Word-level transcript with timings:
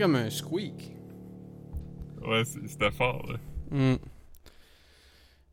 comme 0.00 0.16
un 0.16 0.30
squeak. 0.30 0.92
Ouais, 2.26 2.44
c'est- 2.44 2.66
c'était 2.66 2.90
fort, 2.90 3.24
là. 3.30 3.38
Mm. 3.70 3.96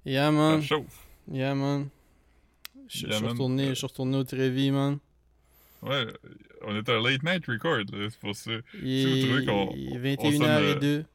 Yeah, 0.05 0.25
Ça 0.25 0.31
man. 0.31 0.61
chauffe. 0.61 1.05
Yeah, 1.31 1.53
man. 1.55 1.89
Je 2.87 3.07
Yeah, 3.07 3.17
suis 3.17 3.25
retourné, 3.27 4.17
au 4.17 4.23
Trévis, 4.23 4.71
man. 4.71 4.99
Ouais, 5.81 6.07
on 6.65 6.75
est 6.75 6.89
un 6.89 7.01
late 7.01 7.23
night 7.23 7.45
record, 7.47 7.83
c'est 7.91 8.19
pour 8.19 8.35
ça. 8.35 8.51
Il 8.81 9.07
vous 9.07 9.27
trouvez 9.27 9.45
qu'on- 9.45 9.71
est 9.75 9.93
on 9.93 9.99
21h02. 9.99 11.05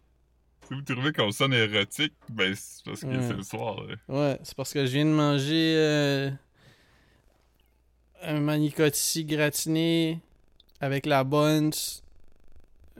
Si 0.69 0.75
vous 0.75 0.83
trouvez 0.83 1.13
qu'on 1.13 1.31
sonne 1.33 1.55
érotique, 1.55 2.13
ben 2.29 2.55
c'est 2.55 2.85
parce 2.85 3.01
que 3.01 3.07
Ouais. 3.07 3.27
c'est 3.27 3.33
le 3.37 3.43
soir, 3.43 3.83
là. 3.85 3.95
Ouais, 4.09 4.39
c'est 4.43 4.55
parce 4.55 4.73
que 4.73 4.85
je 4.87 4.93
viens 4.93 5.05
de 5.07 5.11
manger 5.11 5.75
euh, 5.77 6.31
un 8.23 8.41
manicotti 8.41 9.25
gratiné 9.25 10.21
avec 10.81 11.07
la 11.07 11.25
buns, 11.25 11.71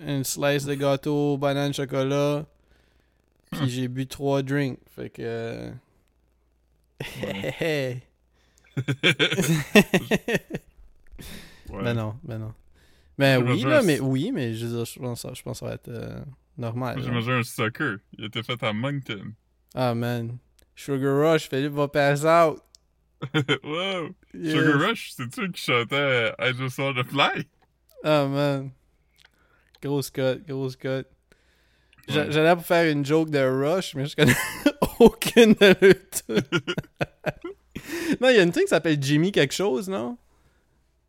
une 0.01 0.25
slice 0.25 0.65
de 0.65 0.75
gâteau, 0.75 1.37
banane 1.39 1.75
chocolat, 1.75 2.47
puis 3.51 3.69
j'ai 3.71 3.89
bu 3.89 4.07
trois 4.07 4.43
drinks. 4.43 4.79
Fait 4.95 5.11
que. 5.11 5.23
euh, 5.23 5.71
Ouais. 7.23 8.01
ben 11.83 11.95
non, 11.95 12.15
ben 12.23 12.39
non. 12.39 12.55
Ben 13.19 13.43
oui, 13.43 13.63
là, 13.63 13.81
un- 13.81 13.83
mais 13.83 14.01
oui, 14.01 14.31
mais 14.33 14.55
je 14.55 14.67
dire, 14.67 14.85
je 14.85 14.99
pense, 14.99 15.27
je 15.35 15.43
pense 15.43 15.59
que 15.61 15.61
ça 15.61 15.67
va 15.67 15.75
être 15.75 15.89
euh, 15.89 16.21
normal. 16.57 17.01
J'ai 17.03 17.11
mangé 17.11 17.33
un 17.33 17.43
sucker. 17.43 17.97
Il 18.19 18.25
était 18.25 18.43
fait 18.43 18.63
à 18.63 18.73
Moncton. 18.73 19.33
Ah 19.75 19.95
man. 19.95 20.39
Sugar 20.75 21.33
Rush, 21.33 21.49
Philippe 21.49 21.73
va 21.75 21.89
pass 21.89 22.25
out. 22.25 22.61
wow! 23.65 24.09
Yes. 24.35 24.53
Sugar 24.55 24.81
Rush, 24.81 25.13
c'est-tu 25.13 25.51
qui 25.53 25.63
chantait 25.63 26.33
I 26.39 26.53
Just 26.57 26.79
Wanna 26.79 27.05
Fly? 27.05 27.47
Ah 28.05 28.27
man. 28.27 28.71
Grosse 29.83 30.11
cut, 30.11 30.43
grosse 30.47 30.77
cut. 30.77 30.89
Ouais. 32.09 32.27
J'allais 32.31 32.55
pour 32.55 32.65
faire 32.65 32.91
une 32.91 33.05
joke 33.05 33.31
de 33.31 33.39
Rush, 33.41 33.95
mais 33.95 34.07
je 34.07 34.15
connais 34.17 34.35
aucune 34.99 35.55
de 35.55 35.75
non, 38.21 38.29
il 38.29 38.37
y 38.37 38.39
a 38.39 38.43
une 38.43 38.53
tune 38.53 38.63
qui 38.63 38.69
s'appelle 38.69 38.99
Jimmy 39.01 39.33
quelque 39.33 39.55
chose, 39.55 39.89
non? 39.89 40.17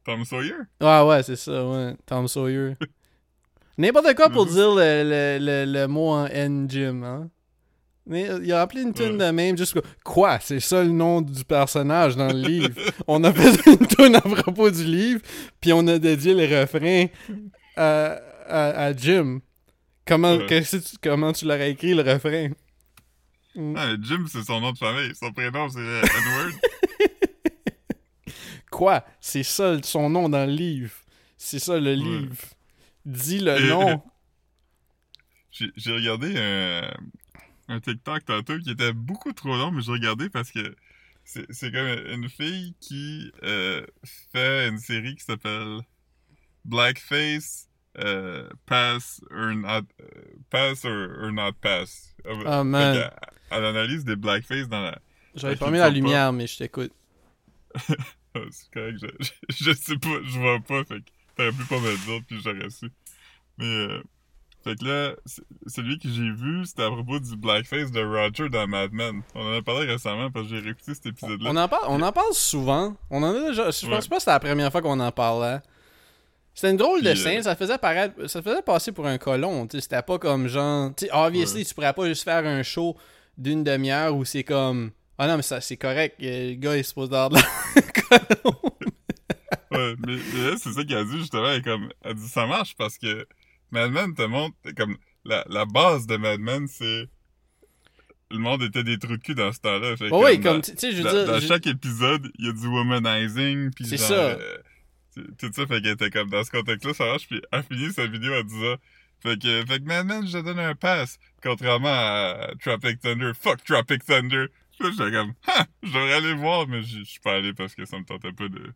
Tom 0.05 0.25
Sawyer? 0.25 0.53
Ah 0.79 1.05
ouais, 1.05 1.23
c'est 1.23 1.35
ça, 1.35 1.65
ouais. 1.67 1.95
Tom 2.05 2.27
Sawyer. 2.27 2.73
N'importe 3.77 4.13
quoi 4.15 4.29
pour 4.29 4.45
Mhm. 4.45 4.51
dire 4.51 4.75
le, 4.75 5.03
le, 5.03 5.37
le, 5.65 5.71
le 5.71 5.87
mot 5.87 6.09
en 6.09 6.25
N 6.27 6.67
Jim, 6.69 7.01
hein? 7.03 7.29
Mais 8.05 8.27
il 8.43 8.51
a 8.51 8.61
appelé 8.61 8.81
une 8.81 8.93
tune 8.93 9.13
Ouais. 9.19 9.27
de 9.27 9.31
même, 9.31 9.57
juste 9.57 9.77
quoi? 10.03 10.37
C'est 10.41 10.59
ça 10.59 10.83
le 10.83 10.89
nom 10.89 11.21
du 11.21 11.43
personnage 11.45 12.17
dans 12.17 12.27
le 12.27 12.37
livre? 12.39 12.79
on 13.07 13.23
a 13.23 13.31
fait 13.33 13.71
une 13.71 13.87
tune 13.87 14.15
à 14.15 14.21
propos 14.21 14.69
du 14.69 14.83
livre, 14.83 15.21
puis 15.61 15.71
on 15.73 15.87
a 15.87 15.97
dédié 15.99 16.33
le 16.33 16.59
refrain 16.61 17.05
à, 17.77 18.19
à, 18.47 18.85
à 18.85 18.95
Jim. 18.95 19.39
Comment, 20.05 20.37
qu'est-ce 20.47 20.77
que 20.77 20.89
tu- 20.91 20.97
comment 21.01 21.31
tu 21.33 21.45
l'aurais 21.45 21.71
écrit 21.71 21.93
le 21.93 22.01
refrain? 22.01 22.49
Mm. 23.55 23.75
Ah, 23.77 23.93
Jim, 24.01 24.25
c'est 24.27 24.43
son 24.43 24.59
nom 24.61 24.71
de 24.71 24.77
famille. 24.77 25.13
Son 25.15 25.31
prénom, 25.31 25.69
c'est 25.69 25.79
euh, 25.79 26.01
Edward. 26.01 26.53
Quoi? 28.71 29.05
C'est 29.21 29.43
ça 29.43 29.77
son 29.83 30.09
nom 30.09 30.29
dans 30.29 30.45
le 30.45 30.51
livre. 30.53 30.93
C'est 31.37 31.59
ça 31.59 31.79
le 31.79 31.93
livre. 31.93 32.35
Dis 33.05 33.39
le 33.39 33.57
Et- 33.61 33.67
nom. 33.69 34.01
J'ai 35.51 35.67
j'ai 35.75 35.91
regardé 35.91 36.35
un, 36.35 36.91
un 37.67 37.79
TikTok 37.79 38.25
tantôt 38.25 38.57
qui 38.57 38.71
était 38.71 38.91
beaucoup 38.91 39.31
trop 39.33 39.55
long, 39.55 39.69
mais 39.69 39.83
j'ai 39.83 39.91
regardé 39.91 40.27
parce 40.27 40.49
que 40.49 40.75
c'est 41.23 41.45
c'est 41.51 41.71
comme 41.71 41.85
une 42.11 42.27
fille 42.27 42.73
qui 42.79 43.31
euh, 43.43 43.85
fait 44.31 44.67
une 44.67 44.79
série 44.79 45.15
qui 45.15 45.23
s'appelle 45.23 45.81
Blackface 46.65 47.69
euh, 47.99 48.47
Pass 48.65 49.21
or 49.31 49.53
Not 49.55 49.83
euh, 50.01 50.05
Pass 50.49 50.85
or, 50.85 51.09
or 51.23 51.31
Not 51.31 51.53
Pass. 51.61 52.15
Ah, 52.25 52.59
Fait 52.59 52.63
man. 52.63 52.93
qu'elle- 52.95 53.13
Elle 53.51 53.65
analyse 53.65 54.03
des 54.05 54.15
blackface 54.15 54.67
dans 54.67 54.81
la. 54.81 54.97
J'avais 55.35 55.55
pas 55.55 55.69
mis 55.69 55.77
la 55.77 55.89
lumière, 55.89 56.33
mais 56.33 56.47
je 56.47 56.57
t'écoute. 56.57 56.91
C'est 58.51 58.71
correct, 58.73 58.97
je, 59.01 59.07
je, 59.49 59.63
je 59.65 59.71
sais 59.73 59.97
pas, 59.97 60.09
je 60.23 60.39
vois 60.39 60.59
pas, 60.59 60.83
fait 60.85 60.99
que 61.01 61.09
t'aurais 61.37 61.51
pu 61.51 61.63
pas 61.65 61.79
me 61.79 61.91
le 61.91 61.97
dire, 61.97 62.21
puis 62.27 62.41
j'aurais 62.43 62.69
su. 62.71 62.89
Mais, 63.59 63.65
euh, 63.65 64.01
fait 64.63 64.75
que 64.79 64.85
là, 64.85 65.15
celui 65.67 65.99
que 65.99 66.09
j'ai 66.09 66.31
vu, 66.31 66.65
c'était 66.65 66.83
à 66.83 66.89
propos 66.89 67.19
du 67.19 67.35
blackface 67.35 67.91
de 67.91 68.01
Roger 68.03 68.49
dans 68.49 68.67
Mad 68.67 68.91
Men. 68.91 69.21
On 69.35 69.41
en 69.45 69.57
a 69.57 69.61
parlé 69.61 69.85
récemment 69.85 70.31
parce 70.31 70.47
que 70.47 70.55
j'ai 70.55 70.61
réécouté 70.61 70.95
cet 70.95 71.05
épisode-là. 71.07 71.49
On 71.51 71.55
en, 71.57 71.67
parle, 71.67 71.83
on 71.89 72.01
en 72.01 72.11
parle 72.11 72.33
souvent. 72.33 72.95
On 73.11 73.21
en 73.21 73.35
a 73.35 73.49
déjà. 73.49 73.69
Je 73.69 73.85
Ouais. 73.85 73.91
pense 73.91 74.07
pas 74.07 74.15
que 74.15 74.21
c'était 74.21 74.31
la 74.31 74.39
première 74.39 74.71
fois 74.71 74.81
qu'on 74.81 74.99
en 74.99 75.11
parlait. 75.11 75.59
C'était 76.55 76.69
une 76.71 76.77
drôle 76.77 77.01
de 77.01 77.09
euh, 77.09 77.15
scène, 77.15 77.41
ça 77.43 77.55
faisait 77.55 77.77
paraître, 77.79 78.27
ça 78.27 78.41
faisait 78.41 78.61
passer 78.61 78.91
pour 78.91 79.07
un 79.07 79.17
colon, 79.17 79.65
tu 79.67 79.77
sais, 79.77 79.81
c'était 79.81 80.01
pas 80.03 80.19
comme 80.19 80.47
genre, 80.47 80.93
tu 80.95 81.07
obviously, 81.11 81.65
tu 81.65 81.73
pourrais 81.73 81.93
pas 81.93 82.05
juste 82.07 82.23
faire 82.23 82.45
un 82.45 82.61
show 82.61 82.95
d'une 83.37 83.63
demi-heure 83.63 84.15
où 84.15 84.23
c'est 84.23 84.43
comme, 84.43 84.91
ah 85.17 85.27
non, 85.27 85.37
mais 85.37 85.41
ça, 85.41 85.61
c'est 85.61 85.77
correct, 85.77 86.15
euh, 86.21 86.49
le 86.49 86.55
gars 86.55 86.77
est 86.77 86.83
supposé 86.83 87.15
avoir 87.15 87.29
de 87.31 87.35
la 87.37 87.81
colon. 88.43 88.55
Ouais, 89.71 89.95
mais, 90.05 90.17
c'est 90.57 90.71
ça 90.73 90.83
qu'elle 90.83 90.97
a 90.97 91.03
dit, 91.03 91.17
justement, 91.19 91.49
elle, 91.49 91.63
comme, 91.63 91.89
elle 92.03 92.13
dit, 92.13 92.27
ça 92.27 92.45
marche 92.45 92.75
parce 92.77 92.97
que 92.99 93.25
Mad 93.71 93.89
Men 93.91 94.13
te 94.13 94.21
montre, 94.21 94.55
comme, 94.77 94.95
la, 95.25 95.43
la 95.49 95.65
base 95.65 96.05
de 96.05 96.17
Mad 96.17 96.39
Men, 96.39 96.67
c'est, 96.67 97.07
le 98.29 98.37
monde 98.37 98.61
était 98.61 98.83
des 98.83 98.99
trous 98.99 99.17
de 99.17 99.21
cul 99.23 99.33
dans 99.33 99.51
ce 99.51 99.59
temps-là. 99.61 99.97
Fait 99.97 100.09
Bah 100.09 100.17
oui, 100.21 100.39
comme, 100.39 100.61
tu 100.61 100.73
sais, 100.77 100.91
je 100.91 101.01
veux 101.01 101.09
dire, 101.09 101.25
dans 101.25 101.39
je- 101.39 101.47
chaque 101.47 101.65
épisode, 101.65 102.29
il 102.37 102.45
y 102.45 102.49
a 102.49 102.51
du 102.51 102.67
womanizing, 102.67 103.71
puis 103.73 103.85
C'est 103.87 103.97
genre, 103.97 104.07
ça. 104.07 104.13
euh, 104.13 104.57
tout 105.37 105.51
ça, 105.53 105.67
fait 105.67 105.81
qu'elle 105.81 105.93
était 105.93 106.09
comme 106.09 106.29
dans 106.29 106.43
ce 106.43 106.51
contexte-là, 106.51 106.93
ça 106.93 107.05
marche, 107.05 107.27
puis 107.27 107.41
elle 107.51 107.63
finit 107.63 107.91
sa 107.91 108.07
vidéo 108.07 108.33
en 108.33 108.43
disant, 108.43 108.75
fait 109.21 109.41
que, 109.41 109.65
fait 109.65 109.79
que 109.79 109.85
maintenant, 109.85 110.25
je 110.25 110.37
te 110.37 110.43
donne 110.43 110.59
un 110.59 110.75
pass, 110.75 111.17
contrairement 111.41 111.87
à 111.89 112.51
Tropic 112.61 112.99
Thunder, 112.99 113.31
fuck 113.39 113.63
Tropic 113.63 114.03
Thunder. 114.05 114.47
Là, 114.79 114.89
j'étais 114.91 115.11
comme, 115.11 115.33
ha, 115.47 115.67
je 115.83 115.87
devrais 115.87 116.13
aller 116.13 116.33
voir, 116.33 116.67
mais 116.67 116.81
je 116.81 117.03
suis 117.03 117.19
pas 117.19 117.35
allé 117.35 117.53
parce 117.53 117.75
que 117.75 117.85
ça 117.85 117.99
me 117.99 118.03
tentait 118.05 118.31
pas 118.31 118.47
de... 118.47 118.73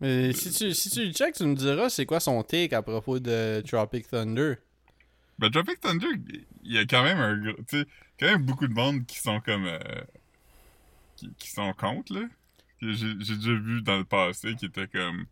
mais 0.00 0.32
si 0.32 0.52
tu, 0.52 0.72
si 0.72 0.90
tu 0.90 1.04
le 1.04 1.12
check, 1.12 1.34
tu 1.34 1.44
me 1.44 1.54
diras 1.54 1.90
c'est 1.90 2.06
quoi 2.06 2.20
son 2.20 2.42
take 2.42 2.74
à 2.74 2.82
propos 2.82 3.18
de 3.18 3.60
Tropic 3.66 4.08
Thunder. 4.08 4.54
Ben, 5.38 5.50
Tropic 5.50 5.80
Thunder, 5.80 6.06
il 6.62 6.72
y 6.72 6.78
a 6.78 6.84
quand 6.84 7.02
même 7.02 7.18
un 7.18 7.36
gros, 7.36 7.56
tu 7.68 7.80
sais, 7.80 7.86
quand 8.18 8.26
même 8.26 8.42
beaucoup 8.42 8.68
de 8.68 8.74
monde 8.74 9.04
qui 9.06 9.18
sont 9.18 9.40
comme, 9.40 9.66
euh, 9.66 9.78
qui, 11.16 11.34
qui 11.34 11.50
sont 11.50 11.72
contre, 11.72 12.14
là. 12.14 12.28
Que 12.80 12.92
J'ai 12.92 13.12
j'ai 13.18 13.36
déjà 13.36 13.52
vu 13.52 13.82
dans 13.82 13.98
le 13.98 14.04
passé 14.04 14.54
qui 14.54 14.66
étaient 14.66 14.86
comme, 14.86 15.26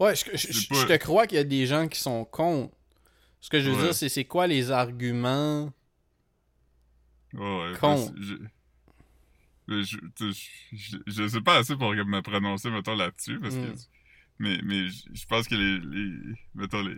Ouais, 0.00 0.14
je, 0.16 0.24
je- 0.36 0.86
te 0.86 0.96
crois 0.96 1.26
qu'il 1.26 1.36
y 1.36 1.40
a 1.40 1.44
des 1.44 1.66
gens 1.66 1.88
qui 1.88 2.00
sont 2.00 2.24
contre. 2.24 2.74
Ce 3.40 3.50
que 3.50 3.60
je 3.60 3.70
veux 3.70 3.76
Ouais. 3.76 3.82
dire, 3.84 3.94
c'est 3.94 4.08
c'est 4.08 4.24
quoi 4.24 4.46
les 4.46 4.70
arguments 4.70 5.72
Ouais, 7.34 7.40
ouais. 7.70 7.72
Con. 7.78 7.96
parce 7.96 8.10
que 8.10 8.22
Je, 9.68 9.84
sais, 9.84 9.96
je, 10.32 10.36
je, 10.72 10.96
je 11.06 11.28
sais 11.28 11.40
pas 11.40 11.56
assez 11.58 11.76
pour 11.76 11.92
me 11.94 12.20
prononcer, 12.20 12.70
mettons, 12.70 12.94
là-dessus, 12.96 13.38
parce 13.40 13.54
que... 13.54 13.60
Mm. 13.60 13.76
Mais, 14.40 14.58
mais 14.64 14.88
je, 14.88 15.26
pense 15.26 15.46
que 15.46 15.54
les, 15.54 15.78
les... 15.78 16.34
Mettons, 16.54 16.82
les, 16.82 16.96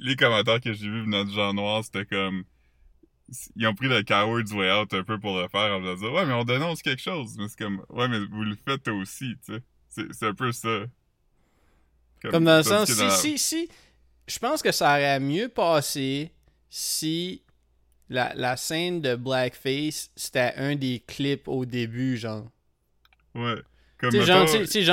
les 0.00 0.16
commentaires 0.16 0.60
que 0.60 0.72
j'ai 0.72 0.88
vus 0.88 1.02
venant 1.02 1.24
du 1.24 1.32
genre 1.32 1.54
noir, 1.54 1.84
c'était 1.84 2.06
comme... 2.06 2.44
Ils 3.56 3.66
ont 3.66 3.74
pris 3.74 3.88
le 3.88 4.02
coward's 4.02 4.52
way 4.52 4.70
out 4.70 4.92
un 4.94 5.04
peu 5.04 5.18
pour 5.18 5.38
le 5.40 5.48
faire, 5.48 5.74
en 5.76 5.80
me 5.80 5.94
disant 5.94 6.12
«Ouais, 6.14 6.26
mais 6.26 6.34
on 6.34 6.44
dénonce 6.44 6.82
quelque 6.82 7.00
chose.» 7.02 7.36
Mais 7.38 7.48
c'est 7.48 7.58
comme 7.58 7.82
«Ouais, 7.88 8.06
mais 8.08 8.18
vous 8.18 8.42
le 8.44 8.56
faites 8.66 8.86
aussi, 8.88 9.34
tu 9.44 9.54
sais.» 9.54 9.62
c'est 10.12 10.26
un 10.26 10.34
peu 10.34 10.52
ça. 10.52 10.84
Comme 12.30 12.44
dans 12.44 12.56
le 12.58 12.62
sens, 12.62 12.90
si, 12.90 13.10
si, 13.10 13.38
si, 13.38 13.68
je 14.26 14.38
pense 14.38 14.62
que 14.62 14.70
ça 14.72 14.90
aurait 14.92 15.20
mieux 15.20 15.48
passé 15.48 16.30
si 16.70 17.42
la, 18.08 18.32
la 18.34 18.56
scène 18.56 19.00
de 19.00 19.14
Blackface, 19.16 20.10
c'était 20.14 20.52
un 20.56 20.76
des 20.76 21.02
clips 21.06 21.48
au 21.48 21.64
début, 21.64 22.16
genre. 22.16 22.46
Ouais. 23.34 23.56
Comme, 23.98 24.10
Tu 24.10 24.18
sais, 24.18 24.24
genre, 24.24 24.46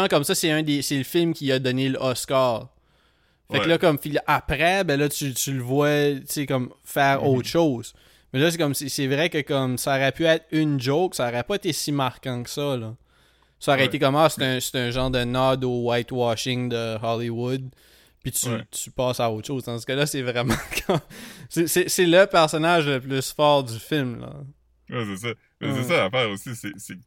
genre 0.04 0.08
comme 0.08 0.24
ça, 0.24 0.36
c'est 0.36 0.52
un 0.52 0.64
des, 0.64 0.82
c'est 0.82 0.98
le 0.98 1.04
film 1.04 1.34
qui 1.34 1.52
a 1.52 1.60
donné 1.60 1.90
l'Oscar. 1.90 2.70
Fait 3.52 3.60
que 3.62 3.68
là, 3.68 3.78
comme, 3.80 3.98
après, 4.28 4.84
ben 4.84 5.00
là, 5.00 5.10
tu, 5.10 5.34
tu 5.34 5.54
le 5.54 5.62
vois, 5.64 6.12
tu 6.20 6.22
sais, 6.28 6.46
comme, 6.46 6.72
faire 6.84 7.24
Mhm. 7.24 7.28
autre 7.30 7.48
chose. 7.48 7.94
Mais 8.32 8.40
là, 8.40 8.52
c'est 8.52 8.60
comme, 8.60 8.76
c'est 8.76 9.08
vrai 9.08 9.30
que 9.32 9.42
comme, 9.42 9.80
ça 9.80 9.96
aurait 9.96 10.12
pu 10.12 10.26
être 10.26 10.46
une 10.52 10.80
joke, 10.80 11.16
ça 11.16 11.28
aurait 11.30 11.44
pas 11.44 11.56
été 11.56 11.74
si 11.74 11.92
marquant 11.92 12.44
que 12.44 12.50
ça, 12.50 12.78
là. 12.78 12.96
Ça 13.60 13.74
aurait 13.74 13.82
Ouais. 13.82 13.88
été 13.88 14.00
comme, 14.00 14.16
ah, 14.16 14.30
c'est 14.30 14.44
un, 14.44 14.60
c'est 14.60 14.78
un 14.80 14.90
genre 14.92 15.12
de 15.12 15.24
nod 15.24 15.64
au 15.66 15.90
whitewashing 15.90 16.70
de 16.70 16.98
Hollywood. 17.04 17.70
Puis 18.24 18.32
tu, 18.34 18.48
Ouais. 18.50 18.64
tu 18.72 18.90
passes 18.92 19.20
à 19.20 19.30
autre 19.32 19.48
chose. 19.48 19.64
Tandis 19.64 19.86
que 19.86 19.92
là, 19.94 20.06
c'est 20.06 20.22
vraiment 20.22 20.56
c'est- 21.50 22.06
le 22.06 22.26
personnage 22.26 22.88
le 22.88 23.00
plus 23.00 23.32
fort 23.34 23.64
du 23.64 23.78
film, 23.80 24.20
là. 24.22 24.34
Ouais, 24.90 25.06
c'est 25.06 25.28
ça. 25.28 25.34
Mais 25.62 25.74
c'est 25.76 25.84
ça 25.84 25.98
l'affaire 26.04 26.30
aussi, 26.30 26.56
c'est. 26.56 26.72
c'est- 26.78 26.96
Tu 26.96 27.02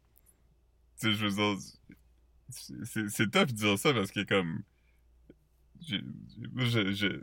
sais, 0.95 1.13
je 1.13 1.25
veux 1.27 1.31
dire. 1.31 1.57
c'est- 3.09 3.29
tough 3.31 3.47
de 3.47 3.51
dire 3.53 3.77
ça 3.77 3.93
parce 3.93 4.11
que, 4.11 4.21
comme. 4.23 4.61
je. 5.87 5.97
je 6.93 7.19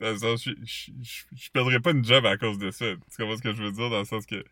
dans 0.00 0.10
le 0.10 0.18
sens, 0.18 0.42
je, 0.44 0.50
je, 0.64 0.90
je, 1.00 1.22
je 1.32 1.50
perdrais 1.50 1.78
pas 1.80 1.92
une 1.92 2.04
job 2.04 2.26
à 2.26 2.36
cause 2.36 2.58
de 2.58 2.70
ça. 2.70 2.86
Tu 3.10 3.16
comprends 3.22 3.36
ce 3.36 3.42
que 3.42 3.52
je 3.52 3.62
veux 3.62 3.72
dire? 3.72 3.88
Dans 3.90 3.98
le 4.00 4.04
sens 4.04 4.26
que. 4.26 4.44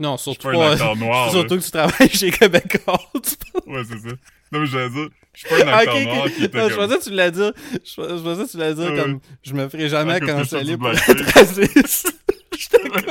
Non, 0.00 0.16
surtout 0.16 0.48
pas 0.48 0.56
un 0.56 0.72
acteur 0.72 0.96
noir. 1.04 1.30
Surtout 1.30 1.58
que 1.58 1.62
tu 1.62 1.70
travailles 1.70 2.10
chez 2.10 2.30
Québécois. 2.32 2.98
Ouais, 3.66 3.82
c'est 3.88 3.98
ça. 3.98 4.14
Non, 4.52 4.58
mais 4.60 4.66
je 4.66 4.78
veux 4.78 4.90
dire, 4.90 5.08
je 5.34 5.38
suis 5.40 5.48
pas 5.48 5.64
un 5.64 5.68
acteur 5.68 5.94
ok, 5.96 6.02
noir 6.04 6.26
qui 6.34 6.44
était 6.44 6.58
Non, 6.58 6.68
je 6.68 6.74
pensais 6.74 6.98
que 6.98 7.04
tu 7.04 7.10
l'as 7.10 7.30
dire. 7.30 7.52
Je, 7.72 7.78
je 7.86 8.22
pensais 8.22 8.44
que 8.46 8.50
tu 8.50 8.56
l'as 8.58 8.74
dire 8.74 8.90
Ouais. 8.90 8.96
comme 9.00 9.20
je 9.42 9.52
me 9.54 9.68
ferai 9.68 9.88
jamais 9.88 10.18
fais 10.18 10.26
canceller 10.26 10.76
pour 10.76 10.90
être 10.90 11.34
raciste. 11.34 12.12
J'étais 12.58 12.88
comme. 12.88 13.02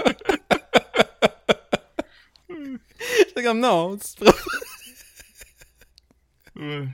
J'étais 3.27 3.43
comme 3.43 3.59
non. 3.59 3.97
tu 3.97 4.25
te- 4.25 4.31
Ouais. 6.59 6.87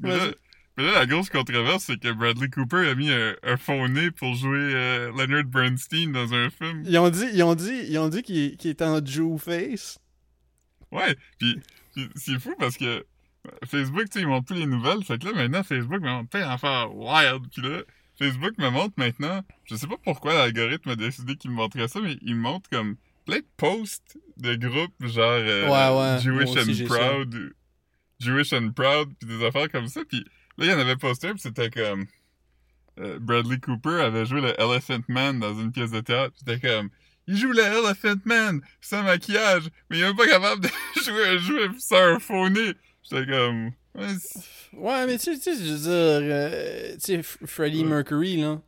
Mais 0.00 0.10
Ouais, 0.10 0.16
là, 0.18 0.26
mais 0.76 0.84
là, 0.84 0.92
la 0.92 1.06
grosse 1.06 1.30
controverse, 1.30 1.84
c'est 1.84 1.98
que 1.98 2.12
Bradley 2.12 2.48
Cooper 2.48 2.88
a 2.88 2.94
mis 2.94 3.10
un, 3.10 3.34
un 3.42 3.56
faux 3.56 3.88
nez 3.88 4.10
pour 4.10 4.34
jouer 4.34 4.58
euh, 4.74 5.10
Leonard 5.16 5.44
Bernstein 5.44 6.12
dans 6.12 6.34
un 6.34 6.50
film. 6.50 6.82
Ils 6.84 6.98
ont 6.98 7.08
dit, 7.08 7.26
ils 7.32 7.42
ont 7.42 7.54
dit, 7.54 7.86
ils 7.88 7.98
ont 7.98 8.08
dit 8.08 8.22
qu'il 8.22 8.54
était 8.66 8.84
en 8.84 9.04
Jew 9.04 9.38
face. 9.38 9.98
Ouais, 10.92 11.16
puis, 11.38 11.60
puis 11.94 12.08
c'est 12.14 12.38
fou 12.38 12.54
parce 12.58 12.76
que 12.76 13.04
Facebook, 13.64 14.04
tu 14.10 14.18
sais, 14.18 14.20
ils 14.20 14.26
montrent 14.26 14.46
plus 14.46 14.58
les 14.58 14.66
nouvelles. 14.66 15.02
Fait 15.04 15.18
que 15.18 15.26
là, 15.26 15.32
maintenant, 15.32 15.62
Facebook 15.62 16.00
me 16.00 16.08
montre 16.08 16.28
plein 16.30 16.46
d'affaires 16.46 16.94
wild. 16.94 17.42
Puis 17.50 17.62
là, 17.62 17.82
Facebook 18.18 18.58
me 18.58 18.68
montre 18.70 18.94
maintenant, 18.96 19.40
je 19.64 19.76
sais 19.76 19.86
pas 19.86 19.96
pourquoi 20.02 20.34
l'algorithme 20.34 20.90
a 20.90 20.96
décidé 20.96 21.36
qu'il 21.36 21.50
me 21.50 21.56
montrait 21.56 21.88
ça, 21.88 22.00
mais 22.00 22.16
il 22.22 22.34
me 22.34 22.40
montre 22.40 22.68
comme 22.70 22.96
plein 23.24 23.38
de 23.38 23.46
posts 23.56 24.18
de 24.36 24.54
groupes 24.54 24.94
genre 25.00 25.24
euh, 25.24 25.66
Ouais, 25.66 26.00
ouais, 26.00 26.22
Jewish 26.22 26.50
aussi, 26.50 26.82
and. 26.82 26.86
Proud, 26.86 27.34
ou 27.34 27.50
Jewish 28.20 28.52
and 28.52 28.70
Proud, 28.72 29.10
puis 29.18 29.28
des 29.28 29.44
affaires 29.44 29.70
comme 29.70 29.88
ça. 29.88 30.02
Puis 30.08 30.24
là, 30.58 30.66
il 30.66 30.70
y 30.70 30.72
en 30.72 30.78
avait 30.78 30.96
posté 30.96 31.28
un, 31.28 31.32
puis 31.32 31.40
c'était 31.40 31.70
comme 31.70 32.06
euh, 32.98 33.18
Bradley 33.20 33.58
Cooper 33.58 34.00
avait 34.00 34.24
joué 34.26 34.40
le 34.40 34.58
Elephant 34.60 35.02
Man 35.08 35.38
dans 35.40 35.58
une 35.58 35.72
pièce 35.72 35.90
de 35.90 36.00
théâtre. 36.00 36.32
Puis 36.32 36.44
C'était 36.46 36.68
comme 36.68 36.90
il 37.28 37.36
joue 37.36 37.52
le 37.52 37.62
Elephant 37.62 38.20
Man 38.24 38.60
sans 38.80 39.02
maquillage, 39.02 39.68
mais 39.90 39.98
il 39.98 40.02
est 40.02 40.06
même 40.06 40.16
pas 40.16 40.28
capable 40.28 40.62
de 40.62 40.68
jouer 41.04 41.26
un 41.26 41.38
jeu 41.38 41.70
sans 41.78 41.96
un 41.96 42.18
faux 42.18 42.48
nez. 42.48 42.72
J'étais 43.02 43.26
comme 43.26 43.72
ouais, 44.74 45.06
mais 45.06 45.18
tu 45.18 45.34
sais, 45.34 45.38
tu 45.38 45.56
sais, 45.56 45.64
je 45.64 45.72
veux 45.72 45.78
dire, 45.78 45.90
euh, 45.90 46.92
tu 46.94 47.00
sais, 47.00 47.22
Freddie 47.22 47.82
Ouais. 47.82 47.88
Mercury, 47.88 48.36
là. 48.36 48.60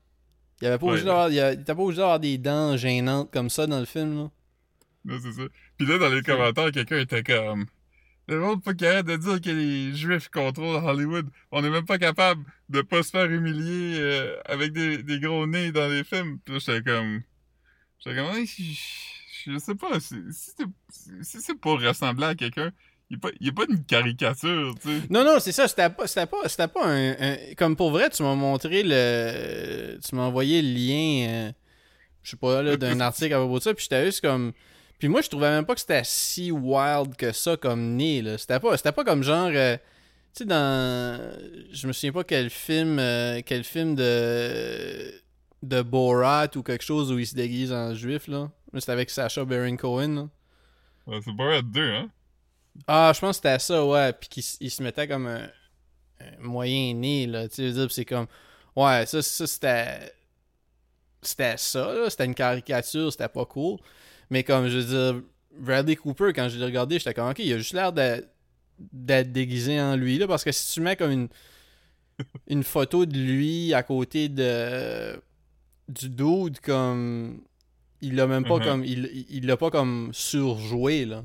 Il 0.61 0.67
avait 0.67 0.79
pas 0.79 0.87
Ouais, 0.87 1.03
d'avoir, 1.03 1.27
obligé 1.27 1.57
d'avoir 1.97 2.21
des 2.21 2.39
dents 2.39 2.77
gênantes 2.77 3.31
comme 3.33 3.51
ça 3.51 3.67
dans 3.67 3.79
le 3.79 3.85
film, 3.85 4.17
là. 4.17 4.31
Non, 5.05 5.19
c'est 5.23 5.33
ça. 5.33 5.43
Puis 5.77 5.87
là, 5.87 5.99
dans 5.99 6.09
les 6.09 6.23
commentaires, 6.23 6.73
quelqu'un 6.73 6.99
était 6.99 7.23
comme... 7.23 7.67
Le 8.29 8.39
monde 8.41 8.63
pas 8.63 8.75
capable 8.75 9.09
de 9.11 9.17
dire 9.17 9.41
que 9.41 9.51
les 9.51 9.97
Juifs 9.97 10.29
contrôlent 10.29 10.85
Hollywood. 10.85 11.27
On 11.51 11.65
est 11.65 11.71
même 11.71 11.87
pas 11.87 11.99
capable 11.99 12.45
de 12.69 12.83
pas 12.83 13.03
se 13.03 13.11
faire 13.11 13.25
humilier 13.25 13.97
euh, 13.99 14.37
avec 14.45 14.73
des, 14.73 15.03
des 15.03 15.19
gros 15.19 15.47
nez 15.47 15.73
dans 15.73 15.89
les 15.89 16.05
films. 16.05 16.39
Puis 16.45 16.55
là, 16.55 16.61
j'étais 16.61 16.83
comme... 16.91 17.23
J'étais 17.99 18.17
comme... 18.17 18.35
Je, 18.45 19.53
je 19.53 19.59
sais 19.59 19.75
pas. 19.75 19.99
Si, 19.99 20.15
si 20.31 20.51
c'est 20.57 20.67
si 21.23 21.41
c'est 21.41 21.55
pour 21.55 21.81
ressembler 21.81 22.27
à 22.27 22.35
quelqu'un, 22.35 22.71
il 23.09 23.19
il 23.41 23.49
est 23.49 23.53
pas 23.53 23.65
une 23.67 23.83
caricature, 23.85 24.75
tu 24.83 24.89
sais. 24.89 25.07
Non, 25.09 25.25
non, 25.25 25.41
c'est 25.41 25.53
ça, 25.53 25.67
c'était 25.67 25.89
pas, 25.89 26.07
c'était 26.07 26.27
pas, 26.27 26.47
c'était 26.49 26.69
pas 26.69 26.85
un, 26.87 27.13
un- 27.19 27.37
Comme 27.57 27.77
pour 27.77 27.91
vrai, 27.91 28.11
tu 28.11 28.23
m'as 28.23 28.35
montré 28.35 28.83
le... 28.85 29.99
Tu 30.07 30.15
m'as 30.15 30.25
envoyé 30.25 30.61
le 30.61 30.69
lien, 30.69 31.29
euh, 31.31 31.53
je 32.23 32.31
sais 32.33 32.37
pas, 32.37 32.63
là, 32.63 32.77
d'un 32.77 33.01
article 33.11 33.33
à 33.33 33.39
propos 33.39 33.59
de 33.59 33.63
ça, 33.65 33.73
puis 33.73 33.85
j'étais 33.85 34.05
juste 34.05 34.21
comme... 34.21 34.53
Puis 34.99 35.09
moi, 35.09 35.21
je 35.21 35.29
trouvais 35.29 35.51
même 35.51 35.65
pas 35.65 35.75
que 35.75 35.81
c'était 35.81 36.03
si 36.05 36.51
wild 36.51 37.17
que 37.17 37.33
ça 37.33 37.57
comme 37.57 37.95
nez, 37.97 38.23
là. 38.23 38.37
C'était 38.39 38.61
pas, 38.61 38.77
c'était 38.77 38.93
pas 38.93 39.05
comme 39.05 39.23
genre... 39.23 39.51
euh, 39.53 39.77
tu 40.35 40.39
sais, 40.39 40.45
dans... 40.45 41.39
Je 41.73 41.87
me 41.87 41.93
souviens 41.93 42.13
pas 42.13 42.25
quel 42.25 42.51
film... 42.51 42.99
euh, 42.99 43.41
quel 43.45 43.65
film 43.65 43.95
de... 43.95 45.13
De 45.63 45.83
Borat 45.83 46.49
ou 46.55 46.63
quelque 46.63 46.85
chose 46.85 47.11
où 47.11 47.19
il 47.19 47.27
se 47.27 47.35
déguise 47.35 47.73
en 47.73 47.95
juif, 47.95 48.29
là. 48.29 48.51
Mais 48.73 48.81
C'était 48.81 48.93
avec 48.93 49.11
Sacha 49.11 49.45
Baron 49.45 49.77
Cohen, 49.77 50.15
là. 50.15 50.29
Ouais, 51.07 51.21
c'est 51.25 51.31
être 51.31 51.71
deux, 51.71 51.91
hein? 51.91 52.11
Ah, 52.87 53.13
je 53.15 53.21
pense 53.21 53.41
que 53.41 53.49
c'était 53.49 53.59
ça, 53.59 53.85
ouais. 53.85 54.13
Puis 54.13 54.29
qu'il 54.29 54.71
se 54.71 54.83
mettait 54.83 55.09
comme 55.09 55.27
un, 55.27 55.49
un 56.21 56.39
moyen 56.41 56.95
né, 56.95 57.27
là. 57.27 57.49
Tu 57.49 57.73
sais, 57.73 57.87
c'est 57.89 58.05
comme. 58.05 58.27
Ouais, 58.77 59.05
ça, 59.07 59.23
ça 59.23 59.47
c'était. 59.47 60.13
C'était 61.23 61.57
ça, 61.57 61.93
là. 61.93 62.11
C'était 62.11 62.27
une 62.27 62.35
caricature, 62.35 63.11
c'était 63.11 63.29
pas 63.29 63.45
cool. 63.47 63.79
Mais 64.31 64.43
comme, 64.45 64.69
je 64.69 64.79
veux 64.79 64.85
dire, 65.15 65.23
Bradley 65.59 65.97
Cooper, 65.97 66.33
quand 66.35 66.49
je 66.49 66.59
l'ai 66.59 66.65
regardé, 66.65 66.99
j'étais 66.99 67.15
comme, 67.15 67.31
ok, 67.31 67.39
il 67.39 67.53
a 67.53 67.59
juste 67.59 67.73
l'air 67.73 67.93
d'être 67.93 69.33
déguisé 69.33 69.81
en 69.81 69.97
lui, 69.97 70.19
là. 70.19 70.27
Parce 70.27 70.45
que 70.45 70.53
si 70.53 70.73
tu 70.73 70.81
mets 70.81 70.97
comme 70.97 71.11
une. 71.11 71.29
Une 72.49 72.65
photo 72.65 73.07
de 73.07 73.17
lui 73.17 73.73
à 73.75 73.83
côté 73.85 74.29
de. 74.29 75.21
Du 75.89 76.09
dude, 76.11 76.59
comme. 76.61 77.41
Il 78.01 78.17
l'a 78.17 78.27
même 78.27 78.45
pas 78.45 78.59
Mhm. 78.59 78.65
comme. 78.65 78.85
Il 78.85 79.27
il- 79.31 79.47
l'a 79.47 79.57
pas 79.57 79.71
comme 79.71 80.11
surjoué, 80.13 81.05
là. 81.05 81.23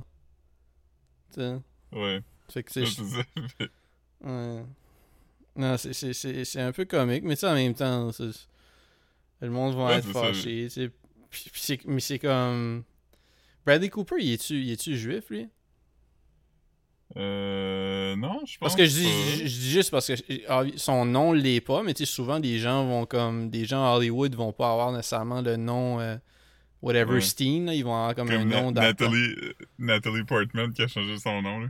Tu 1.34 1.42
sais? 1.42 1.56
Ouais, 1.92 2.22
Fait 2.50 2.62
que 2.64 2.72
c'est. 2.72 2.84
Ouais. 4.24 4.64
Non, 5.56 5.78
c'est- 5.78 6.60
un 6.62 6.72
peu 6.72 6.86
comique, 6.86 7.24
mais 7.24 7.36
tu 7.36 7.42
sais, 7.42 7.48
en 7.48 7.54
même 7.56 7.74
temps, 7.74 8.10
le 9.42 9.50
monde 9.50 9.76
va 9.76 9.86
Ouais, 9.88 9.96
être 9.98 10.08
fâché. 10.12 10.68
Puis- 11.30 11.80
mais 11.86 12.00
c'est 12.00 12.20
comme. 12.20 12.84
Bradley 13.66 13.90
Cooper, 13.90 14.16
il 14.20 14.34
est-tu 14.34 14.98
juif, 14.98 15.30
lui? 15.30 15.48
Euh... 17.16 18.16
Non, 18.16 18.40
je 18.46 18.58
pense 18.58 18.60
Parce 18.60 18.76
que 18.76 18.86
je 18.86 18.92
dis, 18.92 19.08
je, 19.10 19.38
je 19.48 19.60
dis 19.60 19.72
juste 19.72 19.92
parce 19.92 20.08
que 20.08 20.14
ah, 20.48 20.64
son 20.78 21.06
nom 21.06 21.32
l'est 21.32 21.62
pas, 21.62 21.84
mais 21.84 21.94
tu 21.94 22.06
sais, 22.06 22.12
souvent, 22.12 22.40
des 22.40 22.58
gens 22.60 22.86
vont 22.88 23.06
comme. 23.06 23.50
Des 23.50 23.66
gens 23.66 23.84
à 23.86 23.96
Hollywood 23.98 24.34
vont 24.36 24.52
pas 24.54 24.72
avoir 24.72 24.92
nécessairement 24.92 25.42
le 25.42 25.56
nom. 25.56 26.00
euh, 26.00 26.18
whatever 26.82 27.14
Ouais. 27.14 27.22
Steen, 27.22 27.68
là, 27.68 27.74
ils 27.76 27.84
vont 27.84 27.94
avoir 27.96 28.16
comme, 28.16 28.30
un 28.32 28.46
Na- 28.46 28.62
nom 28.62 28.72
d'acteur. 28.72 29.10
Nathalie, 29.12 29.36
euh, 29.44 29.54
Nathalie 29.78 30.24
Portman 30.24 30.74
qui 30.74 30.82
a 30.82 30.88
changé 30.88 31.18
son 31.20 31.42
nom, 31.42 31.60
là. 31.60 31.68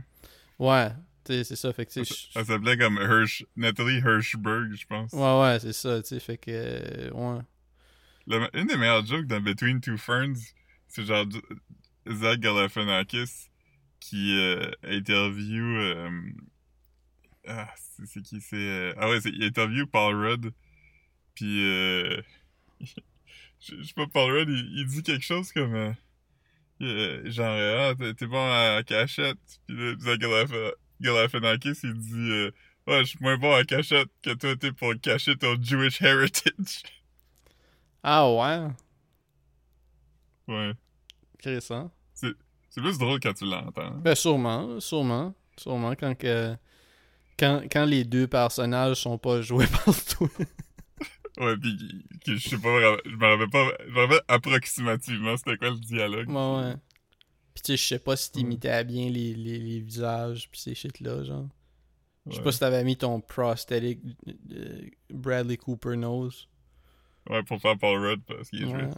Ouais, 0.58 0.88
c'est 1.26 1.44
ça. 1.56 1.72
Fait 1.72 1.84
que 1.86 1.92
Elle 2.00 2.46
s'appelait 2.46 2.78
comme 2.78 2.96
Hirsch, 2.96 3.44
Nathalie 3.56 3.98
Hirschberg, 3.98 4.72
je 4.74 4.86
pense. 4.86 5.12
Ouais, 5.12 5.40
ouais, 5.40 5.58
c'est 5.60 5.72
ça, 5.74 6.00
tu 6.02 6.08
sais. 6.08 6.20
Fait 6.20 6.38
que. 6.38 6.50
euh, 6.50 7.10
ouais. 7.10 7.40
Le- 8.26 8.48
une 8.58 8.66
des 8.66 8.76
meilleures 8.76 9.04
jokes 9.04 9.26
dans 9.26 9.40
Between 9.42 9.80
Two 9.80 9.98
Ferns, 9.98 10.36
c'est 10.88 11.04
genre 11.04 11.26
Zach 12.10 12.40
Galifianakis 12.40 13.50
qui 14.00 14.38
euh, 14.38 14.70
interview... 14.84 15.64
euh, 15.64 16.10
ah, 17.46 17.68
c'est 18.06 18.22
qui 18.22 18.40
c'est... 18.40 18.56
euh, 18.56 18.94
ah 18.98 19.08
ouais, 19.08 19.20
c'est- 19.20 19.30
il 19.30 19.42
interview 19.44 19.86
Paul 19.86 20.14
Rudd, 20.16 20.52
puis... 21.34 21.64
Euh, 21.64 22.22
je 23.60 23.82
sais 23.84 23.94
pas, 23.94 24.06
Paul 24.06 24.32
Rudd, 24.32 24.48
il, 24.50 24.78
il 24.80 24.86
dit 24.86 25.02
quelque 25.02 25.24
chose 25.24 25.52
comme... 25.52 25.94
genre, 26.80 27.90
ah, 27.90 27.94
t'es- 28.14 28.26
bon 28.26 28.38
à 28.50 28.82
cachette, 28.84 29.38
puis 29.66 29.76
là, 29.76 29.94
Zach 29.98 30.20
Galif- 30.20 30.72
Galifianakis, 31.00 31.80
il 31.84 31.94
dit... 31.94 32.50
Ouais, 32.86 33.00
je 33.00 33.10
suis 33.10 33.18
moins 33.22 33.38
bon 33.38 33.54
à 33.54 33.64
cachette 33.64 34.08
que 34.22 34.34
toi, 34.34 34.56
t'es 34.56 34.72
pour 34.72 34.94
cacher 35.00 35.36
ton 35.36 35.56
Jewish 35.62 36.02
heritage. 36.02 36.82
Ah 38.02 38.28
ouais, 38.30 38.70
ouais. 40.48 40.74
intéressant. 41.38 41.93
C'est 42.74 42.80
plus 42.80 42.98
drôle 42.98 43.20
quand 43.20 43.32
tu 43.34 43.44
l'entends. 43.44 43.92
Ben 43.98 44.16
sûrement, 44.16 44.80
sûrement, 44.80 45.32
sûrement 45.56 45.92
quand 45.94 46.16
que 46.18 46.56
quand, 47.38 47.62
quand 47.70 47.84
les 47.84 48.02
deux 48.04 48.26
personnages 48.26 48.96
sont 49.02 49.16
pas 49.16 49.40
joués 49.42 49.66
par 49.84 49.94
toi. 50.04 50.28
Ouais, 51.38 51.56
pis 51.56 51.76
que- 52.24 52.36
je 52.36 52.48
sais 52.48 52.58
pas 52.58 52.96
je 53.04 53.10
me 53.16 53.26
rappelle 53.26 53.50
pas, 53.50 53.66
je 53.86 53.90
me 53.92 54.00
rappelle 54.00 54.20
approximativement 54.26 55.36
c'était 55.36 55.56
quoi 55.56 55.70
le 55.70 55.76
dialogue. 55.78 56.28
Ouais, 56.28 56.64
ouais. 56.64 56.74
Puis 57.54 57.62
tu 57.62 57.72
sais, 57.72 57.76
je 57.76 57.86
sais 57.86 57.98
pas 58.00 58.16
si 58.16 58.32
t'imitais 58.32 58.82
bien 58.84 59.08
les, 59.08 59.34
les, 59.34 59.58
les 59.58 59.78
visages 59.80 60.50
pis 60.50 60.58
ces 60.60 60.74
shit 60.74 60.98
là, 61.00 61.22
genre. 61.22 61.46
Je 62.28 62.36
sais 62.36 62.42
pas 62.42 62.52
si 62.52 62.58
t'avais 62.58 62.82
mis 62.84 62.96
ton 62.96 63.20
prosthetic 63.20 64.00
euh, 64.52 64.88
Bradley 65.10 65.58
Cooper 65.58 65.94
nose. 65.96 66.48
Ouais, 67.30 67.42
pour 67.44 67.60
faire 67.60 67.76
Paul 67.78 68.00
Rudd 68.04 68.22
parce 68.26 68.48
qu'il 68.50 68.62
est 68.62 68.66
Ouais. 68.74 68.88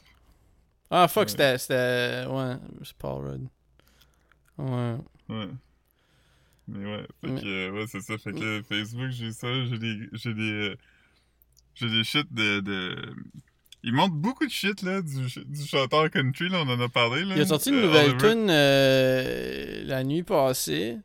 Ah 0.90 1.08
fuck, 1.08 1.28
Ouais. 1.36 1.58
c'était 1.58 2.24
ouais, 2.28 2.54
c'est 2.84 2.96
Paul 2.96 3.26
Rudd. 3.26 3.48
Ouais. 4.58 4.96
Ouais. 5.28 5.48
Mais 6.68 6.84
ouais, 6.84 7.06
fait 7.20 7.28
que, 7.42 7.46
euh, 7.46 7.70
ouais, 7.72 7.84
c'est 7.86 8.00
ça. 8.00 8.18
Fait 8.18 8.32
que 8.32 8.38
là, 8.40 8.62
Facebook, 8.68 9.10
j'ai 9.10 9.32
ça, 9.32 9.48
j'ai 9.66 9.78
des, 9.78 9.98
j'ai 10.12 10.34
des, 10.34 10.42
euh, 10.70 10.76
j'ai 11.74 11.88
des 11.90 12.02
shit 12.04 12.26
de, 12.32 12.60
de, 12.60 13.14
ils 13.84 13.92
montrent 13.92 14.14
beaucoup 14.16 14.44
de 14.46 14.50
shit, 14.50 14.82
là, 14.82 15.00
du, 15.00 15.26
du 15.44 15.64
chanteur 15.64 16.10
country, 16.10 16.48
là, 16.48 16.62
on 16.66 16.68
en 16.68 16.80
a 16.80 16.88
parlé, 16.88 17.24
là. 17.24 17.36
Il 17.36 17.42
a 17.42 17.46
sorti 17.46 17.68
une 17.68 17.76
Euh, 17.76 17.86
nouvelle 17.86 18.10
Oliver. 18.10 18.18
tune 18.32 18.50
euh, 18.50 19.84
la 19.84 20.02
nuit 20.02 20.24
passée. 20.24 20.98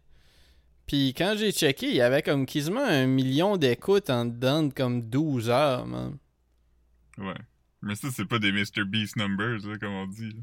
Puis 0.87 1.13
quand 1.15 1.35
j'ai 1.37 1.51
checké, 1.51 1.89
il 1.89 1.95
y 1.95 2.01
avait 2.01 2.23
comme 2.23 2.45
quasiment 2.47 2.83
un 2.83 3.05
million 3.05 3.55
d'écoutes 3.57 4.09
en 4.09 4.25
dedans 4.25 4.63
de 4.63 4.73
comme 4.73 5.03
12 5.09 5.49
heures, 5.51 5.85
man. 5.85 6.17
Ouais. 7.19 7.37
Mais 7.83 7.93
ça, 7.95 8.09
c'est 8.11 8.25
pas 8.25 8.39
des 8.39 8.51
Mr. 8.51 8.83
Beast 8.85 9.15
numbers, 9.15 9.59
là, 9.67 9.77
comme 9.77 9.93
on 9.93 10.07
dit. 10.07 10.35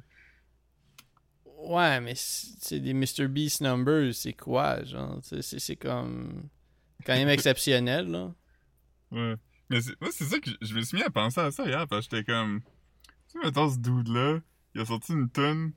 Ouais, 1.59 2.01
mais 2.01 2.15
c'est 2.17 2.81
des 2.81 2.95
Mr. 2.95 3.29
Beast 3.29 3.61
numbers, 3.61 4.15
c'est 4.15 4.33
quoi, 4.33 4.83
genre? 4.85 5.19
C'est 5.23 5.77
comme. 5.77 6.49
quand 7.05 7.15
même 7.15 7.29
exceptionnel, 7.29 8.07
là. 8.11 8.33
Ouais. 9.11 9.35
Mais 9.71 9.81
moi, 10.01 10.11
c'est 10.13 10.25
ça 10.25 10.39
que 10.41 10.51
je- 10.63 10.75
me 10.75 10.81
suis 10.83 10.97
mis 10.97 11.03
à 11.03 11.11
penser 11.11 11.41
à 11.41 11.51
ça 11.51 11.65
hier, 11.67 11.87
parce 11.89 12.07
que 12.09 12.17
j'étais 12.17 12.33
comme. 12.33 12.61
Tu 12.61 13.33
sais, 13.33 13.39
mettons, 13.45 13.69
ce 13.71 13.79
dude-là, 13.79 14.41
il 14.75 14.81
a 14.81 14.85
sorti 14.87 15.13
une 15.13 15.31
tune, 15.31 15.73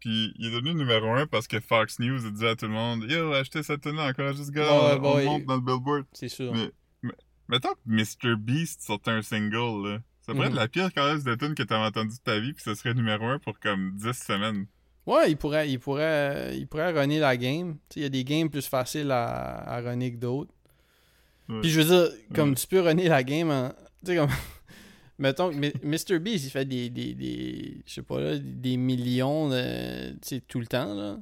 Puis 0.00 0.32
il 0.36 0.46
est 0.46 0.50
devenu 0.50 0.74
numéro 0.74 1.12
un 1.12 1.26
parce 1.28 1.46
que 1.46 1.60
Fox 1.60 1.98
News 2.00 2.26
a 2.26 2.30
dit 2.30 2.44
à 2.46 2.56
tout 2.56 2.66
le 2.66 2.72
monde 2.72 3.04
Yo, 3.08 3.32
achetez 3.34 3.62
cette 3.62 3.82
tune 3.82 4.00
encouragez 4.00 4.42
ce 4.44 4.50
gars, 4.50 4.96
Ouais, 4.98 4.98
on, 5.00 5.24
monte 5.24 5.44
dans 5.44 5.54
le 5.54 5.60
billboard. 5.60 6.06
C'est 6.12 6.28
sûr. 6.28 6.52
Mais, 6.52 6.72
mais 7.02 7.12
mettons 7.48 7.68
que 7.74 7.78
Mr. 7.86 8.34
Beast 8.36 8.82
sortait 8.82 9.12
un 9.12 9.22
single, 9.22 9.88
là. 9.88 9.98
Ça 10.22 10.32
pourrait 10.32 10.48
Mhm. 10.48 10.54
être 10.54 10.60
la 10.60 10.66
pire 10.68 10.92
caresse 10.92 11.22
de 11.22 11.34
tune 11.36 11.54
que 11.54 11.62
t'as 11.62 11.86
entendu 11.86 12.16
de 12.16 12.22
ta 12.22 12.40
vie, 12.40 12.52
puis 12.52 12.62
ça 12.64 12.74
serait 12.74 12.94
numéro 12.94 13.26
un 13.26 13.38
pour 13.38 13.58
comme 13.60 13.92
10 13.96 14.12
semaines. 14.14 14.66
Ouais, 15.06 15.30
il 15.30 15.36
pourrait, 15.36 15.68
il 15.70 15.78
pourrait, 15.80 16.56
il 16.56 16.66
pourrait 16.66 16.92
runner 16.92 17.18
la 17.18 17.36
game. 17.36 17.76
Il 17.96 18.02
y 18.02 18.04
a 18.04 18.08
des 18.08 18.24
games 18.24 18.48
plus 18.48 18.66
faciles 18.66 19.10
à, 19.10 19.58
à 19.68 19.80
runner 19.80 20.12
que 20.12 20.18
d'autres. 20.18 20.52
Puis 21.60 21.70
je 21.70 21.80
veux 21.80 21.86
dire, 21.86 22.16
comme 22.34 22.54
tu 22.54 22.66
peux 22.66 22.80
runner 22.80 23.08
la 23.08 23.22
game 23.24 23.50
en... 23.50 23.70
Tu 24.04 24.12
sais, 24.12 24.16
comme... 24.16 24.30
Mettons 25.18 25.50
que 25.50 25.56
Mr. 25.86 26.18
Beast, 26.18 26.46
il 26.46 26.50
fait 26.50 26.64
des, 26.64 26.88
des, 26.88 27.14
des 27.14 27.82
je 27.86 27.94
sais 27.94 28.02
pas 28.02 28.18
là, 28.20 28.38
des 28.38 28.76
millions, 28.76 29.48
de- 29.50 30.16
tout 30.48 30.58
le 30.58 30.66
temps, 30.66 30.94
là. 30.94 31.18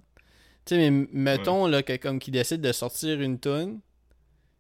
Tu 0.65 0.75
sais, 0.77 0.91
mais 0.91 1.07
mettons, 1.13 1.67
là, 1.67 1.83
que 1.83 1.97
comme 1.97 2.19
qu'il 2.19 2.33
décide 2.33 2.61
de 2.61 2.73
sortir 2.73 3.21
une 3.21 3.39
tonne, 3.39 3.81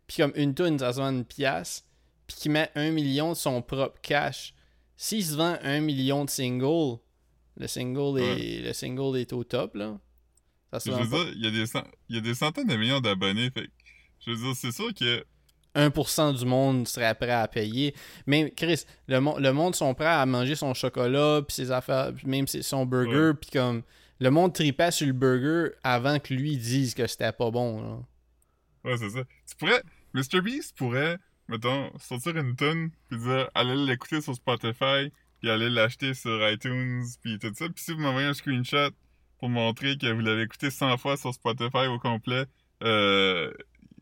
puis 0.06 0.18
comme 0.18 0.32
une 0.34 0.54
tonne, 0.54 0.78
ça 0.78 0.92
se 0.92 0.98
vend 0.98 1.10
une 1.10 1.24
pièce, 1.24 1.84
puis 2.26 2.36
qu'il 2.36 2.50
met 2.50 2.70
un 2.74 2.90
million 2.90 3.30
de 3.30 3.36
son 3.36 3.62
propre 3.62 3.98
cash. 4.02 4.52
S'il 4.96 5.24
se 5.24 5.36
vend 5.36 5.56
un 5.62 5.80
million 5.80 6.24
de 6.24 6.30
singles, 6.30 6.98
le 7.57 7.66
single, 7.66 8.21
est, 8.21 8.62
le 8.62 8.73
single 8.73 9.19
est 9.19 9.33
au 9.33 9.45
top, 9.45 9.75
là. 9.75 9.99
Ça 10.73 10.80
se 10.80 10.90
Je 10.90 10.95
veux 10.97 11.09
pas. 11.11 11.25
dire, 11.25 11.33
il 11.37 11.45
y, 11.45 11.47
a 11.49 11.50
des 11.50 11.66
cent- 11.66 11.87
il 12.09 12.16
y 12.16 12.19
a 12.19 12.23
des 12.23 12.35
centaines 12.35 12.66
de 12.69 12.76
millions 12.76 13.00
d'abonnés, 13.00 13.50
fait 13.50 13.69
je 14.25 14.30
veux 14.30 14.37
dire, 14.37 14.54
c'est 14.54 14.73
sûr 14.73 14.92
que 14.95 15.25
1% 15.75 16.33
du 16.38 16.45
monde 16.45 16.87
serait 16.88 17.14
prêt 17.14 17.30
à 17.30 17.47
payer. 17.49 17.95
Même, 18.26 18.50
Chris, 18.50 18.85
le, 19.07 19.21
mo- 19.21 19.38
le 19.38 19.52
monde 19.52 19.75
sont 19.75 19.95
prêts 19.95 20.07
à 20.07 20.25
manger 20.26 20.54
son 20.57 20.75
chocolat, 20.75 21.42
puis 21.47 21.54
ses 21.54 21.71
affaires, 21.71 22.12
puis 22.14 22.26
même 22.26 22.47
son 22.47 22.87
burger, 22.87 23.33
puis 23.40 23.50
comme, 23.50 23.83
le 24.19 24.30
monde 24.30 24.52
tripait 24.52 24.90
sur 24.90 25.07
le 25.07 25.12
burger 25.12 25.71
avant 25.83 26.19
que 26.19 26.35
lui 26.35 26.57
dise 26.57 26.95
que 26.95 27.07
c'était 27.07 27.33
pas 27.33 27.50
bon, 27.50 27.80
là. 27.83 27.99
Ouais, 28.85 28.97
c'est 28.97 29.11
ça. 29.11 29.21
Tu 29.49 29.57
pourrais. 29.57 29.83
Mr. 30.12 30.40
Beast 30.42 30.76
pourrait, 30.76 31.19
mettons, 31.49 31.90
sortir 31.99 32.37
une 32.37 32.57
tune, 32.57 32.90
puis 33.09 33.19
dire, 33.19 33.49
allez 33.54 33.76
l'écouter 33.76 34.21
sur 34.21 34.35
Spotify, 34.35 35.12
puis 35.40 35.50
allez 35.50 35.70
l'acheter 35.70 36.14
sur 36.14 36.49
iTunes, 36.49 37.04
puis 37.23 37.38
tout 37.38 37.52
ça. 37.54 37.66
Puis 37.68 37.82
si 37.82 37.92
vous 37.92 37.99
m'envoyez 37.99 38.28
un 38.28 38.35
screenshot 38.35 38.90
pour 39.38 39.49
montrer 39.49 39.97
que 39.97 40.12
vous 40.12 40.20
l'avez 40.20 40.42
écouté 40.42 40.70
100 40.70 40.99
fois 40.99 41.16
sur 41.16 41.32
Spotify 41.32 41.87
au 41.88 41.99
complet, 41.99 42.44
euh, 42.82 43.52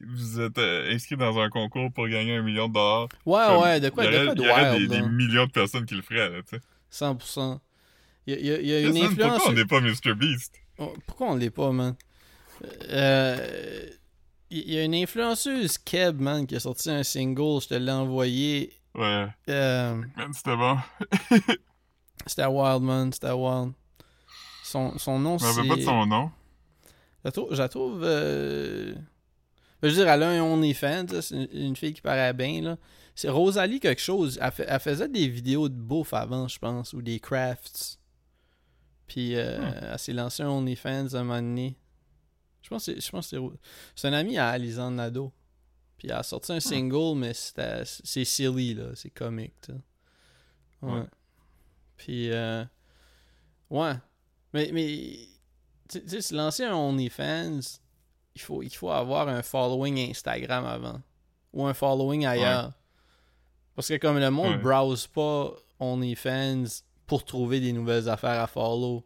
vous 0.00 0.40
êtes 0.40 0.58
euh, 0.58 0.92
inscrit 0.92 1.16
dans 1.16 1.38
un 1.38 1.48
concours 1.48 1.92
pour 1.92 2.08
gagner 2.08 2.36
un 2.36 2.42
million 2.42 2.68
de 2.68 2.74
dollars. 2.74 3.08
Ouais, 3.24 3.40
Comme, 3.46 3.62
ouais, 3.62 3.80
de 3.80 3.88
quoi, 3.88 4.04
il 4.04 4.08
y 4.08 4.12
de 4.12 4.16
aurait, 4.16 4.26
quoi 4.26 4.34
de 4.34 4.42
il 4.42 4.46
y 4.46 4.50
aurait 4.50 4.86
des, 4.86 5.02
millions 5.08 5.46
de 5.46 5.52
personnes 5.52 5.86
qui 5.86 5.94
le 5.94 6.02
feraient, 6.02 6.30
là, 6.30 6.42
tu 6.42 6.56
sais. 6.56 7.04
100%. 7.04 7.60
Il 8.26 8.34
y 8.34 8.52
a, 8.52 8.60
il 8.60 8.68
y 8.68 8.86
une 8.86 8.96
influence... 9.04 9.38
Pourquoi 9.38 9.50
on 9.50 9.54
n'est 9.54 9.64
pas 9.64 9.80
Mr. 9.80 10.14
Beast? 10.14 10.54
Oh, 10.78 10.92
Pourquoi 11.06 11.32
on 11.32 11.36
l'est 11.36 11.50
pas, 11.50 11.72
man? 11.72 11.96
Euh... 12.90 13.88
Il 14.50 14.72
y 14.72 14.78
a 14.78 14.84
une 14.84 14.94
influenceuse 14.94 15.76
Keb, 15.76 16.20
man, 16.20 16.46
qui 16.46 16.56
a 16.56 16.60
sorti 16.60 16.90
un 16.90 17.02
single, 17.02 17.60
je 17.60 17.68
te 17.68 17.74
l'ai 17.74 17.92
envoyé. 17.92 18.72
Ouais, 18.94 19.28
Euh... 19.48 20.02
c'était 20.32 20.56
bon. 20.56 20.76
C'était 22.26 22.46
wild, 22.46 22.82
man, 22.82 23.12
c'était 23.12 23.30
wild. 23.30 23.72
Son, 24.64 24.98
son 24.98 25.18
nom, 25.18 25.38
Je 25.38 25.44
c'est... 25.44 25.50
rappelle 25.52 25.68
pas 25.68 25.76
de 25.76 25.82
son 25.82 26.06
nom. 26.06 26.30
Je 26.84 27.24
la 27.24 27.32
trouve. 27.32 27.48
Je 27.54 27.58
la 27.62 27.68
trouve 27.68 28.00
euh, 28.04 28.94
Je 29.82 29.88
veux 29.88 29.94
dire, 29.94 30.08
elle 30.08 30.22
a 30.22 30.28
un 30.30 30.40
OnlyFans, 30.42 31.06
c'est 31.22 31.36
une, 31.52 31.76
fille 31.76 31.94
qui 31.94 32.02
paraît 32.02 32.34
bien, 32.34 32.60
là. 32.60 32.76
C'est 33.14 33.28
Rosalie 33.30 33.80
quelque 33.80 34.00
chose. 34.02 34.38
Elle, 34.42 34.50
fait- 34.52 34.66
elle 34.68 34.80
faisait 34.80 35.08
des 35.08 35.26
vidéos 35.28 35.68
de 35.68 35.74
bouffe 35.74 36.12
avant, 36.12 36.48
je 36.48 36.58
pense, 36.58 36.92
ou 36.92 37.00
des 37.02 37.18
crafts. 37.18 37.98
Puis 39.06 39.34
euh, 39.36 39.58
Hmm. 39.58 39.74
elle 39.92 39.98
s'est 39.98 40.12
lancée 40.12 40.42
un 40.42 40.50
OnlyFans 40.50 41.14
un 41.14 41.22
moment 41.24 41.40
donné. 41.40 41.76
Je 42.62 42.68
pense 42.68 42.86
que 42.86 42.92
c'est- 42.94 43.00
je 43.00 43.10
pense 43.10 43.34
c'est 43.94 44.08
un 44.08 44.12
ami 44.12 44.36
à 44.38 44.48
Alizane 44.50 44.96
Nadeau. 44.96 45.32
Puis 45.98 46.08
elle 46.08 46.14
a 46.16 46.22
sorti 46.22 46.52
un 46.52 46.60
single, 46.60 47.16
mais 47.18 47.34
c'était- 47.34 47.82
c'est 47.84 48.24
silly, 48.24 48.74
là. 48.74 48.90
C'est 48.94 49.10
comique. 49.10 49.54
Ouais. 50.80 50.92
Ouais. 50.92 51.06
Puis, 51.96 52.30
euh, 52.30 52.64
ouais. 53.70 53.94
Mais, 54.52 54.70
mais 54.72 55.18
tu 55.88 56.00
sais, 56.06 56.20
se 56.22 56.34
lancer 56.34 56.64
un 56.64 56.74
OnlyFans, 56.74 57.60
il 58.34 58.40
faut, 58.40 58.62
il 58.62 58.70
faut 58.70 58.90
avoir 58.90 59.28
un 59.28 59.42
following 59.42 60.10
Instagram 60.10 60.64
avant. 60.64 61.00
Ou 61.52 61.66
un 61.66 61.74
following 61.74 62.26
ailleurs. 62.26 62.72
Parce 63.74 63.88
que 63.88 63.96
comme 63.96 64.18
le 64.18 64.30
monde 64.30 64.52
Ouais. 64.52 64.58
browse 64.58 65.06
pas 65.08 65.52
OnlyFans 65.80 66.64
pour 67.06 67.24
trouver 67.24 67.58
des 67.60 67.72
nouvelles 67.72 68.08
affaires 68.08 68.40
à 68.40 68.46
follow. 68.46 69.02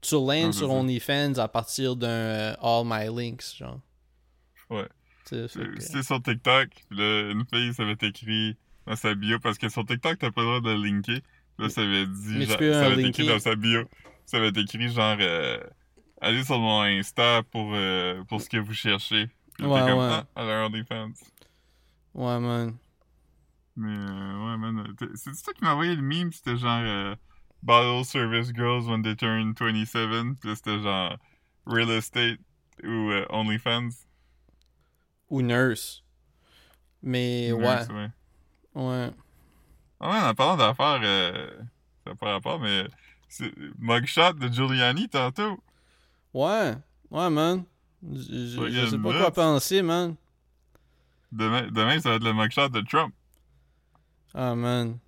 Tu 0.00 0.14
landes 0.14 0.54
sur. 0.54 0.70
OnlyFans 0.70 1.34
à 1.38 1.48
partir 1.48 1.96
d'un 1.96 2.08
euh, 2.08 2.54
All 2.60 2.84
My 2.86 3.06
Links, 3.14 3.56
genre. 3.56 3.80
Ouais. 4.70 4.88
Fait 5.28 5.60
Euh, 5.60 5.74
C'était 5.78 6.02
sur 6.02 6.22
TikTok, 6.22 6.68
là, 6.90 7.30
une 7.30 7.44
fille, 7.52 7.74
ça 7.74 7.82
avait 7.82 7.96
écrit 8.00 8.56
dans 8.86 8.96
sa 8.96 9.14
bio, 9.14 9.38
parce 9.38 9.58
que 9.58 9.68
sur 9.68 9.84
TikTok, 9.84 10.18
t'as 10.18 10.30
pas 10.30 10.40
le 10.42 10.46
droit 10.46 10.60
de 10.60 10.70
le 10.76 10.84
linker. 10.84 11.20
Là, 11.58 11.68
ça 11.68 11.82
avait 11.82 12.06
dit, 12.06 12.38
genre- 12.46 12.58
ça 12.74 12.86
avait 12.86 13.02
écrit 13.08 13.26
dans 13.26 13.38
sa 13.38 13.54
bio. 13.54 13.84
Ça 14.26 14.36
avait 14.38 14.48
écrit 14.60 14.88
genre, 14.88 15.16
euh, 15.20 15.58
allez 16.20 16.42
sur 16.44 16.58
mon 16.58 16.80
Insta 16.82 17.42
pour, 17.50 17.72
euh, 17.74 18.22
pour 18.24 18.40
ce 18.40 18.48
que 18.48 18.56
vous 18.56 18.72
cherchez. 18.74 19.28
Puis 19.58 19.66
Ouais, 19.66 19.80
comme, 19.80 19.98
ouais. 19.98 20.08
ah, 20.10 20.26
elle 20.36 20.48
a 20.50 20.62
un 20.62 20.66
OnlyFans. 20.66 21.12
Ouais, 22.14 22.40
man. 22.40 22.76
Mais, 23.76 23.88
euh, 23.96 24.46
ouais, 24.50 24.56
man. 24.58 24.94
euh, 25.00 25.06
C'est 25.14 25.42
toi 25.42 25.52
qui 25.54 25.62
m'as 25.64 25.72
envoyé 25.72 25.94
le 25.94 26.02
meme, 26.02 26.32
c'était 26.32 26.56
genre, 26.56 26.80
euh, 26.82 27.14
Bottle 27.62 28.04
Service 28.06 28.52
Girls 28.54 28.84
when 28.88 29.02
they 29.02 29.14
turn 29.16 29.54
27. 29.54 30.38
Puis 30.40 30.56
c'était 30.56 30.80
genre, 30.80 31.16
Real 31.66 31.90
Estate 31.90 32.38
ou 32.82 33.10
OnlyFans. 33.28 33.90
Ou 35.30 35.42
Nurse. 35.42 36.02
Mais 37.02 37.52
ouais. 37.52 37.84
vrai. 37.84 38.10
Ouais. 38.74 39.10
Ah 40.00 40.10
ouais, 40.10 40.28
en 40.30 40.34
parlant 40.34 40.56
d'affaires, 40.56 41.00
euh, 41.02 41.50
ça 42.04 42.10
n'a 42.10 42.16
pas 42.16 42.32
rapport, 42.32 42.58
mais 42.60 42.86
c'est 43.28 43.52
mugshot 43.78 44.32
de 44.34 44.48
Giuliani 44.48 45.08
tantôt. 45.08 45.58
Ouais. 46.34 46.74
Ouais, 47.10 47.30
man. 47.30 47.64
Je, 48.02 48.20
je- 48.22 48.60
Ouais, 48.60 48.90
sais 48.90 48.98
pas 48.98 49.18
quoi 49.18 49.30
penser, 49.30 49.82
man. 49.82 50.14
Demain, 51.32 51.68
demain, 51.70 52.00
ça 52.00 52.10
va 52.10 52.14
être 52.16 52.24
le 52.24 52.32
mugshot 52.32 52.68
de 52.68 52.80
Trump. 52.80 53.14
Ah, 54.34 54.54
man. 54.54 54.98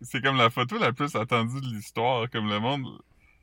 C'est 0.00 0.22
comme 0.22 0.36
la 0.36 0.48
photo 0.48 0.78
la 0.78 0.92
plus 0.92 1.14
attendue 1.14 1.60
de 1.60 1.66
l'histoire, 1.66 2.28
comme 2.30 2.48
le 2.48 2.58
monde. 2.58 2.86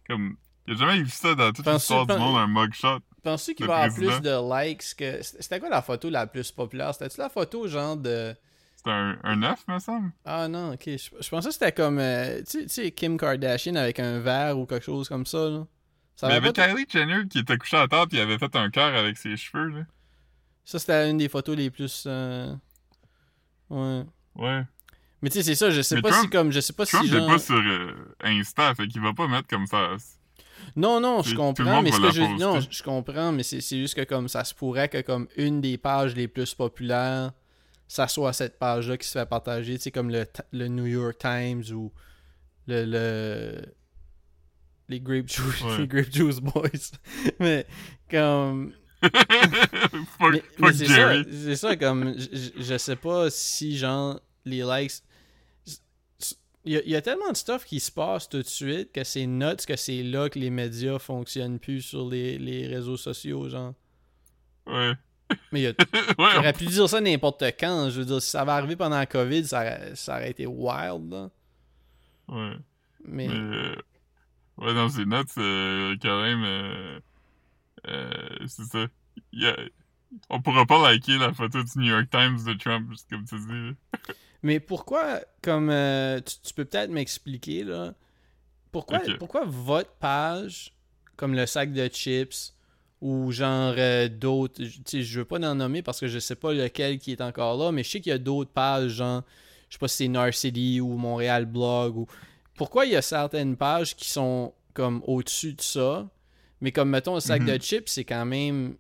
Comme. 0.08 0.36
Il 0.68 0.76
n'y 0.76 0.82
a 0.82 0.86
jamais 0.88 1.00
eu 1.00 1.08
ça 1.10 1.36
dans 1.36 1.52
toute 1.52 1.66
l'histoire 1.68 2.06
du 2.08 2.14
monde, 2.20 2.38
un 2.38 2.48
mugshot. 2.48 3.00
Penses-tu 3.24 3.54
qu'il 3.56 3.66
va 3.68 3.78
avoir 3.78 3.94
plus 3.96 4.22
de 4.22 4.64
likes 4.70 4.96
que. 4.96 5.22
C'était 5.22 5.60
quoi 5.60 5.70
la 5.70 5.82
photo 5.82 6.10
la 6.10 6.26
plus 6.28 6.52
populaire? 6.52 6.94
C'était-tu 6.94 7.20
la 7.20 7.30
photo 7.30 7.68
genre 7.68 7.98
de. 7.98 8.36
C'était 8.76 8.92
un, 8.92 9.18
un 9.24 9.44
œuf, 9.44 9.68
me 9.68 9.78
semble. 9.80 10.12
Ah 10.24 10.48
non, 10.48 10.74
ok. 10.74 10.84
Je, 10.86 11.10
je 11.20 11.30
pensais 11.30 11.50
que 11.50 11.54
c'était 11.54 11.72
comme. 11.74 12.00
euh, 12.00 12.42
tu 12.50 12.68
sais- 12.70 12.92
Kim 12.92 13.18
Kardashian 13.18 13.76
avec 13.76 14.00
un 14.00 14.20
verre 14.20 14.58
ou 14.58 14.66
quelque 14.66 14.86
chose 14.86 15.10
comme 15.10 15.26
ça, 15.26 15.50
là. 15.50 15.68
Ça, 16.16 16.28
Mais 16.28 16.34
il 16.34 16.36
y 16.36 16.38
avait 16.48 16.54
Kylie 16.54 16.86
Jenner 16.90 17.28
qui 17.30 17.40
était 17.40 17.58
couchée 17.58 17.78
à 17.78 17.88
terre 17.88 18.04
et 18.12 18.16
il 18.16 18.20
avait 18.22 18.38
fait 18.38 18.56
un 18.56 18.70
cœur 18.70 18.96
avec 18.96 19.18
ses 19.18 19.36
cheveux, 19.38 19.68
là. 19.70 19.82
Ça, 20.66 20.80
c'était 20.80 21.10
une 21.10 21.18
des 21.18 21.28
photos 21.30 21.58
les 21.58 21.70
plus. 21.70 22.04
euh, 22.08 22.54
Ouais. 23.70 24.04
Ouais. 24.36 24.64
Mais 25.22 25.30
tu 25.30 25.40
sais, 25.40 25.44
c'est 25.44 25.56
ça, 25.56 25.70
je 25.70 25.82
sais 25.82 25.96
Mais 25.96 26.02
pas 26.02 26.10
Trump- 26.12 26.24
si 26.24 26.30
comme. 26.30 26.52
Je 26.52 26.60
sais 26.62 26.74
pas 26.74 26.86
Trump 26.86 27.04
si 27.06 27.12
n'est 27.12 27.18
genre. 27.20 27.28
pas 27.28 27.40
sur 27.40 27.56
euh, 27.56 28.16
Insta, 28.24 28.74
fait 28.76 28.88
qu'il 28.88 29.02
va 29.02 29.14
pas 29.14 29.28
mettre 29.28 29.48
comme 29.48 29.68
ça. 29.68 29.90
Non, 30.76 31.00
non, 31.00 31.22
je 31.24 31.36
comprends, 31.36 31.82
mais 31.82 31.92
ce 31.92 32.00
que 32.00 32.12
je, 32.12 32.22
non, 32.40 32.60
je 32.60 32.84
comprends, 32.84 33.32
mais 33.32 33.44
c'est 33.44 33.62
juste 33.62 33.96
que 33.96 34.04
comme 34.04 34.28
ça 34.28 34.44
se 34.44 34.54
pourrait 34.54 34.90
que 34.90 35.02
comme 35.02 35.28
une 35.38 35.62
des 35.62 35.78
pages 35.78 36.16
les 36.16 36.28
plus 36.28 36.54
populaires, 36.54 37.32
ça 37.88 38.08
soit 38.08 38.34
cette 38.34 38.60
page-là 38.60 38.98
qui 38.98 39.08
se 39.08 39.18
fait 39.18 39.26
partager, 39.28 39.78
tu 39.78 39.84
sais, 39.84 39.92
comme 39.92 40.10
le, 40.10 40.26
le 40.52 40.68
New 40.68 40.86
York 40.86 41.18
Times 41.18 41.64
ou 41.74 41.92
le, 42.68 42.86
le 42.86 43.62
les 44.90 45.00
Grape 45.00 45.28
Juice, 45.30 45.62
Ouais. 45.62 45.78
les 45.80 45.88
Grape 45.88 46.12
Juice 46.12 46.40
Boys. 46.40 46.92
mais 47.40 47.66
comme 48.10 48.74
c'est 50.74 50.88
ça, 51.56 51.70
ça 51.70 51.76
comme 51.78 52.16
je 52.18 52.50
je 52.58 52.78
sais 52.78 52.98
pas 52.98 53.30
si 53.30 53.78
genre 53.78 54.20
les 54.46 54.62
likes 54.64 55.02
il 56.70 56.74
y, 56.74 56.78
a, 56.78 56.82
il 56.84 56.90
y 56.92 56.96
a 56.96 57.02
tellement 57.02 57.32
de 57.32 57.36
stuff 57.38 57.66
qui 57.66 57.80
se 57.80 57.92
passe 57.92 58.30
tout 58.30 58.38
de 58.42 58.48
suite 58.48 58.92
que 58.92 59.04
c'est 59.04 59.26
nuts 59.26 59.56
que 59.68 59.76
c'est 59.76 60.04
là 60.04 60.30
que 60.30 60.38
les 60.38 60.50
médias 60.50 61.00
fonctionnent 61.00 61.58
plus 61.60 61.82
sur 61.82 62.08
les, 62.10 62.38
les 62.38 62.68
réseaux 62.68 62.98
sociaux 62.98 63.50
genre. 63.50 63.74
Ouais. 64.68 64.94
Mais 65.52 65.62
il 65.62 65.64
y 65.64 65.68
a- 65.68 65.72
ouais, 66.20 66.30
j'aurais 66.36 66.54
pu 66.54 66.66
dire 66.68 66.88
ça 66.90 67.02
n'importe 67.02 67.44
quand, 67.60 67.90
je 67.90 68.00
veux 68.00 68.06
dire 68.06 68.22
si 68.22 68.30
ça 68.30 68.44
va 68.46 68.56
arriver 68.56 68.76
pendant 68.76 68.98
la 68.98 69.06
Covid, 69.06 69.46
ça 69.46 69.60
aurait, 69.62 69.96
ça 69.96 70.16
aurait 70.18 70.32
été 70.32 70.46
wild 70.46 71.12
là. 71.12 71.30
ouais. 72.28 72.54
Mais, 73.06 73.28
Mais, 73.28 73.34
euh, 73.36 73.76
ouais, 74.58 74.74
non, 74.74 74.90
c'est 74.90 75.06
nuts, 75.06 75.24
euh, 75.38 75.96
quand 76.02 76.22
même. 76.22 76.44
Euh, 76.44 77.00
euh, 77.88 78.30
c'est 78.48 78.66
ça. 78.66 78.86
Il 79.32 79.42
y 79.42 79.48
a- 79.48 79.58
on 80.30 80.42
pourra 80.42 80.66
pas 80.66 80.82
liker 80.92 81.18
la 81.18 81.32
photo 81.34 81.64
du 81.64 81.72
New 81.80 81.86
York 81.92 82.10
Times 82.12 82.44
de 82.46 82.54
Trump, 82.54 82.90
juste 82.92 83.10
comme 83.10 83.26
tu 83.26 83.36
dis. 83.40 83.76
mais 84.44 84.60
pourquoi 84.60 85.22
comme 85.42 85.70
euh, 85.70 86.20
tu, 86.22 86.36
tu 86.44 86.54
peux 86.54 86.66
peut-être 86.66 86.90
m'expliquer 86.92 87.64
là 87.64 87.94
pourquoi, 88.72 89.00
pourquoi 89.18 89.46
votre 89.46 89.90
page, 89.94 90.74
comme 91.16 91.34
le 91.34 91.46
sac 91.48 91.74
de 91.74 91.88
chips, 91.88 92.54
ou 93.02 93.32
genre 93.32 93.74
euh, 93.78 94.08
d'autres, 94.10 94.62
tu 94.64 94.82
sais, 94.86 95.02
je 95.02 95.20
veux 95.20 95.26
pas 95.26 95.38
en 95.40 95.56
nommer 95.56 95.82
parce 95.82 96.00
que 96.00 96.08
je 96.08 96.20
sais 96.20 96.36
pas 96.36 96.54
lequel 96.54 97.00
qui 97.00 97.12
est 97.14 97.22
encore 97.22 97.58
là, 97.58 97.72
mais 97.72 97.82
je 97.84 97.90
sais 97.90 98.00
qu'il 98.02 98.12
y 98.12 98.14
a 98.14 98.20
d'autres 98.20 98.52
pages, 98.52 98.92
genre, 98.92 99.24
je 99.70 99.74
sais 99.76 99.80
pas 99.80 99.88
si 99.88 99.96
c'est 99.98 100.08
Narcity 100.08 100.82
ou 100.82 100.90
Montréal 100.98 101.46
Blog, 101.46 101.98
ou... 101.98 102.08
Pourquoi 102.56 102.86
il 102.86 102.92
y 102.92 102.96
a 102.96 103.02
certaines 103.02 103.56
pages 103.58 103.96
qui 103.96 104.10
sont 104.10 104.54
comme 104.74 105.02
au-dessus 105.08 105.54
de 105.54 105.62
ça, 105.62 106.08
mais 106.62 106.72
comme, 106.72 106.90
mettons, 106.90 107.16
le 107.16 107.22
sac 107.22 107.42
Mhm. 107.42 107.48
de 107.48 107.62
chips, 107.64 107.88
c'est 107.90 108.04
quand 108.04 108.26
même 108.26 108.76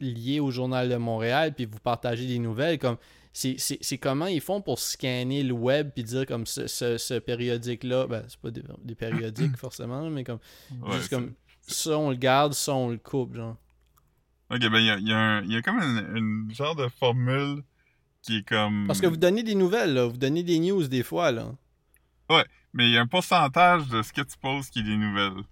lié 0.00 0.40
au 0.40 0.50
Journal 0.50 0.88
de 0.88 0.96
Montréal, 0.96 1.52
puis 1.54 1.66
vous 1.66 1.80
partagez 1.80 2.26
des 2.26 2.38
nouvelles, 2.38 2.78
comme... 2.78 2.96
C'est 3.38 3.98
comment 3.98 4.26
ils 4.26 4.40
font 4.40 4.62
pour 4.62 4.78
scanner 4.78 5.42
le 5.42 5.52
web 5.52 5.90
puis 5.94 6.04
dire 6.04 6.24
comme 6.24 6.46
ce, 6.46 6.66
ce, 6.66 6.96
ce 6.96 7.18
périodique-là, 7.18 8.06
ben 8.06 8.24
c'est 8.28 8.40
pas 8.40 8.50
des, 8.50 8.62
des 8.82 8.94
périodiques 8.94 9.56
forcément, 9.58 10.08
mais 10.08 10.24
comme 10.24 10.38
Ouais, 10.80 10.96
juste 10.96 11.10
comme 11.10 11.34
ça 11.60 11.98
on 11.98 12.10
le 12.10 12.16
garde, 12.16 12.54
ça 12.54 12.72
on 12.74 12.88
le 12.88 12.96
coupe, 12.96 13.34
genre. 13.34 13.56
Ok, 14.48 14.60
ben, 14.60 14.78
il 14.78 14.86
y 14.86 14.90
a, 14.90 14.96
il 14.98 15.08
y 15.08 15.12
a 15.12 15.42
y 15.42 15.62
comme 15.62 15.78
une, 15.82 16.16
une 16.16 16.54
genre 16.54 16.74
de 16.76 16.88
formule 16.88 17.62
qui 18.22 18.38
est 18.38 18.48
comme. 18.48 18.86
Parce 18.86 19.00
que 19.02 19.06
vous 19.06 19.16
donnez 19.18 19.42
des 19.42 19.54
nouvelles, 19.54 19.92
là, 19.92 20.06
vous 20.06 20.16
donnez 20.16 20.42
des 20.42 20.58
news 20.58 20.86
des 20.88 21.02
fois, 21.02 21.30
là. 21.30 21.52
Mais 22.72 22.88
il 22.88 22.92
y 22.92 22.98
a 22.98 23.00
un 23.00 23.06
pourcentage 23.06 23.88
de 23.88 24.02
ce 24.02 24.12
que 24.12 24.20
tu 24.20 24.36
poses 24.38 24.68
qui 24.70 24.80
est 24.80 24.82
des 24.82 24.96
nouvelles. 24.96 25.42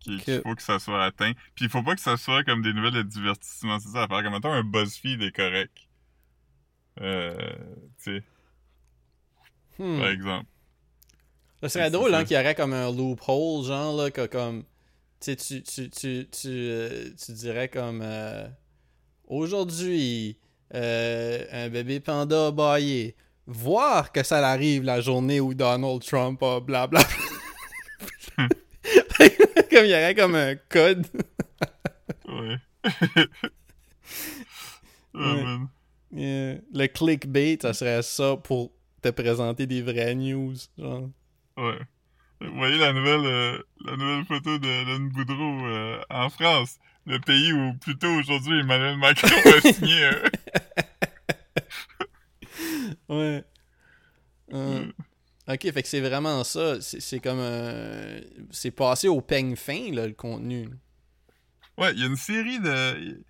Qui- 0.00 0.18
Qu'il 0.18 0.34
Ok. 0.36 0.42
faut 0.42 0.54
que 0.54 0.62
ça 0.62 0.78
soit 0.78 1.02
atteint. 1.02 1.32
Puis 1.54 1.64
il 1.64 1.68
faut 1.70 1.82
pas 1.82 1.94
que 1.94 2.00
ça 2.02 2.16
soit 2.18 2.44
comme 2.44 2.60
des 2.60 2.74
nouvelles 2.74 2.92
de 2.92 3.02
divertissement. 3.02 3.78
C'est 3.80 3.88
ça 3.88 4.02
à 4.02 4.08
faire. 4.08 4.22
Comme 4.22 4.32
mettons 4.34 4.52
un 4.52 4.62
BuzzFeed 4.62 5.22
est 5.22 5.34
correct. 5.34 5.72
Euh, 7.00 7.34
tu 8.02 8.18
sais, 8.18 8.22
Hmm. 9.78 9.98
par 9.98 10.08
exemple. 10.10 10.46
Ça 11.62 11.68
serait 11.68 11.90
drôle, 11.90 12.14
hein, 12.14 12.24
qu'il 12.24 12.36
y 12.36 12.40
aurait 12.40 12.54
comme 12.54 12.72
un 12.74 12.92
loophole, 12.92 13.64
genre, 13.64 13.96
là, 13.96 14.10
que 14.10 14.26
comme. 14.26 14.62
Tu 15.20 15.32
sais, 15.32 15.36
tu, 15.36 15.62
tu, 15.62 15.90
tu, 15.90 16.28
tu, 16.30 16.48
euh, 16.48 17.10
tu 17.24 17.32
dirais 17.32 17.68
comme. 17.68 18.00
euh, 18.02 18.46
Aujourd'hui, 19.26 20.38
euh, 20.74 21.44
un 21.50 21.68
bébé 21.70 21.98
panda 22.00 22.48
a 22.48 22.50
baillé. 22.52 23.16
Voir 23.46 24.12
que 24.12 24.22
ça 24.22 24.46
arrive 24.48 24.84
la 24.84 25.00
journée 25.00 25.40
où 25.40 25.54
Donald 25.54 26.02
Trump 26.04 26.42
a 26.42 26.60
blabla. 26.60 27.00
comme 28.36 29.84
il 29.84 29.90
y 29.90 29.94
aurait 29.94 30.14
comme 30.14 30.34
un 30.34 30.54
code. 30.68 31.06
Ouais. 32.28 32.56
oh, 35.14 35.18
Ouais. 35.18 35.42
man. 35.42 35.68
Yeah. 36.14 36.58
Le 36.72 36.86
clickbait, 36.86 37.58
ça 37.60 37.72
serait 37.74 38.02
ça 38.02 38.36
pour 38.36 38.72
te 39.02 39.08
présenter 39.10 39.66
des 39.66 39.82
vraies 39.82 40.14
news. 40.14 40.54
Genre. 40.78 41.10
Ouais. 41.56 41.78
Vous 42.40 42.56
voyez 42.56 42.78
la 42.78 42.92
nouvelle, 42.92 43.24
euh, 43.26 43.58
la 43.84 43.96
nouvelle 43.96 44.24
photo 44.26 44.58
de 44.58 44.66
Lynn 44.68 45.08
Boudreau 45.08 45.66
euh, 45.66 46.00
en 46.10 46.28
France, 46.30 46.76
le 47.06 47.18
pays 47.18 47.52
où 47.52 47.74
plutôt 47.74 48.08
aujourd'hui 48.08 48.60
Emmanuel 48.60 48.96
Macron 48.98 49.28
a 49.28 49.60
signé. 49.72 50.04
euh, 50.04 50.28
Ouais. 53.08 53.44
Euh, 54.52 54.84
Mm. 54.86 54.92
Ok, 55.48 55.72
fait 55.72 55.82
que 55.82 55.88
c'est 55.88 56.00
vraiment 56.00 56.42
ça. 56.44 56.80
C'est 56.80 57.18
comme. 57.20 57.42
C'est 58.50 58.70
passé 58.70 59.08
au 59.08 59.20
peigne 59.20 59.56
fin, 59.56 59.90
là, 59.92 60.06
le 60.06 60.12
contenu. 60.14 60.68
Ouais, 61.76 61.92
il 61.92 62.00
y 62.00 62.04
a 62.04 62.06
une 62.06 62.16
série 62.16 62.60
de. 62.60 63.24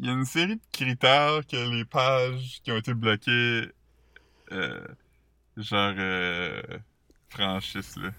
Il 0.00 0.06
y 0.06 0.08
a 0.10 0.12
une 0.12 0.24
série 0.24 0.56
de 0.56 0.62
critères 0.72 1.40
que 1.46 1.70
les 1.74 1.84
pages 1.84 2.60
qui 2.62 2.70
ont 2.70 2.76
été 2.76 2.94
bloquées, 2.94 3.68
euh, 4.52 4.86
genre, 5.56 5.94
euh, 5.96 6.62
franchissent, 7.30 7.96
là. 7.96 8.10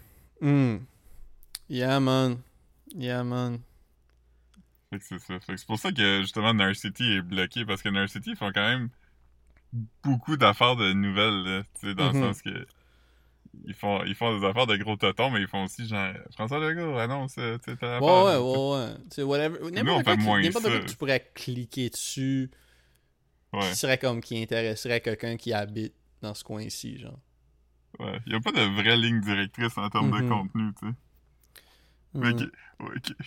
Hmm. 0.42 0.80
Yeah, 1.70 2.00
man. 2.00 2.42
Yeah, 2.96 3.24
man. 3.24 3.60
Fait 4.90 5.00
que 5.00 5.06
c'est 5.06 5.20
ça. 5.20 5.40
Fait 5.40 5.54
que 5.54 5.58
c'est 5.58 5.68
pour 5.68 5.80
ça 5.80 5.92
que, 5.92 6.22
justement, 6.22 6.54
Narcity 6.54 7.14
est 7.14 7.22
bloqué, 7.22 7.66
parce 7.66 7.82
que 7.82 7.90
Narcity 7.90 8.36
font 8.36 8.52
quand 8.52 8.68
même 8.68 8.90
beaucoup 10.04 10.36
d'affaires 10.36 10.76
de 10.76 10.92
nouvelles, 10.94 11.44
là. 11.44 11.64
Tu 11.80 11.88
sais, 11.88 11.96
dans 11.96 12.12
le 12.12 12.20
sens 12.20 12.42
que. 12.42 12.68
Ils 13.66 13.74
font, 13.74 14.04
ils 14.04 14.16
font 14.16 14.38
des 14.40 14.46
affaires 14.46 14.68
de 14.68 14.78
gros 14.78 14.96
totons, 14.96 15.30
mais 15.32 15.42
ils 15.42 15.48
font 15.48 15.64
aussi 15.64 15.88
genre 15.88 16.14
François 16.34 16.60
Legault 16.60 16.98
annonce, 16.98 17.36
euh, 17.38 17.58
tu 17.58 17.72
sais. 17.72 17.78
Ouais, 17.82 18.00
ouais, 18.00 18.38
ouais, 18.38 18.78
ouais. 18.78 18.96
Tu 19.10 19.16
sais, 19.16 19.24
whatever. 19.24 19.60
N'importe 19.72 20.06
fait 20.06 20.18
quoi, 20.18 20.42
que 20.42 20.86
tu 20.86 20.96
pourrais 20.96 21.32
cliquer 21.34 21.90
dessus, 21.90 22.52
Ouais, 23.52 23.70
qui 23.70 23.76
serait 23.76 23.98
comme 23.98 24.22
qui 24.22 24.42
intéresserait 24.42 25.02
quelqu'un 25.02 25.36
qui 25.38 25.54
habite 25.54 25.94
dans 26.22 26.34
ce 26.34 26.44
coin-ci, 26.44 27.00
genre. 27.00 27.20
ouais. 28.00 28.20
Il 28.28 28.34
y 28.34 28.36
a 28.36 28.40
pas 28.40 28.52
de 28.52 28.62
vraie 28.62 28.98
ligne 28.98 29.22
directrice 29.22 29.78
en 29.78 29.90
termes 29.90 30.12
de 30.12 30.28
contenu, 30.30 30.74
tu 30.80 30.88
sais. 30.88 30.94
Mais 32.14 32.34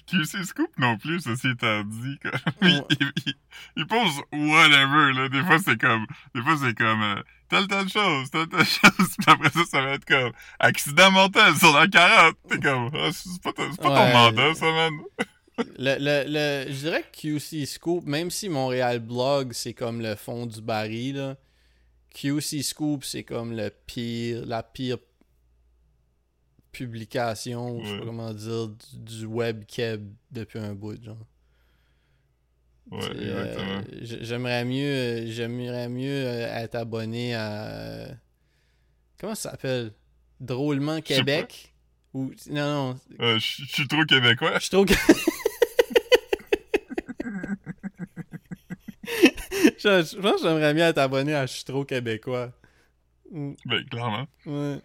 QC 0.06 0.44
Scoop 0.44 0.70
non 0.78 0.96
plus, 0.98 1.20
ceci 1.20 1.48
étant 1.50 1.84
dit, 1.84 2.18
comme, 2.20 2.32
il, 3.76 3.86
pose 3.86 4.20
whatever, 4.32 5.12
là. 5.12 5.28
Des 5.28 5.42
fois, 5.42 5.58
c'est 5.58 5.80
comme, 5.80 6.06
des 6.34 6.42
fois, 6.42 6.56
c'est 6.60 6.74
comme, 6.76 7.02
euh, 7.02 7.22
telle, 7.48 7.68
telle 7.68 7.88
chose, 7.88 8.30
telle, 8.30 8.48
telle 8.48 8.64
chose. 8.64 9.16
Puis 9.18 9.26
après 9.28 9.50
ça, 9.50 9.64
ça 9.70 9.82
va 9.82 9.90
être 9.92 10.04
comme, 10.04 10.32
accident 10.58 11.10
mortel 11.12 11.54
sur 11.56 11.72
la 11.78 11.86
40. 11.86 12.34
T'es 12.48 12.58
comme, 12.58 12.90
ah, 12.94 13.10
c'est 13.12 13.40
pas, 13.42 13.52
ton- 13.52 13.70
c'est 13.70 13.80
pas 13.82 13.88
ton 13.88 14.04
Ouais. 14.06 14.12
mandat, 14.12 14.54
ça, 14.54 14.66
man. 14.72 14.92
Le, 15.78 15.96
le, 15.98 16.24
le, 16.26 16.72
je 16.72 16.78
dirais 16.78 17.04
que 17.12 17.36
QC 17.38 17.66
Scoop, 17.66 18.04
même 18.06 18.30
si 18.30 18.48
Montréal 18.48 18.98
Blog, 19.00 19.52
c'est 19.52 19.74
comme 19.74 20.00
le 20.00 20.16
fond 20.16 20.46
du 20.46 20.60
baril, 20.62 21.16
là, 21.16 21.36
QC 22.14 22.62
Scoop, 22.62 23.04
c'est 23.04 23.22
comme 23.22 23.54
le 23.54 23.70
pire, 23.86 24.44
la 24.46 24.62
pire 24.62 24.98
publication, 26.72 27.82
je 27.84 27.90
sais 27.90 27.98
pas 27.98 28.04
comment 28.06 28.32
dire, 28.32 28.68
du, 28.68 28.98
du 28.98 29.26
web 29.26 29.64
keb 29.66 30.10
depuis 30.30 30.58
un 30.58 30.74
bout, 30.74 31.02
genre. 31.02 31.16
Ouais, 32.90 32.98
euh, 33.14 33.82
j'aimerais 34.00 34.64
mieux, 34.64 35.26
j'aimerais 35.30 35.88
mieux 35.88 36.26
euh, 36.26 36.62
être 36.62 36.74
abonné 36.74 37.34
à, 37.34 38.08
comment 39.18 39.34
ça 39.34 39.52
s'appelle? 39.52 39.92
Drôlement. 40.40 41.00
Québec? 41.00 41.72
Ou, 42.12 42.32
non, 42.50 42.90
non, 42.90 43.00
Euh, 43.20 43.38
Je 43.38 43.64
suis 43.64 43.88
trop 43.88 44.04
québécois. 44.04 44.58
je 44.58 44.68
trouve 44.68 44.86
que. 44.86 44.94
je, 49.78 50.20
pense 50.20 50.42
que 50.42 50.48
j'aimerais 50.48 50.74
bien 50.74 50.88
être 50.88 50.98
abonné 50.98 51.34
à 51.34 51.46
Je 51.46 51.52
suis 51.52 51.64
trop 51.64 51.84
québécois. 51.84 52.52
Mm, 53.32 53.54
Ben, 53.64 53.84
clairement. 53.88 54.26
Ouais. 54.44 54.78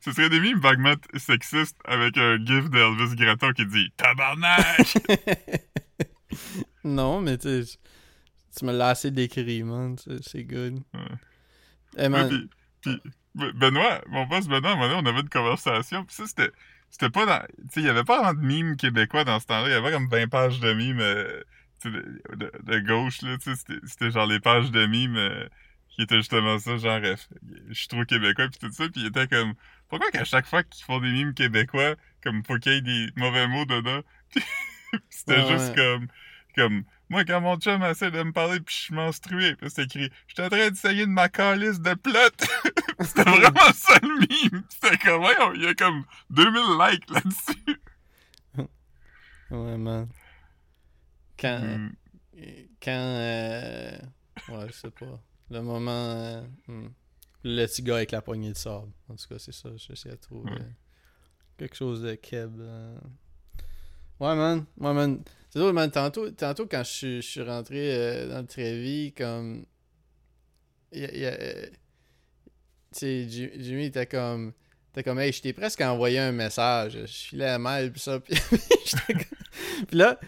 Ce 0.00 0.12
serait 0.12 0.30
des 0.30 0.38
mimes 0.40 0.60
vaguement 0.60 0.94
sexistes 1.16 1.76
avec 1.84 2.16
un 2.16 2.36
gif 2.44 2.70
d'Elvis 2.70 3.16
Gratton 3.16 3.52
qui 3.52 3.66
dit 3.66 3.90
Tabarnak! 3.96 4.98
non, 6.84 7.20
mais 7.20 7.38
tu 7.38 7.62
tu 8.56 8.64
me 8.64 8.72
l'as 8.72 8.88
assez 8.90 9.10
décrit, 9.10 9.62
man. 9.62 9.96
C'est 9.98 10.22
c'est 10.22 10.44
good. 10.44 10.74
Ouais. 10.94 11.00
Eh, 11.98 12.08
Ouais, 12.08 12.28
puis, 12.28 12.48
puis, 12.82 13.00
Ben- 13.34 13.52
Benoît, 13.52 14.00
mon 14.08 14.26
boss 14.26 14.46
Benoît, 14.48 14.70
à 14.70 14.72
un 14.72 14.76
moment 14.76 14.88
donné, 14.88 15.00
on 15.02 15.10
avait 15.12 15.20
une 15.22 15.28
conversation, 15.28 16.04
pis 16.04 16.14
ça, 16.14 16.26
c'était, 16.26 16.50
c'était 16.90 17.10
pas 17.10 17.26
dans, 17.26 17.40
tu 17.40 17.64
sais, 17.72 17.80
il 17.80 17.86
y 17.86 17.88
avait 17.90 18.04
pas 18.04 18.20
vraiment 18.22 18.40
de 18.40 18.46
mimes 18.46 18.76
québécois 18.76 19.24
dans 19.24 19.38
ce 19.40 19.46
temps-là, 19.46 19.68
il 19.68 19.72
y 19.72 19.74
avait 19.74 19.92
comme 19.92 20.08
20 20.08 20.28
pages 20.28 20.60
de 20.60 20.72
mimes, 20.72 21.00
euh, 21.00 21.40
de, 21.84 22.20
de, 22.36 22.52
de 22.62 22.78
gauche, 22.80 23.22
là, 23.22 23.36
tu 23.38 23.50
sais, 23.50 23.56
c'était, 23.56 23.86
c'était 23.86 24.10
genre 24.10 24.26
les 24.26 24.40
pages 24.40 24.70
de 24.70 24.86
mimes, 24.86 25.16
euh, 25.16 25.48
qui 25.98 26.04
étaient 26.04 26.18
justement 26.18 26.58
ça, 26.60 26.78
genre, 26.78 27.00
euh, 27.04 27.16
je 27.70 27.74
suis 27.74 27.88
trop 27.88 28.04
québécois, 28.06 28.48
pis 28.48 28.58
tout 28.60 28.72
ça, 28.72 28.88
pis 28.88 29.00
il 29.02 29.08
était 29.08 29.28
comme, 29.28 29.54
pourquoi 29.88 30.10
qu'à 30.12 30.24
chaque 30.24 30.46
fois 30.46 30.64
qu'ils 30.64 30.84
font 30.84 31.00
des 31.00 31.12
mimes 31.12 31.34
québécois, 31.34 31.96
comme, 32.24 32.44
faut 32.44 32.58
qu'il 32.58 32.72
y 32.74 32.76
ait 32.76 32.82
des 32.82 33.08
mauvais 33.16 33.48
mots 33.48 33.66
dedans, 33.66 34.02
Puis 34.92 35.02
c'était 35.10 35.40
Ouais, 35.40 35.46
juste 35.46 35.74
ouais. 35.74 35.76
comme, 35.76 36.08
comme, 36.56 36.84
moi, 37.10 37.24
quand 37.24 37.40
mon 37.42 37.58
chum 37.58 37.82
essaie 37.84 38.10
de 38.10 38.22
me 38.22 38.32
parler 38.32 38.60
pis 38.60 38.74
je 38.74 38.80
suis 38.84 38.94
menstrué, 38.94 39.56
pis 39.56 39.70
c'est 39.70 39.84
écrit, 39.84 40.10
je 40.28 40.34
suis 40.34 40.42
en 40.44 40.48
train 40.50 40.70
d'essayer 40.70 41.06
de 41.06 41.10
ma 41.12 41.28
calice 41.28 41.80
de 41.80 41.94
plot. 41.94 42.12
C'était 43.00 43.22
vraiment 43.30 43.72
ça 43.74 43.98
le 44.02 44.08
meme. 44.52 44.64
C'était 44.70 44.98
comme, 44.98 45.20
voyons, 45.22 45.52
il 45.54 45.62
y 45.62 45.66
a 45.68 45.74
comme 45.74 46.04
2000 46.30 46.78
likes 46.80 47.10
là-dessus. 47.10 47.80
ouais, 49.50 49.76
man. 49.78 50.08
Quand. 51.38 51.60
Hmm. 51.60 51.90
Quand. 52.82 52.90
euh, 52.92 53.98
Ouais, 54.48 54.66
je 54.68 54.72
sais 54.72 54.90
pas. 54.90 55.22
Le 55.50 55.60
moment. 55.62 55.90
euh, 55.90 56.42
hmm. 56.68 56.88
Le 57.44 57.66
petit 57.66 57.82
gars 57.82 57.96
avec 57.96 58.10
la 58.10 58.20
poignée 58.20 58.52
de 58.52 58.56
sable. 58.56 58.90
En 59.08 59.14
tout 59.14 59.26
cas, 59.28 59.38
c'est 59.38 59.52
ça. 59.54 59.70
J'essaie 59.76 60.10
de 60.10 60.16
trouver 60.16 60.50
Ouais. 60.50 60.58
quelque 61.56 61.76
chose 61.76 62.02
de 62.02 62.14
keb. 62.14 62.60
euh. 62.60 62.98
Ouais, 64.20 64.34
man. 64.34 64.64
Ouais, 64.78 64.92
man. 64.92 65.22
C'est 65.50 65.58
drôle, 65.60 65.72
man. 65.72 65.90
Tantôt, 65.90 66.30
tantôt 66.32 66.66
quand 66.66 66.82
je 66.84 66.90
suis- 66.90 67.22
je 67.22 67.26
suis 67.28 67.42
rentré 67.42 67.94
euh, 67.94 68.28
dans 68.28 68.40
le 68.40 68.46
Trévis, 68.46 69.12
comme. 69.16 69.64
il 70.92 71.00
y 71.02 71.24
a- 71.26 71.32
euh, 71.40 71.66
Tu 72.92 72.98
sais, 73.00 73.28
Ji- 73.28 73.50
Jimmy 73.62 73.84
était 73.86 74.06
comme. 74.06 74.52
T'es 74.92 75.02
comme, 75.02 75.18
hey, 75.20 75.30
je 75.32 75.42
t'ai 75.42 75.52
presque 75.52 75.80
envoyé 75.82 76.18
un 76.18 76.32
message. 76.32 76.94
Je 77.02 77.06
filais 77.06 77.58
mal, 77.58 77.92
pis 77.92 78.00
ça. 78.00 78.18
Puis, 78.20 78.34
j'étais 78.84 79.12
comme- 79.12 79.86
Puis 79.86 79.96
là, 79.98 80.18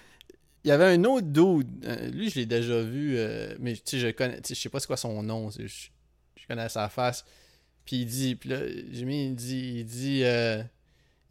il 0.64 0.68
y 0.68 0.70
avait 0.70 0.85
un 0.87 1.05
autre 1.05 1.27
dude. 1.27 1.85
euh, 1.85 2.11
lui, 2.11 2.31
je 2.31 2.37
l'ai 2.40 2.46
déjà 2.46 2.81
vu, 2.83 3.14
euh, 3.16 3.55
mais 3.61 3.75
tu 3.75 3.83
sais, 3.87 3.99
je 3.99 4.09
connais. 4.09 4.40
Je 4.49 4.55
sais 4.55 4.68
pas 4.68 4.81
c'est 4.81 4.87
quoi 4.87 4.96
son 4.96 5.23
nom. 5.23 5.51
Je, 5.51 5.66
je 5.66 6.46
connais 6.49 6.68
sa 6.68 6.88
face. 6.88 7.25
Puis 7.85 7.96
il 8.03 8.07
dit. 8.07 8.35
Puis 8.37 8.49
là, 8.51 8.59
Jimmy, 8.92 9.27
il 9.27 9.35
dit. 9.35 9.73
Il 9.79 9.85
dit. 9.85 10.20
euh, 10.25 10.62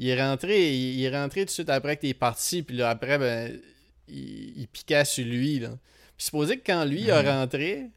il 0.02 0.08
est 0.08 0.22
rentré, 0.22 0.74
il, 0.74 1.00
il 1.00 1.04
est 1.04 1.10
rentré 1.16 1.42
tout 1.42 1.46
de 1.48 1.52
suite 1.52 1.70
après 1.70 1.98
que 1.98 2.02
t'es 2.04 2.14
parti, 2.14 2.64
puis 2.64 2.78
là, 2.78 2.90
après, 2.90 3.18
ben, 3.18 3.60
il, 4.08 4.58
il 4.62 4.68
piquait 4.70 5.04
sur 5.04 5.26
lui, 5.26 5.60
là. 5.60 5.72
Puis 6.16 6.26
supposé 6.28 6.58
que 6.58 6.64
quand 6.66 6.86
lui 6.86 7.12
a 7.12 7.22
Mhm. 7.22 7.28
rentré, 7.28 7.90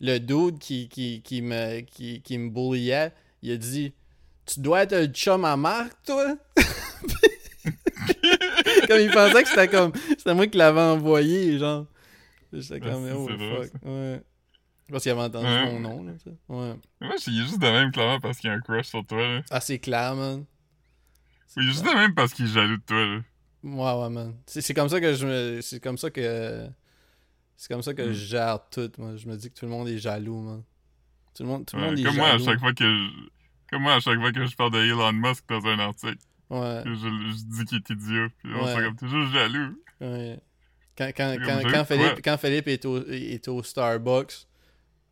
le 0.00 0.18
dude 0.18 0.58
qui, 0.58 0.88
qui, 0.88 1.22
qui 1.22 1.42
me, 1.42 1.80
qui, 1.82 2.20
qui 2.20 2.36
me 2.38 2.50
bulliait, 2.50 3.12
il 3.42 3.52
a 3.52 3.56
dit 3.56 3.92
Tu 4.44 4.58
dois 4.60 4.82
être 4.82 4.92
un 4.94 5.06
chum 5.06 5.44
à 5.44 5.56
Marc, 5.56 5.92
toi 6.04 6.36
Comme 8.88 9.00
il 9.00 9.10
pensait 9.10 9.42
que 9.42 9.48
c'était 9.48 9.68
comme. 9.68 9.92
C'était 10.10 10.34
moi 10.34 10.46
qui 10.46 10.58
l'avais 10.58 10.80
envoyé, 10.80 11.58
genre. 11.58 11.86
J'étais 12.52 12.80
comme, 12.80 13.06
Ah, 13.08 13.14
oh 13.16 13.28
fuck. 13.28 13.70
Ouais. 13.84 14.22
Parce 14.90 15.02
qu'il 15.02 15.12
avait 15.12 15.22
entendu 15.22 15.46
Ouais. 15.46 15.72
mon 15.72 15.80
nom, 15.80 16.04
là, 16.04 16.12
sais. 16.22 16.30
Ouais. 16.48 16.74
Moi, 17.00 17.14
il 17.26 17.40
est 17.40 17.42
juste 17.44 17.58
de 17.58 17.66
même, 17.66 17.90
clairement, 17.90 18.20
parce 18.20 18.38
qu'il 18.38 18.48
a 18.50 18.52
un 18.54 18.60
crush 18.60 18.86
sur 18.86 19.04
toi, 19.04 19.18
là. 19.26 19.42
Ah, 19.50 19.60
c'est 19.60 19.78
clair, 19.78 20.14
man. 20.14 20.44
Oui, 21.56 21.64
il 21.64 21.68
est 21.68 21.72
juste 21.72 21.84
de 21.84 21.90
même 21.94 22.14
parce 22.14 22.32
qu'il 22.32 22.44
est 22.46 22.48
jaloux 22.48 22.76
de 22.76 22.82
toi, 22.82 23.04
là. 23.04 23.20
Ouais, 23.64 24.02
ouais, 24.04 24.10
man. 24.10 24.34
C'est 24.46 24.74
comme 24.74 24.88
ça 24.88 25.00
que 25.00 25.12
je 25.14 25.26
me. 25.26 25.60
C'est 25.60 25.80
comme 25.80 25.98
ça 25.98 26.10
que. 26.10 26.66
C'est 27.56 27.72
comme 27.72 27.82
ça 27.82 27.94
que 27.94 28.02
Mm. 28.02 28.12
je 28.12 28.26
gère 28.26 28.60
tout, 28.70 28.90
moi. 28.98 29.16
Je 29.16 29.26
me 29.28 29.36
dis 29.36 29.50
que 29.50 29.58
tout 29.58 29.64
le 29.64 29.70
monde 29.72 29.88
est 29.88 29.98
jaloux, 29.98 30.40
man. 30.40 30.62
Tout 31.34 31.42
le 31.42 31.48
monde, 31.48 31.66
tout 31.66 31.76
le 31.76 31.82
Ouais, 31.82 31.88
monde 31.88 31.98
est 31.98 32.02
comme 32.04 32.16
moi, 32.16 32.26
à 32.28 32.32
jaloux. 32.32 32.44
chaque 32.44 32.60
fois 32.60 32.72
que 32.72 32.84
je... 32.84 33.10
Comme 33.70 33.82
moi, 33.82 33.94
à 33.94 34.00
chaque 34.00 34.18
fois 34.20 34.30
que 34.30 34.46
je 34.46 34.54
parle 34.54 34.70
de 34.72 34.78
Elon 34.78 35.12
Musk 35.12 35.44
dans 35.48 35.64
un 35.66 35.78
article, 35.80 36.16
Ouais, 36.50 36.82
je, 36.84 36.92
je 36.94 37.44
dis 37.44 37.64
qu'il 37.64 37.78
est 37.78 37.90
idiot, 37.90 38.28
puis 38.42 38.52
on 38.54 38.64
Ouais. 38.64 38.74
se 38.74 38.80
comme 38.84 38.96
toujours 38.96 39.26
jaloux. 39.32 39.82
ouais. 40.00 40.38
Quand, 40.96 41.10
quand, 41.16 41.36
quand, 41.44 41.60
jaloux 41.60 41.70
quand 41.72 41.84
Philippe, 41.84 42.20
quand 42.24 42.36
Philippe 42.38 42.68
est, 42.68 42.84
au, 42.86 43.04
est 43.06 43.48
au 43.48 43.62
Starbucks, 43.62 44.46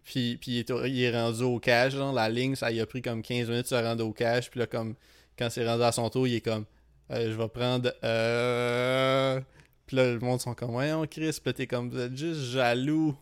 puis, 0.04 0.36
puis 0.40 0.52
il, 0.52 0.58
est 0.60 0.70
au- 0.70 0.84
il 0.84 1.02
est 1.02 1.10
rendu 1.20 1.42
au 1.42 1.58
cash, 1.58 1.94
genre, 1.94 2.12
la 2.12 2.28
ligne, 2.28 2.54
ça 2.54 2.70
il 2.70 2.80
a 2.80 2.86
pris 2.86 3.02
comme 3.02 3.20
15 3.22 3.48
minutes 3.48 3.64
de 3.64 3.68
se 3.68 3.74
rendre 3.74 4.04
au 4.06 4.12
cash, 4.12 4.50
puis 4.50 4.60
là, 4.60 4.66
comme, 4.66 4.94
quand 5.38 5.50
c'est 5.50 5.66
rendu 5.66 5.82
à 5.82 5.92
son 5.92 6.08
tour, 6.10 6.26
il 6.28 6.34
est 6.36 6.40
comme, 6.40 6.64
euh, 7.10 7.30
je 7.32 7.36
vais 7.36 7.48
prendre, 7.48 7.92
euh... 8.02 9.40
Puis 9.86 9.96
là, 9.96 10.12
le 10.12 10.18
monde 10.20 10.40
sont 10.40 10.54
comme, 10.54 10.70
voyons, 10.70 11.04
Chris, 11.06 11.38
puis 11.42 11.52
t'es 11.52 11.66
comme, 11.66 11.90
vous 11.90 11.98
êtes 11.98 12.16
juste 12.16 12.40
jaloux 12.40 13.14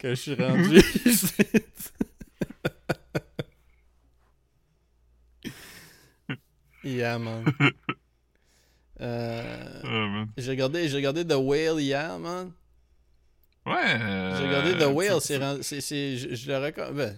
que 0.00 0.10
je 0.10 0.14
suis 0.14 0.34
rendu 0.34 0.78
ici. 1.06 1.34
Yeah, 6.84 7.18
man. 7.18 7.44
Euh, 9.00 9.80
man. 9.84 10.28
j'ai 10.36 10.50
regardé, 10.50 11.24
The 11.24 11.34
Whale 11.36 11.80
hier, 11.80 12.18
man. 12.18 12.50
Ouais. 13.64 13.74
euh, 14.00 14.36
J'ai 14.36 14.46
regardé 14.48 14.72
The 14.76 14.88
Whale, 14.92 15.20
c'est, 15.20 15.80
c'est- 15.80 16.16
je, 16.16 16.34
je 16.34 16.48
le 16.50 16.58
recommande. 16.58 16.94
Ben, 16.96 17.16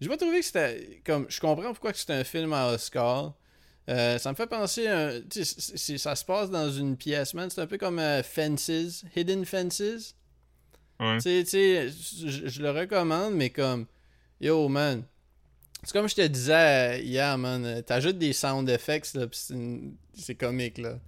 j'ai 0.00 0.08
pas 0.08 0.16
trouvé 0.16 0.38
que 0.40 0.44
c'était 0.46 1.00
comme, 1.04 1.26
je 1.28 1.40
comprends 1.40 1.72
pourquoi 1.72 1.92
c'est 1.94 2.10
un 2.12 2.22
film 2.22 2.52
à 2.52 2.68
Oscar. 2.72 3.34
Euh, 3.88 4.18
ça 4.18 4.30
me 4.30 4.36
fait 4.36 4.46
penser, 4.46 4.86
à 4.86 5.08
un- 5.08 5.20
ça 5.30 6.14
se 6.14 6.24
passe 6.24 6.50
dans 6.50 6.70
une 6.70 6.96
pièce, 6.96 7.34
man. 7.34 7.48
C'est 7.50 7.62
un 7.62 7.66
peu 7.66 7.78
comme 7.78 7.98
euh, 7.98 8.22
Fences, 8.22 9.04
Hidden 9.16 9.44
Fences. 9.44 10.14
Ouais. 11.00 11.18
Tu 11.20 11.44
sais, 11.46 11.88
je 11.90 12.62
le 12.62 12.70
recommande, 12.70 13.34
mais 13.34 13.50
comme, 13.50 13.86
yo, 14.40 14.68
man. 14.68 15.02
C'est 15.84 15.92
comme 15.92 16.08
je 16.08 16.14
te 16.16 16.26
disais 16.26 16.98
euh, 16.98 16.98
hier, 16.98 17.38
man. 17.38 17.64
euh, 17.64 17.82
T'ajoutes 17.82 18.18
des 18.18 18.32
sound 18.32 18.68
effects, 18.68 19.14
là, 19.14 19.26
pis 19.26 19.38
c'est, 19.38 19.54
une- 19.54 19.94
c'est 20.14 20.34
comique, 20.34 20.78
là. 20.78 20.98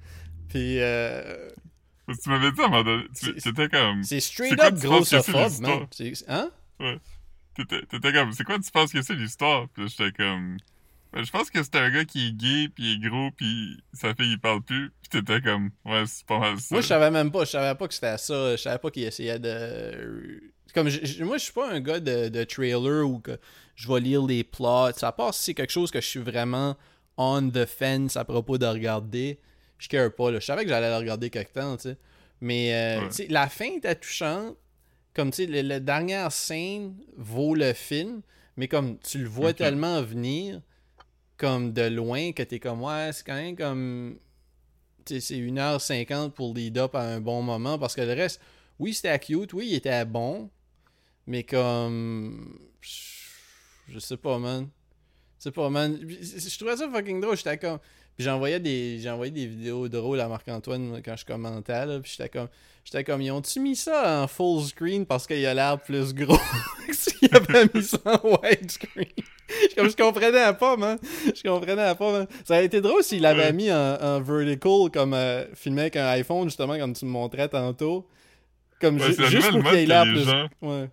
Puis, 0.49 0.81
euh, 0.81 1.49
tu 2.23 2.29
m'avais 2.29 2.51
dit 2.53 2.61
à 2.61 2.65
un 2.65 2.69
moment 2.69 2.85
donné, 2.85 3.05
t'étais 3.43 3.69
comme. 3.69 4.03
c'est 4.05 4.21
straight 4.21 4.55
C'est 4.59 4.65
up 4.65 4.75
grossophobe, 4.81 5.61
man. 5.61 5.87
C'est- 5.91 6.25
Hein? 6.29 6.51
T'étais 7.57 7.83
t'étais 7.87 8.13
comme, 8.13 8.33
c'est 8.33 8.45
quoi 8.45 8.59
tu 8.59 8.71
penses 8.71 8.93
que 8.93 9.03
c'est 9.03 9.15
l'histoire? 9.15 9.69
Puis 9.75 9.89
j'étais 9.89 10.13
comme. 10.13 10.57
Ben, 11.13 11.25
je 11.25 11.31
pense 11.33 11.51
que 11.51 11.61
c'est 11.63 11.75
un 11.75 11.91
gars 11.91 12.05
qui 12.05 12.29
est 12.29 12.33
gay, 12.33 12.69
puis 12.73 12.95
il 12.95 13.05
est 13.05 13.09
gros, 13.09 13.31
puis 13.37 13.77
sa 13.93 14.15
fille, 14.15 14.31
il 14.33 14.39
parle 14.41 14.63
plus. 14.63 14.93
Puis 15.03 15.21
t'étais 15.21 15.41
comme, 15.41 15.71
ouais, 15.85 16.05
c'est 16.07 16.25
pas 16.25 16.39
mal 16.39 16.59
ça. 16.61 16.69
Moi, 16.71 16.81
je 16.83 16.87
savais 16.87 17.11
même 17.11 17.33
pas. 17.33 17.45
Je 17.45 17.51
savais 17.51 17.77
pas 17.77 17.89
que 17.89 17.95
c'était 17.95 18.17
ça. 18.19 18.53
Je 18.57 18.63
savais 18.63 18.79
pas 18.79 18.91
qu'il 18.93 19.03
essayait 19.03 19.41
de. 19.41 20.41
Comme 20.75 20.89
je- 20.89 21.25
moi, 21.25 21.39
je 21.39 21.45
suis 21.45 21.53
pas 21.53 21.71
un 21.71 21.81
gars 21.81 22.01
de, 22.01 22.29
de 22.29 22.45
trailer 22.45 23.07
où 23.09 23.19
que 23.19 23.39
je 23.75 23.89
vais 23.93 24.01
lire 24.01 24.25
les 24.27 24.45
plots. 24.45 24.91
À 25.03 25.13
part 25.13 25.35
si 25.35 25.43
c'est 25.45 25.55
quelque 25.55 25.73
chose 25.73 25.91
que 25.91 26.01
je 26.01 26.07
suis 26.07 26.21
vraiment 26.21 26.77
on 27.17 27.51
the 27.51 27.67
fence 27.67 28.17
à 28.17 28.25
propos 28.25 28.57
de 28.57 28.67
regarder, 28.67 29.39
je 29.79 29.89
care 29.89 30.13
pas. 30.15 30.31
Là. 30.31 30.39
Je 30.41 30.47
savais 30.47 30.63
que 30.65 30.69
j'allais 30.71 30.89
le 30.91 30.97
regarder 30.97 31.29
quelque 31.31 31.53
temps, 31.53 31.77
tu 31.77 31.83
sais. 31.91 31.97
Mais 32.41 32.73
euh, 32.75 33.01
Ouais. 33.09 33.27
la 33.29 33.49
fin 33.49 33.67
était 33.77 33.95
touchante. 33.95 34.57
Comme 35.13 35.31
tu 35.33 35.45
sais, 35.47 35.63
la 35.63 35.81
dernière 35.81 36.31
scène 36.33 36.95
vaut 37.17 37.55
le 37.55 37.73
film, 37.73 38.23
mais 38.57 38.69
comme 38.69 38.99
tu 39.01 39.19
le 39.19 39.29
vois 39.29 39.53
tellement 39.53 40.01
venir, 40.03 40.63
comme 41.37 41.73
de 41.73 41.83
loin, 41.83 42.33
que 42.33 42.43
t'es 42.45 42.61
comme, 42.61 42.83
ouais, 42.83 43.11
c'est 43.13 43.27
quand 43.27 43.35
même 43.35 43.57
comme 43.57 44.19
c'est 45.07 45.35
1h50 45.35 46.31
pour 46.31 46.55
lead 46.55 46.79
up 46.79 46.95
à 46.95 47.01
un 47.03 47.21
bon 47.21 47.43
moment 47.43 47.79
parce 47.79 47.95
que 47.97 48.03
le 48.03 48.13
reste, 48.13 48.41
oui, 48.79 48.95
c'était 48.95 49.19
cute, 49.19 49.53
oui, 49.53 49.67
il 49.71 49.75
était 49.75 50.05
bon, 50.05 50.49
mais 51.27 51.43
comme. 51.45 52.59
Je 53.89 53.99
sais 53.99 54.17
pas, 54.17 54.39
man. 54.39 54.69
Je 55.39 55.45
sais 55.45 55.51
pas, 55.51 55.69
man. 55.71 55.99
Je 56.09 56.57
trouvais 56.59 56.77
ça 56.77 56.89
fucking 56.91 57.21
drôle. 57.21 57.37
J'étais 57.37 57.59
comme. 57.59 57.79
Puis 58.17 58.25
j'envoyais 58.25 58.61
des, 58.61 58.99
j'envoyais 59.01 59.31
des 59.33 59.47
vidéos 59.47 59.89
drôles 59.89 60.21
à 60.21 60.29
Marc-Antoine 60.29 61.01
quand 61.05 61.17
je 61.17 61.25
commentais, 61.25 61.87
là. 61.87 61.99
Puis 62.01 62.15
j'étais 62.17 62.29
comme. 62.29 62.49
J'étais 62.85 63.05
comme, 63.05 63.21
ils 63.21 63.31
ont-tu 63.31 63.61
mis 63.61 63.77
ça 63.77 64.23
en 64.23 64.27
full 64.27 64.63
screen 64.65 65.05
parce 65.05 65.27
qu'il 65.27 65.45
a 65.45 65.53
l'air 65.53 65.79
plus 65.81 66.15
gros 66.15 66.39
que 66.87 66.95
s'ils 66.95 67.29
avaient 67.35 67.69
mis 67.75 67.83
ça 67.83 67.99
en 68.05 68.39
widescreen? 68.43 69.07
comme, 69.77 69.91
je 69.91 69.97
comprenais 69.97 70.53
pas, 70.55 70.77
man. 70.79 70.99
Je 71.27 71.43
comprenais 71.47 71.95
pas, 71.95 72.13
man. 72.13 72.27
Ça 72.45 72.55
aurait 72.55 72.65
été 72.65 72.81
drôle 72.81 73.03
s'il 73.05 73.23
Ouais. 73.27 73.53
mis 73.53 73.71
en, 73.71 73.97
en 74.01 74.21
vertical, 74.23 74.91
comme 74.93 75.13
euh, 75.15 75.45
filmé 75.55 75.83
avec 75.83 75.97
un 75.97 76.07
iPhone, 76.07 76.45
justement, 76.45 76.79
comme 76.79 76.95
tu 76.95 77.05
me 77.05 77.11
montrais 77.11 77.49
tantôt. 77.49 78.09
Comme 78.81 78.97
Ouais, 78.99 79.13
ju- 79.13 79.27
juste 79.27 79.51
pour 79.51 79.63
qu'il 79.65 79.75
ait 79.81 79.87
l'air 79.87 80.05
plus. 80.05 80.25
gens- 80.25 80.49
Ouais. 80.63 80.89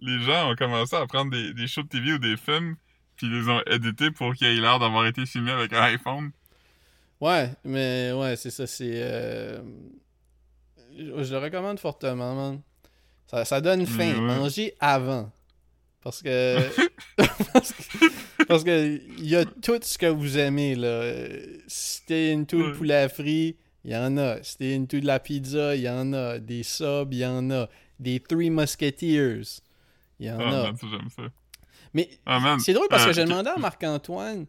Les 0.00 0.20
gens 0.22 0.50
ont 0.50 0.54
commencé 0.56 0.94
à 0.96 1.06
prendre 1.06 1.30
des, 1.30 1.52
des 1.54 1.66
shows 1.66 1.82
de 1.82 1.88
TV 1.88 2.12
ou 2.14 2.18
des 2.18 2.36
films, 2.36 2.76
puis 3.16 3.26
ils 3.26 3.32
les 3.32 3.48
ont 3.48 3.62
édités 3.70 4.10
pour 4.10 4.34
qu'ils 4.34 4.46
aient 4.48 4.60
l'air 4.60 4.78
d'avoir 4.78 5.06
été 5.06 5.24
filmés 5.26 5.52
avec 5.52 5.72
un 5.72 5.82
iPhone. 5.82 6.30
Ouais, 7.20 7.50
mais 7.64 8.12
ouais, 8.12 8.36
c'est 8.36 8.50
ça, 8.50 8.66
c'est. 8.66 8.90
euh, 8.94 9.60
Je, 10.98 11.24
je 11.24 11.32
le 11.32 11.38
recommande 11.38 11.78
fortement, 11.80 12.34
man. 12.34 12.60
Ça, 13.26 13.44
ça 13.44 13.60
donne 13.60 13.86
faim. 13.86 14.12
ouais. 14.14 14.20
Mangez 14.20 14.74
avant. 14.80 15.32
Parce 16.02 16.22
que. 16.22 16.58
parce 17.52 17.72
que. 17.72 18.44
Parce 18.46 18.64
que 18.64 19.00
il 19.18 19.26
y 19.28 19.34
a 19.34 19.44
tout 19.44 19.78
ce 19.82 19.96
que 19.98 20.06
vous 20.06 20.38
aimez, 20.38 20.74
là. 20.76 21.10
Si 21.66 22.04
t'es 22.04 22.32
into 22.34 22.58
le 22.58 22.66
Ouais. 22.72 22.76
poulet 22.76 23.08
frit, 23.08 23.56
il 23.84 23.90
y 23.92 23.96
en 23.96 24.16
a. 24.18 24.42
Si 24.42 24.58
t'es 24.58 24.76
into 24.76 25.00
de 25.00 25.06
la 25.06 25.18
pizza, 25.18 25.74
il 25.74 25.82
y 25.82 25.88
en 25.88 26.12
a. 26.12 26.38
Des 26.38 26.62
subs, 26.62 27.08
il 27.12 27.18
y 27.18 27.26
en 27.26 27.50
a. 27.50 27.68
Des 27.98 28.20
Three 28.20 28.50
Musketeers, 28.50 29.60
il 30.20 30.26
y 30.26 30.30
en 30.30 30.38
Ah, 30.40 30.42
a. 30.48 30.62
man, 30.64 30.76
ça, 30.76 30.86
j'aime 30.90 31.08
ça. 31.14 31.22
Mais 31.94 32.08
Ah, 32.26 32.56
c'est 32.58 32.72
drôle 32.72 32.88
parce 32.88 33.04
que 33.04 33.10
euh, 33.10 33.12
j'ai 33.12 33.24
demandé 33.24 33.48
à 33.50 33.58
Marc-Antoine, 33.58 34.46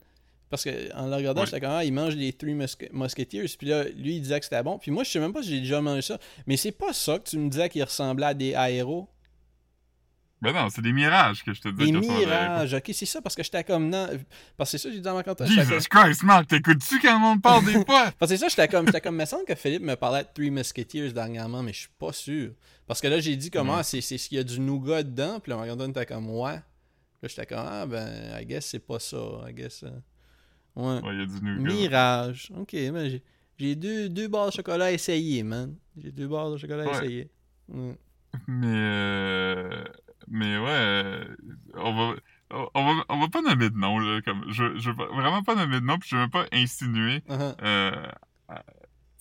parce 0.49 0.63
que 0.63 0.93
en 0.95 1.07
le 1.07 1.15
regardant, 1.15 1.41
Ouais. 1.41 1.45
j'étais 1.47 1.59
comme, 1.61 1.71
ah, 1.71 1.83
il 1.85 1.93
mange 1.93 2.15
des 2.15 2.33
Three 2.33 2.53
Musketeers, 2.91 3.47
puis 3.57 3.67
là, 3.67 3.83
lui, 3.85 4.15
il 4.15 4.21
disait 4.21 4.39
que 4.39 4.45
c'était 4.45 4.63
bon. 4.63 4.77
Puis 4.79 4.91
moi, 4.91 5.03
je 5.03 5.11
sais 5.11 5.19
même 5.19 5.33
pas 5.33 5.43
si 5.43 5.49
j'ai 5.49 5.59
déjà 5.59 5.81
mangé 5.81 6.01
ça, 6.01 6.17
mais 6.45 6.57
c'est 6.57 6.71
pas 6.71 6.93
ça 6.93 7.19
que 7.19 7.29
tu 7.29 7.37
me 7.37 7.49
disais 7.49 7.69
qu'il 7.69 7.83
ressemblait 7.83 8.25
à 8.27 8.33
des 8.33 8.53
aéros. 8.55 9.07
Ben 10.39 10.53
non, 10.53 10.69
c'est 10.69 10.83
des 10.83 10.93
mirages 10.93 11.43
que 11.43 11.51
je 11.51 11.61
te 11.61 11.67
dis. 11.69 11.91
Des 11.91 11.99
mirages, 11.99 12.73
ok, 12.73 12.91
c'est 12.93 13.07
ça, 13.07 13.21
parce 13.23 13.35
que 13.35 13.41
j'étais 13.41 13.63
comme, 13.63 13.89
non, 13.89 14.07
parce 14.55 14.71
que 14.71 14.77
c'est 14.77 14.83
ça 14.83 14.89
que 14.89 14.95
j'ai 14.95 15.01
dit 15.01 15.07
à 15.07 15.13
Marc-Antoine. 15.13 15.49
j'étais 15.49 15.65
Jesus 15.65 15.87
Christ, 15.89 16.21
Marc, 16.23 16.47
t'écoutes-tu 16.47 16.99
quand 16.99 17.19
on 17.33 17.39
parle 17.39 17.65
des 17.65 17.71
fois? 17.85 18.11
Parce 18.19 18.31
que 18.31 18.37
c'est 18.37 18.37
ça, 18.37 18.47
j'étais 18.47 18.67
comme, 18.67 18.85
j'étais 18.85 19.01
comme, 19.01 19.15
me 19.15 19.25
semble 19.25 19.45
que 19.45 19.55
Philippe 19.55 19.81
me 19.81 19.95
parlait 19.95 20.21
de 20.23 20.27
Three 20.35 20.51
Musketeers 20.51 21.11
dernièrement, 21.11 21.63
mais 21.63 21.73
je 21.73 21.79
suis 21.79 21.89
pas 21.97 22.13
sûr. 22.13 22.51
Parce 22.85 23.01
que 23.01 23.07
là, 23.07 23.19
j'ai 23.19 23.35
dit 23.35 23.49
comment, 23.49 23.77
Ouais. 23.77 23.83
c'est 23.83 23.99
c'est 24.01 24.19
ce 24.19 24.29
qu'il 24.29 24.37
y 24.37 24.41
a 24.41 24.43
du 24.43 24.59
nougat 24.59 25.01
dedans, 25.01 25.39
puis 25.39 25.49
là, 25.49 25.57
Marc-Antoine 25.57 25.89
était 25.89 26.05
comme, 26.05 26.29
ouais. 26.29 26.53
Là, 26.53 26.63
j'étais 27.29 27.47
comme, 27.47 27.65
ah, 27.67 27.85
ben, 27.87 28.39
I 28.39 28.45
guess 28.45 28.67
c'est 28.67 28.79
pas 28.85 28.99
ça, 28.99 29.17
I 29.49 29.53
guess. 29.53 29.81
euh, 29.83 29.89
Ouais. 30.75 31.01
Ouais, 31.01 31.13
il 31.15 31.19
y 31.19 31.23
a 31.23 31.25
du 31.25 31.43
nougat. 31.43 31.73
Mirage. 31.73 32.51
Ok, 32.55 32.73
ben 32.73 33.19
j'ai, 33.57 33.75
deux, 33.75 34.07
deux 34.09 34.27
barres 34.27 34.49
de 34.49 34.51
chocolat 34.53 34.85
à 34.85 34.91
essayer, 34.91 35.41
man. 35.41 35.73
J'ai 35.99 36.11
deux 36.11 36.27
barres 36.27 36.51
de 36.51 36.57
chocolat 36.57 36.83
à 36.83 36.85
Ouais. 36.85 36.95
essayer. 36.97 37.31
Ouais. 37.69 37.97
Mais, 38.47 38.67
euh, 38.67 39.83
mais 40.29 40.57
ouais, 40.57 40.69
euh, 40.69 41.35
on 41.75 41.93
va, 41.93 42.15
on 42.73 42.85
va, 42.95 43.03
on 43.09 43.19
va 43.19 43.27
pas 43.29 43.41
nommer 43.41 43.69
de 43.69 43.77
nom, 43.77 43.99
là, 43.99 44.21
comme, 44.21 44.45
je, 44.51 44.77
je 44.77 44.91
veux 44.91 45.05
vraiment 45.07 45.43
pas 45.43 45.55
nommer 45.55 45.79
de 45.79 45.85
nom, 45.85 45.97
puis 45.99 46.09
je 46.09 46.15
veux 46.15 46.21
même 46.21 46.31
pas 46.31 46.45
insinuer, 46.53 47.23
euh, 47.63 48.07
à- 48.49 48.63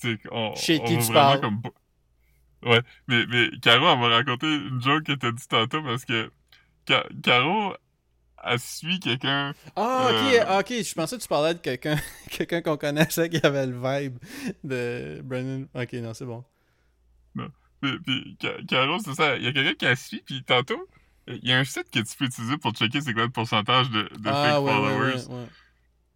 tu 0.00 0.12
sais, 0.12 0.18
on, 0.30 0.52
on 0.54 0.54
qui 0.54 0.96
va 0.96 1.02
tu 1.06 1.12
parles. 1.12 1.40
comme, 1.40 1.62
ouais, 2.64 2.80
mais, 3.08 3.24
mais 3.28 3.50
Caro, 3.60 3.86
elle 3.88 3.98
m'a 3.98 4.08
raconté 4.08 4.46
une 4.46 4.80
joke 4.82 5.04
que 5.04 5.12
t'as 5.12 5.32
dit 5.32 5.48
tantôt, 5.48 5.82
parce 5.82 6.04
que 6.04 6.30
Ca- 6.88 7.06
Caro, 7.22 7.74
elle 8.44 8.60
suit 8.60 9.00
quelqu'un, 9.00 9.54
Ah, 9.76 10.08
ok, 10.10 10.16
Euh, 10.22 10.44
ah, 10.46 10.58
ok, 10.60 10.68
je 10.82 10.94
pensais 10.94 11.16
que 11.16 11.22
tu 11.22 11.28
parlais 11.28 11.54
de 11.54 11.58
quelqu'un, 11.60 11.96
quelqu'un 12.30 12.62
qu'on 12.62 12.76
connaissait 12.76 13.28
qui 13.28 13.40
avait 13.44 13.66
le 13.66 13.74
vibe 13.80 14.18
de 14.64 15.20
Brennan. 15.24 15.66
Ok, 15.74 15.92
non, 15.94 16.14
c'est 16.14 16.26
bon. 16.26 16.44
puis, 17.80 17.98
puis 18.00 18.36
Ca- 18.40 18.62
Caro, 18.68 18.98
c'est 18.98 19.14
ça, 19.14 19.36
il 19.36 19.44
y 19.44 19.48
a 19.48 19.52
quelqu'un 19.52 19.74
qui 19.74 19.84
la 19.84 19.96
suit, 19.96 20.22
puis 20.24 20.42
tantôt, 20.44 20.88
il 21.28 21.48
y 21.48 21.52
a 21.52 21.58
un 21.58 21.64
site 21.64 21.90
que 21.92 21.98
tu 22.00 22.16
peux 22.16 22.24
utiliser 22.26 22.56
pour 22.56 22.72
checker 22.72 23.00
c'est 23.00 23.12
quoi 23.12 23.24
le 23.24 23.30
pourcentage 23.30 23.90
de, 23.90 24.02
de 24.02 24.08
ah, 24.28 24.52
fake 24.54 24.64
ouais, 24.64 24.72
followers. 24.72 25.14
ouais, 25.28 25.34
ouais. 25.34 25.46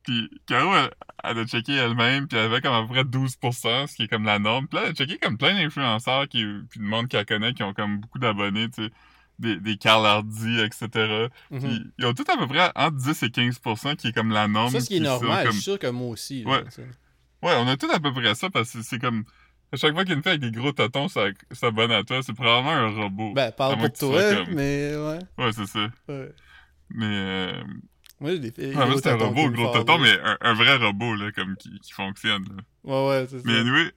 Puis 0.03 0.31
Caro, 0.47 0.75
elle, 0.75 0.91
elle 1.25 1.39
a 1.41 1.47
checké 1.47 1.75
elle-même, 1.75 2.27
puis 2.27 2.39
elle 2.39 2.47
avait 2.47 2.61
comme 2.63 2.73
à 2.73 2.83
peu 2.83 2.89
près 2.89 3.03
12%, 3.05 3.87
ce 3.87 3.95
qui 3.97 4.05
est 4.05 4.09
comme 4.09 4.25
la 4.25 4.39
norme. 4.39 4.67
Puis 4.67 4.77
là, 4.79 4.85
elle 4.87 4.91
a 4.93 4.95
checké 4.95 5.19
comme 5.19 5.37
plein 5.37 5.55
d'influenceurs, 5.55 6.27
qui, 6.29 6.45
puis 6.71 6.81
du 6.81 6.87
monde 6.87 7.09
qu'elle 7.09 7.27
connaît, 7.27 7.53
qui 7.53 7.63
ont 7.63 7.75
comme 7.75 7.99
beaucoup 8.01 8.19
d'abonnés, 8.19 8.71
tu 8.71 8.85
sais, 8.85 8.91
des, 9.39 9.57
des 9.59 9.77
Carl 9.77 10.05
Hardy, 10.07 10.61
etc. 10.61 11.29
Mhm. 11.51 11.61
Puis 11.61 11.83
ils 11.99 12.07
ont 12.07 12.15
tout 12.15 12.25
à 12.33 12.37
peu 12.39 12.47
près 12.47 12.71
entre 12.75 12.97
10 12.97 13.23
et 13.23 13.27
15%, 13.29 13.97
qui 13.97 14.09
est 14.09 14.13
comme 14.13 14.31
la 14.31 14.49
norme. 14.49 14.71
Ça, 14.73 14.81
ce 14.81 14.87
qui 14.87 14.97
est 14.97 15.01
normal, 15.01 15.41
je 15.41 15.45
comme- 15.45 15.53
suis 15.53 15.63
sûr 15.63 15.79
que 15.79 15.87
moi 15.89 16.09
aussi. 16.09 16.45
là, 16.45 16.51
Ouais. 16.51 16.65
Ouais, 17.43 17.55
on 17.59 17.67
a 17.69 17.77
tout 17.77 17.91
à 17.91 17.99
peu 18.01 18.13
près 18.13 18.35
ça, 18.35 18.51
parce 18.51 18.71
que 18.73 18.83
c'est 18.83 18.99
comme... 18.99 19.25
À 19.73 19.77
chaque 19.77 19.93
fois 19.95 20.03
qu'il 20.03 20.11
y 20.11 20.15
a 20.15 20.17
une 20.17 20.23
fille 20.23 20.33
avec 20.33 20.41
des 20.41 20.51
gros 20.51 20.73
totons, 20.73 21.09
ça 21.09 21.27
s'abonne 21.53 21.93
à 21.93 22.03
toi, 22.03 22.23
c'est 22.23 22.33
probablement 22.35 22.73
un 22.73 22.89
robot. 23.03 23.33
Ben, 23.35 23.53
parle 23.53 23.77
tu 23.93 23.99
sois 24.01 24.33
toi, 24.35 24.45
comme- 24.45 24.55
mais 24.55 24.97
ouais. 24.97 25.19
Ouais, 25.39 25.53
c'est 25.53 25.67
ça. 25.67 25.89
ouais. 26.09 26.33
Mais... 26.91 27.07
Euh... 27.07 27.63
Moi, 28.21 28.33
j'ai 28.33 28.39
des 28.41 28.51
filles. 28.51 28.75
Ouais, 28.77 28.87
gros 28.89 28.99
c'est 28.99 29.11
un 29.11 29.17
robot, 29.17 29.49
gros 29.51 29.71
rire. 29.73 29.99
mais 30.01 30.19
un, 30.23 30.37
un 30.41 30.55
vrai 30.55 30.77
robot, 30.77 31.15
là, 31.15 31.31
comme 31.33 31.57
qui, 31.57 31.79
qui 31.81 31.93
fonctionne. 31.93 32.45
Là. 32.45 32.63
Ouais, 32.85 33.09
ouais, 33.09 33.27
c'est 33.31 33.45
Mais 33.47 33.55
ça. 33.55 33.61
anyway, 33.61 33.93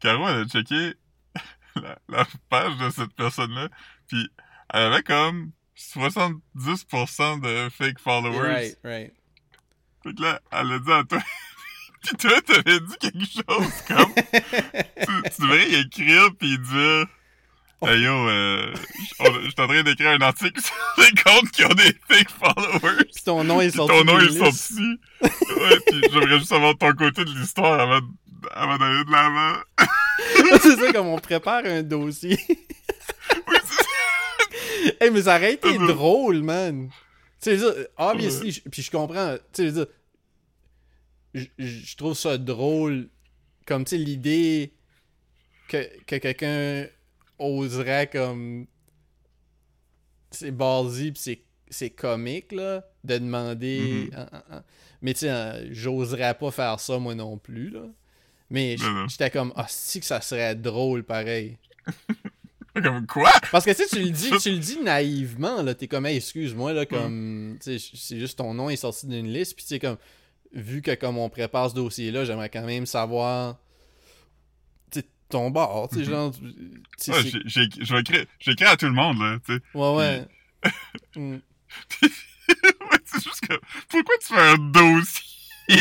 Caro, 0.00 0.28
elle 0.28 0.40
a 0.40 0.44
checké 0.46 0.94
la, 1.76 1.98
la 2.08 2.26
page 2.48 2.76
de 2.78 2.90
cette 2.90 3.12
personne-là, 3.14 3.68
puis 4.08 4.28
elle 4.72 4.82
avait 4.82 5.02
comme 5.02 5.52
70% 5.76 7.40
de 7.40 7.68
fake 7.70 7.98
followers. 8.00 8.38
Right, 8.48 8.78
right. 8.82 9.12
Fait 10.02 10.14
que 10.14 10.22
là, 10.22 10.40
elle 10.52 10.72
a 10.72 10.78
dit 10.78 10.92
à 10.92 11.04
toi, 11.04 11.18
pis 12.02 12.16
toi, 12.16 12.40
t'avais 12.42 12.80
dit 12.80 12.96
quelque 13.00 13.24
chose 13.24 13.72
comme, 13.88 14.12
tu, 14.14 15.30
tu 15.36 15.42
devrais 15.42 15.68
y 15.68 15.74
écrire 15.76 16.28
pis 16.38 16.58
dire, 16.58 17.06
hey 17.82 18.00
yo, 18.02 18.12
euh, 18.28 18.72
je 18.74 19.50
suis 19.50 19.60
en 19.60 19.66
train 19.66 19.82
d'écrire 19.82 20.10
un 20.10 20.20
article 20.20 20.60
sur 20.60 20.74
les 20.98 21.10
comptes 21.22 21.50
qui 21.50 21.64
ont 21.64 21.74
des 21.74 21.94
fake 22.08 22.30
followers. 22.30 23.04
Puis 23.12 23.22
ton 23.24 23.44
nom 23.44 23.60
est 23.60 23.70
Pis 23.70 23.76
sorti. 23.76 23.92
ton 23.96 24.04
nom 24.04 24.18
est 24.20 24.38
sorti. 24.38 24.98
ouais, 25.22 25.80
pis 25.88 26.00
j'aimerais 26.12 26.38
juste 26.38 26.48
savoir 26.50 26.76
ton 26.78 26.92
côté 26.94 27.24
de 27.24 27.30
l'histoire 27.30 27.80
avant, 27.80 28.00
avant 28.52 28.78
d'aller 28.78 29.04
de 29.04 29.10
l'avant. 29.12 29.58
c'est 30.62 30.76
ça 30.76 30.92
comme 30.92 31.06
on 31.08 31.18
prépare 31.18 31.62
un 31.64 31.82
dossier. 31.82 32.38
Oui, 33.48 33.56
c'est 33.64 34.96
hey, 35.04 35.10
mais 35.10 35.22
ça 35.22 35.36
aurait 35.36 35.54
été 35.54 35.76
drôle, 35.78 36.42
man. 36.42 36.88
Tu 37.42 37.50
sais, 37.50 37.58
ça, 37.58 37.66
obviously, 37.98 38.50
je- 38.52 38.60
puis 38.70 38.82
je 38.82 38.90
comprends, 38.90 39.36
tu 39.52 39.70
sais, 39.72 39.86
je 41.58 41.96
trouve 41.96 42.14
ça 42.14 42.38
drôle, 42.38 43.08
comme, 43.66 43.84
tu 43.84 43.90
sais, 43.90 43.98
l'idée 43.98 44.72
que, 45.68 45.86
que 46.04 46.16
quelqu'un 46.16 46.86
oserait, 47.38 48.08
comme, 48.08 48.66
c'est 50.30 50.50
ballsy, 50.50 51.12
pis 51.12 51.20
c'est 51.20 51.42
c'est 51.68 51.90
comique, 51.90 52.52
là, 52.52 52.84
de 53.04 53.18
demander... 53.18 53.80
Mhm. 53.80 54.10
ah, 54.16 54.28
ah, 54.32 54.44
ah. 54.50 54.62
Mais, 55.02 55.14
tu 55.14 55.20
sais, 55.20 55.66
j'oserais 55.72 56.34
pas 56.34 56.50
faire 56.50 56.80
ça, 56.80 56.98
moi 56.98 57.14
non 57.14 57.38
plus, 57.38 57.70
là. 57.70 57.86
Mais 58.50 58.76
j'étais 59.08 59.30
comme, 59.30 59.52
ah, 59.56 59.66
si 59.68 60.00
que 60.00 60.06
ça 60.06 60.20
serait 60.20 60.54
drôle, 60.54 61.02
pareil. 61.02 61.58
Comme 62.82 63.06
quoi? 63.06 63.32
Parce 63.50 63.64
que 63.64 63.70
tu 63.70 63.84
sais, 63.84 63.88
tu 63.88 64.02
le 64.02 64.10
dis, 64.10 64.30
tu 64.42 64.50
le 64.50 64.58
dis 64.58 64.78
naïvement, 64.80 65.62
là, 65.62 65.74
t'es 65.74 65.88
comme, 65.88 66.04
Hey, 66.04 66.18
excuse-moi, 66.18 66.74
là, 66.74 66.84
comme, 66.84 67.56
tu 67.58 67.78
sais, 67.78 67.90
c'est 67.94 68.18
juste 68.18 68.36
ton 68.36 68.52
nom 68.52 68.68
est 68.68 68.76
sorti 68.76 69.06
d'une 69.06 69.32
liste, 69.32 69.56
puis 69.56 69.64
tu 69.64 69.68
sais, 69.70 69.78
comme, 69.78 69.96
vu 70.52 70.82
que 70.82 70.94
comme 70.94 71.18
on 71.18 71.28
prépare 71.28 71.70
ce 71.70 71.74
dossier-là, 71.74 72.24
j'aimerais 72.24 72.48
quand 72.50 72.64
même 72.64 72.86
savoir, 72.86 73.56
ton 75.28 75.50
bord, 75.50 75.88
tu 75.88 75.96
sais, 75.96 76.02
Mhm. 76.02 76.08
genre, 76.08 76.32
Ouais, 77.08 77.22
j'ai- 77.46 77.68
j'écris 78.38 78.64
à 78.64 78.76
tout 78.76 78.86
le 78.86 78.92
monde, 78.92 79.18
là, 79.18 79.38
tu 79.44 79.54
sais. 79.54 79.60
ouais, 79.74 79.94
ouais. 79.96 80.24
Mm. 81.16 81.36
ouais, 82.02 82.98
c'est 83.04 83.22
juste 83.24 83.40
que, 83.48 83.54
pourquoi 83.88 84.14
tu 84.20 84.28
fais 84.34 84.40
un 84.40 84.58
dossier? 84.58 85.24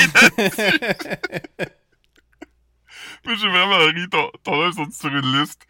Moi, 3.23 3.35
j'ai 3.35 3.49
vraiment 3.49 3.77
ri, 3.77 4.09
ton, 4.09 4.31
ton 4.43 4.71
sorti 4.71 4.97
sur 4.97 5.15
une 5.15 5.39
liste 5.41 5.61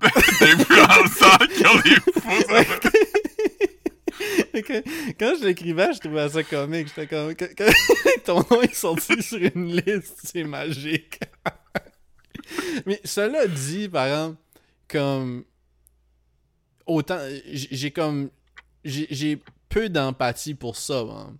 d'influenceurs 0.00 1.38
qui 1.48 1.66
ont 1.66 1.80
des 1.80 1.96
faux 2.20 2.44
quand 5.18 5.32
je 5.40 5.44
l'écrivais, 5.44 5.92
je 5.94 6.00
trouvais 6.00 6.28
ça 6.28 6.42
comique. 6.42 6.88
J'étais 6.88 7.06
comme, 7.06 7.34
ton 8.24 8.44
nom 8.50 8.62
est 8.62 8.74
sorti 8.74 9.22
sur 9.22 9.38
une 9.54 9.74
liste, 9.76 10.18
c'est 10.24 10.44
magique. 10.44 11.20
Mais 12.86 13.00
cela 13.04 13.46
dit, 13.46 13.88
par 13.88 14.06
exemple, 14.06 14.36
comme 14.88 15.44
autant 16.86 17.18
j'ai 17.50 17.90
comme 17.90 18.30
j'ai 18.84 19.40
peu 19.70 19.88
d'empathie 19.88 20.54
pour 20.54 20.76
ça 20.76 21.00
hein. 21.00 21.34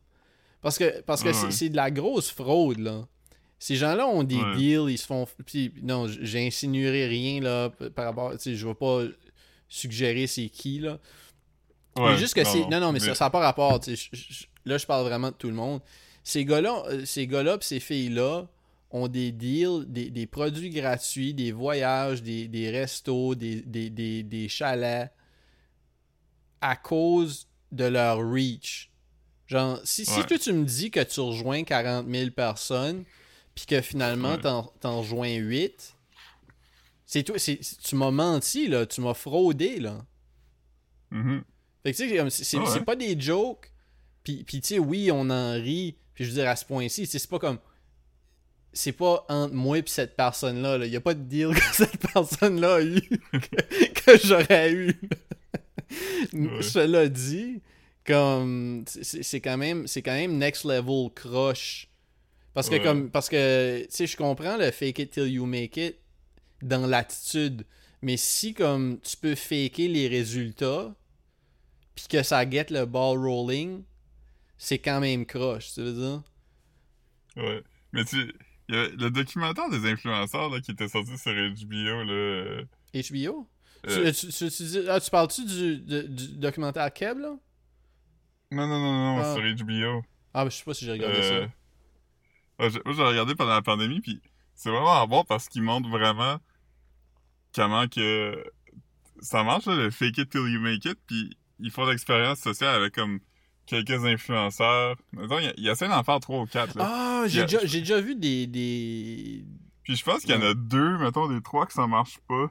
parce 0.62 0.78
que 0.78 1.02
parce 1.02 1.22
que 1.22 1.28
Ouais, 1.28 1.50
c'est 1.50 1.68
de 1.68 1.76
la 1.76 1.90
grosse 1.90 2.30
fraude 2.30 2.78
là 2.78 3.06
ces 3.58 3.76
gens-là 3.76 4.06
ont 4.08 4.22
des 4.24 4.36
Ouais. 4.36 4.56
deals 4.56 4.90
ils 4.90 4.96
se 4.96 5.06
font 5.06 5.26
puis 5.44 5.74
non 5.82 6.06
j'insinuerai 6.08 7.06
rien 7.06 7.42
là 7.42 7.70
par 7.94 8.06
rapport 8.06 8.32
tu 8.32 8.38
sais 8.38 8.54
je 8.56 8.66
vais 8.66 8.74
pas 8.74 9.02
suggérer 9.68 10.26
c'est 10.26 10.48
qui 10.48 10.78
là 10.78 10.98
Ouais, 11.96 12.16
juste 12.16 12.34
que 12.34 12.44
c'est 12.44 12.66
non 12.68 12.80
non 12.80 12.92
mais, 12.92 13.00
ça 13.00 13.14
ça 13.14 13.24
n'a 13.26 13.30
pas 13.30 13.40
rapport 13.40 13.80
là 14.64 14.78
je 14.78 14.86
parle 14.86 15.04
vraiment 15.06 15.28
de 15.30 15.34
tout 15.36 15.48
le 15.48 15.54
monde 15.54 15.80
ces 16.24 16.44
gars-là 16.44 16.82
euh, 16.86 17.04
ces 17.04 17.26
gars-là 17.26 17.58
pis 17.58 17.66
ces 17.66 17.80
filles-là 17.80 18.46
ont 18.90 19.08
des 19.08 19.32
deals, 19.32 19.84
des, 19.88 20.08
des 20.10 20.26
produits 20.26 20.70
gratuits, 20.70 21.34
des 21.34 21.50
voyages, 21.50 22.22
des, 22.22 22.46
des 22.46 22.70
restos, 22.70 23.34
des, 23.34 23.60
des, 23.62 23.90
des, 23.90 24.22
des 24.22 24.48
chalets 24.48 25.10
à 26.60 26.76
cause 26.76 27.48
de 27.72 27.84
leur 27.84 28.18
reach. 28.18 28.92
Genre, 29.48 29.80
si, 29.84 30.06
si 30.06 30.24
toi 30.24 30.38
tu 30.38 30.52
me 30.52 30.64
dis 30.64 30.92
que 30.92 31.00
tu 31.00 31.18
rejoins 31.20 31.64
40 31.64 32.08
000 32.08 32.30
personnes, 32.30 33.04
puis 33.56 33.66
que 33.66 33.80
finalement 33.80 34.34
Ouais. 34.36 34.40
t'en, 34.80 35.00
rejoins 35.00 35.34
8, 35.34 35.96
c'est 37.04 37.24
tu 37.24 37.96
m'as 37.96 38.10
menti, 38.12 38.68
là, 38.68 38.86
tu 38.86 39.00
m'as 39.00 39.14
fraudé, 39.14 39.80
là. 39.80 40.04
Mhm. 41.10 41.42
Fait 41.84 41.92
que 41.92 41.96
tu 41.96 42.08
sais, 42.08 42.30
c'est, 42.44 42.56
Ah 42.58 42.72
ouais. 42.72 42.80
pas 42.80 42.96
des 42.96 43.18
jokes, 43.20 43.70
puis, 44.24 44.42
puis 44.44 44.60
tu 44.60 44.68
sais, 44.68 44.78
oui, 44.78 45.10
on 45.12 45.28
en 45.30 45.52
rit, 45.52 45.96
puis 46.14 46.24
je 46.24 46.30
veux 46.30 46.36
dire, 46.36 46.48
à 46.48 46.56
ce 46.56 46.64
point-ci, 46.64 47.06
c'est 47.06 47.28
pas 47.28 47.38
comme. 47.38 47.58
C'est 48.72 48.92
pas 48.92 49.24
entre 49.28 49.54
moi 49.54 49.78
et 49.78 49.84
cette 49.86 50.16
personne-là. 50.16 50.78
Il 50.84 50.92
y 50.92 50.96
a 50.96 51.00
pas 51.00 51.14
de 51.14 51.22
deal 51.22 51.50
que 51.54 51.60
cette 51.74 51.96
personne-là 52.12 52.74
a 52.76 52.82
eu 52.82 53.00
que, 53.00 53.92
que 54.12 54.18
j'aurais 54.26 54.72
eu. 54.72 54.98
Ouais. 56.32 56.62
Cela 56.62 57.08
dit, 57.08 57.60
comme. 58.04 58.84
c'est- 58.86 59.40
quand 59.40 59.56
même. 59.56 59.86
C'est 59.86 60.02
quand 60.02 60.14
même 60.14 60.38
next 60.38 60.64
level 60.64 61.10
croche. 61.14 61.88
Parce 62.52 62.68
que 62.68 62.74
Ouais. 62.76 62.82
comme. 62.82 63.10
Parce 63.10 63.28
que. 63.28 63.82
Tu 63.82 63.86
sais, 63.90 64.06
je 64.06 64.16
comprends 64.16 64.56
le 64.56 64.70
fake 64.72 64.98
it 64.98 65.10
till 65.12 65.28
you 65.28 65.46
make 65.46 65.76
it 65.76 65.96
dans 66.62 66.86
l'attitude. 66.86 67.64
Mais 68.02 68.16
si 68.16 68.54
comme 68.54 68.98
tu 69.00 69.16
peux 69.16 69.34
faker 69.34 69.88
les 69.88 70.08
résultats 70.08 70.94
puis 71.94 72.06
que 72.08 72.22
ça 72.22 72.48
get 72.48 72.66
le 72.70 72.86
ball 72.86 73.18
rolling, 73.18 73.82
c'est 74.58 74.78
quand 74.78 75.00
même 75.00 75.26
croche, 75.26 75.72
tu 75.74 75.82
veux 75.82 75.92
dire? 75.92 76.22
Ouais. 77.36 77.62
Mais 77.92 78.04
tu 78.04 78.32
il 78.68 78.74
y 78.74 78.78
avait 78.78 78.90
le 78.96 79.10
documentaire 79.10 79.68
des 79.68 79.84
influenceurs 79.90 80.48
là, 80.48 80.58
qui 80.60 80.70
était 80.70 80.88
sorti 80.88 81.18
sur 81.18 81.32
HBO, 81.32 82.04
là. 82.04 82.12
euh, 82.12 82.64
HBO? 82.94 83.46
euh, 83.86 84.10
Tu, 84.12 84.28
tu, 84.28 84.32
tu- 84.32 84.50
tu 84.50 84.62
dis- 84.62 84.88
ah, 84.88 84.98
tu 85.00 85.10
parles-tu 85.10 85.44
du, 85.44 85.78
du 86.08 86.28
documentaire 86.38 86.90
Keb, 86.92 87.18
là? 87.18 87.36
Non, 88.50 88.66
non, 88.66 88.78
non, 88.80 89.16
non, 89.16 89.18
Ah. 89.22 89.34
sur 89.34 89.42
HBO. 89.42 90.02
Ah, 90.32 90.44
ben, 90.44 90.50
je 90.50 90.56
sais 90.56 90.64
pas 90.64 90.72
si 90.74 90.86
j'ai 90.86 90.92
regardé 90.92 91.18
Euh, 91.18 91.46
ça. 91.46 91.52
ouais, 92.64 92.70
j'ai- 92.70 92.80
moi, 92.86 92.94
j'ai 92.94 93.02
regardé 93.02 93.34
pendant 93.34 93.52
la 93.52 93.62
pandémie, 93.62 94.00
puis 94.00 94.22
c'est 94.54 94.70
vraiment 94.70 95.06
bon 95.06 95.24
parce 95.24 95.48
qu'il 95.48 95.62
montre 95.62 95.88
vraiment 95.90 96.38
comment 97.54 97.86
que 97.86 98.42
ça 99.20 99.42
marche, 99.44 99.66
là, 99.66 99.74
le 99.76 99.90
fake 99.90 100.18
it 100.18 100.30
till 100.30 100.40
you 100.48 100.60
make 100.60 100.84
it, 100.86 100.98
puis 101.06 101.36
ils 101.64 101.70
font 101.70 101.84
l'expérience 101.86 102.38
sociale 102.38 102.74
avec 102.76 102.94
comme 102.94 103.20
quelques 103.66 104.04
influenceurs. 104.04 104.96
Mettons, 105.12 105.38
il 105.38 105.64
y, 105.64 105.70
a- 105.70 105.74
d'en 105.74 106.02
faire 106.04 106.20
trois 106.20 106.40
ou 106.40 106.46
quatre. 106.46 106.76
Ah, 106.78 107.24
j'ai 107.26 107.42
déjà, 107.42 107.60
déjà 107.64 108.00
vu 108.00 108.14
des... 108.14 108.46
des... 108.46 109.44
Puis 109.82 109.96
je 109.96 110.04
pense 110.04 110.20
qu'il 110.22 110.34
y 110.34 110.38
en 110.38 110.42
a 110.42 110.54
deux, 110.54 110.98
mettons, 110.98 111.28
des 111.28 111.40
trois 111.42 111.66
que 111.66 111.72
ça 111.72 111.86
marche 111.86 112.18
pas. 112.28 112.50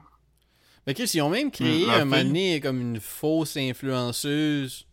Mais 0.86 0.94
Chris, 0.94 1.10
ils 1.14 1.22
ont 1.22 1.30
même 1.30 1.50
créé 1.50 1.88
un 1.90 2.04
donné 2.06 2.60
comme 2.60 2.80
une 2.80 3.00
fausse 3.00 3.56
influenceuse 3.56 4.86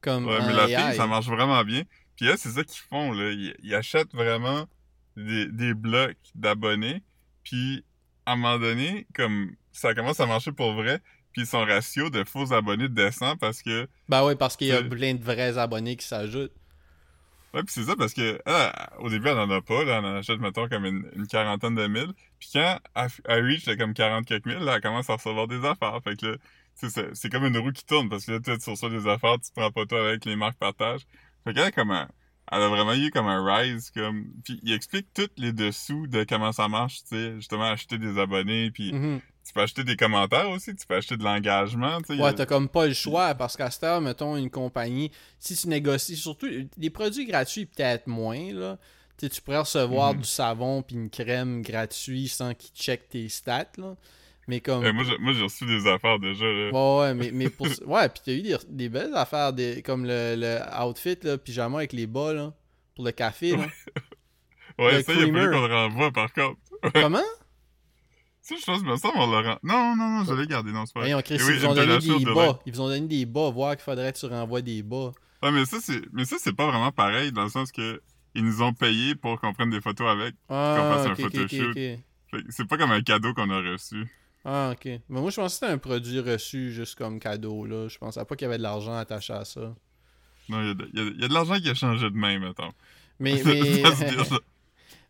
comme 0.00 0.26
Ouais, 0.26 0.38
mais 0.46 0.52
la 0.52 0.68
AI. 0.68 0.88
fille, 0.88 0.96
ça 0.96 1.06
marche 1.06 1.26
vraiment 1.26 1.64
bien. 1.64 1.82
Puis 2.16 2.26
là, 2.26 2.36
c'est 2.36 2.50
ça 2.50 2.62
qu'ils 2.62 2.82
font, 2.90 3.12
là. 3.12 3.30
Ils, 3.30 3.54
ils 3.62 3.74
achètent 3.74 4.12
vraiment 4.12 4.66
des, 5.16 5.46
des 5.46 5.72
blocs 5.74 6.16
d'abonnés. 6.34 7.02
Puis, 7.42 7.84
à 8.26 8.32
un 8.32 8.36
moment 8.36 8.58
donné, 8.58 9.06
comme 9.14 9.52
ça 9.72 9.94
commence 9.94 10.20
à 10.20 10.26
marcher 10.26 10.52
pour 10.52 10.74
vrai, 10.74 11.00
puis 11.34 11.44
son 11.44 11.64
ratio 11.64 12.08
de 12.08 12.24
faux 12.24 12.52
abonnés 12.52 12.88
descend 12.88 13.38
parce 13.38 13.60
que... 13.60 13.88
Ben 14.08 14.24
ouais, 14.24 14.36
parce 14.36 14.56
qu'il 14.56 14.68
y 14.68 14.72
a 14.72 14.82
plein 14.82 15.14
de 15.14 15.22
vrais 15.22 15.58
abonnés 15.58 15.96
qui 15.96 16.06
s'ajoutent. 16.06 16.52
Ouais, 17.52 17.62
puis 17.62 17.72
c'est 17.72 17.84
ça 17.84 17.94
parce 17.96 18.14
que 18.14 18.40
ah, 18.46 18.90
au 18.98 19.08
début, 19.08 19.28
elle 19.28 19.38
en 19.38 19.50
a 19.50 19.60
pas, 19.60 19.84
là. 19.84 19.98
Elle 19.98 20.04
en 20.04 20.16
achète, 20.16 20.40
mettons, 20.40 20.68
comme 20.68 20.86
une, 20.86 21.08
une 21.14 21.26
quarantaine 21.28 21.76
de 21.76 21.86
mille. 21.86 22.12
Puis 22.40 22.50
quand 22.52 22.78
elle, 22.96 23.08
elle 23.26 23.44
reach 23.44 23.66
là, 23.66 23.76
comme 23.76 23.94
40 23.94 24.26
quelques 24.26 24.46
mille, 24.46 24.58
là, 24.58 24.76
elle 24.76 24.80
commence 24.80 25.08
à 25.10 25.14
recevoir 25.14 25.46
des 25.46 25.64
affaires. 25.64 26.00
Fait 26.02 26.16
que 26.16 26.26
là, 26.26 26.36
tu 26.80 26.88
sais, 26.88 26.90
c'est 26.90 27.14
c'est 27.14 27.30
comme 27.30 27.44
une 27.44 27.56
roue 27.58 27.70
qui 27.70 27.84
tourne 27.84 28.08
parce 28.08 28.24
que 28.26 28.32
là, 28.32 28.40
tu 28.40 28.70
reçois 28.70 28.90
des 28.90 29.06
affaires, 29.06 29.36
tu 29.38 29.52
prends 29.54 29.70
pas 29.70 29.86
toi 29.86 30.00
avec, 30.08 30.24
les 30.24 30.34
marques 30.34 30.58
partagent. 30.58 31.06
Fait 31.44 31.54
qu'elle, 31.54 31.70
comme, 31.72 31.92
elle, 31.92 32.08
elle 32.52 32.62
a 32.62 32.68
vraiment 32.68 32.94
eu 32.94 33.10
comme 33.10 33.26
un 33.26 33.44
rise, 33.44 33.90
comme... 33.90 34.26
Puis 34.44 34.60
il 34.62 34.72
explique 34.72 35.06
tous 35.14 35.28
les 35.36 35.52
dessous 35.52 36.06
de 36.06 36.24
comment 36.24 36.52
ça 36.52 36.68
marche, 36.68 37.02
tu 37.04 37.16
sais, 37.16 37.34
justement, 37.36 37.64
acheter 37.64 37.98
des 37.98 38.18
abonnés, 38.18 38.70
puis 38.70 38.92
Mhm. 38.92 39.20
tu 39.46 39.52
peux 39.52 39.60
acheter 39.62 39.84
des 39.84 39.96
commentaires 39.96 40.48
aussi, 40.50 40.74
tu 40.74 40.86
peux 40.86 40.94
acheter 40.96 41.16
de 41.16 41.24
l'engagement, 41.24 42.00
tu 42.00 42.14
sais. 42.14 42.20
a- 42.20 42.24
Ouais, 42.24 42.34
t'as 42.34 42.46
comme 42.46 42.68
pas 42.68 42.86
le 42.86 42.94
choix 42.94 43.34
parce 43.34 43.56
qu'à 43.56 43.70
cette 43.70 43.84
heure, 43.84 44.00
mettons, 44.00 44.36
une 44.36 44.50
compagnie, 44.50 45.10
si 45.38 45.56
tu 45.56 45.68
négocies, 45.68 46.16
surtout 46.16 46.48
des 46.76 46.90
produits 46.90 47.26
gratuits, 47.26 47.66
peut-être 47.66 48.06
moins, 48.06 48.52
là. 48.52 48.78
Tu 49.16 49.26
sais, 49.26 49.30
tu 49.30 49.40
pourrais 49.42 49.58
recevoir 49.58 50.14
Mhm. 50.14 50.20
du 50.22 50.26
savon 50.28 50.82
puis 50.82 50.96
une 50.96 51.08
crème 51.08 51.62
gratuit 51.62 52.26
sans 52.28 52.52
qu'ils 52.54 52.74
checkent 52.74 53.08
tes 53.10 53.28
stats, 53.28 53.70
là. 53.78 53.96
Mais 54.46 54.60
comme. 54.60 54.84
Eh, 54.84 54.92
moi, 54.92 55.04
j'ai- 55.04 55.18
moi, 55.18 55.32
j'ai 55.32 55.42
reçu 55.42 55.64
des 55.66 55.86
affaires 55.86 56.18
déjà, 56.18 56.44
là. 56.44 56.70
Ouais, 56.70 57.00
ouais, 57.00 57.14
mais, 57.14 57.30
mais 57.32 57.48
pour. 57.48 57.66
Ouais, 57.86 58.08
pis 58.08 58.20
t'as 58.24 58.32
eu 58.32 58.42
des, 58.42 58.56
des 58.68 58.88
belles 58.88 59.14
affaires, 59.14 59.52
des, 59.52 59.82
comme 59.82 60.04
le, 60.04 60.34
le 60.36 60.58
outfit, 60.84 61.16
là, 61.22 61.38
pyjama 61.38 61.78
avec 61.78 61.92
les 61.92 62.06
bas, 62.06 62.32
là, 62.34 62.52
pour 62.94 63.04
le 63.04 63.12
café, 63.12 63.56
là. 63.56 63.66
Ouais, 64.78 64.96
le 64.98 65.02
ça, 65.02 65.12
il 65.14 65.22
a 65.22 65.26
fallu 65.32 65.50
qu'on 65.50 65.66
le 65.66 65.74
renvoie, 65.74 66.10
par 66.12 66.32
contre. 66.32 66.56
Comment? 66.92 67.18
Ça, 68.42 68.56
je 68.60 68.64
pense, 68.66 68.82
me 68.82 68.96
semble, 68.96 69.14
on 69.16 69.30
l'a 69.30 69.38
renvoie. 69.38 69.58
Non, 69.62 69.96
non, 69.96 70.08
non, 70.18 70.24
je 70.24 70.34
l'ai 70.34 70.46
gardé, 70.46 70.70
non, 70.72 70.84
c'est 70.84 70.92
pas 70.92 71.00
vrai. 71.00 71.10
Eh 71.10 71.14
oui, 71.14 71.22
ils 71.30 71.40
vous 71.60 71.66
ont 71.66 71.74
donné 71.74 71.98
des 71.98 72.24
de 72.24 72.34
bas. 72.34 72.58
Ils 72.66 72.72
vous 72.74 72.80
ont 72.82 72.88
donné 72.88 73.06
des 73.06 73.24
bas, 73.24 73.48
voir 73.50 73.76
qu'il 73.76 73.84
faudrait 73.84 74.12
que 74.12 74.18
tu 74.18 74.26
renvoies 74.26 74.60
des 74.62 74.82
bas. 74.82 75.12
Ouais, 75.42 75.50
mais 75.52 75.64
ça, 75.64 75.78
c'est, 75.80 76.02
mais 76.12 76.24
ça, 76.26 76.36
c'est 76.38 76.52
pas 76.54 76.66
vraiment 76.66 76.92
pareil, 76.92 77.32
dans 77.32 77.44
le 77.44 77.48
sens 77.50 77.72
que 77.72 78.02
ils 78.34 78.44
nous 78.44 78.60
ont 78.62 78.72
payé 78.74 79.14
pour 79.14 79.40
qu'on 79.40 79.52
prenne 79.54 79.70
des 79.70 79.80
photos 79.80 80.08
avec. 80.08 80.34
Ah, 80.48 80.92
fasse 80.96 81.06
un 81.06 81.14
photoshoot. 81.14 81.68
ok. 81.70 81.74
Fait 81.74 82.02
que 82.32 82.38
C'est 82.50 82.66
pas 82.66 82.76
comme 82.76 82.90
un 82.90 83.00
cadeau 83.00 83.32
qu'on 83.32 83.48
a 83.48 83.60
reçu. 83.60 84.04
Ah, 84.44 84.72
ok. 84.74 84.84
Mais 84.84 85.00
moi, 85.20 85.30
je 85.30 85.36
pensais 85.36 85.54
que 85.54 85.60
c'était 85.60 85.72
un 85.72 85.78
produit 85.78 86.20
reçu 86.20 86.72
juste 86.72 86.96
comme 86.96 87.18
cadeau, 87.18 87.64
là. 87.64 87.88
Je 87.88 87.96
pensais 87.98 88.24
pas 88.24 88.36
qu'il 88.36 88.44
y 88.44 88.48
avait 88.48 88.58
de 88.58 88.62
l'argent 88.62 88.94
attaché 88.96 89.32
à 89.32 89.44
ça. 89.44 89.74
Non, 90.48 90.60
il 90.60 90.66
y 90.66 90.70
a 90.70 90.74
de, 90.74 90.90
il 90.92 90.98
y 90.98 91.02
a- 91.02 91.10
il 91.14 91.20
y 91.20 91.24
a 91.24 91.28
de 91.28 91.34
l'argent 91.34 91.58
qui 91.58 91.70
a 91.70 91.74
changé 91.74 92.10
de 92.10 92.16
main, 92.16 92.38
mettons. 92.38 92.72
Mais, 93.18 93.42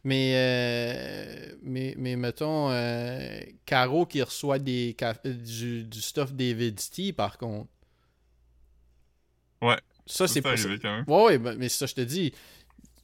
euh, 0.35 1.53
mais, 1.63 1.95
mais, 1.97 2.17
mettons, 2.17 2.71
euh, 2.71 3.41
Caro 3.65 4.07
qui 4.07 4.23
reçoit 4.23 4.59
des 4.59 4.95
du, 5.25 5.85
du 5.85 6.01
stuff 6.01 6.33
David 6.33 6.79
T, 6.91 7.13
par 7.13 7.39
contre. 7.39 7.69
Ouais. 9.63 9.79
Ça, 10.07 10.29
c'est 10.29 10.43
pas. 10.43 10.55
quand 10.57 10.69
même. 10.85 11.05
Ouais, 11.09 11.25
ouais, 11.25 11.39
ben, 11.39 11.57
mais 11.59 11.69
ça, 11.69 11.87
je 11.87 11.95
te 11.95 12.03
dis. 12.03 12.33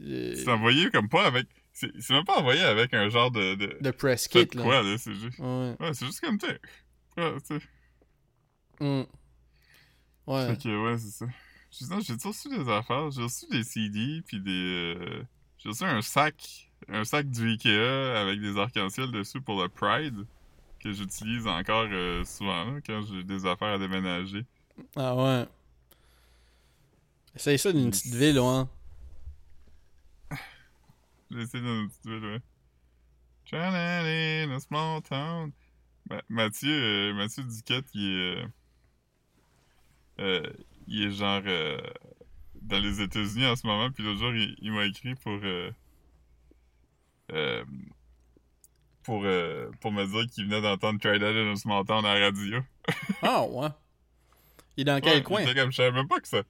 euh, 0.03 0.35
C'est 0.37 0.51
envoyé 0.51 0.91
comme 0.91 1.09
pas 1.09 1.27
avec. 1.27 1.47
C'est 1.99 2.11
même 2.11 2.25
pas 2.25 2.39
envoyé 2.39 2.61
avec 2.63 2.93
un 2.95 3.09
genre 3.09 3.31
de. 3.31 3.55
de... 3.55 3.79
de 3.81 3.91
press 3.91 4.29
kit, 4.29 4.47
de 4.47 4.57
là. 4.59 4.63
quoi, 4.63 4.83
là, 4.83 4.99
c'est 4.99 5.15
juste. 5.15 5.39
Ouais. 5.39 5.77
Ouais, 5.81 5.95
c'est 5.95 6.07
juste 6.07 6.21
comme, 6.21 6.39
tu. 6.39 6.47
Ouais, 7.17 7.35
tu. 7.47 7.55
Mm. 8.85 9.03
Ouais. 10.27 10.47
Fait 10.49 10.63
que, 10.63 10.85
ouais, 10.85 10.99
c'est 10.99 11.11
ça. 11.11 11.27
J'ai 12.01 12.15
reçu 12.29 12.49
des 12.49 12.69
affaires? 12.69 13.11
J'ai 13.11 13.23
reçu 13.23 13.47
des 13.51 13.63
CD, 13.65 14.23
puis 14.27 14.41
des. 14.41 14.97
euh, 14.99 15.23
J'ai 15.59 15.69
reçu 15.69 15.85
un 15.85 16.03
sac. 16.03 16.69
Un 16.89 17.05
sac 17.05 17.29
du 17.29 17.49
Ikea 17.51 18.17
avec 18.17 18.41
des 18.41 18.57
arcs-en-ciel 18.59 19.11
dessus 19.13 19.41
pour 19.41 19.63
le 19.63 19.69
Pride. 19.69 20.27
Que 20.83 20.93
j'utilise 20.93 21.47
encore 21.47 21.87
euh, 21.91 22.25
souvent, 22.25 22.65
là, 22.65 22.81
quand 22.87 23.03
j'ai 23.03 23.23
des 23.23 23.45
affaires 23.45 23.75
à 23.75 23.79
déménager. 23.79 24.47
Ah 24.97 25.15
ouais. 25.15 25.47
Essaye 27.37 27.59
ça 27.59 27.71
d'une 27.73 27.91
petite 27.91 28.15
ville, 28.15 28.39
ouais. 28.41 28.63
Essayé 31.37 31.63
dans 31.63 31.81
une 31.83 31.89
petite 31.89 32.07
ville, 32.07 32.25
ouais. 32.25 32.41
Trying 33.47 33.75
in 33.75 34.51
a 34.55 34.61
small 34.61 35.01
town. 35.03 35.53
Ma- 36.09 36.23
Mathieu, 36.29 36.71
euh, 36.71 37.15
Mathieu 37.15 37.43
Duquette, 37.45 37.87
il 37.95 38.03
est. 38.05 38.37
euh, 38.37 38.47
euh, 40.21 40.53
il 40.87 41.03
est 41.07 41.11
genre. 41.13 41.43
euh, 41.47 41.81
dans 42.63 42.79
les 42.79 43.01
États-Unis 43.01 43.47
en 43.47 43.57
ce 43.57 43.67
moment, 43.67 43.91
puis 43.91 44.05
l'autre 44.05 44.19
jour, 44.21 44.33
il, 44.35 44.55
il 44.61 44.73
m'a 44.73 44.85
écrit 44.85 45.15
pour. 45.17 45.39
euh, 45.43 45.71
pour, 49.03 49.25
pour 49.81 49.93
me 49.93 50.05
dire 50.07 50.31
qu'il 50.31 50.45
venait 50.45 50.61
d'entendre 50.61 51.01
Try 51.01 51.19
That 51.19 51.31
in 51.31 51.53
a 51.53 51.57
Small 51.57 51.85
Town 51.85 52.05
à 52.05 52.15
la 52.19 52.27
radio. 52.27 52.61
Ah 53.23 53.45
ouais. 53.45 53.69
Il 54.77 54.83
est 54.83 54.85
dans 54.85 55.01
quel 55.01 55.23
coin? 55.23 55.41
il 55.43 55.49
était 55.49 55.59
comme, 55.61 55.71
je 55.71 55.77
savais 55.77 55.93
même 55.93 56.09
pas 56.09 56.21
que 56.21 56.29
ça. 56.29 56.43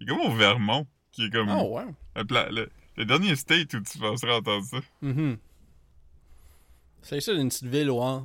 Il 0.00 0.06
est 0.08 0.10
comme 0.10 0.20
au 0.20 0.34
Vermont, 0.34 0.86
qui 1.12 1.26
est 1.26 1.30
comme. 1.30 1.48
Ah 1.48 1.62
ouais. 1.64 1.84
la 2.14 2.66
le, 3.00 3.04
dernier 3.06 3.36
state 3.36 3.74
où 3.74 3.80
tu 3.80 3.98
penserais 3.98 4.32
entendre 4.34 4.64
ça. 4.66 4.80
Mhm. 5.02 5.38
Essaye 7.02 7.22
ça 7.22 7.34
d'une 7.34 7.48
petite 7.48 7.66
ville, 7.66 7.90
ouais. 7.90 8.20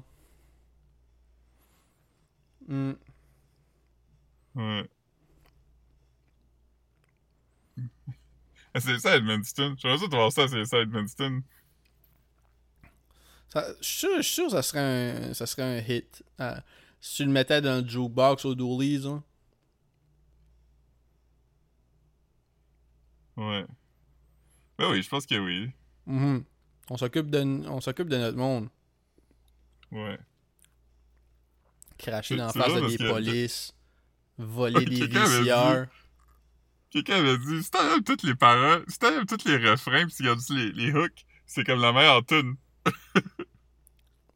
Mm. 2.67 2.93
Ouais. 4.55 4.89
Ah, 8.73 8.79
c'est 8.79 8.99
ça, 8.99 9.15
Edmundston. 9.15 9.75
J'aimerais 9.77 9.99
ça 9.99 10.07
de 10.07 10.15
voir 10.15 10.31
ça, 10.31 10.47
c'est 10.47 10.65
ça, 10.65 10.79
Edmundston. 10.79 11.41
Ça- 13.49 13.73
Je 13.79 13.87
suis 13.87 13.97
sûr, 13.99 14.17
je 14.17 14.21
suis 14.21 14.33
sûr 14.33 14.45
que 14.45 14.51
ça 14.51 14.61
serait 14.63 14.79
un, 15.29 15.33
ça 15.33 15.45
serait 15.45 15.63
un 15.63 15.77
hit. 15.79 16.23
Ah, 16.37 16.61
si 16.99 17.17
tu 17.17 17.25
le 17.25 17.31
mettais 17.31 17.61
dans 17.61 17.81
le 17.83 17.87
jukebox 17.87 18.43
au 18.45 18.55
Doolies, 18.55 19.07
hein. 19.07 19.23
Ouais. 23.37 23.65
Ben 24.77 24.91
oui, 24.91 25.01
je 25.01 25.09
pense 25.09 25.25
que 25.25 25.35
oui. 25.35 25.71
Mhm. 26.05 26.43
On 26.89 26.97
s'occupe 26.97 27.29
de, 27.29 27.39
on 27.67 27.81
s'occupe 27.81 28.09
de 28.09 28.17
notre 28.17 28.37
monde. 28.37 28.69
Ouais. 29.91 30.19
Cracher 31.97 32.35
dans 32.35 32.47
la 32.47 32.53
face 32.53 32.73
de 32.73 32.87
des 32.87 32.97
que- 32.97 33.09
polices. 33.09 33.73
Voler 34.37 34.85
des 34.85 35.07
VCR. 35.07 35.85
Quelqu'un 36.89 37.15
avait 37.17 37.37
dit, 37.37 37.63
si 37.63 37.71
t'enlèves 37.71 38.03
toutes 38.03 38.23
les 38.23 38.35
paroles, 38.35 38.83
si 38.87 38.99
t'enlèves 38.99 39.25
tous 39.25 39.45
les 39.47 39.57
refrains, 39.69 40.05
pis 40.05 40.23
gardes 40.23 40.39
juste 40.39 40.51
les, 40.51 40.71
les 40.73 40.91
hooks, 40.93 41.25
c'est 41.45 41.63
comme 41.65 41.79
la 41.81 41.91
meilleure 41.93 42.25
tune. 42.25 42.55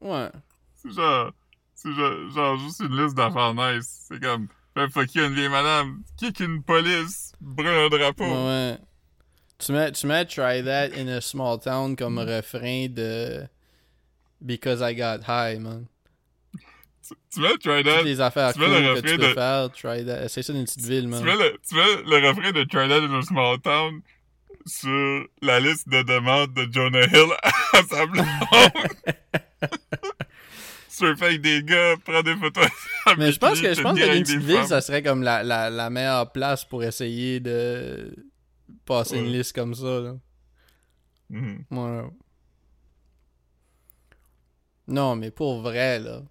Ouais. 0.01 0.29
C'est 0.75 0.93
genre, 0.93 1.33
c'est 1.75 1.91
genre, 1.91 2.29
genre 2.31 2.57
juste 2.57 2.79
une 2.79 3.03
liste 3.03 3.15
d'affaires 3.15 3.53
nice. 3.53 4.05
C'est 4.07 4.21
comme, 4.21 4.47
fais 4.73 4.87
fuck 4.89 5.13
you 5.13 5.25
une 5.25 5.33
vieille 5.33 5.49
madame, 5.49 6.03
kick 6.15 6.39
une 6.39 6.63
police, 6.63 7.33
brûle 7.41 7.67
un 7.67 7.89
drapeau. 7.89 8.23
Ouais. 8.23 8.77
Tu 9.59 9.71
mets, 9.73 9.91
tu 9.91 10.07
mets 10.07 10.25
Try 10.25 10.61
That 10.63 10.93
in 10.97 11.07
a 11.09 11.19
Small 11.21 11.59
Town 11.59 11.95
comme 11.95 12.17
refrain 12.19 12.87
de 12.89 13.47
Because 14.41 14.81
I 14.81 14.93
Got 14.95 15.23
High, 15.27 15.59
man. 15.59 15.87
Tu, 17.05 17.13
tu 17.33 17.39
mets 17.41 17.57
Try 17.57 17.83
That, 17.83 18.05
affaires 18.25 18.53
tu 18.53 18.59
mets 18.59 18.67
le 18.67 18.81
que 18.81 18.87
refrain 18.95 19.01
tu 19.11 19.17
peux 19.17 19.27
de- 19.27 19.33
faire, 19.33 19.69
Try 19.71 20.05
That. 20.05 20.29
C'est 20.29 20.43
ça 20.43 20.53
d'une 20.53 20.63
petite 20.63 20.85
ville, 20.85 21.01
tu 21.03 21.07
man. 21.07 21.23
mets, 21.25 21.35
le, 21.35 21.57
tu 21.67 21.75
mets 21.75 22.03
le 22.05 22.27
refrain 22.29 22.51
de 22.51 22.63
Try 22.63 22.87
That 22.87 23.03
in 23.03 23.13
a 23.19 23.21
Small 23.21 23.59
Town 23.59 24.01
sur 24.65 25.25
la 25.41 25.59
liste 25.59 25.89
de 25.89 26.03
demandes 26.03 26.53
de 26.53 26.67
Jonah 26.71 27.03
Hill 27.05 27.33
à 27.73 27.83
sa 27.83 28.05
blonde. 28.05 28.25
Surfer 30.89 31.25
avec 31.25 31.41
des 31.41 31.63
gars, 31.63 31.95
prendre 32.03 32.23
des 32.23 32.35
photos. 32.35 32.67
Mais 33.17 33.31
je 33.31 33.39
pense 33.39 33.59
que 33.61 33.73
je 33.73 33.81
pense 33.81 33.97
que 33.97 34.15
une 34.17 34.23
petite 34.23 34.39
ville, 34.41 34.65
ça 34.65 34.81
serait 34.81 35.01
comme 35.03 35.23
la, 35.23 35.43
la, 35.43 35.69
la 35.69 35.89
meilleure 35.89 36.31
place 36.31 36.65
pour 36.65 36.83
essayer 36.83 37.39
de 37.39 38.13
passer 38.89 39.17
une 39.19 39.31
liste 39.31 39.53
comme 39.53 39.75
ça, 39.75 39.99
là. 40.01 40.17
Ouais. 41.29 42.09
Non, 44.87 45.15
mais 45.15 45.29
pour 45.29 45.61
vrai, 45.61 45.99
là. 45.99 46.23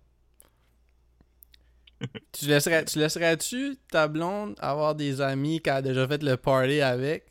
tu 2.32 2.46
laisserais, 2.46 2.84
tu 2.84 2.98
laisserais-tu 2.98 3.76
ta 3.90 4.08
blonde 4.08 4.56
avoir 4.58 4.94
des 4.96 5.20
amis 5.20 5.60
qui 5.60 5.70
a 5.70 5.80
déjà 5.82 6.06
fait 6.08 6.22
le 6.22 6.36
party 6.36 6.80
avec? 6.80 7.26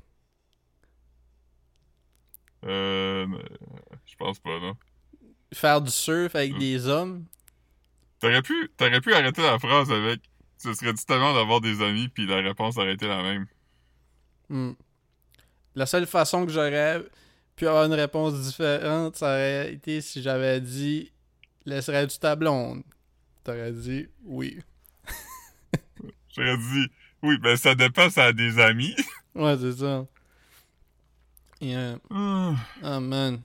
Euh, 2.65 3.27
je 4.05 4.15
pense 4.15 4.39
pas, 4.39 4.59
non. 4.59 4.75
Faire 5.53 5.81
du 5.81 5.91
surf 5.91 6.35
avec 6.35 6.53
Mm. 6.55 6.59
des 6.59 6.87
hommes? 6.87 7.25
T'aurais 8.19 8.41
pu, 8.41 8.69
t'aurais 8.77 9.01
pu 9.01 9.13
arrêter 9.13 9.41
la 9.41 9.59
phrase 9.59 9.91
avec 9.91 10.21
ce 10.57 10.73
serait 10.73 10.93
du 10.93 11.03
talent 11.05 11.33
d'avoir 11.35 11.61
des 11.61 11.81
amis, 11.81 12.07
puis 12.09 12.25
la 12.25 12.37
réponse 12.41 12.77
aurait 12.77 12.93
été 12.93 13.07
la 13.07 13.21
même? 13.21 13.45
Hmm. 14.49 14.71
La 15.77 15.85
seule 15.85 16.07
façon 16.07 16.43
que 16.47 16.51
j'aurais 16.51 17.03
pu 17.55 17.67
avoir 17.67 17.85
une 17.85 17.93
réponse 17.93 18.33
différente, 18.41 19.15
ça 19.15 19.27
aurait 19.27 19.73
été 19.73 20.01
si 20.01 20.23
j'avais 20.23 20.59
dit 20.59 21.11
Laisserais-tu 21.67 22.17
ta 22.17 22.35
blonde? 22.35 22.81
T'aurais 23.43 23.71
dit 23.71 24.07
oui. 24.23 24.59
J'aurais 26.35 26.57
dit, 26.57 26.87
oui, 27.21 27.37
ben 27.37 27.55
ça 27.55 27.75
dépend, 27.75 28.09
ça 28.09 28.25
a 28.25 28.33
des 28.33 28.57
amis. 28.59 28.95
Ouais, 29.35 29.55
c'est 29.55 29.73
ça. 29.73 30.07
Yeah. 31.61 31.99
Ah, 32.09 32.55
Oh 32.83 32.99
man. 32.99 33.41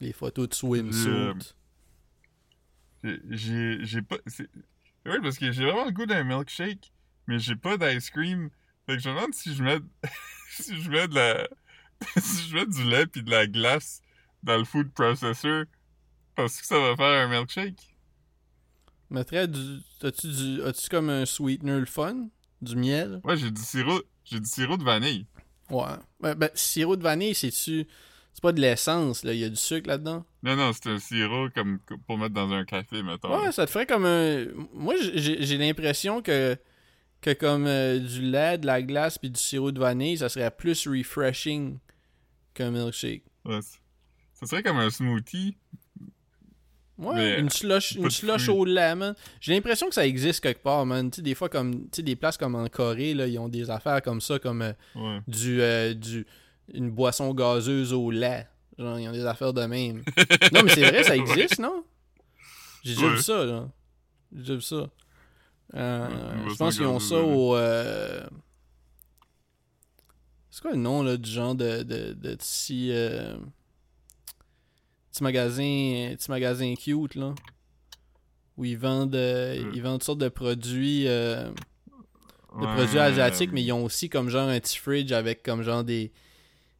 Les 0.00 0.12
photos 0.12 0.48
de 0.48 0.54
swimsuit. 0.54 1.54
Euh, 3.04 3.18
j'ai- 3.30 3.84
j'ai, 3.84 4.02
pas, 4.02 4.16
vrai 5.04 5.20
parce 5.22 5.38
que 5.38 5.52
j'ai 5.52 5.62
vraiment 5.64 5.84
le 5.84 5.92
goût 5.92 6.06
d'un 6.06 6.24
milkshake, 6.24 6.90
mais 7.28 7.38
j'ai 7.38 7.54
pas 7.54 7.78
d'ice 7.78 8.10
cream. 8.10 8.50
Fait 8.86 8.96
que 8.96 9.02
je 9.02 9.08
me 9.08 9.14
demande 9.14 9.32
si 9.32 9.54
je 9.54 9.62
mets, 9.62 9.78
si 10.62 10.82
je 10.82 10.90
mets 10.90 11.08
de 11.08 11.14
la, 11.14 11.48
si 12.18 12.48
je 12.48 12.54
mets 12.54 12.66
du 12.66 12.84
lait 12.84 13.06
puis 13.06 13.22
de 13.22 13.30
la 13.30 13.46
glace 13.46 14.00
dans 14.42 14.56
le 14.56 14.64
food 14.64 14.90
processor, 14.92 15.64
parce 16.34 16.60
que 16.60 16.66
ça 16.66 16.78
va 16.78 16.96
faire 16.96 17.26
un 17.26 17.28
milkshake? 17.28 17.96
Mettrais 19.10 19.48
du. 19.48 19.80
As-tu 20.02 20.28
du. 20.28 20.62
As-tu 20.62 20.88
comme 20.88 21.10
un 21.10 21.26
sweetener 21.26 21.78
le 21.78 21.86
fun? 21.86 22.28
Du 22.60 22.76
miel? 22.76 23.20
Ouais, 23.24 23.36
j'ai 23.36 23.50
du 23.50 23.60
sirop, 23.60 24.02
j'ai 24.24 24.40
du 24.40 24.46
sirop 24.46 24.76
de 24.76 24.84
vanille. 24.84 25.26
Ouais. 25.70 25.84
Ben, 26.20 26.34
ben, 26.34 26.50
sirop 26.54 26.96
de 26.96 27.02
vanille, 27.02 27.34
c'est-tu. 27.34 27.86
C'est 28.32 28.42
pas 28.42 28.52
de 28.52 28.60
l'essence, 28.60 29.24
là. 29.24 29.32
Il 29.32 29.40
y 29.40 29.44
a 29.44 29.48
du 29.48 29.56
sucre 29.56 29.88
là-dedans? 29.88 30.24
Non, 30.42 30.56
non, 30.56 30.72
c'est 30.72 30.90
un 30.90 30.98
sirop 30.98 31.48
comme 31.54 31.78
pour 32.06 32.18
mettre 32.18 32.34
dans 32.34 32.50
un 32.50 32.64
café, 32.64 33.02
mettons. 33.02 33.40
Ouais, 33.40 33.52
ça 33.52 33.64
te 33.66 33.70
ferait 33.70 33.86
comme 33.86 34.04
un. 34.04 34.46
Moi, 34.74 34.94
j'ai 35.00 35.42
j'ai 35.42 35.58
l'impression 35.58 36.20
que. 36.22 36.56
Que 37.26 37.32
comme 37.32 37.66
euh, 37.66 37.98
du 37.98 38.22
lait, 38.22 38.56
de 38.56 38.66
la 38.66 38.80
glace 38.82 39.18
puis 39.18 39.30
du 39.30 39.40
sirop 39.40 39.72
de 39.72 39.80
vanille, 39.80 40.16
ça 40.16 40.28
serait 40.28 40.48
plus 40.48 40.86
refreshing 40.86 41.78
qu'un 42.54 42.70
milkshake. 42.70 43.24
Ouais, 43.44 43.58
ça 44.32 44.46
serait 44.46 44.62
comme 44.62 44.76
un 44.78 44.90
smoothie. 44.90 45.56
Ouais, 46.98 47.14
Mais, 47.16 47.40
une 47.40 47.50
slush, 47.50 47.96
une 47.96 48.10
slush 48.10 48.48
au 48.48 48.64
lait, 48.64 48.94
man. 48.94 49.16
J'ai 49.40 49.52
l'impression 49.54 49.88
que 49.88 49.94
ça 49.94 50.06
existe 50.06 50.40
quelque 50.40 50.62
part, 50.62 50.86
man. 50.86 51.10
Tu 51.10 51.16
sais, 51.16 51.22
des 51.22 51.34
fois, 51.34 51.48
comme. 51.48 51.88
Des 51.88 52.14
places 52.14 52.36
comme 52.36 52.54
en 52.54 52.68
Corée, 52.68 53.12
là, 53.12 53.26
ils 53.26 53.38
ont 53.40 53.48
des 53.48 53.70
affaires 53.70 54.00
comme 54.02 54.20
ça, 54.20 54.38
comme 54.38 54.62
euh, 54.62 54.72
Ouais. 54.94 55.18
du. 55.26 55.60
euh, 55.60 55.94
du 55.94 56.26
une 56.72 56.90
boisson 56.90 57.34
gazeuse 57.34 57.92
au 57.92 58.10
lait. 58.12 58.46
Genre, 58.78 58.98
ils 59.00 59.08
ont 59.08 59.12
des 59.12 59.26
affaires 59.26 59.52
de 59.52 59.64
même. 59.66 60.04
non, 60.52 60.62
mais 60.62 60.70
c'est 60.70 60.88
vrai, 60.88 61.02
ça 61.02 61.16
existe, 61.16 61.58
non? 61.58 61.84
J'ai 62.84 62.94
déjà 62.94 63.08
vu 63.08 63.18
ça, 63.22 63.44
là. 63.44 63.68
J'ai 64.32 64.38
déjà 64.40 64.54
vu 64.54 64.60
ça. 64.62 64.88
Euh, 65.74 66.44
une 66.44 66.50
je 66.50 66.54
pense 66.56 66.76
qu'ils 66.76 66.86
ont 66.86 67.00
ça 67.00 67.16
au 67.18 67.56
euh, 67.56 68.24
C'est 70.50 70.62
quoi 70.62 70.70
le 70.72 70.76
nom, 70.78 71.02
là, 71.02 71.16
du 71.16 71.28
genre 71.30 71.54
de, 71.54 71.82
de, 71.82 72.12
de 72.14 72.34
petit. 72.34 72.90
euh, 72.92 73.36
Petit 75.12 75.22
magasin. 75.22 75.62
Petit 76.16 76.30
magasin 76.30 76.74
cute, 76.74 77.14
là. 77.14 77.34
Où 78.56 78.64
ils 78.64 78.78
vendent. 78.78 79.14
euh, 79.14 79.56
Euh. 79.58 79.70
Ils 79.74 79.82
vendent 79.82 79.94
toutes 79.98 80.04
sortes 80.04 80.18
de 80.20 80.28
produits. 80.28 81.06
euh, 81.08 81.50
de 82.58 82.64
Ouais, 82.64 82.74
produits 82.74 82.98
asiatiques, 82.98 83.50
euh, 83.50 83.52
mais 83.54 83.62
ils 83.62 83.72
ont 83.72 83.84
aussi 83.84 84.08
comme 84.08 84.30
genre 84.30 84.48
un 84.48 84.58
petit 84.60 84.78
fridge 84.78 85.12
avec 85.12 85.42
comme 85.42 85.62
genre 85.62 85.84
des. 85.84 86.10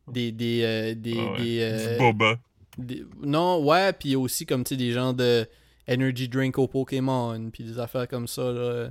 Des. 0.09 0.33
Des. 0.33 0.63
euh, 0.63 0.95
des, 0.95 1.19
ah 1.19 1.33
ouais, 1.33 1.39
des, 1.43 1.59
euh, 1.61 1.93
Du 1.93 1.99
boba. 1.99 2.39
des- 2.79 3.05
non, 3.23 3.63
ouais, 3.63 3.93
puis 3.93 4.17
aussi 4.17 4.47
comme 4.47 4.65
tu 4.65 4.71
sais 4.71 4.77
des 4.79 4.93
gens 4.93 5.13
de 5.13 5.47
energy 5.89 6.29
drink 6.29 6.59
au 6.59 6.67
Pokémon, 6.69 7.51
puis 7.51 7.65
des 7.65 7.79
affaires 7.79 8.09
comme 8.09 8.27
ça 8.27 8.43
là. 8.53 8.91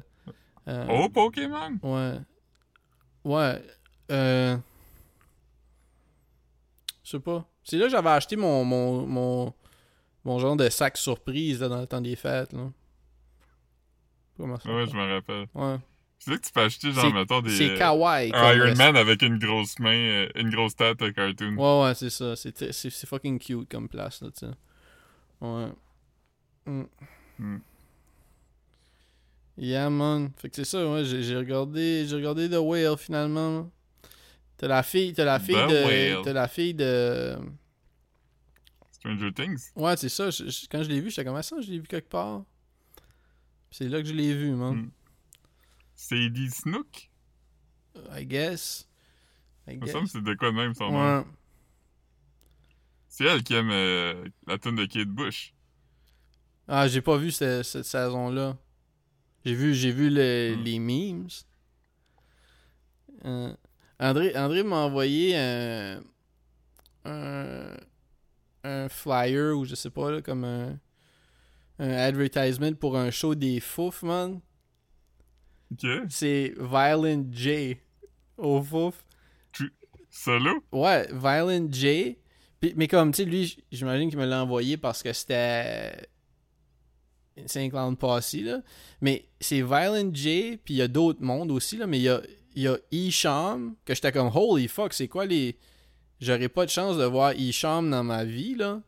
Euh, 0.68 0.88
Oh, 0.90 1.10
Pokémon! 1.10 1.78
Ouais. 1.84 2.18
Ouais. 3.24 3.62
Euh... 4.12 4.58
Je 7.04 7.10
sais 7.12 7.20
pas. 7.20 7.46
C'est 7.64 7.78
là 7.78 7.86
que 7.86 7.92
j'avais 7.92 8.10
acheté 8.10 8.36
mon, 8.36 8.64
mon, 8.64 9.06
mon, 9.06 9.54
mon 10.24 10.40
genre 10.40 10.56
de 10.56 10.70
sac 10.70 10.98
surprise 10.98 11.62
là, 11.62 11.68
dans 11.70 11.82
le 11.82 11.88
temps 11.88 12.02
des 12.02 12.16
fêtes. 12.16 12.54
Là. 12.54 12.72
Comment 14.38 14.60
ça 14.60 14.74
Ouais, 14.74 14.86
je 14.88 14.96
me 14.96 15.14
rappelle. 15.14 15.48
Ouais. 15.54 15.78
C'est 16.18 16.32
là 16.32 16.38
que 16.38 16.46
tu 16.46 16.52
peux 16.52 16.62
acheter, 16.62 16.92
genre, 16.92 17.14
mettons, 17.14 17.42
des. 17.42 17.52
C'est 17.52 17.72
euh, 17.72 17.78
kawaii. 17.78 18.32
comme 18.32 18.40
Iron 18.42 18.64
reste- 18.66 18.78
Man 18.78 18.96
avec 18.96 19.22
une 19.22 19.38
grosse 19.38 19.78
main, 19.80 19.94
euh, 19.96 20.30
une 20.36 20.50
grosse 20.50 20.76
tête 20.76 21.00
de 21.00 21.10
cartoon. 21.10 21.56
Ouais, 21.56 21.84
ouais, 21.88 21.94
c'est 21.94 22.10
ça. 22.10 22.36
C'est 22.36 23.06
fucking 23.06 23.38
cute 23.38 23.70
comme 23.70 23.88
place, 23.88 24.22
là, 24.22 24.30
tu 24.32 24.48
sais. 24.48 24.52
Ouais. 25.42 25.68
Mm. 26.66 26.84
Mm. 27.40 27.58
Yeah, 29.58 29.90
man. 29.90 30.32
Fait 30.38 30.50
que 30.50 30.56
c'est 30.58 30.66
ça, 30.66 30.90
ouais, 30.90 31.06
j'ai 31.06 31.36
regardé, 31.38 32.06
j'ai 32.08 32.16
regardé 32.16 32.50
The 32.50 32.58
Whale, 32.60 32.98
finalement. 32.98 33.72
T'as 34.58 34.68
la 34.68 34.84
fille, 34.84 35.14
t'as 35.14 35.26
la 35.26 35.40
fille 35.40 35.56
The 35.56 35.70
de... 35.70 36.24
T'as 36.24 36.34
la 36.34 36.48
fille 36.48 36.74
de... 36.74 37.38
Stranger 38.92 39.32
Things. 39.34 39.72
Ouais, 39.76 39.96
c'est 39.98 40.10
ça. 40.10 40.30
je- 40.30 40.50
je- 40.50 40.68
quand 40.70 40.82
je 40.84 40.90
l'ai 40.90 41.00
vu, 41.00 41.10
j'étais 41.10 41.24
comme, 41.26 41.36
ah, 41.36 41.44
ça, 41.44 41.60
je 41.62 41.70
l'ai 41.70 41.80
vu 41.80 41.88
quelque 41.88 42.10
part. 42.10 42.44
C'est 43.72 43.88
là 43.88 44.02
que 44.02 44.08
je 44.08 44.14
l'ai 44.14 44.34
vu, 44.34 44.52
man. 44.52 44.76
Mm. 44.76 44.92
Sadie 45.96 46.50
Snook? 46.50 47.10
I 48.18 48.26
guess. 48.26 48.88
I 49.68 49.78
guess. 49.78 49.94
c'est 50.12 50.22
de 50.22 50.34
quoi 50.34 50.52
de 50.52 50.56
même 50.56 50.74
son 50.74 50.92
nom. 50.92 51.26
C'est 53.08 53.24
elle 53.26 53.44
qui 53.44 53.54
aime 53.54 53.70
euh, 53.72 54.26
la 54.48 54.58
tune 54.58 54.76
de 54.76 54.86
Kate 54.86 55.08
Bush. 55.08 55.54
Ah, 56.68 56.88
j'ai 56.88 57.02
pas 57.02 57.18
vu 57.18 57.32
ce- 57.32 57.64
cette 57.64 57.86
saison-là. 57.86 58.58
J'ai 59.46 59.54
vu, 59.54 59.74
j'ai 59.76 59.92
vu 59.92 60.10
le- 60.10 60.56
Hmm. 60.58 60.64
les 60.64 60.80
memes. 60.80 61.28
Euh, 63.26 63.54
André, 64.00 64.36
André 64.36 64.64
m'a 64.64 64.78
envoyé 64.78 65.38
un, 65.38 66.02
un, 67.06 67.78
un 68.64 68.90
flyer 68.90 69.56
ou 69.58 69.66
je 69.66 69.76
sais 69.76 69.90
pas, 69.90 70.12
là, 70.12 70.22
comme 70.22 70.44
un, 70.44 70.80
un 71.80 71.90
advertisement 71.92 72.74
pour 72.74 72.98
un 72.98 73.12
show 73.12 73.36
des 73.36 73.60
Fouf, 73.60 74.04
man. 74.04 74.42
Ok. 75.72 75.88
C'est 76.10 76.54
Violent 76.58 77.26
J 77.32 77.78
au 78.38 78.62
Fouf. 78.62 79.04
Solo? 80.10 80.64
Ouais, 80.72 81.08
Violent 81.12 81.68
J. 81.72 82.18
Puis- 82.62 82.74
mais 82.78 82.88
comme, 82.88 83.12
tu 83.12 83.18
sais, 83.24 83.26
lui, 83.30 83.64
j'imagine 83.72 84.10
qu'il 84.10 84.18
me 84.18 84.26
l'a 84.26 84.42
envoyé 84.44 84.78
parce 84.78 85.04
que 85.04 85.12
c'était 85.12 86.08
Saint-Cloud 87.46 87.98
Posse, 87.98 88.34
là. 88.34 88.62
Mais 89.02 89.26
c'est 89.40 89.62
Violent 89.62 90.10
J, 90.14 90.60
puis 90.64 90.76
il 90.76 90.78
y 90.78 90.82
a 90.82 90.88
d'autres 90.88 91.22
mondes 91.22 91.52
aussi, 91.52 91.78
là. 91.78 91.88
Mais 91.88 92.00
il 92.00 92.04
y 92.04 92.10
a, 92.10 92.22
y 92.56 92.68
a 92.68 92.78
Isham, 92.92 93.76
que 93.86 93.94
j'étais 93.94 94.12
comme, 94.12 94.32
holy 94.34 94.68
fuck, 94.68 94.94
c'est 94.94 95.08
quoi 95.08 95.26
les. 95.26 95.58
J'aurais 96.22 96.50
pas 96.50 96.66
de 96.66 96.72
chance 96.72 96.98
de 96.98 97.04
voir 97.04 97.34
Isham 97.34 97.90
dans 97.90 98.04
ma 98.04 98.24
vie, 98.24 98.56
là. 98.56 98.82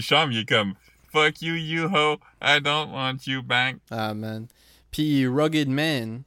Chante, 0.00 0.28
il 0.30 0.38
est 0.38 0.48
comme 0.48 0.74
Fuck 1.12 1.42
you, 1.42 1.54
you 1.54 1.88
ho, 1.88 2.20
I 2.40 2.60
don't 2.60 2.92
want 2.92 3.26
you 3.26 3.42
back. 3.42 3.78
Ah, 3.90 4.14
man. 4.14 4.46
Puis 4.92 5.26
Rugged 5.26 5.68
Man. 5.68 6.22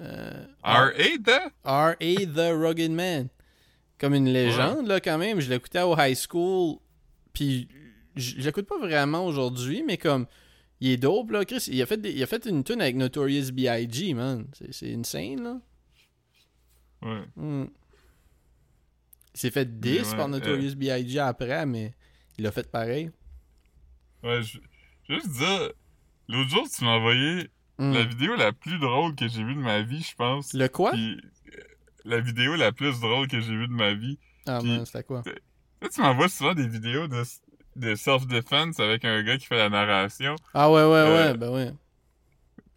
Euh, 0.00 0.46
R.A. 0.62 1.18
de? 1.18 1.38
R.A. 1.64 2.26
The 2.26 2.54
Rugged 2.54 2.92
Man. 2.92 3.28
Comme 3.98 4.14
une 4.14 4.28
légende, 4.28 4.86
là, 4.86 5.00
quand 5.00 5.18
même. 5.18 5.40
Je 5.40 5.50
l'écoutais 5.50 5.82
au 5.82 5.94
high 5.98 6.16
school. 6.16 6.78
Puis, 7.34 7.68
je 8.14 8.40
l'écoute 8.40 8.66
pas 8.66 8.78
vraiment 8.78 9.26
aujourd'hui, 9.26 9.82
mais 9.86 9.98
comme, 9.98 10.26
il 10.80 10.90
est 10.90 10.96
dope, 10.96 11.30
là. 11.30 11.44
Chris, 11.44 11.64
il 11.68 11.80
a 11.82 11.86
fait, 11.86 11.96
des- 12.00 12.12
il 12.12 12.22
a 12.22 12.26
fait 12.26 12.44
une 12.46 12.62
tune 12.64 12.80
avec 12.80 12.96
Notorious 12.96 13.50
B.I.G., 13.52 14.14
man. 14.14 14.46
C'est- 14.52 14.72
C'est 14.72 14.94
insane, 14.94 15.42
là. 15.42 15.60
Ouais. 17.02 17.22
Hmm. 17.36 17.66
Il 19.34 19.40
s'est 19.40 19.50
fait 19.50 19.80
10 19.80 20.10
ouais, 20.10 20.16
par 20.16 20.28
Notorious 20.28 20.74
B.I.G. 20.76 21.18
après, 21.18 21.66
mais 21.66 21.94
il 22.38 22.46
a 22.46 22.50
fait 22.52 22.70
pareil. 22.70 23.10
Ouais, 24.22 24.42
je 24.42 24.58
je 25.08 25.12
veux 25.14 25.20
juste 25.20 25.32
dire, 25.38 25.70
l'autre 26.28 26.50
jour, 26.50 26.66
tu 26.68 26.84
m'as 26.84 26.96
envoyé 26.96 27.48
Hmm. 27.78 27.92
la 27.92 28.04
vidéo 28.04 28.34
la 28.36 28.52
plus 28.52 28.78
drôle 28.78 29.14
que 29.14 29.28
j'ai 29.28 29.44
vue 29.44 29.54
de 29.54 29.60
ma 29.60 29.82
vie, 29.82 30.00
je 30.02 30.14
pense. 30.14 30.54
Le 30.54 30.66
quoi? 30.68 30.92
Puis, 30.92 31.20
euh, 31.54 31.60
la 32.06 32.20
vidéo 32.20 32.56
la 32.56 32.72
plus 32.72 32.98
drôle 33.00 33.28
que 33.28 33.38
j'ai 33.38 33.54
vue 33.54 33.68
de 33.68 33.72
ma 33.74 33.92
vie. 33.92 34.18
Ah, 34.46 34.62
man, 34.62 34.86
c'était 34.86 35.02
quoi? 35.04 35.22
Là, 35.82 35.88
tu 35.90 36.00
m'envoies 36.00 36.30
souvent 36.30 36.54
des 36.54 36.66
vidéos 36.66 37.06
de, 37.06 37.22
de 37.76 37.94
self-defense 37.94 38.80
avec 38.80 39.04
un 39.04 39.22
gars 39.22 39.36
qui 39.38 39.46
fait 39.46 39.56
la 39.56 39.68
narration. 39.68 40.34
Ah, 40.54 40.70
ouais, 40.70 40.82
ouais, 40.82 40.88
Euh, 40.96 41.32
ouais, 41.32 41.38
ben 41.38 41.50
ouais. 41.50 41.72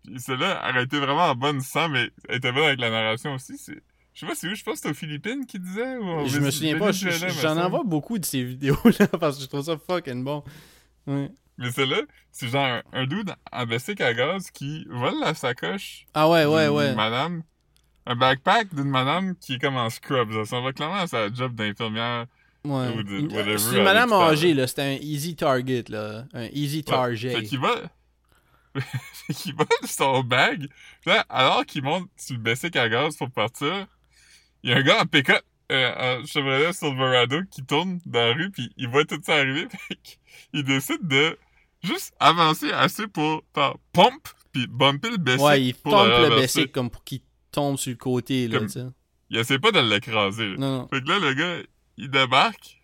Puis 0.06 0.20
celle-là, 0.20 0.62
elle 0.68 0.78
a 0.78 0.82
été 0.82 1.00
vraiment 1.00 1.28
en 1.28 1.36
bonne 1.36 1.62
sang, 1.62 1.90
mais 1.90 2.10
elle 2.28 2.38
était 2.38 2.52
bonne 2.52 2.64
avec 2.66 2.80
la 2.80 2.90
narration 2.90 3.34
aussi. 3.34 3.58
C'est... 3.58 3.82
Je 4.14 4.22
sais 4.22 4.26
pas, 4.26 4.36
c'est 4.36 4.48
où? 4.50 4.56
Je 4.56 4.64
pense 4.64 4.74
que 4.74 4.78
c'était 4.80 4.90
aux 4.90 4.94
Philippines 4.94 5.46
qu'il 5.46 5.62
disait? 5.62 5.98
Ou 5.98 6.26
Je 6.28 6.40
me 6.40 6.52
souviens 6.52 6.78
pas, 6.78 6.92
je- 6.92 7.10
je- 7.10 7.28
j'en 7.30 7.56
semble. 7.56 7.62
envoie 7.62 7.84
beaucoup 7.86 8.18
de 8.18 8.26
ces 8.26 8.44
vidéos-là 8.44 9.08
parce 9.20 9.38
que 9.38 9.44
je 9.44 9.48
trouve 9.48 9.64
ça 9.64 9.78
fucking 9.78 10.24
bon. 10.24 10.44
Ouais. 11.08 11.30
Mais 11.58 11.72
celle-là, 11.72 12.02
c'est 12.32 12.48
genre 12.50 12.66
un, 12.66 12.82
un 12.94 13.06
dude 13.06 13.34
en 13.52 13.66
bicycle 13.66 14.04
à 14.04 14.14
gaz 14.14 14.50
qui 14.52 14.86
vole 14.90 15.20
la 15.22 15.34
sacoche 15.34 16.06
Ah, 16.14 16.30
ouais, 16.30 16.46
ouais, 16.46 16.66
d'une 16.68 16.76
ouais. 16.76 16.96
madame. 16.96 17.44
Un 18.06 18.16
backpack 18.16 18.74
d'une 18.74 18.90
madame 18.90 19.36
qui 19.36 19.54
est 19.56 19.60
comme 19.60 19.76
en 19.78 19.90
scrubs. 19.90 20.32
Ça 20.34 20.46
s'en 20.46 20.64
va 20.64 20.74
clairement 20.74 20.96
à 20.96 21.08
sa 21.08 21.32
job 21.32 21.54
d'infirmière. 21.54 22.26
Ouais. 22.66 22.90
Ou 22.96 23.04
de- 23.04 23.18
Une- 23.20 23.32
whatever 23.34 23.58
C'est 23.58 23.78
une 23.78 23.84
madame 23.84 24.12
âgée, 24.14 24.54
là. 24.54 24.68
C'était 24.68 24.82
un 24.82 24.98
easy 25.02 25.36
target, 25.36 25.86
là. 25.90 26.26
Un 26.34 26.48
easy 26.54 26.78
Ouais. 26.78 26.84
target. 26.84 27.32
Fait 27.36 27.44
qu'il 27.44 27.60
va... 27.60 27.76
fait 28.74 29.34
qu'il 29.34 29.56
vole 29.56 29.68
son 29.86 30.24
bag. 30.24 30.68
Là, 31.06 31.26
alors 31.30 31.66
qu'il 31.66 31.84
monte 31.84 32.10
sur 32.18 32.36
le 32.36 32.42
bicycle 32.42 32.78
à 32.78 32.90
gaz 32.90 33.16
pour 33.18 33.30
partir, 33.32 33.88
il 34.64 34.70
y 34.70 34.74
a 34.74 34.78
un 34.78 34.82
gars 34.84 35.02
en 35.02 35.06
pick-up, 35.06 35.42
euh, 35.72 36.20
en 36.22 36.26
Chevrolet 36.26 36.74
Silverado 36.74 37.38
qui 37.52 37.64
tourne 37.64 38.00
dans 38.06 38.20
la 38.28 38.34
rue 38.34 38.52
puis 38.52 38.70
il 38.78 38.88
voit 38.90 39.06
tout 39.06 39.20
ça 39.24 39.36
arriver. 39.36 39.68
Fait 39.88 39.98
qu'il 40.52 40.64
décide 40.64 41.08
de 41.08 41.38
juste 41.84 42.14
avancer 42.20 42.72
assez 42.72 43.08
pour 43.08 43.42
faire 43.54 43.76
pump 43.94 44.28
puis 44.52 44.68
bumper 44.68 45.12
le 45.12 45.18
bicycle 45.18 45.44
Ouais, 45.44 45.64
il 45.64 45.74
tombe 45.76 46.08
le 46.08 46.42
bicycle 46.42 46.72
comme 46.72 46.90
pour 46.90 47.04
qu'il 47.04 47.22
tombe 47.52 47.78
sur 47.78 47.92
le 47.92 47.98
côté, 47.98 48.48
là, 48.48 48.58
Comme- 48.60 48.68
tu 48.68 48.74
sais. 48.74 48.86
Il 49.32 49.38
essaie 49.38 49.60
pas 49.60 49.72
de 49.72 49.80
l'écraser. 49.80 50.48
là. 50.50 50.56
Non, 50.58 50.78
non. 50.80 50.88
Fait 50.92 51.02
que 51.04 51.08
là, 51.08 51.20
le 51.20 51.34
gars, 51.36 51.58
il 52.00 52.10
débarque, 52.10 52.80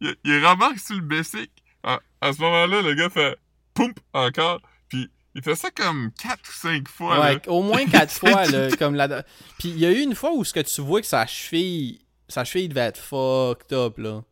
il, 0.00 0.16
il 0.24 0.44
remarque 0.44 0.78
sur 0.78 0.94
le 0.96 1.02
bicycle. 1.02 1.50
À, 1.82 2.00
à 2.20 2.32
ce 2.32 2.40
moment-là, 2.40 2.80
le 2.82 2.94
gars 2.94 3.10
fait 3.10 3.36
pump 3.74 3.98
encore, 4.12 4.60
puis 4.88 5.10
il 5.34 5.42
fait 5.42 5.54
ça 5.56 5.70
comme 5.70 6.10
4 6.20 6.38
ou 6.48 6.52
5 6.52 6.88
fois. 6.88 7.20
Ouais, 7.20 7.34
là. 7.34 7.40
au 7.48 7.62
moins 7.62 7.84
quatre 7.86 8.12
fois, 8.18 8.44
là, 8.46 8.70
comme 8.76 8.94
la... 8.94 9.22
Puis 9.58 9.68
il 9.70 9.78
y 9.78 9.86
a 9.86 9.90
eu 9.90 10.00
une 10.00 10.14
fois 10.14 10.32
où 10.32 10.44
ce 10.44 10.52
que 10.52 10.60
tu 10.60 10.80
vois 10.80 11.00
que 11.00 11.06
sa 11.06 11.26
cheville... 11.26 12.00
Sa 12.28 12.44
cheville 12.44 12.68
devait 12.68 12.80
être 12.82 12.98
fucked 13.00 13.72
up, 13.76 13.98
là. 13.98 14.22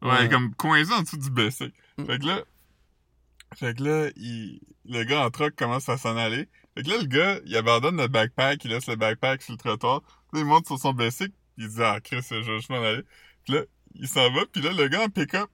Ouais, 0.00 0.10
Ouais. 0.10 0.28
comme 0.28 0.54
coincé 0.54 0.92
en 0.92 1.02
dessous 1.02 1.18
du 1.18 1.30
bicycle. 1.30 1.72
Mm. 1.98 2.06
Fait 2.06 2.18
que 2.20 2.26
là, 2.26 2.40
fait 3.56 3.76
que 3.76 3.82
là, 3.82 4.10
il, 4.16 4.60
le 4.84 5.04
gars 5.04 5.24
en 5.24 5.30
truck 5.30 5.56
commence 5.56 5.88
à 5.88 5.98
s'en 5.98 6.16
aller. 6.16 6.48
Fait 6.76 6.84
que 6.84 6.90
là, 6.90 6.98
le 6.98 7.06
gars, 7.06 7.40
il 7.44 7.56
abandonne 7.56 7.96
le 7.96 8.06
backpack, 8.06 8.64
il 8.64 8.70
laisse 8.70 8.86
le 8.86 8.96
backpack 8.96 9.42
sur 9.42 9.52
le 9.52 9.58
trottoir. 9.58 10.02
Là, 10.32 10.40
il 10.40 10.44
monte 10.44 10.66
sur 10.66 10.78
son 10.78 10.92
bicycle, 10.92 11.34
il 11.56 11.68
dit, 11.68 11.82
ah, 11.82 11.98
Chris, 12.02 12.20
je 12.30 12.36
vais 12.36 12.56
juste 12.56 12.70
m'en 12.70 12.82
aller. 12.82 13.02
Là, 13.48 13.60
il 13.94 14.06
s'en 14.08 14.30
va, 14.32 14.42
puis 14.52 14.62
là, 14.62 14.72
le 14.72 14.88
gars 14.88 15.02
en 15.04 15.08
pick-up 15.08 15.48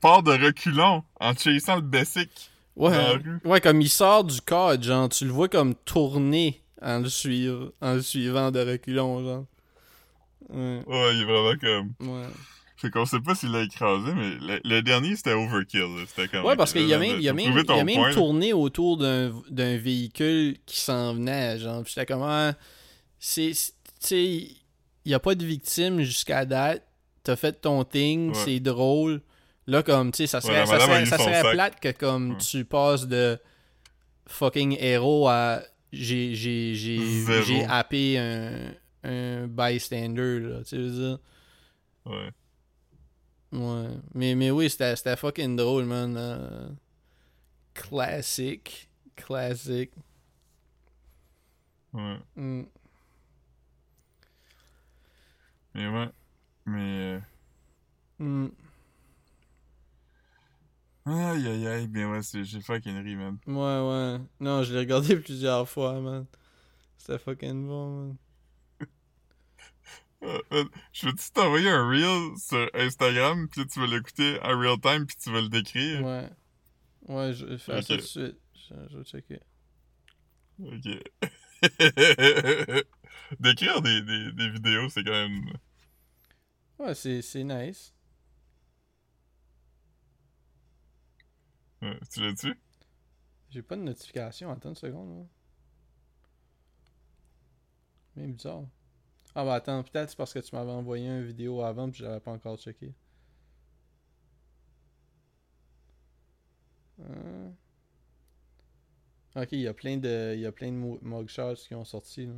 part 0.00 0.22
de 0.22 0.32
reculons 0.32 1.02
en 1.20 1.34
chassant 1.34 1.76
le 1.76 1.82
basic. 1.82 2.30
Ouais, 2.76 2.90
Dans 2.90 2.96
la 2.98 3.12
rue. 3.12 3.40
ouais, 3.44 3.60
comme 3.60 3.80
il 3.80 3.88
sort 3.88 4.24
du 4.24 4.40
cadre, 4.40 4.82
genre, 4.82 5.08
tu 5.08 5.24
le 5.24 5.30
vois 5.32 5.48
comme 5.48 5.74
tourner 5.74 6.62
en 6.82 7.00
le, 7.00 7.08
suivre, 7.08 7.72
en 7.80 7.94
le 7.94 8.02
suivant 8.02 8.50
de 8.50 8.60
reculons, 8.60 9.22
genre. 9.24 9.44
Ouais, 10.48 10.82
Ouais, 10.86 11.14
il 11.14 11.22
est 11.22 11.24
vraiment 11.24 11.58
comme... 11.60 12.08
ouais. 12.08 12.26
Fait 12.76 12.88
qu'on 12.90 13.04
sait 13.04 13.20
pas 13.20 13.34
s'il 13.34 13.50
l'a 13.52 13.62
écrasé, 13.62 14.10
mais 14.14 14.30
le, 14.40 14.60
le 14.64 14.80
dernier, 14.80 15.14
c'était 15.14 15.34
overkill. 15.34 15.86
C'était 16.08 16.28
comme... 16.28 16.46
Ouais, 16.46 16.56
parce 16.56 16.72
qu'il 16.72 16.86
y 16.86 16.94
a 16.94 16.98
même, 16.98 17.20
y 17.20 17.28
a 17.28 17.34
même, 17.34 17.52
y 17.54 17.70
a 17.70 17.84
même 17.84 17.94
point, 17.96 18.08
là. 18.08 18.14
tourné 18.14 18.52
autour 18.54 18.96
d'un 18.96 19.76
véhicule 19.76 20.56
qui 20.64 20.80
s'en 20.80 21.12
venait, 21.12 21.58
genre. 21.58 21.82
Puis 21.82 21.92
j'étais 21.94 22.06
comme, 22.06 22.22
ah, 22.22 22.54
c'est, 23.18 23.52
c'est- 23.52 23.74
tu 24.00 24.06
sais, 24.06 24.48
il 25.04 25.12
y 25.12 25.14
a 25.14 25.18
pas 25.20 25.34
de 25.34 25.44
victime 25.44 26.00
jusqu'à 26.02 26.44
date. 26.44 26.84
T'as 27.22 27.36
fait 27.36 27.52
ton 27.60 27.84
thing, 27.84 28.28
Ouais. 28.30 28.34
c'est 28.44 28.60
drôle. 28.60 29.20
Là, 29.66 29.82
comme, 29.82 30.10
tu 30.10 30.18
sais, 30.18 30.26
ça 30.26 30.40
serait, 30.40 30.66
ça 30.66 30.80
serait, 30.80 31.04
ça 31.06 31.50
plate 31.50 31.78
que, 31.80 31.90
comme, 31.92 32.32
Ouais. 32.32 32.36
tu 32.38 32.64
passes 32.64 33.06
de 33.06 33.38
fucking 34.26 34.76
héros 34.80 35.28
à 35.28 35.62
j'ai, 35.92 36.34
j'ai, 36.34 37.64
happé 37.68 38.16
un, 38.18 38.72
un 39.04 39.46
bystander, 39.48 40.40
là, 40.40 40.62
tu 40.64 40.76
veux 40.76 40.90
dire. 40.90 41.18
Ouais. 42.06 42.30
Ouais. 43.52 43.88
Mais, 44.14 44.34
mais 44.36 44.50
oui, 44.50 44.70
c'était 44.70 44.94
c'était 44.96 45.16
fucking 45.16 45.56
drôle, 45.56 45.84
man. 45.84 46.14
Euh, 46.16 46.68
classique. 47.74 48.88
Classique. 49.16 49.92
Ouais. 51.92 52.16
Mm. 52.36 52.62
Mais 55.74 55.88
ouais. 55.88 56.08
Mais... 56.66 57.20
Mm. 58.18 58.48
Aïe, 61.06 61.46
aïe, 61.48 61.66
aïe. 61.66 61.88
Mais 61.88 62.04
ouais, 62.04 62.22
c'est- 62.22 62.44
j'ai 62.44 62.60
fucking 62.60 63.02
ri, 63.02 63.16
man. 63.16 63.38
Ouais, 63.46 63.54
ouais. 63.54 64.20
Non, 64.40 64.62
je 64.62 64.72
l'ai 64.72 64.80
regardé 64.80 65.16
plusieurs 65.20 65.68
fois, 65.68 66.00
man. 66.00 66.26
C'était 66.98 67.18
fucking 67.18 67.66
bon, 67.66 68.06
man. 68.08 68.16
Euh, 70.22 70.38
euh, 70.52 70.64
je 70.92 71.06
vais-tu 71.06 71.30
t'envoyer 71.30 71.70
un 71.70 71.88
reel 71.88 72.36
sur 72.36 72.68
Instagram, 72.74 73.48
puis 73.48 73.66
tu 73.66 73.80
vas 73.80 73.86
l'écouter 73.86 74.38
en 74.42 74.58
real 74.58 74.78
time, 74.78 75.06
puis 75.06 75.16
tu 75.16 75.32
vas 75.32 75.40
le 75.40 75.48
décrire? 75.48 76.04
Ouais. 76.04 76.28
Ouais, 77.08 77.32
je 77.32 77.46
vais 77.46 77.56
faire 77.56 77.82
ça 77.82 77.94
tout 77.94 77.96
de 77.96 78.06
suite. 78.06 78.36
Je, 78.54 78.74
je 78.90 78.98
vais 78.98 79.04
checker. 79.04 79.40
Ok. 80.62 81.02
D'écrire 83.40 83.80
des, 83.82 84.02
des, 84.02 84.32
des 84.32 84.50
vidéos, 84.50 84.88
c'est 84.88 85.04
quand 85.04 85.12
même... 85.12 85.52
Ouais, 86.78 86.94
c'est 86.94 87.20
c'est 87.22 87.44
nice. 87.44 87.92
Ouais, 91.82 91.98
tu 92.10 92.20
l'as 92.20 92.34
tu 92.34 92.58
J'ai 93.50 93.62
pas 93.62 93.76
de 93.76 93.82
notification. 93.82 94.50
Attends 94.50 94.70
une 94.70 94.76
seconde, 94.76 95.18
là. 95.18 95.24
Mais 98.16 98.26
bizarre. 98.28 98.64
Ah 99.34 99.44
bah 99.44 99.54
attends, 99.54 99.82
peut-être 99.84 100.10
c'est 100.10 100.16
parce 100.16 100.32
que 100.32 100.38
tu 100.40 100.54
m'avais 100.54 100.70
envoyé 100.70 101.06
une 101.08 101.24
vidéo 101.24 101.62
avant 101.62 101.90
puis 101.90 102.00
je 102.00 102.04
l'avais 102.04 102.20
pas 102.20 102.32
encore 102.32 102.58
checké. 102.58 102.94
Euh. 107.00 107.50
Ok, 109.34 109.48
il 109.52 109.60
y 109.62 109.66
a 109.66 109.74
plein 109.74 109.96
de, 109.96 110.34
il 110.36 110.40
y 110.40 110.46
a 110.46 110.52
plein 110.52 110.70
de 110.70 110.98
mugshots 111.02 111.54
qui 111.66 111.74
ont 111.74 111.84
sorti 111.84 112.26
là. 112.26 112.34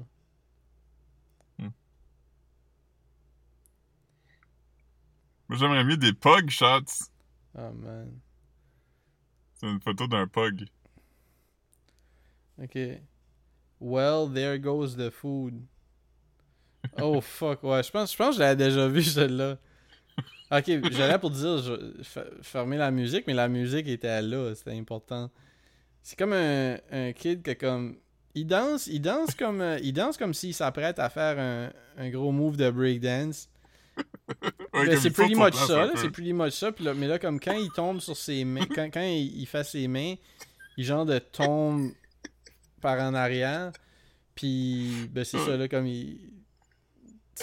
Moi, 5.49 5.57
j'aimerais 5.57 5.85
mieux 5.85 5.97
des 5.97 6.13
pug 6.13 6.51
shots. 6.51 7.09
Ah 7.55 7.71
man. 7.73 8.21
C'est 9.55 9.67
une 9.67 9.81
photo 9.81 10.07
d'un 10.09 10.27
pug. 10.27 10.67
Ok. 12.63 13.01
Well, 13.81 14.29
there 14.29 14.59
goes 14.59 14.97
the 14.97 15.11
food. 15.11 15.69
Oh 16.97 17.21
fuck, 17.21 17.63
ouais, 17.63 17.83
je 17.83 17.91
pense, 17.91 18.13
je 18.13 18.17
pense 18.17 18.31
que 18.31 18.35
je 18.37 18.41
l'avais 18.41 18.57
déjà 18.65 18.89
vu 18.89 19.03
celle-là. 19.03 19.59
Ok, 20.53 20.71
j'allais 20.93 21.19
pour 21.19 21.31
dire 21.31 21.59
je, 21.59 22.03
fe- 22.03 22.43
fermer 22.43 22.77
la 22.77 22.91
musique, 22.91 23.27
mais 23.27 23.35
la 23.35 23.49
musique 23.49 23.89
était 23.89 24.23
là, 24.23 24.55
c'était 24.55 24.73
important. 24.79 25.31
C'est 26.03 26.19
comme 26.19 26.33
un, 26.33 26.77
un 26.91 27.13
kid 27.13 27.43
que 27.43 27.53
comme 27.53 27.97
il 28.35 28.47
danse, 28.47 28.87
il 28.87 29.01
danse 29.01 29.35
comme 29.35 29.61
euh, 29.61 29.79
il 29.83 29.93
danse 29.93 30.17
comme 30.17 30.35
s'il 30.35 30.55
s'apprête 30.55 30.99
à 30.99 31.09
faire 31.11 31.39
un, 31.39 31.71
un 32.03 32.11
gros 32.11 32.33
move 32.33 32.57
de 32.57 32.71
breakdance. 32.71 33.49
Ouais, 34.75 34.97
c'est 34.97 35.11
pretty 35.11 35.35
much 35.45 35.55
ça, 35.67 35.91
c'est 35.97 36.11
pretty 36.11 36.33
much 36.33 36.53
ça. 36.55 36.73
Puis 36.73 36.83
là- 36.85 36.95
mais 36.95 37.07
là, 37.07 37.19
comme 37.19 37.39
quand 37.39 37.53
il 37.53 37.71
tombe 37.71 38.01
sur 38.01 38.17
ses 38.17 38.43
mains, 38.45 38.65
quand, 38.75 38.89
quand 38.91 39.03
il, 39.03 39.39
il 39.41 39.47
fait 39.47 39.65
ses 39.65 39.87
mains, 39.87 40.15
il 40.79 40.85
genre 40.85 41.05
de 41.05 41.19
tombe 41.19 41.91
par 42.81 42.99
en 43.01 43.13
arrière. 43.15 43.71
Puis, 44.35 45.09
ben 45.11 45.25
c'est 45.25 45.37
ça, 45.39 45.57
là, 45.59 45.69
comme 45.69 45.87
il. 45.87 46.19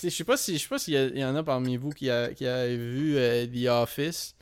Je 0.02 0.10
sais 0.10 0.24
pas 0.24 0.38
si 0.38 0.58
je 0.58 0.64
sais 0.64 0.68
pas 0.70 0.80
s'il 0.80 1.18
y 1.18 1.24
en 1.24 1.36
a 1.36 1.44
parmi 1.44 1.78
vous 1.78 1.92
qui 1.92 2.10
a, 2.10 2.34
qui 2.34 2.48
a 2.48 2.66
vu 2.68 3.16
euh, 3.18 3.46
The 3.46 3.68
Office, 3.68 4.36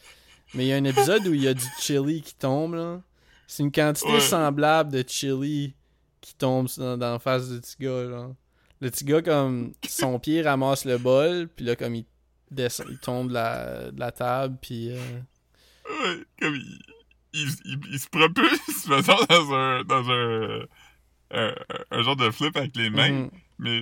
mais 0.53 0.63
il 0.65 0.67
y 0.69 0.73
a 0.73 0.77
un 0.77 0.83
épisode 0.85 1.27
où 1.27 1.33
il 1.33 1.43
y 1.43 1.47
a 1.49 1.53
du 1.53 1.65
chili 1.81 2.21
qui 2.21 2.35
tombe, 2.35 2.75
là. 2.75 3.01
C'est 3.47 3.63
une 3.63 3.71
quantité 3.71 4.11
Ouais. 4.13 4.19
semblable 4.19 4.91
de 4.91 5.03
chili 5.07 5.73
qui 6.21 6.35
tombe 6.35 6.67
dans, 6.77 6.97
dans 6.97 7.13
la 7.13 7.19
face 7.19 7.49
du 7.49 7.59
petit 7.61 7.75
gars, 7.79 8.07
genre. 8.09 8.35
Le 8.81 8.91
petit 8.91 9.05
gars, 9.05 9.21
comme, 9.21 9.71
son 9.87 10.19
pied 10.19 10.41
ramasse 10.41 10.85
le 10.85 10.97
bol, 10.97 11.47
puis 11.55 11.65
là, 11.65 11.75
comme 11.75 11.95
il 11.95 12.05
descend, 12.51 12.87
il 12.89 12.97
tombe 12.99 13.29
de 13.29 13.33
la, 13.33 13.91
de 13.91 13.99
la 13.99 14.11
table, 14.11 14.57
puis... 14.61 14.91
euh, 14.91 15.19
Ouais, 15.89 16.17
comme 16.41 16.55
il, 16.55 16.79
il, 17.33 17.47
il, 17.65 17.79
il 17.91 17.99
se 17.99 18.09
propulse, 18.09 18.87
mettons, 18.89 19.23
dans 19.29 19.53
un, 19.53 19.83
dans 19.85 20.09
un, 20.11 20.59
un, 21.31 21.55
un 21.91 22.01
genre 22.03 22.15
de 22.17 22.29
flip 22.31 22.55
avec 22.57 22.75
les 22.75 22.89
mains, 22.89 23.11
mhm, 23.11 23.29
mais 23.59 23.81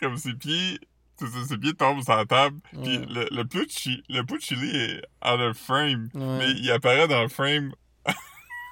comme 0.00 0.16
ses 0.16 0.34
pieds, 0.34 0.78
ses 1.46 1.58
pieds 1.58 1.74
tombent 1.74 2.02
sur 2.02 2.16
la 2.16 2.24
table, 2.26 2.58
puis 2.72 2.98
Ouais. 2.98 3.06
le, 3.08 3.28
le 3.30 3.44
de 3.44 3.64
chi- 3.68 4.02
le 4.08 4.22
de 4.24 4.40
chili 4.40 4.68
est 4.76 4.96
out 5.24 5.38
of 5.40 5.56
frame, 5.56 6.08
ouais. 6.14 6.38
mais 6.38 6.50
il 6.52 6.70
apparaît 6.72 7.06
dans 7.06 7.22
le 7.22 7.28
frame 7.28 7.72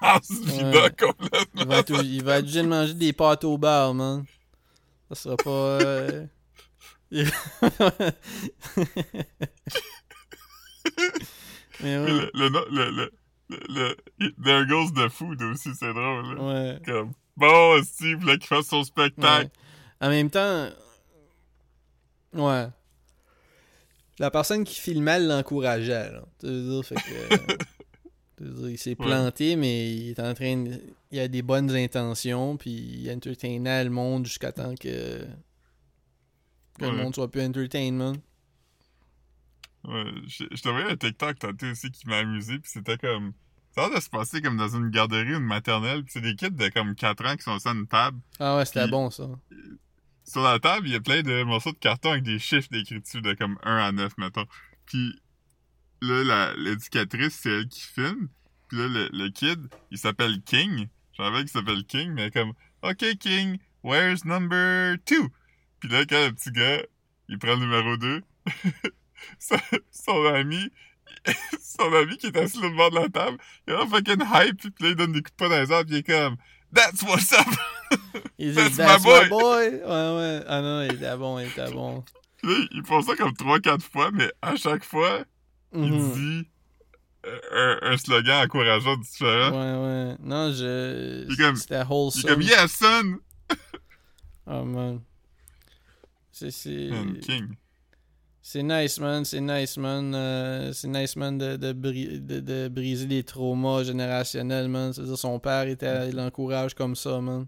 en 0.01 0.21
se 0.21 0.33
vidant 0.45 0.83
Ouais. 0.83 0.91
complètement. 0.97 1.61
Il 1.61 1.67
va, 1.67 1.77
être, 1.79 2.03
il 2.03 2.23
va 2.23 2.37
être 2.37 2.43
obligé 2.43 2.61
de 2.61 2.67
manger 2.67 2.93
des 2.93 3.13
pâtes 3.13 3.43
au 3.43 3.57
bar, 3.57 3.93
man. 3.93 4.23
Ça 5.09 5.15
sera 5.15 5.37
pas... 5.37 5.49
euh, 5.49 6.25
Mais 11.81 11.97
ouais, 11.97 12.07
le, 12.11 12.31
le, 12.33 12.49
no- 12.49 12.65
le, 12.69 12.89
le, 12.91 13.11
le, 13.49 13.95
le- 14.19 14.33
There 14.43 14.65
goes 14.67 14.91
the 14.93 15.09
food 15.09 15.41
aussi, 15.43 15.69
c'est 15.79 15.93
drôle, 15.93 16.35
là. 16.35 16.43
ouais. 16.43 16.79
Comme, 16.85 17.13
bon, 17.37 17.81
Steve, 17.83 18.25
là, 18.25 18.37
qu'il 18.37 18.47
fasse 18.47 18.67
son 18.67 18.83
spectacle. 18.83 19.45
Ouais. 20.01 20.07
En 20.07 20.09
même 20.09 20.29
temps, 20.29 20.69
ouais. 22.33 22.67
La 24.19 24.29
personne 24.29 24.65
qui 24.65 24.75
filmait 24.79 25.19
l'encourageait, 25.19 26.11
là. 26.11 26.21
Tu 26.39 26.47
veux 26.47 26.69
dire, 26.81 26.85
fait 26.85 26.95
que. 26.95 27.53
il 28.41 28.77
s'est 28.77 28.91
Ouais. 28.91 28.95
planté, 29.05 29.55
mais 29.55 29.93
il 29.95 30.09
est 30.09 30.19
en 30.19 30.33
train 30.33 30.57
de. 30.63 30.79
Il 31.11 31.19
a 31.19 31.27
des 31.27 31.41
bonnes 31.41 31.71
intentions, 31.71 32.57
puis 32.57 32.71
il 32.71 33.11
entertainait 33.11 33.83
le 33.83 33.89
monde 33.89 34.25
jusqu'à 34.25 34.51
temps 34.51 34.75
que. 34.75 35.25
Que 36.77 36.85
le 36.85 36.91
monde 36.93 37.13
soit 37.15 37.29
plus 37.29 37.41
entertainment. 37.43 38.13
Ouais, 39.85 40.03
je, 40.27 40.43
je 40.51 40.61
te 40.61 40.69
voyais 40.69 40.89
un 40.91 40.95
TikTok 40.97 41.39
tantôt 41.39 41.65
aussi 41.67 41.89
qui 41.91 42.07
m'a 42.07 42.17
amusé, 42.17 42.59
puis 42.59 42.69
c'était 42.71 42.97
comme... 42.97 43.33
Ça 43.75 43.85
a 43.85 43.87
l'air 43.89 43.97
de 43.97 44.01
se 44.03 44.09
passer 44.09 44.41
comme 44.41 44.57
dans 44.57 44.67
une 44.75 44.89
garderie 44.89 45.33
ou 45.35 45.37
une 45.37 45.43
maternelle, 45.45 46.03
puis 46.03 46.13
c'est 46.13 46.21
des 46.21 46.35
kids 46.35 46.51
de 46.51 46.67
comme 46.69 46.95
4 46.95 47.25
ans 47.25 47.35
qui 47.35 47.43
sont 47.43 47.59
sur 47.59 47.71
une 47.71 47.87
table. 47.87 48.19
Ah 48.39 48.57
ouais, 48.57 48.65
c'était 48.65 48.81
Puis- 48.83 48.91
bon, 48.91 49.09
ça. 49.09 49.29
Sur 50.25 50.41
la 50.43 50.59
table, 50.59 50.87
il 50.87 50.93
y 50.93 50.95
a 50.95 50.99
plein 51.01 51.21
de 51.21 51.43
morceaux 51.43 51.71
de 51.71 51.77
carton 51.77 52.11
avec 52.11 52.23
des 52.23 52.39
chiffres 52.39 52.67
d'écriture 52.71 53.21
de 53.21 53.33
comme 53.33 53.57
1 53.63 53.77
à 53.77 53.91
9, 53.91 54.11
mettons. 54.17 54.45
Puis 54.85 55.13
là, 56.01 56.23
la- 56.23 56.53
l'éducatrice, 56.55 57.39
c'est 57.41 57.49
elle 57.49 57.67
qui 57.67 57.81
filme. 57.81 58.29
Puis 58.67 58.77
là, 58.77 58.87
le, 58.87 59.09
le 59.11 59.29
kid, 59.29 59.67
il 59.91 59.97
s'appelle 59.97 60.41
King. 60.43 60.87
Je 61.17 61.23
savais 61.23 61.39
qu'il 61.39 61.49
s'appelle 61.49 61.83
King, 61.85 62.11
mais 62.13 62.29
comme, 62.31 62.53
OK, 62.83 63.03
King, 63.19 63.57
where's 63.83 64.23
number 64.25 64.95
2? 65.07 65.15
Puis 65.79 65.89
là, 65.89 66.05
quand 66.05 66.23
le 66.25 66.31
petit 66.33 66.51
gars, 66.51 66.81
il 67.29 67.37
prend 67.39 67.55
le 67.55 67.59
numéro 67.61 67.97
2, 67.97 68.21
son, 69.39 69.55
son 69.91 70.25
ami, 70.33 70.71
son 71.61 71.91
ami 71.93 72.17
qui 72.17 72.27
est 72.27 72.37
assis 72.37 72.61
le 72.61 72.69
bord 72.75 72.91
de 72.91 72.95
la 72.95 73.09
table, 73.09 73.37
il 73.67 73.73
est 73.73 73.77
en 73.77 73.87
fucking 73.87 74.21
hype, 74.33 74.61
puis 74.61 74.71
là, 74.83 74.89
il 74.89 74.95
donne 74.95 75.11
des 75.11 75.21
coups 75.21 75.31
de 75.31 75.35
poing 75.37 75.49
dans 75.49 75.61
les 75.61 75.71
arbres, 75.71 75.85
puis 75.89 75.95
il 75.95 75.99
est 75.99 76.03
comme, 76.03 76.37
That's 76.73 77.01
what's 77.01 77.33
up! 77.33 77.47
Il 78.37 78.49
dit, 78.53 78.55
That's 78.55 78.75
That's 78.77 79.03
my 79.03 79.23
my 79.23 79.29
boy! 79.29 79.67
Ouais, 79.69 79.79
ouais. 79.81 80.43
Ah 80.47 80.61
non, 80.61 80.83
il 80.83 80.93
était 80.93 81.17
bon, 81.17 81.39
il 81.39 81.47
était 81.47 81.71
bon. 81.71 82.03
Puis 82.37 82.51
là, 82.51 82.65
ils 82.71 82.85
font 82.85 83.01
ça 83.01 83.15
comme 83.15 83.31
3-4 83.31 83.81
fois, 83.81 84.11
mais 84.11 84.31
à 84.41 84.55
chaque 84.55 84.83
fois, 84.85 85.23
il 85.73 85.79
Mhm. 85.93 86.13
dit 86.13 86.47
euh, 87.25 87.77
un, 87.83 87.91
un 87.93 87.97
slogan 87.97 88.45
encourageant 88.45 88.97
différent. 88.97 89.51
Ouais, 89.51 89.85
ouais. 90.11 90.15
Non, 90.21 90.51
je. 90.51 91.25
C'était 91.29 91.73
Il 91.75 91.75
est 91.75 91.85
wholesome. 91.89 92.23
comme, 92.29 92.41
yeah, 92.41 92.67
son! 92.67 93.17
Oh 94.47 94.63
man. 94.65 95.01
C'est. 96.31 96.49
King. 97.21 97.47
C'est 98.41 98.63
nice, 98.63 98.99
man. 98.99 99.23
C'est 99.25 99.41
nice, 99.41 99.77
man. 99.77 100.15
Euh, 100.15 100.73
c'est 100.73 100.87
nice, 100.87 101.15
man, 101.15 101.37
de, 101.37 101.55
de, 101.57 101.71
bri- 101.73 102.19
de, 102.25 102.39
de 102.39 102.67
briser 102.67 103.05
les 103.05 103.23
traumas 103.23 103.83
générationnels, 103.83 104.69
man. 104.69 104.91
C'est-à-dire, 104.93 105.17
son 105.19 105.37
père, 105.39 105.67
était, 105.67 106.09
il 106.09 106.15
l'encourage 106.15 106.73
comme 106.73 106.95
ça, 106.95 107.19
man. 107.21 107.45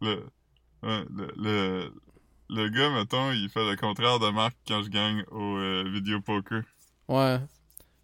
Le, 0.00 0.16
ouais, 0.82 1.04
le, 1.10 1.32
le, 1.36 1.92
le 2.50 2.68
gars, 2.68 2.90
mettons, 2.90 3.32
il 3.32 3.48
fait 3.48 3.68
le 3.68 3.74
contraire 3.76 4.20
de 4.20 4.28
Marc 4.30 4.54
quand 4.68 4.82
je 4.84 4.90
gagne 4.90 5.24
au 5.32 5.56
euh, 5.56 5.84
vidéo 5.92 6.20
poker. 6.20 6.62
Ouais. 7.08 7.40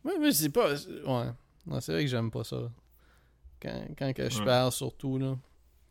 Ouais, 0.05 0.19
mais 0.21 0.33
c'est 0.33 0.51
pas. 0.51 0.73
Ouais. 0.75 1.31
Non, 1.67 1.81
c'est 1.81 1.93
vrai 1.93 2.05
que 2.05 2.11
j'aime 2.11 2.31
pas 2.31 2.45
ça. 2.45 2.71
Quand, 3.63 3.85
quand 3.99 4.13
que 4.15 4.31
je 4.31 4.39
Ouais. 4.39 4.45
perds, 4.45 4.73
surtout, 4.73 5.19
là. 5.19 5.37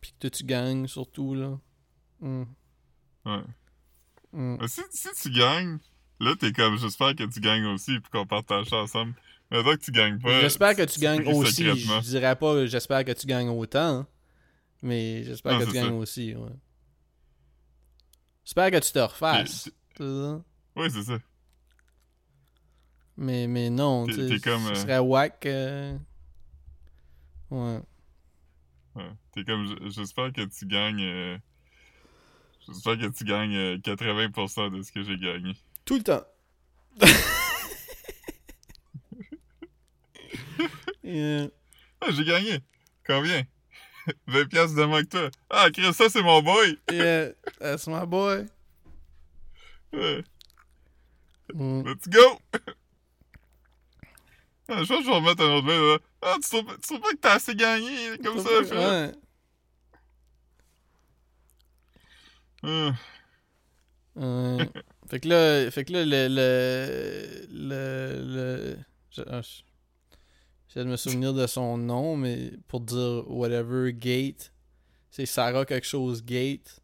Puis 0.01 0.11
que 0.11 0.17
toi, 0.19 0.29
tu 0.29 0.43
gagnes, 0.43 0.87
surtout, 0.87 1.35
là. 1.35 1.59
Hmm. 2.19 2.43
Ouais. 3.25 3.41
Hmm. 4.31 4.57
Mais 4.59 4.67
si, 4.67 4.81
si 4.91 5.09
tu 5.21 5.31
gagnes, 5.31 5.77
là, 6.19 6.35
t'es 6.39 6.51
comme, 6.51 6.77
j'espère 6.77 7.15
que 7.15 7.23
tu 7.23 7.39
gagnes 7.39 7.65
aussi 7.67 7.99
puis 7.99 8.09
qu'on 8.11 8.25
partage 8.25 8.67
ça 8.67 8.77
ensemble. 8.77 9.13
Mais 9.51 9.63
tant 9.63 9.71
que 9.71 9.81
tu 9.81 9.91
gagnes 9.91 10.19
pas. 10.19 10.41
J'espère 10.41 10.75
que 10.75 10.83
tu 10.83 10.99
gagnes 10.99 11.25
aussi. 11.33 11.63
Je 11.65 11.99
dirais 12.01 12.35
pas 12.35 12.65
j'espère 12.67 13.03
que 13.03 13.11
tu 13.11 13.25
gagnes 13.25 13.49
autant. 13.49 14.05
Mais 14.81 15.23
j'espère 15.23 15.59
que 15.59 15.65
tu 15.65 15.71
gagnes 15.73 15.87
ça. 15.89 15.93
aussi, 15.93 16.35
ouais. 16.35 16.51
J'espère 18.45 18.71
que 18.71 18.77
tu 18.79 18.91
te 18.91 18.99
refasses. 18.99 19.69
Ouais, 19.99 20.89
c'est 20.89 21.03
ça. 21.03 21.19
Mais, 23.21 23.47
mais 23.47 23.69
non, 23.69 24.05
T'es- 24.05 24.13
tu 24.13 24.21
sais, 24.21 24.27
t'es 24.35 24.39
comme, 24.39 24.63
ce 24.67 24.71
euh, 24.71 24.75
serait 24.75 24.99
whack. 24.99 25.45
euh, 25.45 25.97
Ouais. 27.51 27.79
Ouais. 28.95 29.11
T'es 29.33 29.43
comme, 29.43 29.67
j'espère 29.89 30.31
que 30.31 30.41
tu 30.45 30.65
gagnes. 30.65 31.01
euh, 31.03 31.37
J'espère 32.65 32.97
que 32.97 33.07
tu 33.07 33.23
gagnes 33.25 33.55
euh, 33.55 33.77
80% 33.77 34.69
de 34.77 34.81
ce 34.83 34.91
que 34.91 35.03
j'ai 35.03 35.17
gagné. 35.17 35.53
Tout 35.85 35.95
le 35.97 36.03
temps. 36.03 36.23
Yeah. 41.03 41.47
Ah, 42.01 42.11
j'ai 42.11 42.23
gagné! 42.23 42.59
Combien? 43.05 43.43
20 44.27 44.45
piastres 44.45 44.75
de 44.75 44.83
moins 44.83 45.01
que 45.03 45.07
toi. 45.09 45.29
Ah, 45.49 45.69
Chris, 45.73 45.91
ça, 45.93 46.07
c'est 46.09 46.21
mon 46.21 46.41
boy! 46.43 46.77
Yeah, 46.91 47.29
that's 47.59 47.87
my 47.87 48.05
boy. 48.05 48.45
Ouais. 49.91 50.23
Mm. 51.53 51.83
Let's 51.87 52.07
go! 52.07 52.39
Je 54.69 54.75
pense 54.75 54.87
que 54.87 55.03
je 55.03 55.09
vais 55.09 55.15
remettre 55.15 55.43
un 55.43 55.55
autre 55.55 55.65
mail, 55.67 55.79
là. 55.79 55.97
Ah, 56.21 56.35
tu 56.41 56.49
trouves, 56.49 56.75
tu 56.75 56.81
trouves 56.81 56.99
pas 57.01 57.09
que 57.11 57.17
t'as 57.17 57.33
assez 57.33 57.55
gagné 57.55 58.17
comme 58.23 58.39
ça, 58.39 58.49
Phil? 58.63 58.77
Ouais. 58.77 59.11
Ah, 62.63 62.91
Ouais. 64.15 64.69
fait 65.09 65.19
que 65.21 65.27
là, 65.29 65.71
fait 65.71 65.85
que 65.85 65.93
là 65.93 66.03
le. 66.05 66.27
Le. 66.27 67.47
Le. 67.49 68.21
le 68.35 68.77
je, 69.11 69.21
ah, 69.27 69.41
je- 69.41 70.79
de 70.79 70.83
me 70.85 70.97
souvenir 70.97 71.33
de 71.33 71.47
son 71.47 71.77
nom, 71.77 72.15
mais 72.15 72.51
pour 72.67 72.81
dire 72.81 73.23
whatever, 73.29 73.91
Gate. 73.93 74.53
C'est 75.09 75.25
Sarah 75.25 75.65
quelque 75.65 75.87
chose 75.87 76.23
Gate. 76.23 76.79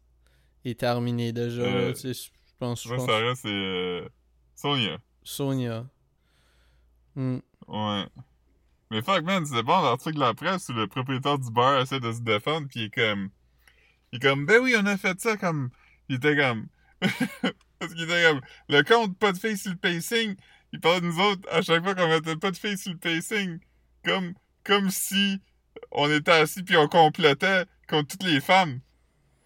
Est 0.64 0.80
terminé 0.80 1.32
déjà. 1.32 1.62
Euh, 1.62 1.88
là, 1.88 1.92
tu 1.94 2.12
sais, 2.12 2.14
je 2.14 2.30
pense. 2.58 2.84
Moi, 2.86 2.96
pense 2.96 3.06
Sarah, 3.06 3.34
c'est 3.36 3.48
euh, 3.48 4.08
Sonia. 4.56 4.98
Sonia. 5.22 5.86
Hmm. 7.14 7.38
Ouais. 7.68 8.06
Mais 8.90 9.02
fuck, 9.02 9.24
man, 9.24 9.44
c'est 9.46 9.62
bon 9.62 9.82
l'article 9.82 10.14
de 10.16 10.20
la 10.20 10.34
presse 10.34 10.68
où 10.68 10.72
le 10.72 10.86
propriétaire 10.86 11.38
du 11.38 11.50
bar 11.50 11.80
essaie 11.80 12.00
de 12.00 12.12
se 12.12 12.20
défendre, 12.20 12.68
pis 12.68 12.80
il 12.80 12.84
est 12.86 12.90
comme... 12.94 13.30
Il 14.12 14.16
est 14.16 14.20
comme, 14.20 14.46
ben 14.46 14.62
oui, 14.62 14.74
on 14.78 14.86
a 14.86 14.96
fait 14.96 15.20
ça 15.20 15.36
comme... 15.36 15.70
Il 16.08 16.16
était 16.16 16.36
comme... 16.36 16.68
Parce 17.78 17.92
qu'il 17.92 18.04
était 18.04 18.22
comme, 18.22 18.40
le 18.68 18.82
compte, 18.82 19.18
pas 19.18 19.32
de 19.32 19.38
filles 19.38 19.58
sur 19.58 19.72
le 19.72 19.76
pacing. 19.76 20.36
Il 20.72 20.80
parlait 20.80 21.00
de 21.00 21.06
nous 21.06 21.20
autres 21.20 21.42
à 21.50 21.62
chaque 21.62 21.82
fois 21.82 21.94
qu'on 21.94 22.08
mettait 22.08 22.36
pas 22.36 22.50
de 22.50 22.56
filles 22.56 22.78
sur 22.78 22.92
le 22.92 22.98
pacing. 22.98 23.58
Comme, 24.04 24.34
comme 24.64 24.90
si 24.90 25.40
on 25.90 26.10
était 26.10 26.30
assis 26.32 26.62
puis 26.62 26.76
on 26.76 26.88
complétait 26.88 27.64
contre 27.88 28.16
toutes 28.16 28.28
les 28.28 28.40
femmes. 28.40 28.80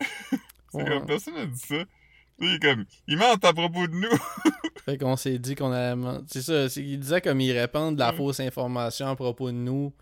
c'est 0.72 0.84
Ouais. 0.84 0.84
comme, 0.84 1.06
personne 1.06 1.34
n'a 1.34 1.46
dit 1.46 1.58
ça. 1.58 1.84
Il 2.38 2.54
est 2.54 2.60
comme, 2.62 2.86
il 3.06 3.16
ment 3.18 3.32
à 3.32 3.52
propos 3.52 3.86
de 3.86 3.94
nous. 3.94 4.08
Fait 4.84 4.96
qu'on 4.98 5.16
s'est 5.16 5.38
dit 5.38 5.54
qu'on 5.54 5.72
allait. 5.72 6.00
C'est 6.26 6.42
ça, 6.42 6.68
c'est 6.68 6.82
qu'il 6.82 6.98
disait 7.00 7.20
comme 7.20 7.40
il 7.40 7.52
répand 7.52 7.94
de 7.94 7.98
la 8.00 8.10
Ouais. 8.10 8.16
fausse 8.16 8.40
information 8.40 9.08
à 9.08 9.16
propos 9.16 9.48
de 9.48 9.56
nous. 9.56 9.92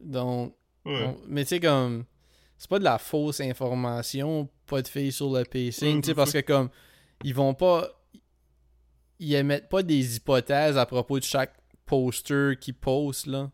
Donc. 0.00 0.54
Ouais. 0.84 1.04
on- 1.04 1.18
Mais 1.28 1.44
tu 1.44 1.50
sais, 1.50 1.60
comme. 1.60 2.04
C'est 2.56 2.68
pas 2.68 2.78
de 2.78 2.84
la 2.84 2.98
fausse 2.98 3.40
information, 3.40 4.48
pas 4.66 4.82
de 4.82 4.88
filles 4.88 5.12
sur 5.12 5.30
le 5.32 5.44
pacing, 5.44 5.96
Ouais, 5.96 6.00
tu 6.00 6.06
sais, 6.06 6.10
c'est 6.10 6.14
parce 6.14 6.32
que 6.32 6.40
comme. 6.40 6.70
Ils 7.24 7.34
vont 7.34 7.54
pas. 7.54 7.88
Ils 9.18 9.34
émettent 9.34 9.68
pas 9.68 9.82
des 9.82 10.16
hypothèses 10.16 10.78
à 10.78 10.86
propos 10.86 11.18
de 11.18 11.24
chaque 11.24 11.54
poster 11.84 12.56
qu'ils 12.58 12.74
postent, 12.74 13.26
là. 13.26 13.50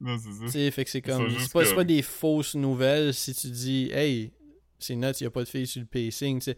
Non, 0.00 0.16
c'est 0.18 0.32
ça. 0.32 0.44
Tu 0.44 0.50
sais, 0.50 0.70
fait 0.70 0.84
que 0.84 0.90
c'est 0.90 0.98
Ils 0.98 1.02
comme. 1.02 1.30
C'est 1.38 1.52
pas, 1.52 1.74
pas 1.74 1.84
des 1.84 2.02
fausses 2.02 2.54
nouvelles 2.54 3.12
si 3.12 3.34
tu 3.34 3.48
dis, 3.50 3.90
hey, 3.92 4.32
c'est 4.78 4.94
nuts, 4.94 5.06
il 5.20 5.24
y 5.24 5.26
a 5.26 5.30
pas 5.30 5.44
de 5.44 5.48
filles 5.48 5.66
sur 5.66 5.80
le 5.80 5.86
pacing, 5.86 6.38
tu 6.38 6.44
sais. 6.44 6.56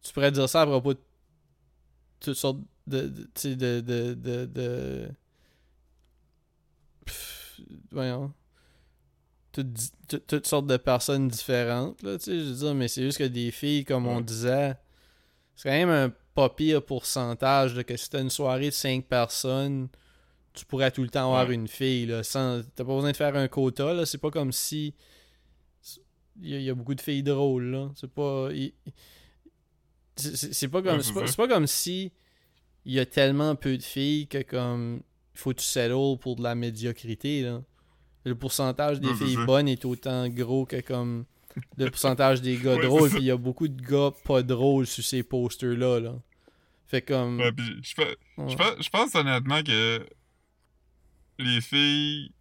Tu 0.00 0.12
pourrais 0.12 0.30
dire 0.32 0.48
ça 0.48 0.62
à 0.62 0.66
propos 0.66 0.94
de 0.94 1.00
toutes 2.20 2.36
sortes 2.36 2.60
de. 2.86 3.02
de- 3.08 3.54
de. 3.54 3.80
de. 3.80 4.14
de. 4.14 4.46
de... 4.46 5.08
Pff, 7.04 7.60
voyons. 7.92 8.32
Toutes, 9.52 10.26
toutes 10.26 10.46
sortes 10.46 10.66
de 10.66 10.76
personnes 10.76 11.26
différentes, 11.28 12.02
là, 12.02 12.16
tu 12.18 12.24
sais, 12.26 12.38
je 12.38 12.44
veux 12.44 12.54
dire, 12.54 12.74
mais 12.74 12.86
c'est 12.86 13.02
juste 13.02 13.18
que 13.18 13.24
des 13.24 13.50
filles, 13.50 13.84
comme 13.84 14.06
on 14.06 14.20
disait, 14.20 14.76
c'est 15.56 15.68
quand 15.68 15.74
même 15.74 15.88
un 15.88 16.12
pas 16.34 16.48
pire 16.50 16.84
pourcentage, 16.84 17.74
là, 17.74 17.82
que 17.82 17.96
si 17.96 18.08
t'as 18.08 18.20
une 18.20 18.30
soirée 18.30 18.66
de 18.66 18.70
5 18.74 19.06
personnes, 19.06 19.88
tu 20.52 20.64
pourrais 20.64 20.92
tout 20.92 21.02
le 21.02 21.08
temps 21.08 21.24
avoir 21.24 21.48
Ouais. 21.48 21.54
une 21.54 21.66
fille, 21.66 22.06
là, 22.06 22.22
sans... 22.22 22.62
T'as 22.76 22.84
pas 22.84 22.94
besoin 22.94 23.10
de 23.10 23.16
faire 23.16 23.34
un 23.34 23.48
quota, 23.48 23.92
là, 23.94 24.06
c'est 24.06 24.18
pas 24.18 24.30
comme 24.30 24.52
si... 24.52 24.94
Il 26.40 26.50
y, 26.50 26.54
a, 26.54 26.58
il 26.58 26.64
y 26.64 26.70
a 26.70 26.74
beaucoup 26.74 26.94
de 26.94 27.00
filles 27.00 27.24
drôles, 27.24 27.70
là, 27.70 27.90
c'est 27.96 28.12
pas... 28.12 28.50
C'est 30.18 30.68
pas 30.68 30.82
comme... 30.82 31.02
C'est 31.02 31.14
pas, 31.14 31.26
c'est 31.26 31.36
pas 31.36 31.48
comme 31.48 31.66
si 31.66 32.12
il 32.84 32.94
y 32.94 33.00
a 33.00 33.06
tellement 33.06 33.54
peu 33.54 33.76
de 33.76 33.82
filles 33.82 34.28
que, 34.28 34.42
comme, 34.42 35.02
il 35.34 35.38
faut 35.38 35.50
que 35.50 35.58
tu 35.58 35.64
settle 35.64 36.18
pour 36.20 36.36
de 36.36 36.42
la 36.42 36.54
médiocrité, 36.54 37.42
là. 37.42 37.62
Le 38.24 38.34
pourcentage 38.34 39.00
des 39.00 39.14
filles 39.14 39.38
bonnes 39.46 39.68
est 39.68 39.84
autant 39.84 40.28
gros 40.28 40.66
que, 40.66 40.80
comme, 40.80 41.24
le 41.76 41.90
pourcentage 41.90 42.42
des 42.42 42.56
gars 42.56 42.76
Ouais, 42.76 42.82
drôles, 42.82 43.10
puis 43.10 43.20
il 43.20 43.26
y 43.26 43.30
a 43.30 43.36
beaucoup 43.36 43.68
de 43.68 43.80
gars 43.80 44.10
pas 44.24 44.42
drôles 44.42 44.86
sur 44.86 45.04
ces 45.04 45.22
posters-là, 45.22 46.00
là. 46.00 46.14
Fait 46.86 47.02
comme... 47.02 47.38
Ouais, 47.38 47.52
pis 47.52 47.62
je 47.82 47.94
je 48.38 48.88
pense 48.88 49.14
honnêtement 49.14 49.62
que 49.62 50.06
les 51.38 51.60
filles, 51.60 52.32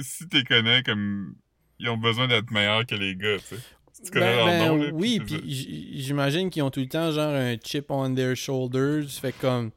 si 0.00 0.28
t'es 0.28 0.44
connais, 0.44 0.82
comme 0.82 1.34
ils 1.78 1.88
ont 1.88 1.96
besoin 1.96 2.28
d'être 2.28 2.50
meilleurs 2.50 2.86
que 2.86 2.94
les 2.94 3.16
gars, 3.16 3.38
tu 3.38 3.56
sais. 3.56 3.62
Si 3.98 4.04
tu 4.04 4.10
connais 4.12 4.26
Ben, 4.26 4.36
leur 4.36 4.46
ben, 4.76 4.82
là, 4.84 4.90
oui, 4.94 5.18
puis 5.20 5.42
j'imagine 6.00 6.50
qu'ils 6.50 6.62
ont 6.62 6.70
tout 6.70 6.78
le 6.80 6.88
temps 6.88 7.10
genre 7.10 7.32
un 7.34 7.56
chip 7.62 7.90
on 7.90 8.14
their 8.14 8.36
shoulders, 8.36 9.08
fait 9.10 9.32
comme 9.32 9.72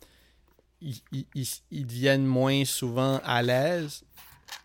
ils, 0.80 0.96
ils- 1.12 1.26
ils- 1.34 1.48
ils 1.72 1.86
deviennent 1.88 2.26
moins 2.26 2.64
souvent 2.66 3.20
à 3.24 3.42
l'aise. 3.42 4.04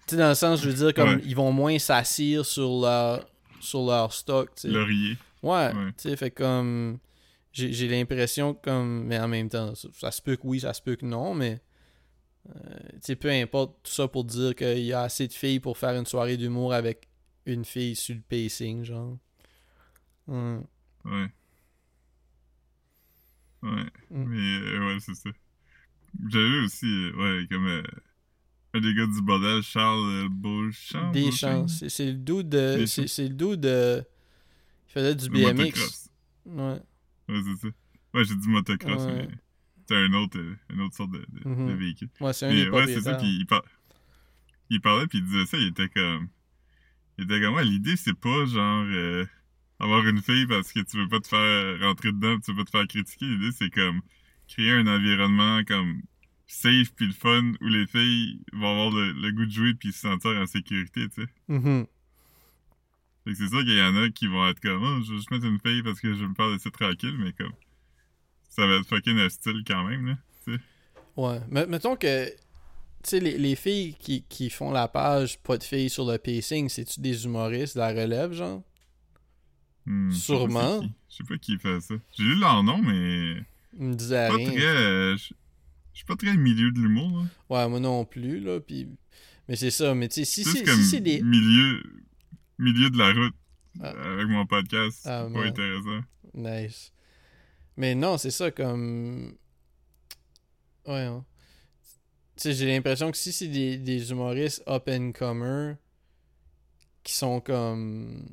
Tu 0.07 0.15
sais, 0.15 0.17
dans 0.19 0.29
le 0.29 0.35
sens, 0.35 0.61
je 0.63 0.69
veux 0.69 0.75
dire, 0.75 0.93
comme 0.95 1.15
Ouais. 1.17 1.23
ils 1.25 1.35
vont 1.35 1.53
moins 1.53 1.79
s'assire 1.79 2.45
sur 2.45 2.81
leur, 2.83 3.27
sur 3.61 3.87
leur 3.87 4.13
stock, 4.13 4.55
tu 4.55 4.63
sais. 4.63 4.69
Laurier. 4.69 5.17
Ouais, 5.43 5.73
Ouais. 5.75 5.93
tu 5.97 6.09
sais, 6.11 6.17
fait 6.17 6.31
comme. 6.31 6.99
J'ai 7.53 7.89
l'impression 7.89 8.53
comme. 8.53 9.05
Mais 9.05 9.19
en 9.19 9.29
même 9.29 9.49
temps, 9.49 9.75
ça, 9.75 9.89
ça 9.95 10.11
se 10.11 10.21
peut 10.21 10.37
que 10.37 10.43
oui, 10.45 10.61
ça 10.61 10.75
se 10.75 10.83
peut 10.83 10.97
que 10.97 11.07
non, 11.07 11.33
mais. 11.35 11.61
euh, 12.51 12.53
tu 12.93 12.99
sais, 13.03 13.17
peu 13.17 13.31
importe 13.31 13.77
tout 13.83 13.91
ça 13.93 14.07
pour 14.07 14.25
dire 14.25 14.55
qu'il 14.55 14.85
y 14.85 14.93
a 14.93 15.01
assez 15.03 15.27
de 15.27 15.33
filles 15.33 15.61
pour 15.61 15.77
faire 15.79 15.97
une 15.97 16.05
soirée 16.07 16.37
d'humour 16.37 16.73
avec 16.75 17.09
une 17.47 17.65
fille 17.65 17.97
sur 17.97 18.15
le 18.15 18.21
pacing, 18.21 18.85
genre. 18.85 19.17
Ouais. 20.29 20.61
Ouais. 21.05 21.29
Ouais. 23.63 23.85
Mm. 24.11 24.25
Mais, 24.29 24.59
euh, 24.61 24.87
ouais, 24.87 25.01
c'est 25.01 25.15
ça. 25.15 25.31
J'avais 26.29 26.59
aussi, 26.65 26.87
euh, 26.87 27.13
ouais, 27.41 27.47
comme 27.49 27.67
euh, 27.67 27.83
un 28.75 28.81
des 28.81 28.95
gars 28.95 29.07
du 29.07 29.23
bordel, 29.23 29.63
Charles 29.63 30.25
euh, 30.25 30.29
Beauchamp. 30.31 31.11
Des 31.13 31.25
Beauchamp? 31.25 31.69
chances. 31.69 31.89
C'est 31.89 32.07
le 32.07 32.15
dude 32.15 32.49
de. 32.49 32.85
C'est 32.87 33.29
le 33.29 33.35
dude 33.35 33.61
de. 33.61 34.05
Il 34.89 34.93
faisait 34.93 35.15
du 35.15 35.29
BMX. 35.29 35.53
motocross. 35.55 36.11
Ouais. 36.47 36.81
Ouais, 37.29 37.41
c'est 37.45 37.57
ça. 37.57 37.69
Ouais, 38.15 38.25
j'ai 38.25 38.37
dit 38.37 38.49
motocross, 38.49 39.03
Ouais. 39.03 39.27
mais 39.29 39.29
c'est 39.89 39.97
un 39.97 40.13
autre, 40.15 40.39
euh, 40.39 40.57
une 40.71 40.81
autre 40.81 40.97
sorte 40.97 41.11
de, 41.11 41.19
de, 41.29 41.49
Mhm. 41.49 41.69
de 41.69 41.73
véhicule. 41.75 42.09
Ouais, 42.21 42.33
c'est 42.33 42.47
un 42.47 42.51
Mais 42.53 42.69
ouais, 42.71 42.87
c'est 42.87 43.03
ça, 43.03 43.15
puis 43.17 43.27
il, 43.41 43.47
par... 43.47 43.63
il 44.71 44.81
parlait, 44.81 45.07
puis 45.07 45.19
il 45.19 45.25
disait 45.25 45.45
ça, 45.47 45.59
il 45.59 45.69
était 45.69 45.89
comme... 45.89 46.29
Il 47.19 47.25
était 47.25 47.41
comme, 47.41 47.55
ouais, 47.55 47.65
l'idée, 47.65 47.97
c'est 47.97 48.15
pas, 48.19 48.45
genre, 48.47 48.85
euh, 48.87 49.27
avoir 49.79 50.07
une 50.07 50.23
fille 50.23 50.47
parce 50.47 50.73
que 50.73 50.81
tu 50.81 50.97
veux 50.97 51.09
pas 51.09 51.21
te 51.21 51.29
faire 51.29 51.81
rentrer 51.81 52.13
dedans, 52.13 52.39
tu 52.41 52.53
veux 52.53 52.59
pas 52.59 52.65
te 52.65 52.71
faire 52.71 52.87
critiquer. 52.87 53.27
L'idée, 53.27 53.53
c'est 53.53 53.71
comme 53.71 54.01
créer 54.49 54.73
un 54.73 54.87
environnement 54.87 55.63
comme 55.65 56.03
safe 56.47 56.93
puis 56.95 57.09
le 57.09 57.13
fun 57.13 57.53
où 57.61 57.67
les 57.67 57.87
filles 57.87 58.41
vont 58.53 58.71
avoir 58.71 58.91
le, 58.91 59.13
le 59.13 59.33
goût 59.33 59.47
de 59.47 59.51
jouer 59.51 59.75
puis 59.75 59.93
se 59.93 60.01
sentir 60.01 60.31
en 60.33 60.47
sécurité, 60.47 61.09
tu 61.09 61.23
sais. 61.23 61.29
Mhm. 61.49 61.87
Fait 63.25 63.33
que 63.33 63.39
c'est 63.39 63.49
sûr 63.49 63.65
qu'il 63.65 63.77
y 63.77 63.83
en 63.83 63.97
a 63.97 64.09
qui 64.11 64.29
vont 64.29 64.47
être 64.49 64.61
comme, 64.61 64.83
oh, 64.83 65.03
je 65.03 65.11
vais 65.11 65.17
juste 65.17 65.31
mettre 65.33 65.47
une 65.47 65.59
fille 65.59 65.83
parce 65.83 66.01
que 66.01 66.15
je 66.15 66.23
veux 66.23 66.29
me 66.29 66.35
faire 66.35 66.49
laisser 66.49 66.71
tranquille, 66.71 67.17
mais 67.19 67.33
comme, 67.33 67.53
ça 68.49 68.67
va 68.67 68.77
être 68.77 68.87
fucking 68.87 69.19
hostile 69.19 69.65
quand 69.67 69.83
même, 69.85 70.07
là, 70.07 70.19
tu 70.45 70.55
sais. 70.55 70.61
Ouais. 71.17 71.41
Mais 71.51 71.67
mettons 71.67 71.97
que, 71.97 72.29
tu 72.29 72.37
sais, 73.03 73.21
les, 73.21 73.37
les 73.37 73.57
filles 73.57 73.95
qui, 73.99 74.23
qui 74.29 74.49
font 74.49 74.71
la 74.71 74.87
page 74.87 75.39
pas 75.41 75.59
de 75.59 75.65
filles 75.65 75.91
sur 75.91 76.05
le 76.09 76.19
pacing, 76.19 76.69
c'est-tu 76.69 77.01
des 77.01 77.25
humoristes 77.25 77.75
de 77.75 77.81
la 77.81 77.89
relève, 77.89 78.33
genre? 78.33 78.63
Hmm, 79.87 80.09
pas 80.11 80.15
Sûrement. 80.17 80.81
c'est. 80.83 80.89
Je 81.11 81.17
sais 81.17 81.25
pas 81.25 81.39
qui 81.39 81.59
fait 81.59 81.81
ça. 81.81 81.95
J'ai 82.17 82.25
lu 82.25 82.37
leur 82.41 82.63
nom, 82.63 82.79
mais 82.83 83.37
Ils 83.79 83.87
me 83.87 83.95
disaient 83.95 84.29
pas 84.29 84.35
rien. 84.37 84.51
très, 84.51 84.61
euh, 84.67 85.17
je 85.17 85.33
suis 85.93 86.05
pas 86.07 86.17
très 86.17 86.37
milieu 86.37 86.71
de 86.73 86.79
l'humour. 86.81 87.25
Ouais, 87.49 87.69
moi 87.69 87.81
non 87.81 88.05
plus, 88.05 88.41
là, 88.41 88.61
puis... 88.61 88.89
Mais 89.49 89.55
c'est 89.57 89.71
ça, 89.71 89.95
mais 89.95 90.09
tu 90.09 90.17
sais, 90.17 90.25
si 90.25 90.43
c'est 90.45 90.67
si 90.67 90.85
c'est 90.85 91.01
des... 91.01 91.23
milieu, 91.23 91.81
milieu 92.59 92.91
de 92.91 92.99
la 92.99 93.13
route 93.13 93.35
Ah. 93.81 93.91
avec 93.91 94.27
mon 94.27 94.45
podcast. 94.45 94.99
C'est 95.03 95.09
Ah, 95.09 95.29
pas 95.33 95.39
ouais. 95.39 95.49
intéressant. 95.49 96.01
Nice. 96.35 96.93
Mais 97.77 97.95
non, 97.95 98.19
c'est 98.19 98.33
ça, 98.33 98.51
comme... 98.51 99.35
Ouais, 100.87 101.03
hein. 101.03 101.25
Tu 102.37 102.43
sais, 102.43 102.53
j'ai 102.55 102.67
l'impression 102.67 103.11
que 103.13 103.17
si 103.17 103.33
c'est 103.33 103.49
des, 103.49 103.79
des 103.79 104.11
humoristes 104.11 104.63
up-and-comer 104.69 105.75
qui 107.03 107.15
sont 107.15 107.41
comme 107.41 108.29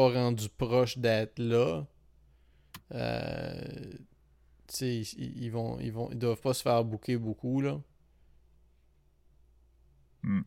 pas 0.00 0.12
rendus 0.12 0.48
proches 0.48 0.96
d'être 0.98 1.38
là, 1.38 1.86
euh, 2.92 3.92
tu 4.66 4.84
ils, 4.86 5.42
ils 5.44 5.50
vont, 5.50 5.78
ils 5.78 5.92
vont, 5.92 6.10
ils 6.10 6.18
doivent 6.18 6.40
pas 6.40 6.54
se 6.54 6.62
faire 6.62 6.82
bouquer 6.84 7.18
beaucoup, 7.18 7.60
là. 7.60 7.80
Hmm. 10.22 10.42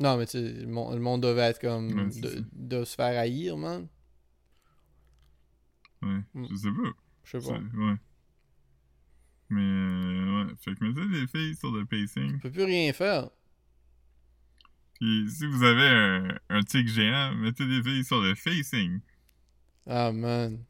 Non, 0.00 0.16
mais 0.16 0.26
tu 0.26 0.38
le 0.40 0.66
monde, 0.66 0.94
le 0.94 1.00
monde 1.00 1.22
devait 1.22 1.42
être 1.42 1.60
comme... 1.60 1.88
Ouais, 1.92 2.42
de, 2.52 2.84
se 2.84 2.94
faire 2.94 3.18
haïr, 3.18 3.56
man. 3.56 3.86
Ouais, 6.02 6.20
Hmm. 6.34 6.46
je 6.50 6.56
sais 6.56 6.68
pas. 6.70 6.92
Je 7.24 7.38
sais 7.38 7.48
pas. 7.52 7.58
Ouais. 7.58 7.96
Mais, 9.50 9.60
euh, 9.60 10.44
ouais. 10.46 10.54
Fait 10.58 10.74
que 10.74 11.20
des 11.20 11.26
filles 11.26 11.56
sur 11.56 11.72
le 11.72 11.84
pacing. 11.84 12.36
On 12.36 12.38
peut 12.38 12.50
plus 12.50 12.64
rien 12.64 12.92
faire. 12.92 13.30
Puis 15.00 15.30
si 15.30 15.46
vous 15.46 15.62
avez 15.62 15.86
un, 15.88 16.38
un 16.50 16.62
tic 16.62 16.88
géant, 16.88 17.34
mettez 17.36 17.66
des 17.66 17.82
filles 17.82 18.04
sur 18.04 18.20
le 18.20 18.34
facing. 18.34 19.00
Ah, 19.86 20.12
man. 20.12 20.64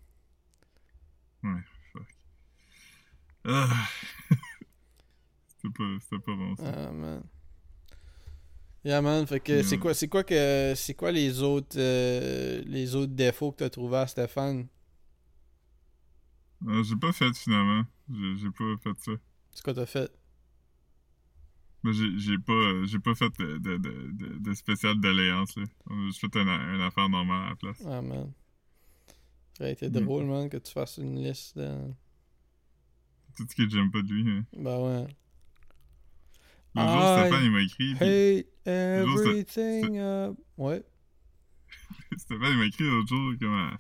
Ah. 3.45 3.89
c'était 5.49 5.71
pas, 5.73 5.97
c'était 6.01 6.19
pas 6.19 6.37
bon 6.37 6.57
ça. 6.57 6.73
Ah, 6.89 6.93
man. 6.93 7.23
Yeah, 8.85 9.01
man. 9.03 9.27
Fait 9.27 9.41
que 9.41 9.53
Yeah. 9.53 9.63
c'est 9.63 9.79
quoi, 9.79 9.95
c'est 9.95 10.09
quoi 10.09 10.25
que, 10.25 10.73
c'est 10.77 10.95
quoi 10.95 11.11
les 11.13 11.43
autres, 11.43 11.77
euh, 11.79 12.63
les 12.67 12.95
autres 12.95 13.13
défauts 13.15 13.53
que 13.53 13.59
t'as 13.59 13.71
trouvé 13.71 13.97
à 13.99 14.07
Stéphane? 14.07 14.69
Euh, 16.67 16.83
j'ai 16.83 16.97
pas 16.97 17.13
fait 17.13 17.33
finalement. 17.37 17.85
J'ai 18.11 18.37
j'ai 18.39 18.51
pas 18.51 18.77
fait 18.83 18.99
ça. 19.01 19.13
C'est 19.53 19.63
quoi 19.65 19.75
t'as 19.75 19.87
fait? 19.87 20.11
J'ai 21.93 22.39
pas, 22.39 22.53
euh, 22.53 22.87
j'ai 22.87 22.99
pas 22.99 23.15
fait 23.15 23.31
de, 23.39 23.59
de, 23.59 23.77
de, 23.79 24.39
de, 24.39 24.55
spécial 24.55 24.99
d'alléance 25.01 25.57
là. 25.57 25.65
J'ai 25.91 26.07
juste 26.07 26.21
fait 26.21 26.37
une, 26.41 26.49
une 26.49 26.81
affaire 26.81 27.09
normale 27.09 27.47
à 27.47 27.49
la 27.51 27.57
place. 27.57 27.83
Ah, 27.87 28.03
man. 28.03 28.33
Ça 29.57 29.65
aurait 29.65 29.73
été 29.73 29.89
Mm. 29.89 29.93
drôle, 30.05 30.25
man, 30.27 30.49
que 30.49 30.57
tu 30.57 30.73
fasses 30.73 30.99
une 30.99 31.23
liste 31.23 31.59
de... 31.59 31.69
Tout 33.37 33.47
ce 33.49 33.55
que 33.55 33.69
j'aime 33.69 33.91
pas 33.91 34.03
de 34.03 34.09
lui. 34.13 34.29
Hein. 34.31 34.45
Bah 34.57 34.81
ouais. 34.81 35.07
Le 36.75 36.83
jour, 36.83 36.91
I 37.01 37.21
Stéphane, 37.21 37.45
il 37.45 37.51
m'a 37.51 37.63
écrit. 37.63 37.95
puis- 37.95 39.07
jour, 39.07 39.19
c'est- 39.19 39.29
everything 39.31 39.99
up. 39.99 40.37
Ouais. 40.57 40.85
Stéphane, 42.17 42.53
il 42.53 42.59
m'a 42.59 42.67
écrit 42.67 42.85
l'autre 42.85 43.09
jour, 43.09 43.33
comme 43.41 43.55
à. 43.55 43.79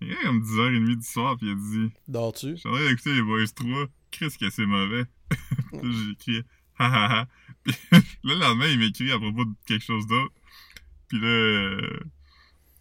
Il 0.00 0.12
est 0.12 0.16
comme 0.22 0.40
10h30 0.40 0.96
du 0.96 1.02
soir, 1.06 1.36
puis 1.36 1.48
il 1.48 1.52
a 1.52 1.54
dit 1.56 1.92
Dors-tu? 2.06 2.50
Je 2.50 2.54
suis 2.56 2.68
en 2.68 2.72
train 2.72 2.88
d'écouter 2.88 3.14
les 3.14 3.22
Boys 3.22 3.46
3, 3.54 3.86
Chris, 4.12 4.30
que 4.38 4.50
c'est 4.50 4.66
mauvais. 4.66 5.04
J'ai 5.82 6.10
écrit 6.12 6.42
Ha. 6.78 7.26
Puis 7.64 7.74
là, 7.90 8.00
le 8.24 8.34
lendemain, 8.34 8.66
il 8.66 8.78
m'écrit 8.78 9.10
à 9.12 9.18
propos 9.18 9.44
de 9.44 9.54
quelque 9.66 9.84
chose 9.84 10.06
d'autre. 10.06 10.32
Puis 11.08 11.18
là, 11.20 11.26
euh, 11.26 12.00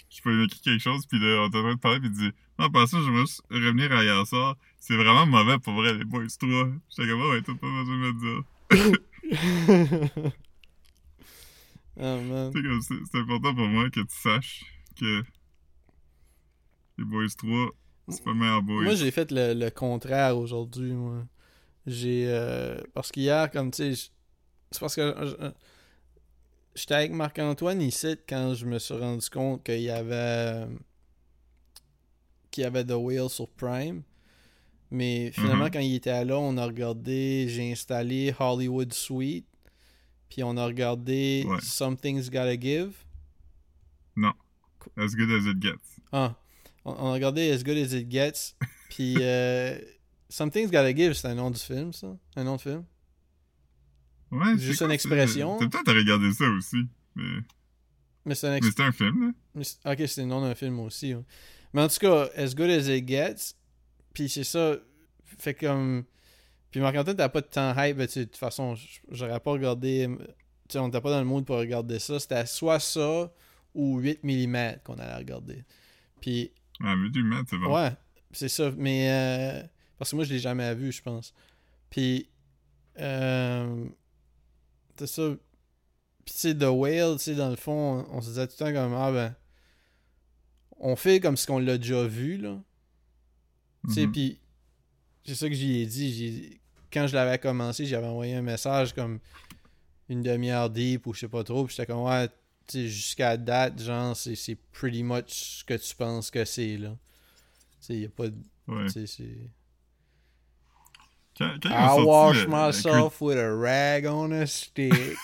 je 0.09 0.21
pas, 0.21 0.31
il 0.31 0.37
m'écrit 0.37 0.59
quelque 0.59 0.81
chose, 0.81 1.05
puis 1.05 1.19
là, 1.19 1.41
on 1.41 1.51
est 1.51 1.57
en 1.57 1.61
train 1.61 1.75
de 1.75 1.79
parler, 1.79 1.99
puis 1.99 2.09
il 2.09 2.17
dit 2.17 2.31
Non, 2.59 2.69
par 2.69 2.87
ça, 2.87 2.97
j'aimerais 3.03 3.21
juste 3.21 3.43
revenir 3.49 3.91
à 3.91 4.03
hier 4.03 4.25
soir. 4.27 4.55
C'est 4.79 4.95
vraiment 4.95 5.25
mauvais 5.25 5.59
pour 5.59 5.73
vrai, 5.73 5.93
les 5.93 6.05
Boys 6.05 6.27
3. 6.39 6.69
J'étais 6.89 7.09
comme, 7.09 7.21
ouais, 7.29 7.41
t'as 7.41 7.53
pas 7.55 7.67
besoin 7.67 7.95
de 7.95 8.01
me 8.01 8.13
dire. 8.19 8.43
man. 11.97 12.51
Tu 12.51 12.61
sais, 12.61 12.67
comme, 12.67 12.81
c'est 12.81 12.95
c'est 13.11 13.19
important 13.19 13.55
pour 13.55 13.67
moi 13.67 13.89
que 13.89 13.99
tu 13.99 14.15
saches 14.15 14.63
que 14.99 15.23
les 16.97 17.05
Boys 17.05 17.27
3, 17.37 17.69
c'est 18.09 18.23
pas 18.23 18.31
le 18.31 18.37
meilleur 18.37 18.61
Boys. 18.61 18.83
Moi, 18.83 18.95
j'ai 18.95 19.11
fait 19.11 19.31
le, 19.31 19.53
le 19.53 19.69
contraire 19.69 20.37
aujourd'hui, 20.37 20.93
moi. 20.93 21.25
J'ai. 21.87 22.25
euh, 22.27 22.79
parce 22.93 23.11
qu'hier, 23.11 23.49
comme 23.49 23.71
tu 23.71 23.95
sais, 23.95 24.09
c'est 24.71 24.79
parce 24.79 24.95
que. 24.95 25.53
J'étais 26.75 26.93
avec 26.93 27.11
Marc-Antoine 27.11 27.81
ici 27.81 28.15
quand 28.29 28.53
je 28.53 28.65
me 28.67 28.77
suis 28.77 28.93
rendu 28.93 29.27
compte 29.29 29.63
qu'il 29.63 29.81
y 29.81 29.89
avait. 29.89 30.13
euh, 30.13 30.67
qu'il 32.51 32.63
y 32.63 32.67
avait 32.67 32.83
The 32.85 32.91
Whale 32.91 33.29
sur 33.29 33.47
Prime. 33.49 34.03
Mais 34.91 35.31
finalement, 35.31 35.65
Mhm. 35.65 35.71
quand 35.71 35.79
il 35.79 35.95
était 35.95 36.23
là, 36.23 36.37
on 36.37 36.55
a 36.57 36.65
regardé. 36.65 37.47
J'ai 37.49 37.71
installé 37.71 38.33
Hollywood 38.39 38.93
Suite. 38.93 39.47
Puis 40.29 40.43
on 40.43 40.55
a 40.57 40.65
regardé 40.65 41.45
Ouais. 41.47 41.57
Something's 41.61 42.29
Gotta 42.29 42.59
Give. 42.59 42.91
As 44.95 45.15
good 45.15 45.29
as 45.31 45.45
it 45.45 45.59
gets. 45.61 45.99
Ah, 46.13 46.35
on, 46.85 46.91
on 46.93 47.07
a 47.09 47.13
regardé 47.13 47.51
As 47.51 47.61
Good 47.63 47.77
As 47.77 47.93
It 47.93 48.09
Gets. 48.09 48.55
Puis 48.89 49.15
euh, 49.19 49.77
Something's 50.29 50.71
Gotta 50.71 50.93
Give, 50.95 51.13
c'est 51.13 51.27
un 51.27 51.35
nom 51.35 51.49
du 51.51 51.59
film, 51.59 51.93
ça 51.93 52.07
Un 52.35 52.43
nom 52.43 52.55
de 52.57 52.61
film 52.61 52.83
Ouais, 54.31 54.57
Juste 54.57 54.79
quoi, 54.79 54.87
une 54.87 54.93
expression. 54.93 55.57
T'as 55.57 55.67
peut-être 55.69 55.93
regardé 55.97 56.33
ça 56.33 56.45
aussi. 56.49 56.85
Mais, 57.15 57.39
Mais 58.25 58.35
c'est 58.35 58.47
un 58.49 58.55
ex- 58.55 58.79
un 58.79 58.91
film, 58.91 59.33
là. 59.55 59.63
c'est- 59.63 59.77
Ok, 59.89 60.03
c'est 60.07 60.21
le 60.21 60.27
nom 60.27 60.41
d'un 60.41 60.53
film 60.55 60.79
aussi. 60.81 61.15
ouais. 61.15 61.23
Mais 61.73 61.81
en 61.81 61.87
tout 61.87 61.97
cas, 61.99 62.27
As 62.35 62.53
Good 62.53 62.69
As 62.69 62.89
It 62.89 63.07
Gets. 63.07 63.55
Puis 64.13 64.27
c'est 64.29 64.43
ça. 64.43 64.75
Fait 65.39 65.53
comme. 65.53 66.03
Puis 66.71 66.81
Marc-Antoine, 66.81 67.15
t'as 67.15 67.29
pas 67.29 67.39
de 67.41 67.47
temps 67.47 67.73
hype. 67.81 67.95
ben, 67.97 68.05
De 68.07 68.23
toute 68.25 68.35
façon, 68.35 68.75
j'aurais 69.09 69.39
pas 69.39 69.51
regardé. 69.51 70.09
Tu 70.67 70.77
on 70.77 70.89
était 70.89 70.99
pas 70.99 71.11
dans 71.11 71.19
le 71.19 71.25
mood 71.25 71.45
pour 71.45 71.57
regarder 71.57 71.99
ça. 71.99 72.19
C'était 72.19 72.45
soit 72.45 72.79
ça 72.79 73.31
ou 73.73 73.99
8 73.99 74.19
mm 74.23 74.79
qu'on 74.83 74.95
allait 74.95 75.15
regarder. 75.15 75.63
Puis 76.19 76.51
Ah, 76.81 76.95
mais 76.97 77.09
du 77.09 77.23
mat, 77.23 77.45
c'est 77.49 77.57
bon. 77.57 77.73
Ouais, 77.73 77.91
c'est 78.33 78.49
ça. 78.49 78.71
Mais. 78.75 79.09
euh, 79.09 79.63
parce 79.97 80.11
que 80.11 80.15
moi, 80.15 80.25
je 80.25 80.33
l'ai 80.33 80.39
jamais 80.39 80.73
vu, 80.75 80.91
je 80.91 81.01
pense. 81.01 81.33
Puis. 81.89 82.29
Euh, 82.99 83.85
c'est 84.97 85.07
ça. 85.07 85.29
Puis, 86.25 86.33
tu 86.33 86.39
sais, 86.41 86.55
The 86.55 86.63
Whale, 86.63 87.17
tu 87.17 87.23
sais, 87.23 87.35
dans 87.35 87.49
le 87.49 87.55
fond, 87.55 88.05
on, 88.11 88.17
on 88.17 88.21
se 88.21 88.29
disait 88.29 88.47
tout 88.47 88.55
le 88.59 88.65
temps 88.65 88.73
comme. 88.73 88.93
Ah, 88.93 89.11
ben. 89.11 89.35
On 90.79 90.95
fait 90.95 91.19
comme 91.19 91.37
si 91.37 91.49
on 91.49 91.59
l'a 91.59 91.77
déjà 91.77 92.05
vu, 92.05 92.37
là. 92.37 92.61
Tu 93.87 93.93
sais, 93.93 94.05
Mhm. 94.05 94.11
puis. 94.11 94.39
C'est 95.25 95.35
ça 95.35 95.49
que 95.49 95.55
j'y 95.55 95.81
ai 95.81 95.85
dit. 95.85 96.59
Quand 96.91 97.05
je 97.07 97.13
l'avais 97.15 97.37
commencé, 97.37 97.85
j'avais 97.85 98.07
envoyé 98.07 98.35
un 98.35 98.41
message 98.41 98.93
comme. 98.93 99.19
Une 100.09 100.21
demi-heure 100.23 100.69
deep 100.69 101.05
ou 101.05 101.13
je 101.13 101.19
sais 101.21 101.27
pas 101.27 101.43
trop. 101.43 101.65
Puis 101.65 101.75
j'étais 101.75 101.91
comme, 101.91 102.03
ouais, 102.05 102.29
tu 102.29 102.33
sais, 102.69 102.87
jusqu'à 102.87 103.35
date, 103.35 103.81
genre, 103.81 104.15
c'est 104.15 104.55
pretty 104.71 105.03
much 105.03 105.25
ce 105.27 105.63
que 105.65 105.73
tu 105.73 105.93
penses 105.97 106.31
que 106.31 106.45
c'est, 106.45 106.77
là. 106.77 106.97
Tu 107.81 107.85
sais, 107.87 107.97
y 107.99 108.05
a 108.05 108.09
pas 108.09 108.29
de. 108.29 108.37
Ouais. 108.67 108.85
Tu 108.85 108.91
sais, 108.91 109.07
c'est. 109.07 109.37
Quand, 111.37 111.65
I 111.65 112.03
wash 112.03 112.35
le- 112.37 112.43
le 112.43 112.49
myself 112.67 113.21
with 113.21 113.37
a 113.37 113.55
rag 113.55 114.05
on 114.05 114.31
a 114.31 114.45
stick. 114.47 114.93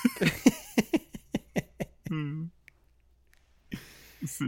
C'est- 4.25 4.45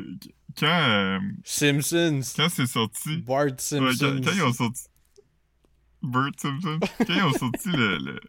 Quand, 0.57 0.67
euh, 0.67 1.19
Simpsons. 1.43 2.21
quand 2.35 2.47
c'est 2.49 2.65
sorti. 2.67 3.17
Bart 3.17 3.43
Ouais, 3.45 3.49
quand, 3.51 3.59
Simpson. 3.59 4.21
quand 4.23 4.31
ils 4.33 4.43
ont 4.43 4.53
sorti. 4.53 4.83
Bert 6.01 6.31
Simpson. 6.37 6.79
Quand 6.99 7.13
ils 7.13 7.23
ont 7.23 7.33
sorti 7.33 7.69
le. 7.71 7.97
le- 7.97 8.19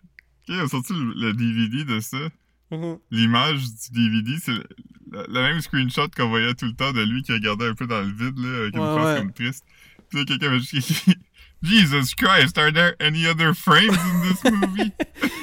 Quand 0.47 0.55
ils 0.55 0.61
ont 0.63 0.69
sorti 0.69 0.93
le, 0.95 1.33
DVD 1.35 1.85
de 1.85 2.01
ça, 2.01 2.17
Mhm. 2.73 2.99
l'image 3.13 3.61
du 3.93 4.09
DVD, 4.11 4.39
c'est 4.43 4.53
le 5.13 5.33
même 5.41 5.61
screenshot 5.61 6.09
qu'on 6.17 6.29
voyait 6.29 6.55
tout 6.55 6.65
le 6.67 6.75
temps 6.75 6.93
de 6.93 7.03
lui 7.03 7.23
qui 7.23 7.33
regardait 7.33 7.69
un 7.69 7.75
peu 7.75 7.87
dans 7.87 8.01
le 8.01 8.11
vide, 8.13 8.39
là, 8.39 8.59
avec 8.63 8.75
une 8.75 8.81
Ouais, 8.81 8.95
face 8.97 9.05
ouais. 9.05 9.19
comme 9.21 9.33
triste. 9.33 9.65
Puis 10.09 10.19
là, 10.19 10.25
quelqu'un 10.25 10.51
m'a 10.51 10.59
juste 10.59 10.75
Jesus 11.63 12.15
Christ, 12.15 12.59
are 12.59 12.73
there 12.73 12.95
any 13.01 13.27
other 13.27 13.55
frames 13.55 13.97
in 13.97 14.23
this 14.23 14.45
movie? 14.53 14.93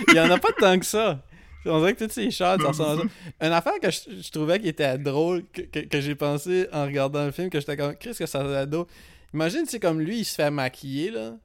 Il 0.10 0.16
y 0.16 0.20
en 0.20 0.30
a 0.32 0.38
pas 0.38 0.52
tant 0.54 0.78
que 0.80 0.86
ça. 0.86 1.24
On 1.66 1.80
dirait 1.80 1.94
que 1.94 2.00
toutes 2.04 2.12
ces 2.12 2.30
shots, 2.30 2.60
ça 2.62 2.68
ressemble 2.68 3.10
à. 3.40 3.48
Une 3.48 3.54
affaire 3.54 3.80
que 3.82 3.90
je, 3.90 4.22
je 4.22 4.32
trouvais 4.32 4.60
qui 4.60 4.68
était 4.68 4.98
drôle, 4.98 5.44
que, 5.54 5.62
que, 5.62 5.80
que 5.80 6.02
j'ai 6.02 6.14
pensé 6.16 6.68
en 6.74 6.84
regardant 6.86 7.26
le 7.26 7.32
film, 7.32 7.50
que 7.50 7.60
j'étais 7.60 7.78
comme, 7.78 7.96
qu'est-ce 7.96 8.20
que 8.20 8.26
ça 8.26 8.66
drôle. 8.66 8.86
Imagine, 9.34 9.64
c'est 9.66 9.80
comme 9.80 10.00
lui, 10.02 10.20
il 10.20 10.26
se 10.26 10.36
fait 10.36 10.52
maquiller, 10.52 11.10
là. 11.12 11.36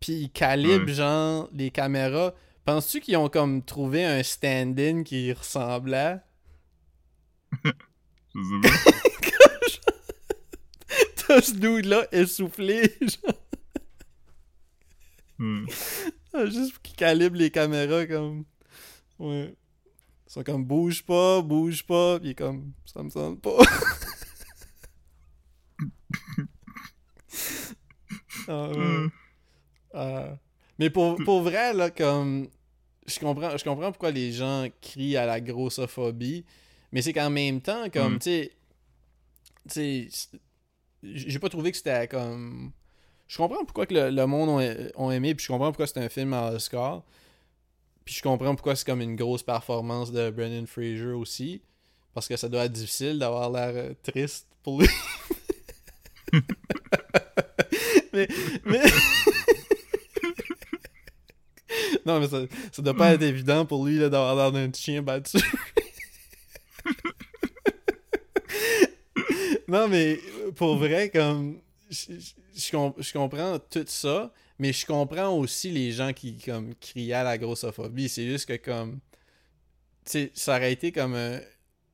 Puis 0.00 0.12
il 0.14 0.30
calibre, 0.30 0.86
Ouais. 0.86 0.94
genre, 0.94 1.48
les 1.52 1.70
caméras. 1.70 2.32
Penses-tu 2.64 3.00
qu'ils 3.00 3.16
ont 3.16 3.28
comme 3.28 3.62
trouvé 3.62 4.04
un 4.04 4.22
stand-in 4.22 5.02
qui 5.04 5.32
ressemblait? 5.32 6.16
Je 8.34 8.40
sais 8.42 9.80
pas. 11.28 11.40
ce 11.42 11.52
dude-là 11.54 12.06
essoufflé. 12.12 12.94
Genre, 13.00 13.34
Ouais. 15.42 15.64
Ah, 16.34 16.46
juste 16.46 16.72
pour 16.72 16.80
qu'il 16.82 16.96
calibre 16.96 17.36
les 17.36 17.50
caméras 17.50 18.06
comme. 18.06 18.44
Ouais. 19.18 19.54
Ils 20.26 20.32
sont 20.32 20.42
comme 20.42 20.64
bouge 20.64 21.02
pas, 21.02 21.42
bouge 21.42 21.84
pas. 21.84 22.18
Puis 22.20 22.34
comme 22.34 22.72
ça 22.86 23.02
me 23.02 23.10
semble 23.10 23.38
pas. 23.38 23.58
Ah, 28.48 28.68
ouais. 28.68 28.76
Euh, 28.76 29.08
Ah. 29.94 30.38
Mais 30.78 30.88
pour, 30.90 31.16
pour 31.24 31.42
vrai, 31.42 31.74
là, 31.74 31.90
comme. 31.90 32.48
Je 33.06 33.18
comprends, 33.18 33.56
je 33.56 33.64
comprends 33.64 33.90
pourquoi 33.92 34.10
les 34.10 34.32
gens 34.32 34.66
crient 34.80 35.16
à 35.16 35.26
la 35.26 35.40
grossophobie. 35.40 36.44
Mais 36.92 37.02
c'est 37.02 37.12
qu'en 37.12 37.30
même 37.30 37.60
temps, 37.60 37.90
comme, 37.90 38.14
Mm. 38.14 38.18
tu 38.18 38.24
sais. 38.24 38.52
Tu 39.68 39.74
sais. 39.74 40.08
c'est- 40.10 40.40
J'ai 41.02 41.38
pas 41.38 41.48
trouvé 41.48 41.70
que 41.72 41.76
c'était 41.76 42.08
comme. 42.08 42.72
Je 43.32 43.38
comprends 43.38 43.64
pourquoi 43.64 43.86
que 43.86 43.94
le, 43.94 44.10
le 44.10 44.26
monde 44.26 44.50
ont 44.94 45.10
aimé, 45.10 45.34
puis 45.34 45.42
je 45.42 45.50
comprends 45.50 45.68
pourquoi 45.68 45.86
c'est 45.86 45.96
un 45.96 46.10
film 46.10 46.34
à 46.34 46.52
Oscar. 46.52 47.02
Puis 48.04 48.16
je 48.16 48.22
comprends 48.22 48.54
pourquoi 48.54 48.76
c'est 48.76 48.84
comme 48.84 49.00
une 49.00 49.16
grosse 49.16 49.42
performance 49.42 50.12
de 50.12 50.28
Brendan 50.28 50.66
Fraser 50.66 51.14
aussi. 51.14 51.62
Parce 52.12 52.28
que 52.28 52.36
ça 52.36 52.50
doit 52.50 52.66
être 52.66 52.72
difficile 52.72 53.18
d'avoir 53.18 53.50
l'air 53.50 53.72
euh, 53.74 53.94
triste 54.02 54.48
pour 54.62 54.82
lui. 54.82 54.88
mais. 58.12 58.28
mais... 58.66 58.82
non, 62.04 62.20
mais 62.20 62.28
ça, 62.28 62.42
ça 62.70 62.82
doit 62.82 62.92
pas 62.92 63.14
être 63.14 63.22
évident 63.22 63.64
pour 63.64 63.86
lui 63.86 63.98
d'avoir 63.98 64.36
l'air 64.36 64.52
d'un 64.52 64.70
chien 64.74 65.00
battu. 65.00 65.38
non, 69.68 69.88
mais 69.88 70.20
pour 70.54 70.76
vrai, 70.76 71.08
comme. 71.08 71.62
Je, 71.92 72.18
je- 72.18 72.34
je 72.60 72.70
com- 72.70 72.94
je 72.98 73.12
comprends 73.12 73.58
tout 73.58 73.84
ça, 73.86 74.32
mais 74.58 74.72
je 74.72 74.86
comprends 74.86 75.36
aussi 75.36 75.70
les 75.70 75.92
gens 75.92 76.12
qui 76.12 76.38
comme 76.38 76.74
criaient 76.76 77.12
à 77.14 77.22
la 77.22 77.38
grossophobie. 77.38 78.08
C'est 78.08 78.26
juste 78.26 78.46
que 78.46 78.56
comme. 78.56 79.00
Ça 80.04 80.56
aurait 80.56 80.72
été 80.72 80.90
comme 80.92 81.14
un. 81.14 81.40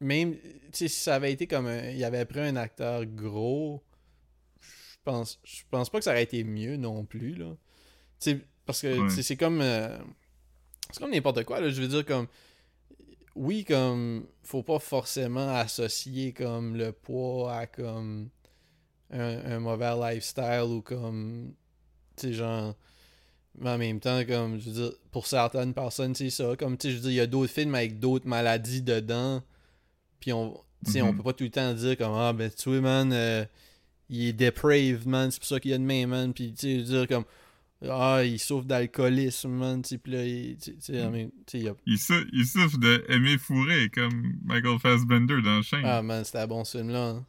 Même. 0.00 0.34
Tu 0.36 0.40
sais, 0.72 0.88
si 0.88 1.00
ça 1.00 1.16
avait 1.16 1.32
été 1.32 1.46
comme 1.46 1.66
un. 1.66 1.90
Il 1.90 2.02
avait 2.04 2.24
pris 2.24 2.40
un 2.40 2.56
acteur 2.56 3.04
gros. 3.04 3.82
Je 4.60 4.96
pense, 5.04 5.40
je 5.44 5.62
pense 5.70 5.90
pas 5.90 5.98
que 5.98 6.04
ça 6.04 6.10
aurait 6.12 6.22
été 6.22 6.44
mieux 6.44 6.76
non 6.76 7.04
plus, 7.04 7.34
là. 7.34 7.56
Tu 8.20 8.30
sais, 8.32 8.40
parce 8.66 8.80
que 8.82 8.94
c'est 9.22 9.36
comme. 9.36 9.60
euh, 9.60 9.98
c'est 10.92 11.00
comme 11.00 11.10
n'importe 11.10 11.44
quoi, 11.44 11.60
là. 11.60 11.70
Je 11.70 11.80
veux 11.82 11.88
dire, 11.88 12.04
comme. 12.04 12.26
Oui, 13.34 13.64
comme. 13.64 14.26
Faut 14.42 14.62
pas 14.62 14.78
forcément 14.78 15.54
associer, 15.56 16.32
comme, 16.32 16.76
le 16.76 16.92
poids 16.92 17.52
à, 17.54 17.66
comme. 17.66 18.30
Un, 19.10 19.52
un 19.52 19.58
mauvais 19.60 20.14
lifestyle 20.14 20.64
ou 20.68 20.82
comme. 20.82 21.52
Tu 22.16 22.28
sais, 22.28 22.32
genre. 22.34 22.74
Mais 23.60 23.70
en 23.70 23.78
même 23.78 23.98
temps, 23.98 24.22
comme, 24.24 24.58
je 24.60 24.70
veux 24.70 24.82
dire, 24.82 24.92
pour 25.10 25.26
certaines 25.26 25.74
personnes, 25.74 26.14
c'est 26.14 26.30
ça. 26.30 26.54
Comme, 26.56 26.76
tu 26.76 26.86
sais, 26.88 26.90
je 26.92 26.96
veux 26.96 27.02
dire, 27.02 27.10
il 27.10 27.14
y 27.16 27.20
a 27.20 27.26
d'autres 27.26 27.52
films 27.52 27.74
avec 27.74 27.98
d'autres 27.98 28.26
maladies 28.28 28.82
dedans. 28.82 29.42
Puis 30.20 30.32
on. 30.32 30.60
Tu 30.84 30.92
sais, 30.92 31.02
on 31.02 31.10
Mhm. 31.10 31.16
peut 31.16 31.22
pas 31.24 31.32
tout 31.32 31.42
le 31.44 31.50
temps 31.50 31.74
dire 31.74 31.96
comme, 31.96 32.12
ah, 32.14 32.32
ben, 32.32 32.50
tu 32.56 32.68
vois, 32.68 32.80
man, 32.80 33.12
euh, 33.12 33.44
il 34.08 34.26
est 34.26 34.32
depraved, 34.32 35.06
man, 35.06 35.28
c'est 35.30 35.40
pour 35.40 35.48
ça 35.48 35.58
qu'il 35.58 35.72
y 35.72 35.74
a 35.74 35.78
de 35.78 35.82
main, 35.82 36.06
man. 36.06 36.32
Puis, 36.32 36.52
tu 36.52 36.60
sais, 36.60 36.74
je 36.74 36.84
veux 36.84 36.98
dire, 37.00 37.08
comme, 37.08 37.24
ah, 37.90 38.22
il 38.24 38.38
souffre 38.38 38.64
d'alcoolisme, 38.64 39.50
man, 39.50 39.82
tu 39.82 39.88
sais, 39.88 39.98
puis 39.98 40.12
là, 40.12 40.24
il- 40.24 40.56
tu 40.56 40.76
sais, 40.78 40.92
sais, 40.92 41.58
il 41.58 41.62
y 41.64 41.68
a 41.68 41.74
il, 41.84 41.98
sou- 41.98 42.26
il 42.32 42.46
souffre 42.46 42.78
de 42.78 43.04
aimer 43.08 43.38
fourrer 43.38 43.88
comme 43.90 44.34
Michael 44.44 44.78
Fassbender 44.78 45.42
dans 45.42 45.56
le 45.56 45.62
chien. 45.62 45.80
Ah 45.82 46.00
man, 46.00 46.24
c'était 46.24 46.38
un 46.38 46.46
bon 46.46 46.62
ce 46.62 46.78
film-là. 46.78 47.08
hein. 47.08 47.26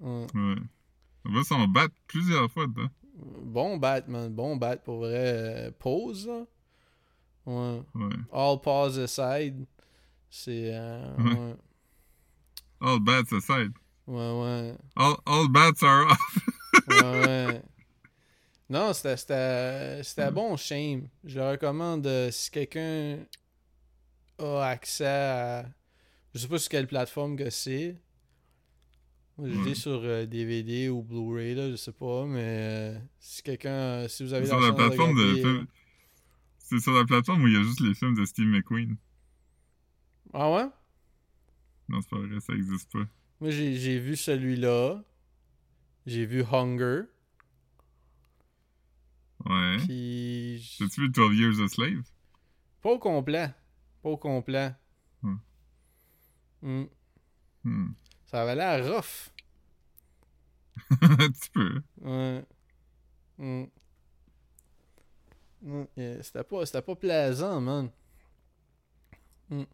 Ouais. 0.00 0.26
Ouais. 0.34 0.56
On 1.24 1.32
va 1.32 1.42
s'en 1.44 1.66
battre 1.68 1.94
plusieurs 2.06 2.50
fois 2.50 2.66
dedans. 2.66 2.88
Bon 3.16 3.76
Batman, 3.76 4.32
bon 4.32 4.56
bat 4.56 4.76
pour 4.76 4.98
vrai. 4.98 5.12
euh, 5.14 5.70
pause, 5.78 6.26
là. 6.26 6.42
Ouais. 7.46 7.82
Ouais. 7.94 8.16
All 8.32 8.60
pause 8.60 8.98
aside. 8.98 9.64
C'est. 10.30 10.70
euh, 10.74 11.16
Ouais. 11.18 11.32
ouais. 11.38 11.56
All 12.80 13.00
bats 13.00 13.22
aside. 13.32 13.72
Ouais, 14.06 14.16
ouais. 14.40 14.74
All, 14.96 15.14
all 15.26 15.48
bats 15.48 15.82
are 15.82 16.06
off. 16.10 16.38
Ouais, 16.88 17.26
ouais. 17.26 17.62
Non, 18.68 18.92
c'était, 18.92 19.16
c'était, 19.16 20.02
c'était 20.02 20.30
bon, 20.30 20.56
Shame. 20.56 21.08
Je 21.22 21.38
le 21.38 21.50
recommande 21.50 22.06
euh, 22.06 22.30
si 22.30 22.50
quelqu'un 22.50 23.18
a 24.38 24.62
accès 24.66 25.06
à. 25.06 25.64
Je 26.34 26.40
sais 26.40 26.48
pas 26.48 26.58
sur 26.58 26.68
quelle 26.70 26.86
plateforme 26.88 27.36
que 27.36 27.48
c'est. 27.48 27.96
Je 29.38 29.46
l'ai 29.46 29.56
Ouais. 29.56 29.74
sur 29.74 30.00
euh, 30.04 30.26
DVD 30.26 30.88
ou 30.88 31.02
Blu-ray, 31.02 31.54
là, 31.56 31.70
je 31.70 31.76
sais 31.76 31.92
pas, 31.92 32.24
mais 32.24 32.94
euh, 32.96 32.98
si 33.18 33.42
quelqu'un. 33.42 33.70
euh, 33.70 34.08
si 34.08 34.22
vous 34.22 34.32
avez 34.32 34.46
C'est 34.46 34.52
sur 34.52 34.60
la 34.60 34.72
plateforme 34.72 35.16
de 35.16 35.44
euh, 35.44 35.64
C'est 36.58 36.78
sur 36.78 36.92
la 36.92 37.04
plateforme 37.04 37.42
où 37.42 37.48
il 37.48 37.54
y 37.54 37.56
a 37.56 37.62
juste 37.62 37.80
les 37.80 37.94
films 37.94 38.14
de 38.14 38.24
Steve 38.24 38.46
McQueen. 38.46 38.96
Ah 40.32 40.52
ouais? 40.52 40.66
Non, 41.88 42.00
c'est 42.00 42.10
pas 42.10 42.18
vrai, 42.18 42.40
ça 42.40 42.52
existe 42.54 42.92
pas. 42.92 43.06
Moi, 43.40 43.50
j'ai, 43.50 43.98
vu 43.98 44.14
celui-là. 44.16 45.02
J'ai 46.06 46.26
vu 46.26 46.44
Hunger. 46.44 47.02
Ouais. 49.44 49.76
Puis. 49.84 50.76
T'as-tu 50.78 51.02
vu 51.02 51.08
12 51.08 51.38
Years 51.38 51.60
a 51.60 51.68
Slave? 51.68 52.02
Pas 52.82 52.90
au 52.90 52.98
complet. 52.98 53.52
Pas 54.02 54.10
au 54.10 54.16
complet. 54.16 54.72
Hmm. 55.22 55.36
Hmm. 56.62 56.84
Hmm. 57.64 57.88
Ça 58.34 58.42
avait 58.42 58.56
l'air 58.56 58.84
rough. 58.92 59.30
Un 61.02 61.30
petit 61.30 61.50
peu. 61.50 61.80
Ouais. 62.00 62.44
Hmm. 63.38 63.64
Yeah, 65.96 66.20
C'était 66.20 66.42
pas, 66.82 66.96
plaisant, 66.96 67.60
man. 67.60 67.90
Ouais, 69.50 69.64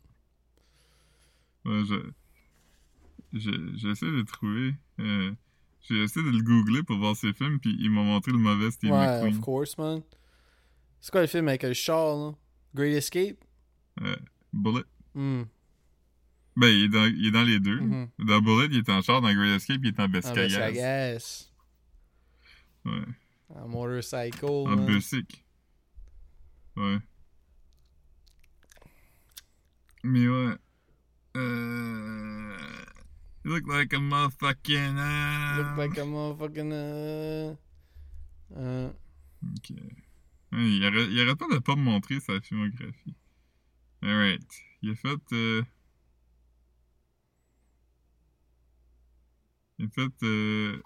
je... 1.64 2.10
je- 3.32 3.72
J'essaie 3.76 4.04
de 4.04 4.22
trouver. 4.24 4.74
euh, 4.98 5.32
J'ai 5.80 6.02
essayé 6.02 6.26
de 6.26 6.30
le 6.36 6.42
googler 6.42 6.82
pour 6.82 6.98
voir 6.98 7.16
ses 7.16 7.32
films, 7.32 7.60
puis 7.60 7.74
il 7.80 7.90
m'a 7.90 8.02
montré 8.02 8.30
le 8.30 8.36
mauvais 8.36 8.70
Steve 8.70 8.90
ouais, 8.90 9.06
McQueen. 9.22 9.36
of 9.38 9.40
course, 9.40 9.78
man. 9.78 10.02
C'est 11.00 11.10
quoi 11.10 11.22
le 11.22 11.28
film 11.28 11.48
avec 11.48 11.62
le 11.62 11.72
char, 11.72 12.14
là? 12.14 12.34
Great 12.74 12.92
Escape? 12.94 13.42
Euh, 14.02 14.16
Bullet. 14.52 14.84
Hmm. 16.56 16.60
Ben, 16.60 16.68
il 16.68 16.84
est, 16.84 16.88
dans, 16.88 17.04
il 17.06 17.26
est 17.26 17.30
dans 17.30 17.42
les 17.42 17.60
deux. 17.60 17.80
Mhm. 17.80 18.08
Dans 18.18 18.40
Bullet, 18.40 18.68
il 18.70 18.78
est 18.78 18.88
en 18.90 19.02
char. 19.02 19.20
Dans 19.20 19.32
Great 19.32 19.56
Escape, 19.56 19.80
il 19.82 19.88
est 19.88 20.00
en 20.00 20.08
c'est 20.20 20.56
agace. 20.56 21.52
ouais. 22.84 23.04
En 23.48 23.68
motorcycle, 23.68 24.44
En. 24.44 24.76
Busic. 24.76 25.44
Ouais. 26.76 26.98
Mais 30.04 30.28
ouais. 30.28 30.54
Euh... 31.36 32.56
You 33.44 33.52
look 33.52 33.66
like 33.66 33.92
a 33.92 33.98
motherfucking... 33.98 34.98
uh, 34.98 35.56
Look 35.58 35.76
like 35.78 35.98
a 35.98 36.04
motherfucking... 36.04 36.72
Uh... 36.72 37.56
Uh... 38.54 38.90
Ok. 39.56 39.72
Il, 40.52 40.84
arrête, 40.84 41.08
il 41.10 41.20
arrête 41.20 41.38
pas 41.38 41.48
de 41.52 41.58
pas 41.58 41.76
me 41.76 41.82
montrer 41.82 42.20
sa 42.20 42.40
filmographie. 42.40 43.14
Alright. 44.02 44.46
Il 44.82 44.90
a 44.90 44.94
fait... 44.94 45.32
euh, 45.32 45.62
Il 49.80 49.86
a 49.86 49.88
fait... 49.90 50.12
euh, 50.24 50.78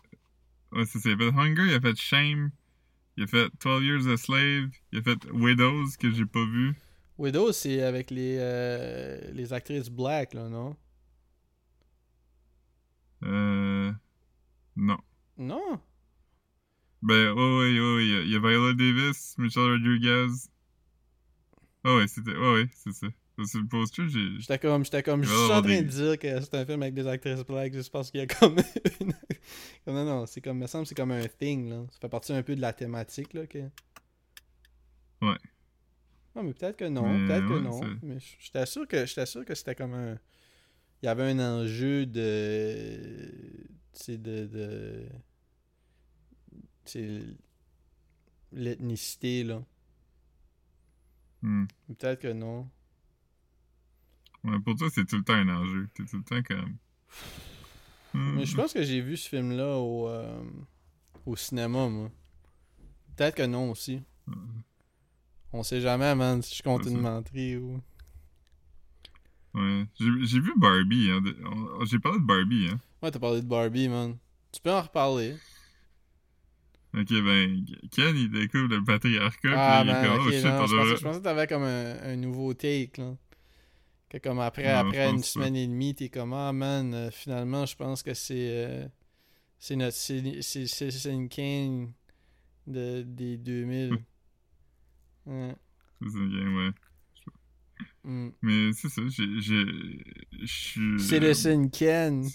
Ouais, 0.73 0.87
c'est 0.87 1.01
ça. 1.01 1.11
Il 1.11 1.15
a 1.15 1.19
fait 1.19 1.39
Hunger, 1.39 1.65
il 1.69 1.75
a 1.75 1.81
fait 1.81 1.97
Shame, 1.97 2.51
il 3.17 3.25
a 3.25 3.27
fait 3.29 3.49
12 3.63 3.85
Years 3.85 4.09
a 4.09 4.17
Slave, 4.17 4.71
il 4.93 4.99
a 5.01 5.03
fait 5.03 5.25
Widows, 5.33 5.87
que 6.01 6.11
j'ai 6.13 6.27
pas 6.27 6.45
vu. 6.47 6.75
Widow, 7.19 7.53
c'est 7.53 7.83
avec 7.83 8.11
les, 8.11 8.37
euh, 8.41 9.21
les 9.33 9.53
actrices 9.53 9.91
black, 9.91 10.35
là, 10.35 10.49
non? 10.49 10.77
Euh... 13.25 13.93
Non. 14.77 14.99
Non? 15.39 15.81
Ben, 17.03 17.33
oh 17.37 17.61
ouais, 17.61 17.79
oh 17.81 17.97
ouais, 17.97 18.07
il 18.25 18.31
y 18.31 18.37
a- 18.37 18.39
Viola 18.41 18.73
Davis, 18.75 19.37
Michelle 19.39 19.71
Rodriguez. 19.73 20.49
Oh 21.85 21.99
ouais, 21.99 22.09
c'était... 22.09 22.35
Oh 22.37 22.55
ouais, 22.55 22.69
c'est 22.75 22.93
ça. 22.93 23.07
C'est 23.43 23.59
le 23.59 23.67
poster, 23.67 24.09
j'ai... 24.09 24.39
J'étais 24.39 24.59
comme, 24.61 24.85
j'étais 24.85 25.03
comme, 25.03 25.25
je 25.25 25.29
suis 25.29 25.53
en 25.53 25.61
train 25.61 25.83
de 25.83 25.89
dire 25.89 26.19
que 26.19 26.41
c'est 26.41 26.55
un 26.55 26.65
film 26.65 26.83
avec 26.83 26.95
des 26.95 27.07
actrices 27.09 27.41
black 27.45 27.73
juste 27.73 27.91
parce 27.91 28.11
qu'il 28.13 28.21
y 28.21 28.23
a 28.23 28.27
comme 28.29 28.57
une... 29.01 29.13
non, 29.89 30.05
non, 30.05 30.27
c'est 30.27 30.41
comme, 30.41 30.59
me 30.59 30.67
semble 30.69 30.85
que 30.85 30.91
c'est 30.91 30.95
comme 30.95 31.11
un 31.11 31.27
thing, 31.27 31.69
là. 31.69 31.85
Ça 31.91 31.99
fait 32.03 32.09
partie 32.09 32.33
un 32.33 32.45
peu 32.45 32.55
de 32.55 32.61
la 32.61 32.73
thématique, 32.73 33.35
là, 33.35 33.47
que... 33.49 33.59
Ouais. 35.21 35.37
Non, 36.37 36.45
mais 36.45 36.53
peut-être 36.55 36.77
que 36.77 36.85
non, 36.85 37.03
peut-être 37.27 37.49
que 37.49 37.59
non. 37.59 37.81
c'est- 37.81 38.07
Mais 38.07 38.19
j'étais 38.39 38.67
sûr 38.67 38.87
que, 38.87 39.05
j'étais 39.05 39.27
sûr 39.27 39.45
que 39.45 39.55
c'était 39.57 39.75
comme 39.75 39.95
un... 39.95 40.13
Il 41.03 41.07
y 41.07 41.09
avait 41.09 41.25
un 41.31 41.41
enjeu 41.41 42.07
de... 42.07 43.67
Tu 44.01 44.17
de... 44.17 44.47
de... 44.47 45.09
Tu 46.85 46.93
sais, 46.93 47.21
l'ethnicité, 48.53 49.43
là. 49.43 49.63
Hmm. 51.43 51.65
Peut-être 51.89 52.21
que 52.21 52.33
non. 52.33 52.69
Ouais, 54.45 54.59
pour 54.61 54.77
toi, 54.77 54.89
c'est 54.93 55.07
tout 55.07 55.17
le 55.17 55.25
temps 55.25 55.35
un 55.35 55.49
enjeu. 55.49 55.89
T'es 55.95 56.05
tout 56.05 56.19
le 56.19 56.23
temps 56.25 56.43
comme... 56.43 56.77
Hmm. 58.13 58.37
Mais 58.37 58.47
je 58.47 58.55
pense 58.55 58.73
que 58.73 58.83
j'ai 58.83 59.01
vu 59.01 59.17
ce 59.17 59.29
film-là 59.29 59.77
au, 59.77 60.09
euh, 60.09 60.41
au 61.27 61.35
cinéma, 61.35 61.89
moi. 61.89 62.11
Peut-être 63.17 63.37
que 63.37 63.43
non 63.43 63.71
aussi. 63.71 64.03
On 65.53 65.63
sait 65.63 65.81
jamais, 65.81 66.15
man, 66.15 66.43
si 66.43 66.57
je 66.57 66.63
compte 66.63 66.85
une 66.87 67.01
menterie 67.01 67.57
ou. 67.57 67.81
Ouais. 69.55 69.85
J'ai 69.99 70.41
vu 70.41 70.53
Barbie, 70.57 71.11
hein. 71.11 71.23
J'ai 71.85 71.99
parlé 71.99 72.19
de 72.19 72.25
Barbie, 72.25 72.69
hein. 72.73 72.81
Ouais, 73.03 73.11
t'as 73.11 73.19
parlé 73.21 73.41
de 73.41 73.47
Barbie, 73.47 73.89
man. 73.89 74.17
Tu 74.53 74.61
peux 74.61 74.73
en 74.73 74.83
reparler. 74.83 75.37
Ok, 76.97 77.09
ben, 77.11 77.65
Ken, 77.91 78.17
il 78.17 78.31
découvre 78.31 78.69
le 78.69 78.85
patriarcat, 78.85 79.55
Ah, 79.57 79.83
puis 79.83 79.91
il 79.91 79.97
est 79.97 80.09
comme, 80.09 80.27
oh 80.27 80.31
shit, 80.31 80.45
non, 80.45 80.51
on 80.51 80.55
je, 80.55 80.59
pensais, 80.61 80.77
devrait... 80.77 80.97
je 80.97 81.03
pensais 81.03 81.19
que 81.19 81.25
t'avais 81.25 81.47
comme 81.49 81.63
un, 81.63 82.03
un 82.03 82.17
nouveau 82.17 82.55
take, 82.55 83.01
là. 83.01 83.17
Que 84.15 84.21
comme 84.21 84.39
après, 84.39 84.69
après 84.69 85.11
une 85.11 85.25
semaine 85.25 85.57
et 85.57 85.67
demie, 85.67 85.93
t'es 85.93 86.09
comme, 86.09 86.35
ah, 86.35 86.53
man, 86.53 86.95
euh, 86.95 87.11
finalement, 87.11 87.67
je 87.67 87.75
pense 87.75 88.01
que 88.05 88.15
c'est. 88.15 88.65
euh, 88.65 88.87
c'est 89.59 89.75
notre 89.75 89.97
Citizen 89.97 91.29
Kane 91.29 91.93
de, 92.65 93.03
des 93.03 93.37
2000. 93.39 93.99
ouais. 95.27 95.57
C'est 96.01 96.11
ça, 96.11 96.19
ok, 96.19 96.33
ouais. 96.33 96.71
Mm. 98.05 98.29
Mais 98.43 98.73
c'est 98.73 98.89
ça, 98.89 99.03
j'ai... 99.09 100.47
suis... 100.47 101.01
Citizen 101.01 101.69
Kane. 101.71 102.29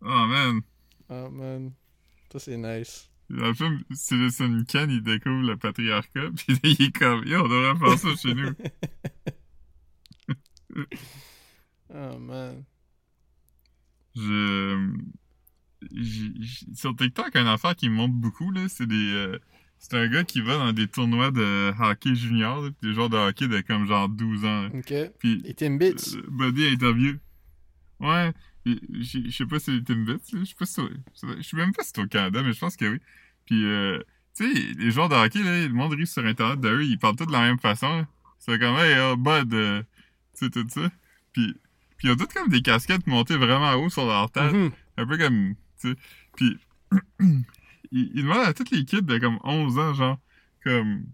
Oh, 0.00 0.26
man. 0.26 0.60
Oh, 1.08 1.30
man. 1.30 1.72
Ça, 2.32 2.40
c'est 2.40 2.56
nice. 2.56 3.08
Dans 3.30 3.46
le 3.46 3.54
film, 3.54 3.84
Citizen 3.92 4.64
Ken, 4.66 4.90
il 4.90 5.02
découvre 5.04 5.42
le 5.42 5.56
patriarcat, 5.56 6.30
puis 6.36 6.58
il 6.64 6.82
est 6.82 6.96
comme, 6.96 7.24
yo, 7.26 7.44
on 7.44 7.48
devrait 7.48 7.96
faire 7.96 7.98
ça 7.98 8.16
chez 8.16 8.34
nous. 8.34 8.50
Oh, 11.94 12.18
man. 12.18 12.64
Je... 14.16 14.90
Sur 16.74 16.96
TikTok, 16.96 17.36
un 17.36 17.46
affaire 17.46 17.76
qui 17.76 17.88
me 17.88 17.94
montre 17.94 18.14
beaucoup, 18.14 18.50
là, 18.50 18.66
c'est 18.68 18.86
des... 18.86 19.12
euh, 19.12 19.38
C'est 19.78 19.94
un 19.96 20.08
gars 20.08 20.24
qui 20.24 20.40
va 20.40 20.56
dans 20.56 20.72
des 20.72 20.88
tournois 20.88 21.30
de 21.30 21.72
hockey 21.78 22.14
junior, 22.14 22.62
là, 22.62 22.70
des 22.82 22.94
joueurs 22.94 23.10
de 23.10 23.16
hockey 23.18 23.48
de 23.48 23.60
comme 23.60 23.86
genre 23.86 24.08
12 24.08 24.44
ans. 24.44 24.62
là. 24.62 24.68
Ok. 24.74 24.94
Puis 25.18 25.42
Les 25.42 25.54
Timbits. 25.54 26.16
euh, 26.16 26.22
Buddy 26.30 26.66
interview. 26.72 27.16
Ouais, 28.00 28.32
et 28.66 28.78
je 29.02 29.30
sais 29.30 29.46
pas 29.46 29.58
si 29.58 29.76
c'est 29.76 29.84
Timbits, 29.84 30.22
je 30.32 30.44
sais 30.44 30.54
pas 30.58 30.66
si 30.66 30.80
je 31.14 31.42
sais 31.42 31.56
même 31.56 31.72
pas 31.72 31.82
si 31.84 31.90
c'est 31.94 32.02
au 32.02 32.06
Canada, 32.06 32.42
mais 32.42 32.52
je 32.54 32.58
pense 32.60 32.76
que 32.76 32.86
oui. 32.86 32.98
Puis, 33.46 33.64
euh, 33.66 34.00
tu 34.34 34.52
sais, 34.52 34.72
les 34.78 34.90
joueurs 34.90 35.10
de 35.10 35.14
hockey, 35.14 35.42
là, 35.42 35.66
le 35.66 35.72
monde 35.72 35.92
rit 35.92 36.06
sur 36.06 36.24
Internet 36.24 36.60
de 36.60 36.68
eux, 36.70 36.84
ils 36.84 36.98
parlent 36.98 37.16
tous 37.16 37.26
de 37.26 37.32
la 37.32 37.42
même 37.42 37.58
façon. 37.58 38.06
C'est 38.38 38.58
comme, 38.58 38.76
hey, 38.76 38.96
oh, 39.12 39.16
Bud, 39.16 39.52
euh, 39.54 39.82
tu 40.36 40.44
sais, 40.46 40.50
tout 40.50 40.66
ça. 40.68 40.90
Puis, 41.32 41.54
puis 41.96 42.08
ils 42.08 42.10
ont 42.12 42.16
tous 42.16 42.26
comme 42.26 42.48
des 42.48 42.62
casquettes 42.62 43.06
montées 43.06 43.36
vraiment 43.36 43.72
haut 43.74 43.88
sur 43.90 44.06
leur 44.06 44.30
tête. 44.30 44.52
Mhm. 44.52 44.70
Un 44.96 45.06
peu 45.06 45.18
comme, 45.18 45.54
tu 45.80 45.90
sais. 45.90 45.96
Puis, 46.36 46.58
il, 47.20 48.10
il 48.14 48.22
demande 48.22 48.46
à 48.46 48.54
toutes 48.54 48.70
les 48.70 48.84
kids 48.84 49.02
de 49.02 49.18
comme 49.18 49.38
11 49.44 49.78
ans, 49.78 49.94
genre, 49.94 50.18
comme, 50.62 51.04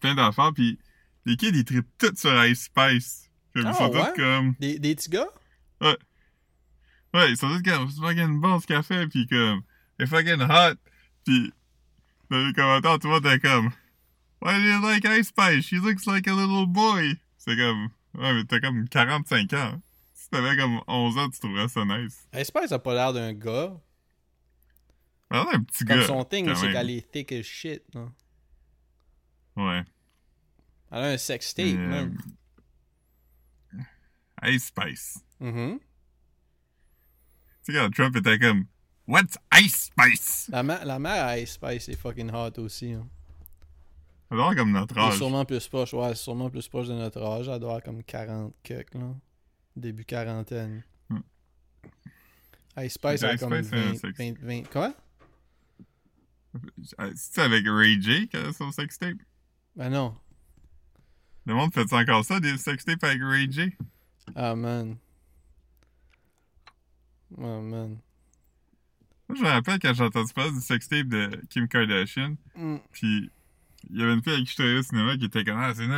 plein 0.00 0.14
d'affaires, 0.14 0.52
puis 0.54 0.78
les 1.24 1.36
kids, 1.36 1.50
ils 1.54 1.64
trippent 1.64 1.86
tous 1.98 2.14
sur 2.16 2.44
Ice 2.46 2.64
Spice. 2.64 3.30
Comme, 3.54 3.66
Ah, 3.66 3.70
ils 3.72 3.76
sont 3.76 3.90
ouais? 3.92 4.12
tous 4.14 4.20
comme, 4.20 4.54
Des, 4.60 4.78
des 4.78 4.94
petits 4.94 5.10
gars? 5.10 5.28
ouais, 5.80 7.30
ils 7.30 7.36
sont 7.36 7.48
tous 7.48 7.62
comme, 7.62 7.88
c'est 7.90 8.00
fucking 8.00 8.40
bon 8.40 8.58
ce 8.60 8.66
café, 8.66 9.06
puis 9.08 9.26
comme, 9.26 9.62
c'est 9.98 10.06
fucking 10.06 10.40
hot. 10.42 10.74
Puis, 11.24 11.52
dans 12.30 12.46
les 12.46 12.52
commentaires, 12.52 12.98
tout 12.98 13.08
le 13.08 13.14
monde 13.14 13.26
est 13.26 13.38
comme, 13.40 13.70
Why 14.40 14.54
do 14.54 14.64
you 14.66 14.80
like 14.82 15.04
Ice 15.04 15.28
Spice? 15.28 15.64
She 15.66 15.74
looks 15.74 16.04
like 16.06 16.26
a 16.26 16.32
little 16.34 16.66
boy. 16.66 17.16
C'est 17.44 17.56
comme, 17.56 17.88
ouais, 18.14 18.34
mais 18.34 18.44
t'as 18.44 18.60
comme 18.60 18.88
45 18.88 19.52
ans. 19.54 19.82
Si 20.14 20.28
t'avais 20.30 20.56
comme 20.56 20.80
11 20.86 21.18
ans, 21.18 21.28
tu 21.28 21.40
trouverais 21.40 21.66
ça 21.68 21.84
nice. 21.84 22.28
Spice 22.44 22.70
a 22.70 22.78
pas 22.78 22.94
l'air 22.94 23.12
d'un 23.12 23.32
gars. 23.32 23.76
Alors, 25.28 25.52
un 25.52 25.62
petit 25.64 25.84
Comme 25.84 25.98
gars. 25.98 26.06
son 26.06 26.24
thing, 26.24 26.54
c'est 26.54 26.70
qu'elle 26.72 26.90
est 26.90 27.10
thick 27.10 27.32
as 27.32 27.42
shit. 27.42 27.82
là. 27.94 28.06
Ouais. 29.56 29.82
Elle 30.92 30.98
a 31.02 31.06
un 31.08 31.16
sex 31.18 31.52
tape, 31.54 31.66
Mais, 31.66 31.74
même. 31.76 32.16
euh, 34.44 34.50
Ice 34.50 34.66
Spice. 34.66 35.18
Mhm. 35.40 35.80
Tu 37.64 37.72
sais, 37.72 37.78
quand 37.78 37.90
Trump 37.90 38.14
était 38.16 38.38
comme, 38.38 38.66
What's 39.08 39.36
Ice 39.60 39.90
Spice? 39.90 40.48
la, 40.52 40.62
ma- 40.62 40.84
la 40.84 40.98
mère 41.00 41.24
à 41.24 41.38
Ice 41.38 41.52
Spice 41.54 41.88
est 41.88 41.96
fucking 41.96 42.30
hot 42.32 42.58
aussi. 42.58 42.92
Hein. 42.92 43.08
Elle 44.32 44.36
doit 44.38 44.46
avoir 44.46 44.56
comme 44.56 44.72
notre 44.72 44.96
Elle 44.96 45.02
est 45.02 45.06
âge. 45.08 45.16
sûrement 45.18 45.44
plus 45.44 45.68
proche, 45.68 45.92
ouais, 45.92 46.14
sûrement 46.14 46.48
plus 46.50 46.66
proche 46.66 46.88
de 46.88 46.94
notre 46.94 47.22
âge. 47.22 47.48
Elle 47.48 47.58
doit 47.60 47.70
avoir 47.70 47.82
comme 47.82 48.02
40 48.02 48.54
cucks, 48.62 48.94
là. 48.94 49.14
Début 49.76 50.04
quarantaine. 50.04 50.82
Hmm. 51.10 51.20
Ice 52.78 52.94
Spice 52.94 53.22
a 53.22 53.36
comme 53.36 53.52
Spice, 53.62 53.68
c'est 53.70 53.76
un 53.78 53.92
20, 53.92 53.94
sexe. 53.96 54.18
20, 54.18 54.38
20 54.40 54.70
Quoi? 54.70 54.94
Euh, 57.00 57.12
C'est 57.14 57.42
avec 57.42 57.64
Ray 57.66 58.00
J 58.00 58.28
qu'elle 58.28 58.46
a 58.46 58.52
son 58.52 58.72
sextape? 58.72 59.16
Ben 59.76 59.90
non. 59.90 60.14
Le 61.46 61.54
monde 61.54 61.72
fait 61.74 61.90
encore 61.92 62.24
ça, 62.24 62.40
des 62.40 62.56
sextapes 62.56 63.02
avec 63.04 63.20
Ray 63.22 63.50
J? 63.52 63.72
Ah, 64.34 64.54
man. 64.54 64.96
Oh, 67.36 67.60
man. 67.60 67.98
Moi, 69.28 69.36
je 69.38 69.42
me 69.42 69.48
rappelle 69.48 69.78
quand 69.78 69.94
j'ai 69.94 70.04
entendu 70.04 70.32
parler 70.32 70.52
du 70.52 70.60
sextape 70.60 71.06
de 71.08 71.40
Kim 71.48 71.66
Kardashian, 71.68 72.36
Mm. 72.54 72.76
puis 72.92 73.30
il 73.90 74.00
y 74.00 74.02
avait 74.02 74.14
une 74.14 74.22
fille 74.22 74.32
avec 74.34 74.44
qui 74.46 74.50
je 74.52 74.56
travaillais 74.56 74.78
au 74.78 74.82
cinéma 74.82 75.16
qui 75.16 75.24
était 75.24 75.44
comme, 75.44 75.58
ah, 75.58 75.72
c'est 75.74 75.86
nuts, 75.86 75.94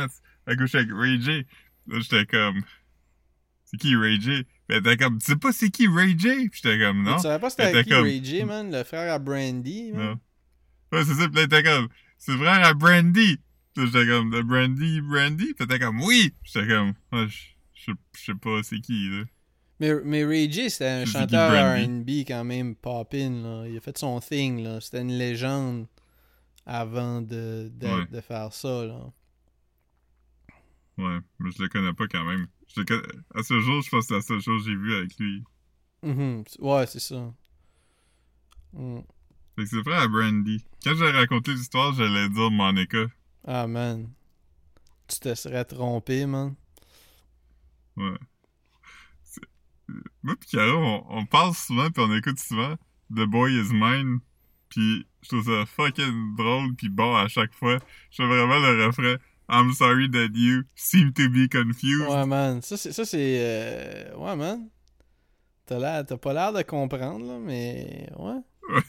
elle 0.47 0.57
couche 0.57 0.75
avec 0.75 0.89
Ray 0.91 1.21
J. 1.21 1.45
Là, 1.87 1.99
j'étais 1.99 2.25
comme, 2.25 2.61
c'est 3.65 3.77
qui 3.77 3.95
Ray 3.95 4.19
J? 4.21 4.43
Puis 4.67 4.77
elle 4.77 4.77
était 4.77 4.97
comme, 4.97 5.19
tu 5.19 5.25
sais 5.25 5.35
pas 5.35 5.51
c'est 5.51 5.69
qui 5.69 5.87
Ray 5.87 6.17
J? 6.17 6.49
Puis 6.49 6.61
j'étais 6.63 6.79
comme, 6.79 7.03
non. 7.03 7.15
Tu 7.17 7.21
savais 7.23 7.39
pas 7.39 7.49
c'était 7.49 7.63
Elle 7.63 7.69
était 7.77 7.83
qui 7.83 7.89
comme- 7.91 8.03
Ray 8.03 8.23
J, 8.23 8.43
man? 8.43 8.71
Le 8.71 8.83
frère 8.83 9.13
à 9.13 9.19
Brandy, 9.19 9.91
man? 9.93 10.05
Non. 10.05 10.19
Ouais, 10.97 11.05
c'est 11.05 11.13
ça, 11.15 11.27
pis 11.29 11.35
là, 11.35 11.41
elle 11.41 11.45
était 11.45 11.63
comme, 11.63 11.87
c'est 12.17 12.37
frère 12.37 12.65
à 12.65 12.73
Brandy. 12.73 13.37
Puis 13.73 13.83
là, 13.85 13.91
j'étais 13.93 14.07
comme, 14.07 14.29
de 14.31 14.41
Brandy, 14.41 15.01
Brandy? 15.01 15.47
Pis 15.47 15.55
t'étais 15.55 15.79
comme, 15.79 16.01
oui! 16.01 16.33
J'étais 16.43 16.67
comme, 16.67 16.93
ah, 17.11 17.25
je 17.27 17.91
sais 18.13 18.33
pas 18.35 18.61
c'est 18.63 18.79
qui, 18.79 19.09
là. 19.09 19.23
Mais, 19.81 19.91
mais 20.05 20.23
Ray 20.23 20.49
J, 20.49 20.69
c'était 20.69 20.87
un 20.87 21.05
chanteur? 21.05 21.51
R&B 21.77 22.09
quand 22.25 22.45
même 22.45 22.75
pop-in, 22.75 23.29
là. 23.43 23.65
Il 23.67 23.75
a 23.77 23.81
fait 23.81 23.97
son 23.97 24.19
thing, 24.21 24.63
là. 24.63 24.79
C'était 24.79 25.01
une 25.01 25.17
légende 25.17 25.85
avant 26.65 27.21
de, 27.21 27.69
de, 27.73 27.87
Ouais. 27.87 28.05
de 28.07 28.21
faire 28.21 28.51
ça, 28.53 28.85
là. 28.85 29.11
Ouais, 30.97 31.19
mais 31.39 31.51
je 31.51 31.61
le 31.61 31.67
connais 31.69 31.93
pas 31.93 32.07
quand 32.07 32.23
même. 32.23 32.47
Je 32.73 32.79
le 32.81 32.85
connais- 32.85 33.19
À 33.35 33.43
ce 33.43 33.59
jour, 33.59 33.81
je 33.81 33.89
pense 33.89 34.05
que 34.05 34.07
c'est 34.07 34.13
la 34.15 34.21
seule 34.21 34.41
chose 34.41 34.63
que 34.65 34.71
j'ai 34.71 34.77
vue 34.77 34.95
avec 34.95 35.17
lui. 35.19 35.43
Mhm. 36.03 36.43
Ouais, 36.59 36.85
c'est 36.87 36.99
ça. 36.99 37.33
Mm. 38.73 38.99
Fait 39.55 39.63
que 39.63 39.69
c'est 39.69 39.83
frère 39.83 40.01
à 40.01 40.07
Brandy. 40.07 40.63
Quand 40.83 40.95
j'ai 40.95 41.09
raconté 41.11 41.53
l'histoire, 41.53 41.93
j'allais 41.93 42.29
dire 42.29 42.51
Monica. 42.51 43.05
Ah, 43.45 43.67
man. 43.67 44.09
Tu 45.07 45.19
te 45.19 45.35
serais 45.35 45.65
trompé, 45.65 46.25
man. 46.25 46.55
Ouais. 47.97 48.17
Moi 50.23 50.35
pis 50.37 50.47
Caro, 50.47 50.77
on, 50.77 51.05
on 51.19 51.25
parle 51.27 51.53
souvent 51.53 51.89
pis 51.91 51.99
on 51.99 52.13
écoute 52.15 52.39
souvent 52.39 52.75
The 53.11 53.25
Boy 53.27 53.53
Is 53.53 53.71
Mine. 53.71 54.19
Pis 54.69 55.05
je 55.21 55.29
trouve 55.29 55.45
ça 55.45 55.65
fucking 55.65 56.35
drôle 56.35 56.75
pis 56.75 56.89
bon 56.89 57.15
à 57.15 57.27
chaque 57.27 57.53
fois. 57.53 57.79
Je 58.11 58.17
fais 58.17 58.27
vraiment 58.27 58.59
le 58.59 58.85
refrain 58.85 59.15
I'm 59.49 59.73
sorry 59.73 60.09
that 60.11 60.29
you 60.33 60.63
seem 60.75 61.13
to 61.13 61.29
be 61.29 61.47
confused. 61.51 62.07
Ouais, 62.09 62.25
man. 62.25 62.61
Ça, 62.63 62.77
c'est... 62.77 62.91
Ça, 62.91 63.05
c'est 63.05 63.37
euh, 63.39 64.15
Ouais, 64.17 64.35
man. 64.35 64.69
T'as, 65.67 65.77
l'air... 65.79 66.05
T'as 66.05 66.17
pas 66.17 66.33
l'air 66.33 66.51
de 66.53 66.61
comprendre, 66.63 67.25
là, 67.25 67.37
mais... 67.39 68.09
Ouais. 68.17 68.41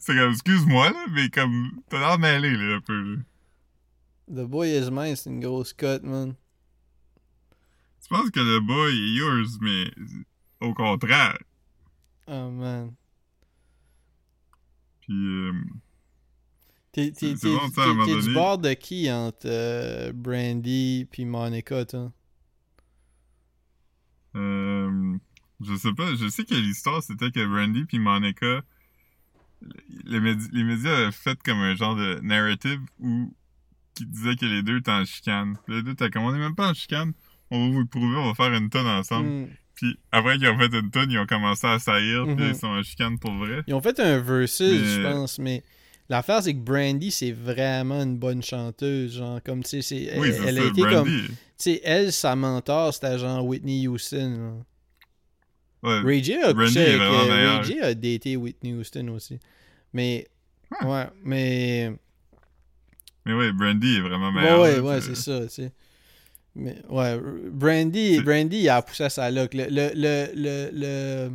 c'est 0.00 0.16
comme, 0.16 0.32
excuse-moi 0.32 0.90
là, 0.90 1.06
mais 1.12 1.28
comme, 1.30 1.70
t'as 1.88 2.00
l'air 2.00 2.18
mêlé 2.18 2.50
là 2.56 2.76
un 2.76 2.80
peu 2.80 3.00
là. 3.14 3.16
The 4.28 4.46
Boy 4.48 4.70
Is 4.76 4.90
Mine, 4.90 5.14
c'est 5.14 5.30
une 5.30 5.40
grosse 5.40 5.72
cut, 5.72 6.00
man. 6.02 6.34
Tu 8.02 8.08
penses 8.08 8.30
que 8.30 8.40
le 8.40 8.58
boy 8.60 8.92
est 8.92 9.14
yours, 9.14 9.58
mais 9.60 9.84
au 10.60 10.74
contraire. 10.74 11.38
Oh, 12.26 12.50
man. 12.50 12.92
Puis, 14.99 14.99
euh, 14.99 14.99
T'es, 14.99 14.99
t'es, 14.99 14.99
C'est- 14.99 14.99
c'est 14.99 14.99
t'es- 14.99 14.99
bon, 14.99 14.99
ça, 14.99 14.99
à 14.99 14.99
un 14.99 14.99
t'es- 14.99 14.99
moment 17.86 18.04
t'es 18.06 18.12
du 18.28 18.34
bord 18.34 18.58
de 18.58 18.72
qui 18.74 19.10
entre 19.10 19.46
euh, 19.46 20.12
Brandy 20.12 21.06
puis 21.10 21.24
Monica, 21.24 21.84
toi? 21.84 22.12
euh, 24.36 25.16
je 25.60 25.74
sais 25.76 25.92
pas, 25.92 26.14
je 26.14 26.28
sais 26.28 26.44
que 26.44 26.54
l'histoire 26.54 27.02
c'était 27.02 27.30
que 27.30 27.44
Brandy 27.46 27.84
puis 27.84 27.98
Monica, 27.98 28.62
les, 30.04 30.20
médi- 30.20 30.48
les 30.52 30.64
médias 30.64 30.96
avaient 30.96 31.12
fait 31.12 31.40
comme 31.42 31.58
un 31.58 31.74
genre 31.74 31.96
de 31.96 32.20
narrative 32.22 32.80
où 32.98 33.34
qui 33.94 34.06
disait 34.06 34.36
que 34.36 34.46
les 34.46 34.62
deux 34.62 34.78
étaient 34.78 34.90
en 34.92 35.04
chicane. 35.04 35.58
Puis 35.66 35.74
Les 35.76 35.82
deux 35.82 35.92
étaient 35.92 36.10
comme 36.10 36.22
on 36.22 36.34
est 36.34 36.38
même 36.38 36.54
pas 36.54 36.70
en 36.70 36.74
chicane, 36.74 37.12
on 37.50 37.66
va 37.66 37.72
vous 37.72 37.80
le 37.80 37.86
prouver, 37.86 38.16
on 38.16 38.32
va 38.32 38.34
faire 38.34 38.54
une 38.54 38.70
tonne 38.70 38.86
ensemble. 38.86 39.28
Hmm. 39.28 39.46
Puis 39.80 39.98
après 40.12 40.36
qu'ils 40.36 40.48
ont 40.48 40.58
fait 40.58 40.66
une 40.78 40.90
tonne, 40.90 41.10
ils 41.10 41.18
ont 41.18 41.26
commencé 41.26 41.66
à 41.66 41.78
saillir, 41.78 42.26
là, 42.26 42.48
ils 42.48 42.54
sont 42.54 42.66
en 42.66 42.82
chicane 42.82 43.18
pour 43.18 43.32
vrai. 43.32 43.62
Ils 43.66 43.72
ont 43.74 43.80
fait 43.80 43.98
un 43.98 44.18
versus, 44.20 44.60
Mais- 44.82 44.84
je 44.86 45.02
pense, 45.02 45.38
mais 45.38 45.64
l'affaire, 46.10 46.42
c'est 46.42 46.52
que 46.52 46.58
Brandy, 46.58 47.10
c'est 47.10 47.32
vraiment 47.32 48.02
une 48.02 48.18
bonne 48.18 48.42
chanteuse. 48.42 49.16
Genre, 49.16 49.40
comme, 49.42 49.62
tu 49.62 49.70
sais, 49.70 49.82
c'est- 49.82 50.18
Oui, 50.18 50.28
elle, 50.36 50.48
elle 50.48 50.58
a 50.58 50.64
été 50.66 50.82
comme. 50.82 51.06
Tu 51.08 51.30
sais, 51.56 51.80
elle, 51.82 52.12
sa 52.12 52.36
mentor, 52.36 52.92
c'était 52.92 53.18
genre 53.18 53.44
Whitney 53.46 53.86
Houston. 53.88 54.64
Ouais. 55.82 56.00
Ray 56.00 56.22
J 56.22 56.34
a 56.36 56.52
Brandy 56.52 56.78
avec, 56.78 57.00
euh, 57.00 57.28
meilleur. 57.28 57.62
Ray 57.62 57.64
J 57.64 57.80
a 57.80 57.94
daté 57.94 58.36
Whitney 58.36 58.74
Houston 58.74 59.08
aussi. 59.08 59.38
Mais, 59.94 60.26
Ah. 60.78 60.86
ouais, 60.86 61.06
mais... 61.24 61.92
Mais 63.24 63.32
ouais, 63.34 63.52
Brandy 63.52 63.96
est 63.96 64.00
vraiment 64.00 64.28
Ouais, 64.28 64.42
meilleur. 64.42 64.60
ouais, 64.60 64.78
ouais, 64.80 65.00
c'est 65.00 65.14
ça, 65.16 65.40
tu 65.42 65.48
sais. 65.48 65.72
Mais, 66.54 66.76
ouais, 66.88 67.18
Brandy, 67.50 68.20
Brandy, 68.20 68.58
il 68.58 68.68
a 68.68 68.82
poussé 68.82 69.04
à 69.04 69.10
sa 69.10 69.30
look. 69.30 69.54
Le, 69.54 69.66
le, 69.70 69.90
le, 69.94 70.30
le, 70.34 70.70
le- 70.72 71.32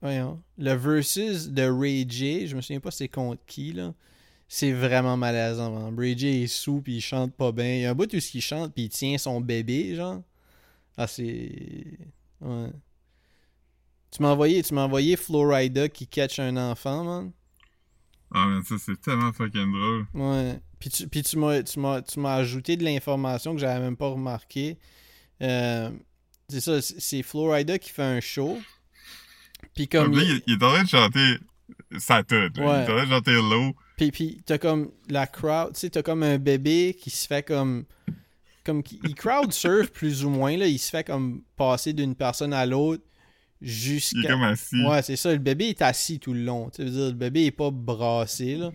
Voyons. 0.00 0.42
Le 0.58 0.72
versus 0.74 1.48
de 1.48 1.62
Ray 1.62 2.06
J, 2.08 2.48
je 2.48 2.56
me 2.56 2.60
souviens 2.60 2.80
pas 2.80 2.90
c'est 2.90 3.08
contre 3.08 3.42
qui, 3.46 3.72
là. 3.72 3.94
C'est 4.48 4.72
vraiment 4.72 5.16
malaisant, 5.16 5.70
vraiment. 5.72 5.96
Ray 5.96 6.16
J 6.16 6.44
est 6.44 6.46
sous, 6.46 6.80
puis 6.80 6.96
il 6.96 7.00
chante 7.00 7.34
pas 7.34 7.50
bien. 7.52 7.74
Il 7.74 7.80
y 7.80 7.84
a 7.84 7.90
un 7.90 7.94
bout 7.94 8.12
où 8.12 8.16
il 8.16 8.40
chante, 8.40 8.72
puis 8.72 8.84
il 8.84 8.88
tient 8.88 9.18
son 9.18 9.40
bébé, 9.40 9.94
genre. 9.94 10.22
Ah, 10.96 11.06
c'est... 11.06 11.98
Ouais. 12.40 12.70
Tu 14.10 14.22
m'as 14.22 14.30
envoyé, 14.30 14.62
tu 14.62 14.72
m'as 14.72 14.84
envoyé 14.84 15.16
Florida 15.16 15.88
qui 15.88 16.06
catch 16.06 16.38
un 16.38 16.56
enfant, 16.56 17.04
man. 17.04 17.32
Ah, 18.32 18.46
mais 18.46 18.62
ça, 18.62 18.76
c'est 18.78 19.00
tellement 19.00 19.32
fucking 19.32 19.72
drôle. 19.72 20.06
Ouais. 20.14 20.60
Puis 20.86 20.90
tu, 20.90 21.08
puis 21.08 21.22
tu 21.24 21.36
m'as, 21.36 21.64
tu 21.64 21.80
m'as, 21.80 22.00
tu 22.00 22.20
m'as 22.20 22.36
ajouté 22.36 22.76
de 22.76 22.84
l'information 22.84 23.54
que 23.54 23.60
j'avais 23.60 23.80
même 23.80 23.96
pas 23.96 24.06
remarqué. 24.08 24.78
Euh, 25.42 25.90
c'est 26.48 26.60
ça, 26.60 26.80
c'est 26.80 27.24
Florida 27.24 27.76
qui 27.76 27.90
fait 27.90 28.04
un 28.04 28.20
show. 28.20 28.56
Puis 29.74 29.88
comme. 29.88 30.14
Là, 30.16 30.22
il- 30.22 30.42
il, 30.46 30.52
est 30.54 30.62
en 30.62 30.70
train 30.70 30.84
de 30.84 30.88
chanter 30.88 31.38
sa 31.98 32.18
là. 32.18 32.22
Ouais. 32.30 32.48
Il 32.54 32.62
est 32.62 32.82
en 32.82 32.84
train 32.84 33.04
de 33.04 33.10
chanter 33.10 33.32
low. 33.32 33.74
Puis, 33.96 34.12
puis 34.12 34.42
t'as 34.46 34.58
comme 34.58 34.92
la 35.08 35.26
crowd, 35.26 35.72
tu 35.74 35.80
sais, 35.80 35.90
t'as 35.90 36.02
comme 36.02 36.22
un 36.22 36.38
bébé 36.38 36.96
qui 37.00 37.10
se 37.10 37.26
fait 37.26 37.42
comme. 37.42 37.84
Comme 38.64 38.84
il 39.04 39.14
crowd 39.16 39.52
surf 39.52 39.90
plus 39.90 40.24
ou 40.24 40.30
moins, 40.30 40.56
là. 40.56 40.68
Il 40.68 40.78
se 40.78 40.90
fait 40.90 41.02
comme 41.04 41.42
passer 41.56 41.94
d'une 41.94 42.14
personne 42.14 42.52
à 42.52 42.64
l'autre 42.64 43.02
Il 43.60 43.68
est 43.68 43.72
jusqu'à. 43.72 44.28
comme 44.28 44.44
assis. 44.44 44.84
Ouais, 44.84 45.02
c'est 45.02 45.16
ça. 45.16 45.32
Le 45.32 45.38
bébé 45.38 45.70
est 45.70 45.82
assis 45.82 46.20
tout 46.20 46.32
le 46.32 46.44
long. 46.44 46.70
Tu 46.70 46.84
veux 46.84 46.90
dire, 46.90 47.06
le 47.06 47.12
bébé 47.12 47.46
est 47.46 47.50
pas 47.50 47.72
brassé, 47.72 48.54
là. 48.54 48.70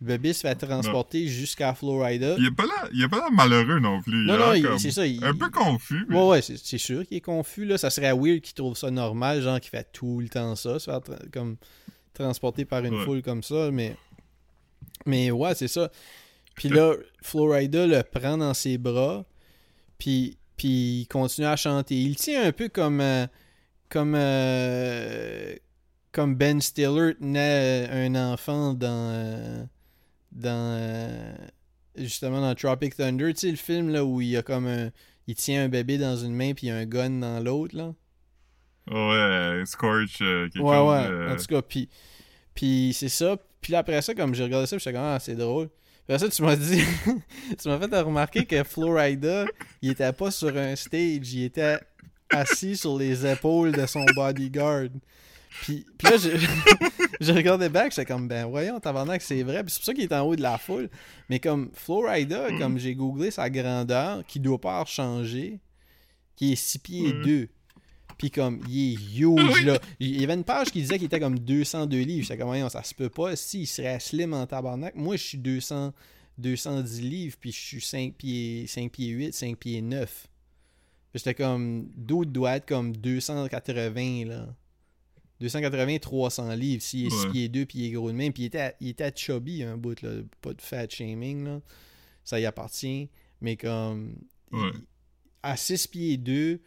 Bébé 0.00 0.32
se 0.34 0.40
fait 0.42 0.54
transporter 0.54 1.26
jusqu'à 1.26 1.74
Florida. 1.74 2.34
Il 2.38 2.46
est 2.46 2.50
pas 2.50 2.64
là, 2.66 2.88
il 2.92 3.02
est 3.02 3.08
pas 3.08 3.16
là 3.18 3.28
malheureux 3.32 3.78
non 3.80 4.02
plus. 4.02 4.26
Non, 4.26 4.36
non, 4.38 4.60
comme 4.62 4.78
c'est 4.78 4.90
ça. 4.90 5.06
il- 5.06 5.24
Un 5.24 5.34
peu 5.34 5.48
confus. 5.50 6.04
mais- 6.08 6.16
Ouais, 6.16 6.28
ouais, 6.28 6.42
c'est 6.42 6.78
sûr 6.78 7.06
qu'il 7.06 7.16
est 7.16 7.20
confus, 7.22 7.64
là. 7.64 7.78
Ça 7.78 7.88
serait 7.88 8.12
weird 8.12 8.40
qu'il 8.42 8.54
trouve 8.54 8.76
ça 8.76 8.90
normal, 8.90 9.40
genre 9.40 9.58
qu'il 9.58 9.70
fait 9.70 9.88
tout 9.92 10.20
le 10.20 10.28
temps 10.28 10.54
ça, 10.54 10.78
se 10.78 10.84
faire 10.90 11.00
tra- 11.00 11.30
comme 11.32 11.56
transporté 12.12 12.64
par 12.66 12.84
une 12.84 12.94
Ouais. 12.94 13.04
foule 13.04 13.22
comme 13.22 13.42
ça, 13.42 13.70
mais... 13.72 13.96
Mais 15.06 15.30
ouais, 15.30 15.54
c'est 15.54 15.68
ça. 15.68 15.90
Puis 16.56 16.68
là, 16.68 16.94
Florida 17.22 17.86
le 17.86 18.02
prend 18.02 18.36
dans 18.38 18.54
ses 18.54 18.76
bras, 18.78 19.24
puis, 19.98 20.36
puis 20.56 21.00
il 21.02 21.06
continue 21.08 21.46
à 21.46 21.56
chanter. 21.56 21.94
Il 21.96 22.16
tient 22.16 22.42
un 22.44 22.52
peu 22.52 22.68
comme... 22.68 23.00
euh, 23.00 23.26
comme... 23.88 24.14
euh, 24.16 25.54
comme 26.12 26.34
Ben 26.34 26.60
Stiller 26.62 27.14
tenait 27.20 27.88
euh, 27.90 28.06
un 28.06 28.32
enfant 28.32 28.72
dans... 28.74 29.10
euh, 29.12 29.64
dans... 30.36 30.76
euh, 30.80 31.34
justement 31.96 32.40
dans 32.40 32.54
Tropic 32.54 32.96
Thunder, 32.96 33.32
tu 33.34 33.40
sais, 33.40 33.50
le 33.50 33.56
film, 33.56 33.88
là, 33.90 34.04
où 34.04 34.20
il 34.20 34.28
y 34.28 34.36
a 34.36 34.42
comme 34.42 34.66
un 34.66 34.90
il 35.28 35.34
tient 35.34 35.64
un 35.64 35.68
bébé 35.68 35.98
dans 35.98 36.16
une 36.16 36.34
main 36.34 36.52
puis 36.54 36.68
il 36.68 36.70
y 36.70 36.72
a 36.72 36.76
un 36.76 36.86
gun 36.86 37.10
dans 37.10 37.40
l'autre 37.42 37.76
là. 37.76 37.92
Ouais, 38.88 38.94
euh, 39.16 39.64
Scorch, 39.64 40.18
euh, 40.22 40.48
quelque 40.48 40.62
Ouais 40.62 40.76
chose. 40.76 40.88
ouais. 40.90 41.06
euh, 41.10 41.32
En 41.32 41.36
tout 41.36 41.46
cas 41.46 41.62
puis 41.62 41.88
puis 42.54 42.92
c'est 42.94 43.08
ça. 43.08 43.36
Puis 43.60 43.72
là, 43.72 43.80
après 43.80 44.00
ça 44.02 44.14
comme 44.14 44.34
j'ai 44.34 44.44
regardé 44.44 44.66
ça, 44.66 44.78
j'étais 44.78 44.92
comme 44.92 45.02
ah 45.02 45.18
c'est 45.20 45.34
drôle. 45.34 45.68
Puis 46.06 46.14
après 46.14 46.18
ça 46.18 46.28
tu 46.28 46.42
m'as 46.42 46.54
dit 46.54 46.80
tu 47.60 47.68
m'as 47.68 47.78
fait 47.80 48.00
remarquer 48.00 48.44
que 48.46 48.62
Florida, 48.62 49.46
il 49.82 49.90
était 49.90 50.12
pas 50.12 50.30
sur 50.30 50.56
un 50.56 50.76
stage, 50.76 51.32
il 51.32 51.42
était 51.44 51.78
assis 52.30 52.76
sur 52.76 52.96
les 52.96 53.26
épaules 53.26 53.72
de 53.72 53.86
son 53.86 54.04
bodyguard. 54.14 54.90
Puis, 55.62 55.86
puis 55.98 56.08
là, 56.10 56.16
je, 56.16 56.30
je 57.20 57.32
regardais 57.32 57.68
back, 57.68 57.92
j'étais 57.92 58.04
comme, 58.04 58.28
ben 58.28 58.46
voyons, 58.46 58.78
tabarnak, 58.80 59.22
c'est 59.22 59.42
vrai. 59.42 59.62
Puis 59.62 59.72
c'est 59.72 59.78
pour 59.78 59.86
ça 59.86 59.94
qu'il 59.94 60.04
est 60.04 60.12
en 60.12 60.22
haut 60.22 60.36
de 60.36 60.42
la 60.42 60.58
foule. 60.58 60.88
Mais 61.28 61.40
comme 61.40 61.70
Florida, 61.72 62.48
comme 62.58 62.78
j'ai 62.78 62.94
googlé 62.94 63.30
sa 63.30 63.50
grandeur, 63.50 64.24
qui 64.26 64.40
doit 64.40 64.60
pas 64.60 64.84
changé, 64.84 65.60
qui 66.36 66.52
est 66.52 66.56
6 66.56 66.78
pieds 66.78 67.12
Ouais. 67.12 67.24
2. 67.24 67.48
Puis 68.18 68.30
comme, 68.30 68.60
il 68.68 68.92
est 68.92 69.20
huge, 69.20 69.64
là. 69.64 69.78
Il 70.00 70.20
y 70.20 70.24
avait 70.24 70.34
une 70.34 70.44
page 70.44 70.70
qui 70.70 70.80
disait 70.80 70.96
qu'il 70.96 71.06
était 71.06 71.20
comme 71.20 71.38
202 71.38 71.98
livres. 71.98 72.22
J'étais 72.22 72.38
comme, 72.38 72.48
voyons, 72.48 72.68
ça 72.70 72.82
se 72.82 72.94
peut 72.94 73.10
pas. 73.10 73.36
Si, 73.36 73.62
il 73.62 73.66
serait 73.66 74.00
slim 74.00 74.32
en 74.32 74.46
tabarnak. 74.46 74.94
Moi, 74.94 75.16
je 75.16 75.22
suis 75.22 75.38
200, 75.38 75.92
210 76.38 77.02
livres, 77.02 77.36
puis 77.38 77.52
je 77.52 77.58
suis 77.58 77.80
5 77.80 78.14
pieds, 78.14 78.66
5 78.66 78.90
pieds 78.90 79.08
8, 79.08 79.34
5 79.34 79.56
pieds 79.58 79.82
9. 79.82 80.28
Puis 81.12 81.22
j'étais 81.24 81.34
comme, 81.34 81.88
d'autres 81.94 82.30
doit 82.30 82.56
être 82.56 82.66
comme 82.66 82.96
280, 82.96 84.24
là. 84.26 84.46
280, 85.40 85.98
300 85.98 86.54
livres. 86.54 86.82
S'il 86.82 87.06
est 87.06 87.10
6 87.10 87.24
Ouais. 87.26 87.30
pieds 87.32 87.48
2 87.48 87.66
puis 87.66 87.78
il 87.80 87.86
est 87.86 87.90
gros 87.92 88.10
de 88.10 88.16
même. 88.16 88.32
Puis 88.32 88.44
il 88.44 88.46
était, 88.46 88.74
il 88.80 88.88
était 88.88 89.12
chubby 89.14 89.62
un 89.62 89.76
bout, 89.76 90.00
là. 90.02 90.10
Pas 90.40 90.54
de 90.54 90.62
fat 90.62 90.88
shaming, 90.88 91.44
là. 91.44 91.60
Ça 92.24 92.40
y 92.40 92.46
appartient. 92.46 93.08
Mais 93.40 93.56
comme. 93.56 94.16
Ouais. 94.52 94.70
il- 94.74 94.80
à 95.42 95.56
6 95.56 95.86
pieds 95.86 96.16
2, 96.16 96.60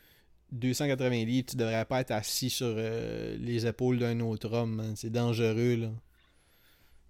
280 0.52 1.26
livres, 1.26 1.48
tu 1.50 1.58
devrais 1.58 1.84
pas 1.86 2.02
être 2.02 2.12
assis 2.12 2.50
sur 2.50 2.74
euh, 2.78 3.36
les 3.38 3.66
épaules 3.66 4.00
d'un 4.00 4.20
autre 4.22 4.52
homme. 4.54 4.94
C'est 4.96 5.12
dangereux, 5.12 5.76
là. 5.76 5.92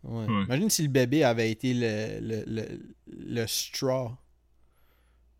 Ouais. 0.04 0.26
Ouais. 0.26 0.44
Imagine 0.46 0.70
si 0.70 0.82
le 0.82 0.88
bébé 0.88 1.24
avait 1.24 1.52
été 1.52 1.74
le, 1.74 2.20
le, 2.22 2.44
le, 2.48 2.66
le 3.08 3.48
straw. 3.48 4.12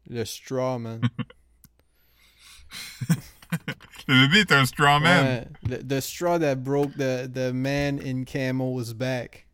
Le 0.10 0.26
straw, 0.26 0.78
man. 0.80 1.02
Le 4.08 4.28
bébé 4.28 4.40
est 4.40 4.52
un 4.52 4.66
strawman. 4.66 5.24
Ouais, 5.26 5.48
le- 5.70 5.84
the 5.84 6.00
straw 6.02 6.38
that 6.40 6.56
broke 6.58 6.94
the, 6.98 7.28
the 7.32 7.52
man 7.54 8.00
in 8.06 8.24
camo's 8.24 8.94
back. 8.94 9.48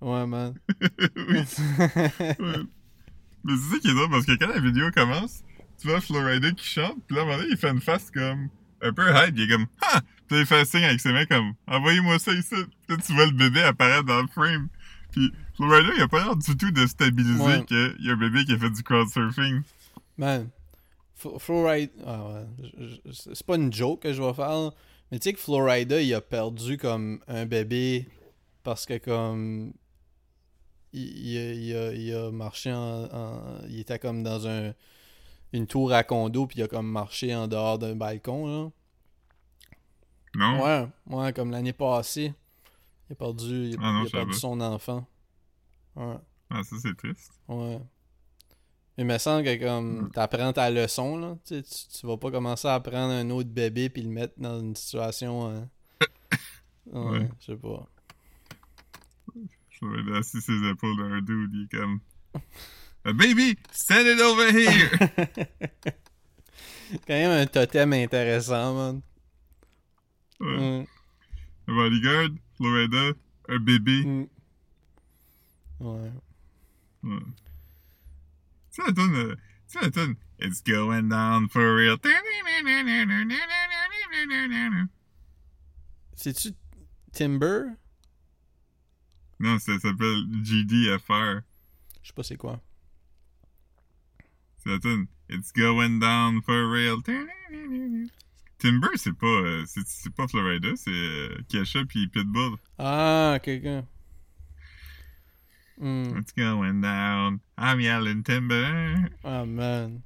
Ouais, 0.00 0.26
man. 0.26 0.54
Oui. 1.16 1.44
Ouais. 1.88 2.62
Mais 3.44 3.52
c'est 3.56 3.70
ça 3.74 3.78
qui 3.80 3.88
est 3.90 3.94
drôle 3.94 4.10
parce 4.10 4.26
que 4.26 4.36
quand 4.36 4.48
la 4.48 4.60
vidéo 4.60 4.90
commence, 4.92 5.42
tu 5.80 5.88
vois 5.88 6.00
Florida 6.00 6.50
qui 6.52 6.66
chante, 6.66 6.96
puis 7.06 7.14
là, 7.16 7.22
à 7.22 7.24
un 7.24 7.26
moment 7.28 7.38
donné, 7.38 7.50
il 7.52 7.56
fait 7.56 7.70
une 7.70 7.80
face 7.80 8.10
comme 8.10 8.48
un 8.82 8.92
peu 8.92 9.02
hype, 9.10 9.34
il 9.36 9.42
est 9.44 9.48
comme 9.48 9.66
Ah! 9.82 10.00
Puis 10.28 10.40
il 10.40 10.46
fait 10.46 10.60
un 10.60 10.64
signe 10.64 10.84
avec 10.84 11.00
ses 11.00 11.12
mains 11.12 11.24
comme 11.24 11.54
Envoyez-moi 11.66 12.18
ça 12.18 12.32
ici. 12.32 12.54
Puis 12.86 12.96
tu 12.98 13.14
vois 13.14 13.26
le 13.26 13.32
bébé 13.32 13.62
apparaître 13.62 14.04
dans 14.04 14.20
le 14.20 14.28
frame. 14.28 14.68
Puis 15.12 15.32
Florida, 15.56 15.88
il 15.96 16.02
a 16.02 16.08
pas 16.08 16.22
l'air 16.24 16.36
du 16.36 16.56
tout 16.56 16.70
de 16.70 16.86
stabiliser 16.86 17.42
Ouais. 17.42 17.64
qu'il 17.64 17.96
y 18.00 18.10
a 18.10 18.12
un 18.12 18.16
bébé 18.16 18.44
qui 18.44 18.52
a 18.52 18.58
fait 18.58 18.70
du 18.70 18.82
crowdsurfing. 18.82 19.62
Man, 20.18 20.48
Florida. 21.38 21.92
Ah 22.06 22.24
ouais. 22.28 22.86
C'est 23.12 23.44
pas 23.46 23.56
une 23.56 23.72
joke 23.72 24.00
que 24.02 24.12
je 24.12 24.22
vais 24.22 24.32
faire. 24.34 24.70
Mais 25.10 25.18
tu 25.18 25.24
sais 25.24 25.32
que 25.32 25.38
Florida, 25.40 26.00
il 26.00 26.12
a 26.14 26.20
perdu 26.20 26.76
comme 26.78 27.20
un 27.28 27.46
bébé 27.46 28.06
parce 28.62 28.86
que 28.86 28.98
comme. 28.98 29.72
Il, 30.92 31.02
il 31.02 31.36
a, 31.38 31.52
il 31.52 31.76
a- 31.76 31.92
il 31.94 32.14
a 32.14 32.30
marché 32.30 32.72
en, 32.72 33.04
en- 33.04 33.58
Il 33.68 33.78
était 33.80 33.98
comme 33.98 34.22
dans 34.22 34.46
un 34.46 34.72
une 35.52 35.66
tour 35.66 35.92
à 35.94 36.02
condo, 36.04 36.46
puis 36.46 36.58
il 36.58 36.62
a 36.62 36.68
comme 36.68 36.90
marché 36.90 37.34
en 37.34 37.48
dehors 37.48 37.78
d'un 37.78 37.94
balcon, 37.96 38.46
là. 38.46 38.70
Non? 40.34 40.62
Ouais, 40.62 40.86
ouais, 41.06 41.32
comme 41.32 41.50
l'année 41.50 41.72
passée. 41.72 42.34
Il 43.08 43.12
a 43.14 43.16
perdu, 43.16 43.68
il 43.68 43.74
a, 43.76 43.78
Ah 43.82 43.92
non, 43.92 44.00
a 44.06 44.10
perdu 44.10 44.32
son 44.34 44.60
enfant. 44.60 45.06
Ouais. 45.96 46.16
Ah, 46.50 46.62
ça, 46.62 46.76
c'est 46.82 46.94
triste. 46.96 47.32
Ouais. 47.48 47.80
Il 48.98 49.04
me 49.04 49.16
semble 49.18 49.44
que 49.44 49.64
comme 49.64 50.06
Mm. 50.06 50.10
t'apprends 50.10 50.52
ta 50.52 50.70
leçon, 50.70 51.16
là. 51.18 51.36
Tu, 51.46 51.62
tu, 51.62 52.06
vas 52.06 52.16
pas 52.16 52.30
commencer 52.32 52.66
à 52.68 52.80
prendre 52.80 53.12
un 53.12 53.30
autre 53.30 53.48
bébé 53.48 53.88
puis 53.88 54.02
le 54.02 54.10
mettre 54.10 54.34
dans 54.38 54.58
une 54.60 54.74
situation. 54.76 55.48
hein. 55.48 55.68
Ouais, 56.92 57.10
Ouais. 57.20 57.28
je 57.40 57.46
sais 57.52 57.56
pas. 57.56 57.86
Florida 59.78 60.16
assis 60.18 60.40
ses 60.40 60.68
épaules 60.68 60.96
d'un 60.96 61.20
dude, 61.22 61.50
il 61.54 61.64
est 61.64 61.76
comme 61.78 62.00
A 63.04 63.12
baby, 63.12 63.56
send 63.70 64.06
it 64.06 64.20
over 64.20 64.50
here! 64.50 64.90
Quand 67.06 67.14
même 67.14 67.30
un 67.30 67.46
totem 67.46 67.92
intéressant, 67.92 68.74
man. 68.74 69.02
Ouais. 70.40 70.56
Ouais. 70.56 70.86
Un 71.68 71.74
bodyguard, 71.74 72.30
Florida, 72.56 73.12
un 73.50 73.58
bébé. 73.60 74.04
Mm. 74.04 74.26
Ouais. 75.80 76.10
Ouais. 77.04 77.18
Tu 78.78 78.84
sais, 78.84 78.90
la 78.90 78.94
tune, 78.94 79.14
euh, 79.14 79.34
tu 79.68 79.78
sais, 79.78 79.80
la 79.80 79.90
tune, 79.90 80.16
It's 80.40 80.62
going 80.62 81.08
down 81.08 81.48
for 81.48 81.74
real. 81.74 81.96
C'est-tu 86.14 86.50
Timber? 87.12 87.62
Non, 89.40 89.58
ça 89.58 89.78
s'appelle 89.80 90.24
GDFR. 90.44 91.40
Je 92.02 92.08
sais 92.08 92.12
pas 92.14 92.22
c'est 92.22 92.36
quoi. 92.36 92.60
C'est 94.58 94.70
la 94.70 94.78
tune, 94.78 95.06
It's 95.28 95.52
going 95.52 95.98
down 95.98 96.40
for 96.42 96.70
real. 96.70 97.02
Timber, 98.58 98.88
c'est 98.96 99.12
pas, 99.12 99.26
euh, 99.26 99.64
c'est, 99.66 100.14
pas 100.14 100.28
Florida, 100.28 100.68
c'est 100.76 100.90
euh, 100.90 101.36
Kesha 101.48 101.84
puis 101.84 102.08
Pitbull. 102.08 102.56
Ah, 102.78 103.40
quelqu'un. 103.42 103.84
Hmm. 105.80 106.16
It's 106.18 106.32
going 106.32 106.80
down. 106.80 107.40
I'm 107.56 107.80
yelling 107.80 108.22
timber. 108.24 109.10
Ah, 109.22 109.44
man. 109.44 110.02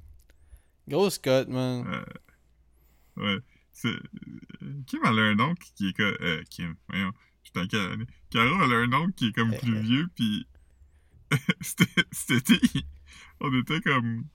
Grosse 0.87 1.17
cut, 1.17 1.47
man. 1.47 1.85
Euh, 1.87 2.05
ouais. 3.17 3.39
c'est- 3.71 3.99
Kim, 4.85 4.99
elle 5.05 5.19
a 5.19 5.21
un 5.23 5.39
oncle 5.39 5.67
qui 5.75 5.89
est 5.89 5.93
comme. 5.93 6.15
Euh, 6.21 6.43
Kim, 6.49 6.75
voyons, 6.89 7.11
je 7.43 7.77
année? 7.77 8.05
Caro, 8.29 8.63
elle 8.63 8.73
a 8.73 8.75
un 8.77 8.93
oncle 8.93 9.13
qui 9.13 9.27
est 9.27 9.31
comme 9.33 9.51
plus 9.57 9.79
vieux, 9.81 10.07
pis. 10.15 10.45
c'était. 11.61 12.03
C'était. 12.11 12.59
On 13.39 13.51
était 13.59 13.81
comme. 13.81 14.25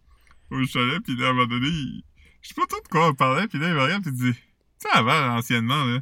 Au 0.51 0.65
chalet, 0.65 1.01
pis 1.05 1.17
là, 1.17 1.29
à 1.29 1.31
un 1.31 1.33
moment 1.35 1.47
donné, 1.47 1.69
il- 1.69 2.03
je 2.41 2.49
sais 2.49 2.55
pas 2.55 2.67
trop 2.67 2.81
de 2.83 2.89
quoi 2.89 3.09
on 3.09 3.15
parlait, 3.15 3.47
pis 3.49 3.59
là, 3.59 3.69
il 3.69 3.75
me 3.75 3.83
regarde, 3.83 4.03
pis 4.05 4.11
il 4.11 4.15
dit. 4.17 4.33
Tu 4.33 4.41
sais, 4.79 4.89
avant, 4.97 5.37
anciennement, 5.37 5.85
là. 5.85 6.01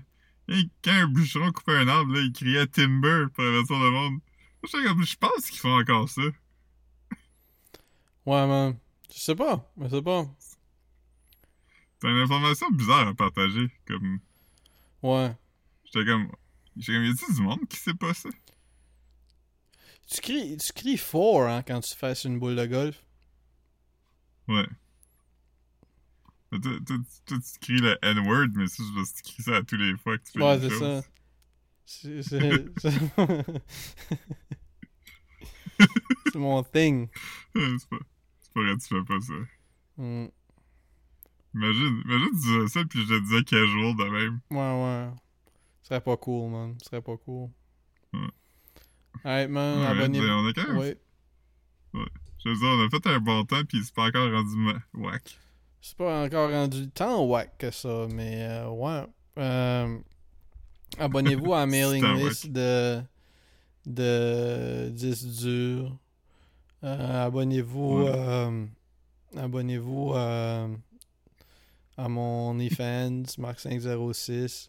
et 0.49 0.63
Quand 0.85 0.93
un 0.93 1.09
bûcheron 1.09 1.51
coupait 1.53 1.77
un 1.77 1.89
arbre, 1.89 2.13
là, 2.15 2.21
il 2.21 2.33
criait 2.33 2.67
Timber 2.67 3.25
pour 3.35 3.45
avertir 3.45 3.79
le 3.79 3.91
monde. 3.91 4.19
Je 4.73 5.17
pense 5.17 5.51
qu'ils 5.51 5.61
font 5.61 5.81
encore 5.81 6.09
ça. 6.09 6.23
Ouais, 8.25 8.47
man. 8.47 8.77
Je 9.13 9.19
sais 9.19 9.37
pas. 9.37 9.73
Je 9.81 9.89
sais 9.89 10.03
pas. 10.03 10.27
C'est 12.01 12.09
une 12.09 12.19
information 12.19 12.71
bizarre 12.71 13.09
à 13.09 13.15
partager. 13.15 13.71
Comme. 13.87 14.21
Ouais. 15.03 15.35
J'étais 15.85 16.05
comme. 16.05 16.31
J'étais 16.77 16.93
comme, 16.93 17.05
y 17.05 17.11
a-t-il 17.11 17.35
du 17.35 17.43
monde 17.43 17.69
qui 17.69 17.79
sait 17.79 17.95
pas 17.95 18.13
ça? 18.13 18.29
Tu 20.09 20.21
cries, 20.21 20.57
tu 20.57 20.73
cries 20.73 20.99
fort, 20.99 21.49
hein, 21.49 21.63
quand 21.63 21.81
tu 21.81 21.95
fais 21.95 22.15
sur 22.15 22.31
une 22.31 22.39
boule 22.39 22.57
de 22.57 22.67
golf. 22.67 23.05
Ouais. 24.47 24.67
Toi, 26.51 26.61
tu 27.27 27.59
cries 27.61 27.81
le 27.81 27.99
N-word, 28.03 28.49
mais 28.55 28.67
je 28.67 28.95
pense 28.95 29.13
que 29.13 29.17
tu 29.17 29.23
cries 29.23 29.43
ça 29.43 29.57
à 29.57 29.63
tous 29.63 29.77
les 29.77 29.97
fois 29.97 30.17
que 30.19 30.25
tu 30.25 30.33
fais 30.33 30.45
Ouais, 30.45 30.61
c'est 30.61 30.71
ça. 30.71 31.03
C'est 31.85 32.23
c'est- 36.37 36.41
mon 36.41 36.63
thing. 36.63 37.09
c'est 37.55 37.89
pas, 37.89 37.99
pas 38.55 38.61
vrai, 38.63 38.77
tu 38.77 38.87
fais 38.89 39.05
pas 39.05 39.21
ça. 39.21 39.35
Mm. 39.99 40.27
Imagine, 41.55 42.03
imagine 42.05 42.29
tu 42.33 42.37
disais 42.37 42.69
ça, 42.69 42.85
puis 42.85 43.01
je 43.07 43.15
te 43.15 43.21
disais 43.21 43.43
casual 43.45 43.97
de 43.97 44.05
même. 44.11 44.41
Ouais, 44.51 44.57
ouais. 44.59 45.11
Ce 45.83 45.89
serait 45.89 46.01
pas 46.01 46.17
cool, 46.17 46.51
man. 46.51 46.75
Ce 46.83 46.87
serait 46.91 47.01
pas 47.03 47.17
cool. 47.17 47.49
Ouais. 48.13 48.21
Alright, 49.25 49.51
man, 49.51 49.79
Ouais, 49.81 49.87
abonnez-vous. 49.87 50.27
on 50.27 50.47
a 50.49 50.53
quand 50.53 50.67
même- 50.69 50.77
Ouais. 50.79 50.99
Je 51.95 52.51
veux 52.51 52.57
dire, 52.57 52.69
on 52.69 52.87
a 52.87 52.91
fait 52.91 53.07
un 53.09 53.19
bon 53.21 53.45
temps, 53.45 53.65
puis 53.67 53.83
c'est 53.83 53.95
pas 53.95 54.05
encore 54.09 54.31
rendu 54.31 54.57
ma- 54.57 54.83
whack. 54.95 55.39
C'est 55.81 55.97
pas 55.97 56.25
encore 56.25 56.51
rendu 56.51 56.89
tant 56.91 57.25
whack 57.25 57.57
que 57.59 57.71
ça, 57.71 58.07
mais 58.13 58.43
euh, 58.49 58.69
ouais. 58.69 59.05
Euh, 59.39 59.99
Abonnez-vous 60.99 61.55
à 61.55 61.61
la 61.61 61.67
mailing 61.67 62.05
list 62.17 62.49
de, 62.53 63.01
de 63.87 64.89
10 64.91 65.27
durs. 65.43 65.97
Euh, 66.85 67.27
abonnez-vous 67.27 68.03
Ouais. 68.05 68.13
euh, 68.15 68.67
abonnez-vous 69.37 70.13
euh, 70.15 70.69
à 71.97 72.09
mon 72.09 72.51
OnlyFans, 72.51 73.23
Marc506. 73.39 74.69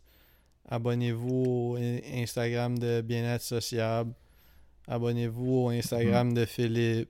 Abonnez-vous 0.69 1.45
au 1.73 1.75
in- 1.77 1.99
Instagram 2.21 2.77
de 2.77 3.01
Bien-être 3.01 3.41
Sociable. 3.43 4.13
Abonnez-vous 4.87 5.51
au 5.65 5.69
Instagram 5.69 6.33
de 6.33 6.45
Philippe 6.45 7.09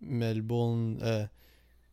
Melbourne. 0.00 0.98
euh, 1.02 1.26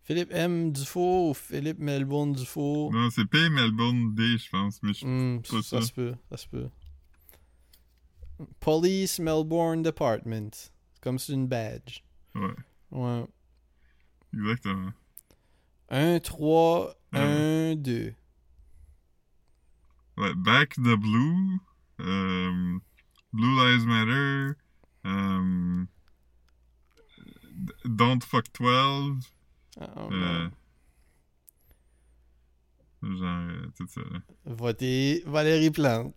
Philippe 0.03 0.34
M. 0.34 0.72
Dufour 0.74 1.30
ou 1.30 1.34
Philippe 1.34 1.80
Melbourne 1.80 2.34
Dufour. 2.34 2.91
Non, 2.91 3.10
c'est 3.10 3.26
P 3.26 3.49
Melbourne 3.49 4.14
D, 4.14 4.38
je 4.38 4.49
pense, 4.49 4.84
mais 4.84 4.94
je... 4.94 5.06
Hmm, 5.06 5.41
pas 5.41 5.61
ça, 5.61 5.80
ça. 5.80 5.82
se 5.82 5.94
peut, 5.94 6.14
ça 6.30 6.36
se 6.38 6.48
peut. 6.48 6.68
Police 8.60 9.20
Melbourne 9.20 9.82
Department. 9.82 10.72
Comme 11.02 11.20
c'est 11.20 11.34
une 11.34 11.48
badge. 11.48 11.99
Ouais, 12.35 12.53
Ouais. 12.91 13.26
exactement. 14.34 14.91
1, 15.89 16.19
3, 16.19 16.95
Ouais. 17.14 17.19
1, 17.19 17.76
2. 17.76 18.14
Ouais, 20.18 20.34
Back 20.35 20.76
the 20.76 20.95
Blue, 20.95 21.60
euh, 21.99 22.80
Blue 23.31 23.55
Lives 23.55 23.85
Matter, 23.85 24.53
euh, 25.05 25.85
Don't 27.85 28.22
Fuck 28.23 28.45
12, 28.60 29.31
Ah, 29.80 30.07
euh, 30.11 30.49
genre, 33.01 33.49
euh, 33.49 33.68
tout 33.76 33.88
ça, 33.88 34.01
là. 34.01 34.19
Votez 34.45 35.23
Valérie 35.26 35.72
Plante. 35.72 36.15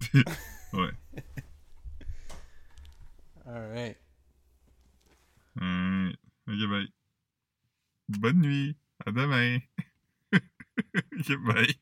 Ouais. 0.72 0.90
Alright. 3.46 3.96
Alright. 5.60 6.16
Ok, 6.48 6.68
bye. 6.70 6.88
Bonne 8.08 8.40
nuit. 8.40 8.76
À 9.04 9.12
demain. 9.12 9.58
ok, 10.94 11.36
bye. 11.44 11.76